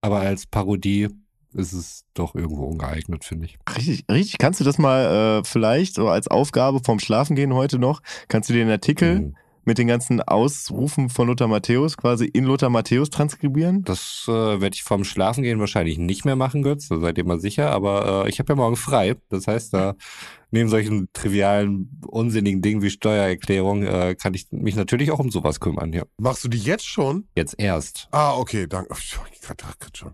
aber 0.00 0.20
als 0.20 0.46
Parodie 0.46 1.08
ist 1.54 1.72
es 1.72 2.04
doch 2.14 2.34
irgendwo 2.34 2.64
ungeeignet, 2.64 3.24
finde 3.24 3.46
ich. 3.46 3.58
Richtig, 3.76 4.04
richtig. 4.10 4.38
Kannst 4.38 4.60
du 4.60 4.64
das 4.64 4.78
mal 4.78 5.40
äh, 5.40 5.44
vielleicht 5.44 5.94
so 5.94 6.08
als 6.08 6.28
Aufgabe 6.28 6.80
vorm 6.84 6.98
Schlafengehen 6.98 7.54
heute 7.54 7.78
noch, 7.78 8.00
kannst 8.28 8.48
du 8.50 8.54
den 8.54 8.70
Artikel 8.70 9.20
Mhm. 9.20 9.36
mit 9.64 9.78
den 9.78 9.86
ganzen 9.86 10.20
Ausrufen 10.20 11.08
von 11.08 11.28
Lothar 11.28 11.46
Matthäus 11.48 11.96
quasi 11.96 12.24
in 12.26 12.44
Lothar 12.44 12.68
Matthäus 12.70 13.10
transkribieren? 13.10 13.84
Das 13.84 14.24
äh, 14.28 14.32
werde 14.32 14.74
ich 14.74 14.82
vorm 14.82 15.04
Schlafengehen 15.04 15.60
wahrscheinlich 15.60 15.98
nicht 15.98 16.24
mehr 16.24 16.36
machen, 16.36 16.62
Götz, 16.62 16.88
da 16.88 16.98
seid 16.98 17.16
ihr 17.18 17.24
mal 17.24 17.38
sicher, 17.40 17.70
aber 17.70 18.24
äh, 18.26 18.28
ich 18.28 18.38
habe 18.40 18.52
ja 18.52 18.56
morgen 18.56 18.76
frei. 18.76 19.14
Das 19.28 19.46
heißt, 19.46 19.72
da 19.74 19.94
neben 20.52 20.68
solchen 20.68 21.08
trivialen, 21.12 22.00
unsinnigen 22.06 22.62
Dingen 22.62 22.82
wie 22.82 22.90
Steuererklärung 22.90 23.82
äh, 23.82 24.14
kann 24.14 24.34
ich 24.34 24.46
mich 24.52 24.76
natürlich 24.76 25.10
auch 25.10 25.18
um 25.18 25.30
sowas 25.30 25.58
kümmern, 25.58 25.92
ja. 25.92 26.04
Machst 26.18 26.44
du 26.44 26.48
die 26.48 26.58
jetzt 26.58 26.86
schon? 26.86 27.26
Jetzt 27.34 27.54
erst. 27.58 28.08
Ah, 28.12 28.36
okay, 28.36 28.66
danke. 28.68 28.88
Oh. 28.92 28.96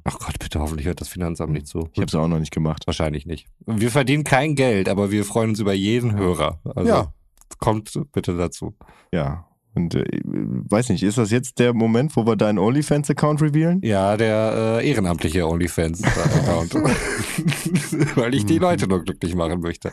Ach 0.04 0.18
Gott, 0.18 0.38
bitte, 0.38 0.60
hoffentlich 0.60 0.86
hört 0.86 1.00
das 1.00 1.08
Finanzamt 1.08 1.52
nicht 1.52 1.66
zu. 1.66 1.88
Ich 1.92 1.98
habe 1.98 2.06
es 2.06 2.14
auch 2.14 2.28
noch 2.28 2.38
nicht 2.38 2.52
gemacht. 2.52 2.86
Wahrscheinlich 2.86 3.26
nicht. 3.26 3.46
Wir 3.66 3.90
verdienen 3.90 4.24
kein 4.24 4.54
Geld, 4.54 4.88
aber 4.88 5.10
wir 5.10 5.24
freuen 5.24 5.50
uns 5.50 5.60
über 5.60 5.74
jeden 5.74 6.14
Hörer. 6.16 6.60
Also 6.74 6.88
Ja. 6.88 7.12
kommt 7.58 7.92
bitte 8.12 8.36
dazu. 8.36 8.76
Ja. 9.12 9.47
Und 9.78 9.94
äh, 9.94 10.04
weiß 10.24 10.88
nicht, 10.88 11.04
ist 11.04 11.18
das 11.18 11.30
jetzt 11.30 11.60
der 11.60 11.72
Moment, 11.72 12.16
wo 12.16 12.26
wir 12.26 12.34
deinen 12.34 12.58
OnlyFans-Account 12.58 13.40
revealen? 13.40 13.80
Ja, 13.82 14.16
der 14.16 14.80
äh, 14.80 14.88
ehrenamtliche 14.88 15.46
OnlyFans-Account. 15.46 16.74
Weil 18.16 18.34
ich 18.34 18.44
die 18.44 18.58
Leute 18.58 18.88
nur 18.88 19.04
glücklich 19.04 19.36
machen 19.36 19.60
möchte. 19.60 19.92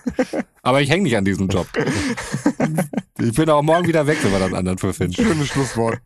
Aber 0.64 0.82
ich 0.82 0.90
hänge 0.90 1.04
nicht 1.04 1.16
an 1.16 1.24
diesem 1.24 1.48
Job. 1.50 1.68
Ich 3.20 3.36
bin 3.36 3.50
auch 3.50 3.62
morgen 3.62 3.88
wieder 3.88 4.08
weg, 4.08 4.18
wenn 4.24 4.32
wir 4.32 4.40
dann 4.40 4.48
einen 4.48 4.56
anderen 4.56 4.78
für 4.80 4.94
finden. 4.94 5.14
Schönes 5.14 5.48
Schlusswort. 5.50 6.00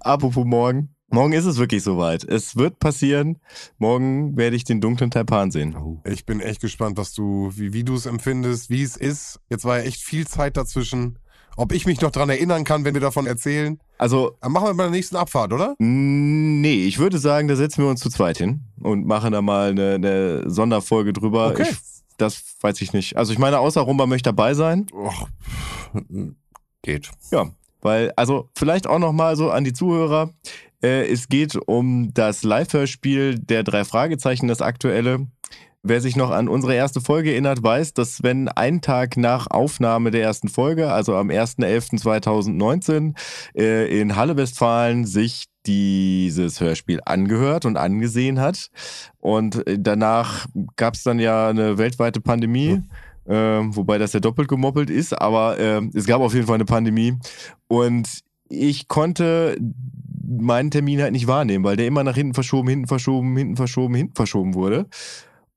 Apropos 0.00 0.44
morgen. 0.44 0.94
Morgen 1.08 1.34
ist 1.34 1.44
es 1.44 1.58
wirklich 1.58 1.82
soweit. 1.82 2.24
Es 2.24 2.56
wird 2.56 2.78
passieren. 2.78 3.38
Morgen 3.78 4.36
werde 4.36 4.56
ich 4.56 4.64
den 4.64 4.80
dunklen 4.80 5.10
Taipan 5.10 5.50
sehen. 5.50 6.00
Ich 6.04 6.24
bin 6.24 6.40
echt 6.40 6.60
gespannt, 6.60 6.96
was 6.96 7.12
du, 7.12 7.52
wie, 7.54 7.72
wie 7.72 7.84
du 7.84 7.94
es 7.94 8.06
empfindest, 8.06 8.70
wie 8.70 8.82
es 8.82 8.96
ist. 8.96 9.38
Jetzt 9.48 9.64
war 9.64 9.78
ja 9.78 9.84
echt 9.84 10.00
viel 10.00 10.26
Zeit 10.26 10.56
dazwischen. 10.56 11.18
Ob 11.56 11.72
ich 11.72 11.86
mich 11.86 12.00
noch 12.00 12.10
dran 12.10 12.30
erinnern 12.30 12.64
kann, 12.64 12.84
wenn 12.84 12.94
wir 12.94 13.00
davon 13.00 13.26
erzählen. 13.26 13.78
Also, 13.98 14.36
Dann 14.40 14.52
machen 14.52 14.68
wir 14.68 14.74
bei 14.74 14.84
der 14.84 14.92
nächsten 14.92 15.16
Abfahrt, 15.16 15.52
oder? 15.52 15.74
nee, 15.78 16.84
ich 16.84 16.98
würde 16.98 17.18
sagen, 17.18 17.48
da 17.48 17.56
setzen 17.56 17.84
wir 17.84 17.90
uns 17.90 18.00
zu 18.00 18.08
zweit 18.08 18.38
hin 18.38 18.62
und 18.80 19.06
machen 19.06 19.32
da 19.32 19.42
mal 19.42 19.70
eine, 19.70 19.94
eine 19.94 20.50
Sonderfolge 20.50 21.12
drüber. 21.12 21.48
Okay. 21.48 21.66
Ich, 21.70 21.76
das 22.16 22.42
weiß 22.60 22.80
ich 22.80 22.92
nicht. 22.92 23.16
Also 23.16 23.32
ich 23.32 23.38
meine, 23.38 23.58
außer 23.58 23.80
Rumba 23.80 24.06
möchte 24.06 24.28
dabei 24.28 24.54
sein. 24.54 24.86
Och, 24.92 25.28
geht. 26.82 27.10
Ja, 27.30 27.50
weil, 27.80 28.12
also 28.16 28.48
vielleicht 28.56 28.86
auch 28.86 28.98
nochmal 28.98 29.36
so 29.36 29.50
an 29.50 29.64
die 29.64 29.72
Zuhörer. 29.72 30.30
Äh, 30.82 31.06
es 31.10 31.28
geht 31.28 31.56
um 31.66 32.12
das 32.14 32.42
Live-Hörspiel 32.42 33.38
der 33.38 33.62
drei 33.62 33.84
Fragezeichen, 33.84 34.48
das 34.48 34.60
aktuelle. 34.60 35.26
Wer 35.84 36.00
sich 36.00 36.14
noch 36.14 36.30
an 36.30 36.48
unsere 36.48 36.76
erste 36.76 37.00
Folge 37.00 37.32
erinnert, 37.32 37.60
weiß, 37.60 37.92
dass 37.92 38.22
wenn 38.22 38.46
ein 38.46 38.82
Tag 38.82 39.16
nach 39.16 39.48
Aufnahme 39.48 40.12
der 40.12 40.22
ersten 40.22 40.46
Folge, 40.46 40.92
also 40.92 41.16
am 41.16 41.28
1.11.2019, 41.28 43.14
äh, 43.56 44.00
in 44.00 44.14
Halle 44.14 44.36
Westfalen 44.36 45.06
sich 45.06 45.46
dieses 45.66 46.60
Hörspiel 46.60 47.00
angehört 47.04 47.64
und 47.64 47.76
angesehen 47.76 48.38
hat. 48.38 48.70
Und 49.18 49.66
äh, 49.66 49.76
danach 49.76 50.46
gab 50.76 50.94
es 50.94 51.02
dann 51.02 51.18
ja 51.18 51.48
eine 51.48 51.78
weltweite 51.78 52.20
Pandemie, 52.20 52.80
ähm, 53.26 53.74
wobei 53.74 53.98
das 53.98 54.12
ja 54.12 54.20
doppelt 54.20 54.46
gemoppelt 54.46 54.88
ist, 54.88 55.20
aber 55.20 55.58
ähm, 55.58 55.90
es 55.94 56.06
gab 56.06 56.20
auf 56.20 56.34
jeden 56.34 56.46
Fall 56.46 56.56
eine 56.56 56.64
Pandemie. 56.64 57.18
Und 57.66 58.20
ich 58.48 58.86
konnte 58.86 59.58
meinen 60.24 60.70
Termin 60.70 61.02
halt 61.02 61.10
nicht 61.12 61.26
wahrnehmen, 61.26 61.64
weil 61.64 61.76
der 61.76 61.88
immer 61.88 62.04
nach 62.04 62.14
hinten 62.14 62.34
verschoben, 62.34 62.68
hinten 62.68 62.86
verschoben, 62.86 63.36
hinten 63.36 63.56
verschoben, 63.56 63.94
hinten 63.96 64.14
verschoben 64.14 64.54
wurde. 64.54 64.86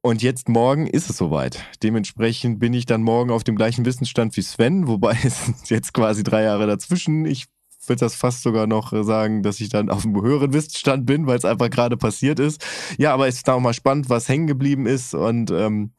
Und 0.06 0.22
jetzt 0.22 0.50
morgen 0.50 0.86
ist 0.86 1.10
es 1.10 1.18
soweit. 1.18 1.66
Dementsprechend 1.82 2.60
bin 2.60 2.74
ich 2.74 2.86
dann 2.86 3.02
morgen 3.02 3.32
auf 3.32 3.44
dem 3.44 3.56
gleichen 3.56 3.86
Wissensstand 3.86 4.38
wie 4.38 4.44
Sven, 4.44 4.88
wobei 4.88 5.18
es 5.24 5.68
jetzt 5.68 5.96
quasi 5.96 6.22
drei 6.22 6.44
Jahre 6.44 6.68
dazwischen. 6.68 7.26
Ich 7.26 7.46
würde 7.88 8.02
das 8.02 8.14
fast 8.14 8.44
sogar 8.44 8.68
noch 8.68 8.94
äh, 8.94 9.04
sagen, 9.04 9.42
dass 9.42 9.60
ich 9.60 9.70
dann 9.70 9.90
auf 9.90 10.06
einem 10.06 10.22
höheren 10.22 10.54
Wissensstand 10.54 11.08
bin, 11.08 11.26
weil 11.26 11.40
es 11.40 11.44
einfach 11.44 11.72
gerade 11.72 11.98
passiert 11.98 12.40
ist. 12.40 12.64
Ja, 13.00 13.16
aber 13.16 13.28
es 13.28 13.38
ist 13.38 13.50
auch 13.50 13.60
mal 13.60 13.74
spannend, 13.74 14.08
was 14.08 14.30
hängen 14.30 14.46
geblieben 14.46 14.86
ist. 14.86 15.16
Und 15.16 15.50
ähm, 15.50 15.94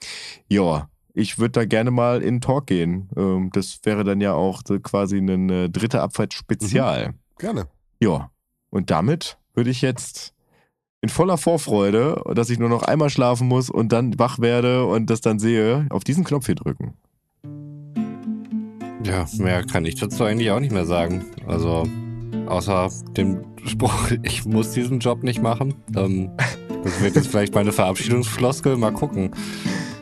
ja, 0.46 0.88
ich 1.12 1.40
würde 1.40 1.50
da 1.50 1.64
gerne 1.64 1.90
mal 1.90 2.22
in 2.22 2.36
den 2.36 2.40
Talk 2.40 2.68
gehen. 2.68 3.08
Ähm, 3.16 3.50
das 3.52 3.80
wäre 3.82 4.04
dann 4.04 4.20
ja 4.20 4.34
auch 4.34 4.62
so 4.64 4.78
quasi 4.78 5.18
ein 5.18 5.50
äh, 5.50 5.68
dritte 5.68 6.00
Abfahrt-Spezial. 6.00 7.14
Gerne. 7.38 7.66
Ja, 8.00 8.30
und 8.70 8.92
damit 8.92 9.36
würde 9.52 9.70
ich 9.70 9.82
jetzt 9.82 10.35
in 11.06 11.10
voller 11.10 11.38
Vorfreude, 11.38 12.20
dass 12.34 12.50
ich 12.50 12.58
nur 12.58 12.68
noch 12.68 12.82
einmal 12.82 13.10
schlafen 13.10 13.46
muss 13.46 13.70
und 13.70 13.92
dann 13.92 14.18
wach 14.18 14.40
werde 14.40 14.86
und 14.86 15.08
das 15.08 15.20
dann 15.20 15.38
sehe, 15.38 15.86
auf 15.90 16.02
diesen 16.02 16.24
Knopf 16.24 16.46
hier 16.46 16.56
drücken. 16.56 16.94
Ja, 19.04 19.24
mehr 19.38 19.62
kann 19.62 19.84
ich 19.84 19.94
dazu 19.94 20.24
eigentlich 20.24 20.50
auch 20.50 20.58
nicht 20.58 20.72
mehr 20.72 20.84
sagen. 20.84 21.24
Also, 21.46 21.84
außer 22.46 22.90
dem 23.16 23.44
Spruch, 23.64 24.10
ich 24.24 24.44
muss 24.46 24.72
diesen 24.72 24.98
Job 24.98 25.22
nicht 25.22 25.40
machen. 25.40 25.74
Ähm, 25.96 26.30
das 26.82 27.00
wird 27.00 27.14
jetzt 27.14 27.28
vielleicht 27.28 27.54
meine 27.54 27.70
Verabschiedungsfloskel. 27.70 28.76
Mal 28.76 28.92
gucken. 28.92 29.30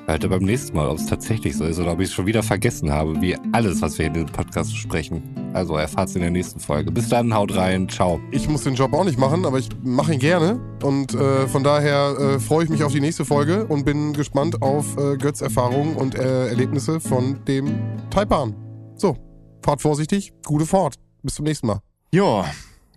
Alter, 0.07 0.29
beim 0.29 0.43
nächsten 0.43 0.77
Mal, 0.77 0.89
ob 0.89 0.99
es 0.99 1.07
tatsächlich 1.07 1.57
so 1.57 1.65
ist 1.65 1.79
oder 1.79 1.93
ob 1.93 2.01
ich 2.01 2.09
es 2.09 2.13
schon 2.13 2.27
wieder 2.27 2.43
vergessen 2.43 2.93
habe, 2.93 3.21
wie 3.23 3.37
alles, 3.53 3.81
was 3.81 3.99
wir 3.99 4.07
in 4.07 4.13
diesem 4.13 4.29
Podcast 4.29 4.71
besprechen. 4.71 5.23
Also 5.55 5.77
erfahrt 5.77 6.11
es 6.11 6.15
in 6.15 6.21
der 6.21 6.31
nächsten 6.31 6.61
Folge. 6.61 6.93
Bis 6.93 7.09
dann, 7.09 7.33
haut 7.33 7.57
rein, 7.57 7.89
ciao. 7.89 8.21
Ich 8.31 8.47
muss 8.47 8.65
den 8.65 8.75
Job 8.75 8.93
auch 8.93 9.05
nicht 9.05 9.19
machen, 9.19 9.47
aber 9.47 9.59
ich 9.59 9.71
mache 9.83 10.13
ihn 10.13 10.19
gerne. 10.19 10.61
Und 10.83 11.15
äh, 11.15 11.49
von 11.49 11.65
daher 11.65 12.17
äh, 12.19 12.39
freue 12.39 12.65
ich 12.65 12.71
mich 12.71 12.85
auf 12.85 12.93
die 12.93 13.01
nächste 13.01 13.25
Folge 13.25 13.65
und 13.65 13.87
bin 13.87 14.13
gespannt 14.13 14.61
auf 14.61 14.95
äh, 14.99 15.17
Götz 15.17 15.41
Erfahrungen 15.41 15.97
und 15.97 16.17
äh, 16.17 16.49
Erlebnisse 16.49 17.01
von 17.01 17.43
dem 17.47 17.79
Taipan. 18.11 18.55
So, 18.97 19.17
fahrt 19.65 19.81
vorsichtig, 19.81 20.35
gute 20.45 20.67
Fahrt. 20.67 20.97
Bis 21.23 21.37
zum 21.37 21.47
nächsten 21.47 21.67
Mal. 21.67 21.81
Ja, 22.13 22.45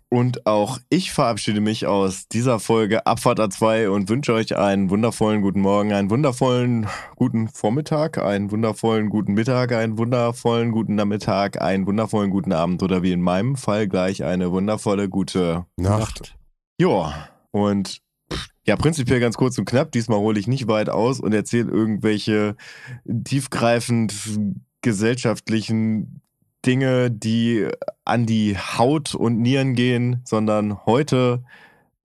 und 0.10 0.46
auch 0.46 0.80
ich 0.90 1.12
verabschiede 1.12 1.60
mich 1.60 1.86
aus 1.86 2.28
dieser 2.28 2.60
Folge 2.60 3.06
Abfahrt 3.06 3.40
A2 3.40 3.90
und 3.90 4.10
wünsche 4.10 4.34
euch 4.34 4.56
einen 4.56 4.90
wundervollen 4.90 5.42
guten 5.42 5.60
Morgen, 5.62 5.92
einen 5.92 6.10
wundervollen 6.10 6.88
guten 7.16 7.50
Vormittag, 7.50 8.18
einen 8.18 8.52
wundervollen 8.52 9.10
guten 9.10 9.34
Mittag, 9.34 9.74
einen 9.74 9.98
wundervollen 9.98 10.72
guten 10.72 10.96
Nachmittag, 10.96 11.62
einen 11.62 11.86
wundervollen 11.88 12.30
guten 12.30 12.54
Abend 12.54 12.84
oder 12.84 13.04
wie 13.04 13.12
in 13.12 13.22
meinem 13.22 13.56
Fall 13.56 13.88
gleich 13.88 14.24
eine 14.24 14.52
wundervolle 14.52 15.10
gute 15.10 15.66
Nacht. 15.76 16.38
Ja, 16.80 17.30
und 17.52 18.02
ja, 18.66 18.76
prinzipiell 18.76 19.20
ganz 19.20 19.38
kurz 19.38 19.58
und 19.58 19.66
knapp. 19.66 19.92
Diesmal 19.92 20.20
hole 20.20 20.40
ich 20.40 20.48
nicht 20.48 20.68
weit 20.68 20.90
aus 20.90 21.20
und 21.20 21.34
erzähle 21.34 21.72
irgendwelche 21.72 22.56
tiefgreifend 23.06 24.14
gesellschaftlichen 24.82 26.22
Dinge, 26.68 27.10
die 27.10 27.68
an 28.04 28.26
die 28.26 28.58
Haut 28.58 29.16
und 29.16 29.40
Nieren 29.40 29.74
gehen, 29.74 30.22
sondern 30.26 30.86
heute 30.86 31.44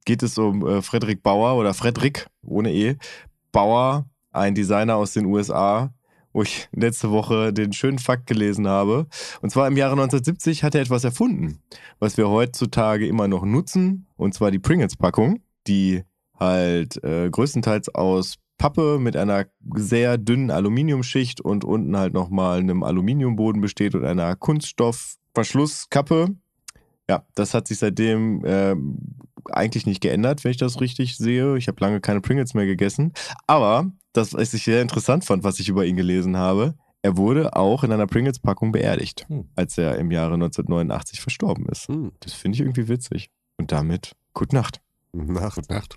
geht 0.04 0.22
es 0.22 0.38
um 0.38 0.64
äh, 0.66 0.82
Frederik 0.82 1.22
Bauer 1.22 1.56
oder 1.56 1.74
Fredrik 1.74 2.26
ohne 2.44 2.72
E. 2.72 2.96
Bauer, 3.50 4.06
ein 4.30 4.54
Designer 4.54 4.96
aus 4.96 5.12
den 5.12 5.26
USA, 5.26 5.92
wo 6.32 6.42
ich 6.42 6.68
letzte 6.72 7.10
Woche 7.10 7.52
den 7.52 7.72
schönen 7.72 7.98
Fakt 7.98 8.26
gelesen 8.26 8.68
habe. 8.68 9.06
Und 9.42 9.50
zwar 9.50 9.66
im 9.66 9.76
Jahre 9.76 9.92
1970 9.92 10.62
hat 10.62 10.76
er 10.76 10.82
etwas 10.82 11.02
erfunden, 11.04 11.58
was 11.98 12.16
wir 12.16 12.28
heutzutage 12.28 13.06
immer 13.06 13.26
noch 13.26 13.44
nutzen, 13.44 14.06
und 14.16 14.32
zwar 14.32 14.52
die 14.52 14.60
Pringles-Packung, 14.60 15.40
die 15.66 16.04
halt 16.38 17.02
äh, 17.04 17.28
größtenteils 17.28 17.94
aus 17.94 18.36
Pappe 18.62 18.98
mit 19.00 19.16
einer 19.16 19.46
sehr 19.74 20.18
dünnen 20.18 20.52
Aluminiumschicht 20.52 21.40
und 21.40 21.64
unten 21.64 21.96
halt 21.96 22.14
nochmal 22.14 22.60
einem 22.60 22.84
Aluminiumboden 22.84 23.60
besteht 23.60 23.96
und 23.96 24.04
einer 24.04 24.36
Kunststoffverschlusskappe. 24.36 26.28
Ja, 27.10 27.26
das 27.34 27.54
hat 27.54 27.66
sich 27.66 27.80
seitdem 27.80 28.44
äh, 28.44 28.76
eigentlich 29.50 29.84
nicht 29.84 30.00
geändert, 30.00 30.44
wenn 30.44 30.52
ich 30.52 30.58
das 30.58 30.80
richtig 30.80 31.16
sehe. 31.16 31.56
Ich 31.58 31.66
habe 31.66 31.80
lange 31.80 32.00
keine 32.00 32.20
Pringles 32.20 32.54
mehr 32.54 32.66
gegessen. 32.66 33.12
Aber 33.48 33.90
das, 34.12 34.32
was 34.32 34.54
ich 34.54 34.62
sehr 34.62 34.80
interessant 34.80 35.24
fand, 35.24 35.42
was 35.42 35.58
ich 35.58 35.68
über 35.68 35.84
ihn 35.84 35.96
gelesen 35.96 36.36
habe, 36.36 36.76
er 37.02 37.16
wurde 37.16 37.56
auch 37.56 37.82
in 37.82 37.90
einer 37.90 38.06
Pringles-Packung 38.06 38.70
beerdigt, 38.70 39.26
Hm. 39.28 39.48
als 39.56 39.76
er 39.76 39.98
im 39.98 40.12
Jahre 40.12 40.34
1989 40.34 41.20
verstorben 41.20 41.66
ist. 41.66 41.88
Hm. 41.88 42.12
Das 42.20 42.32
finde 42.32 42.54
ich 42.54 42.60
irgendwie 42.60 42.86
witzig. 42.86 43.32
Und 43.56 43.72
damit, 43.72 44.14
gute 44.34 44.54
Nacht. 44.54 44.80
Nacht. 45.12 45.56
Gute 45.56 45.72
Nacht. 45.74 45.96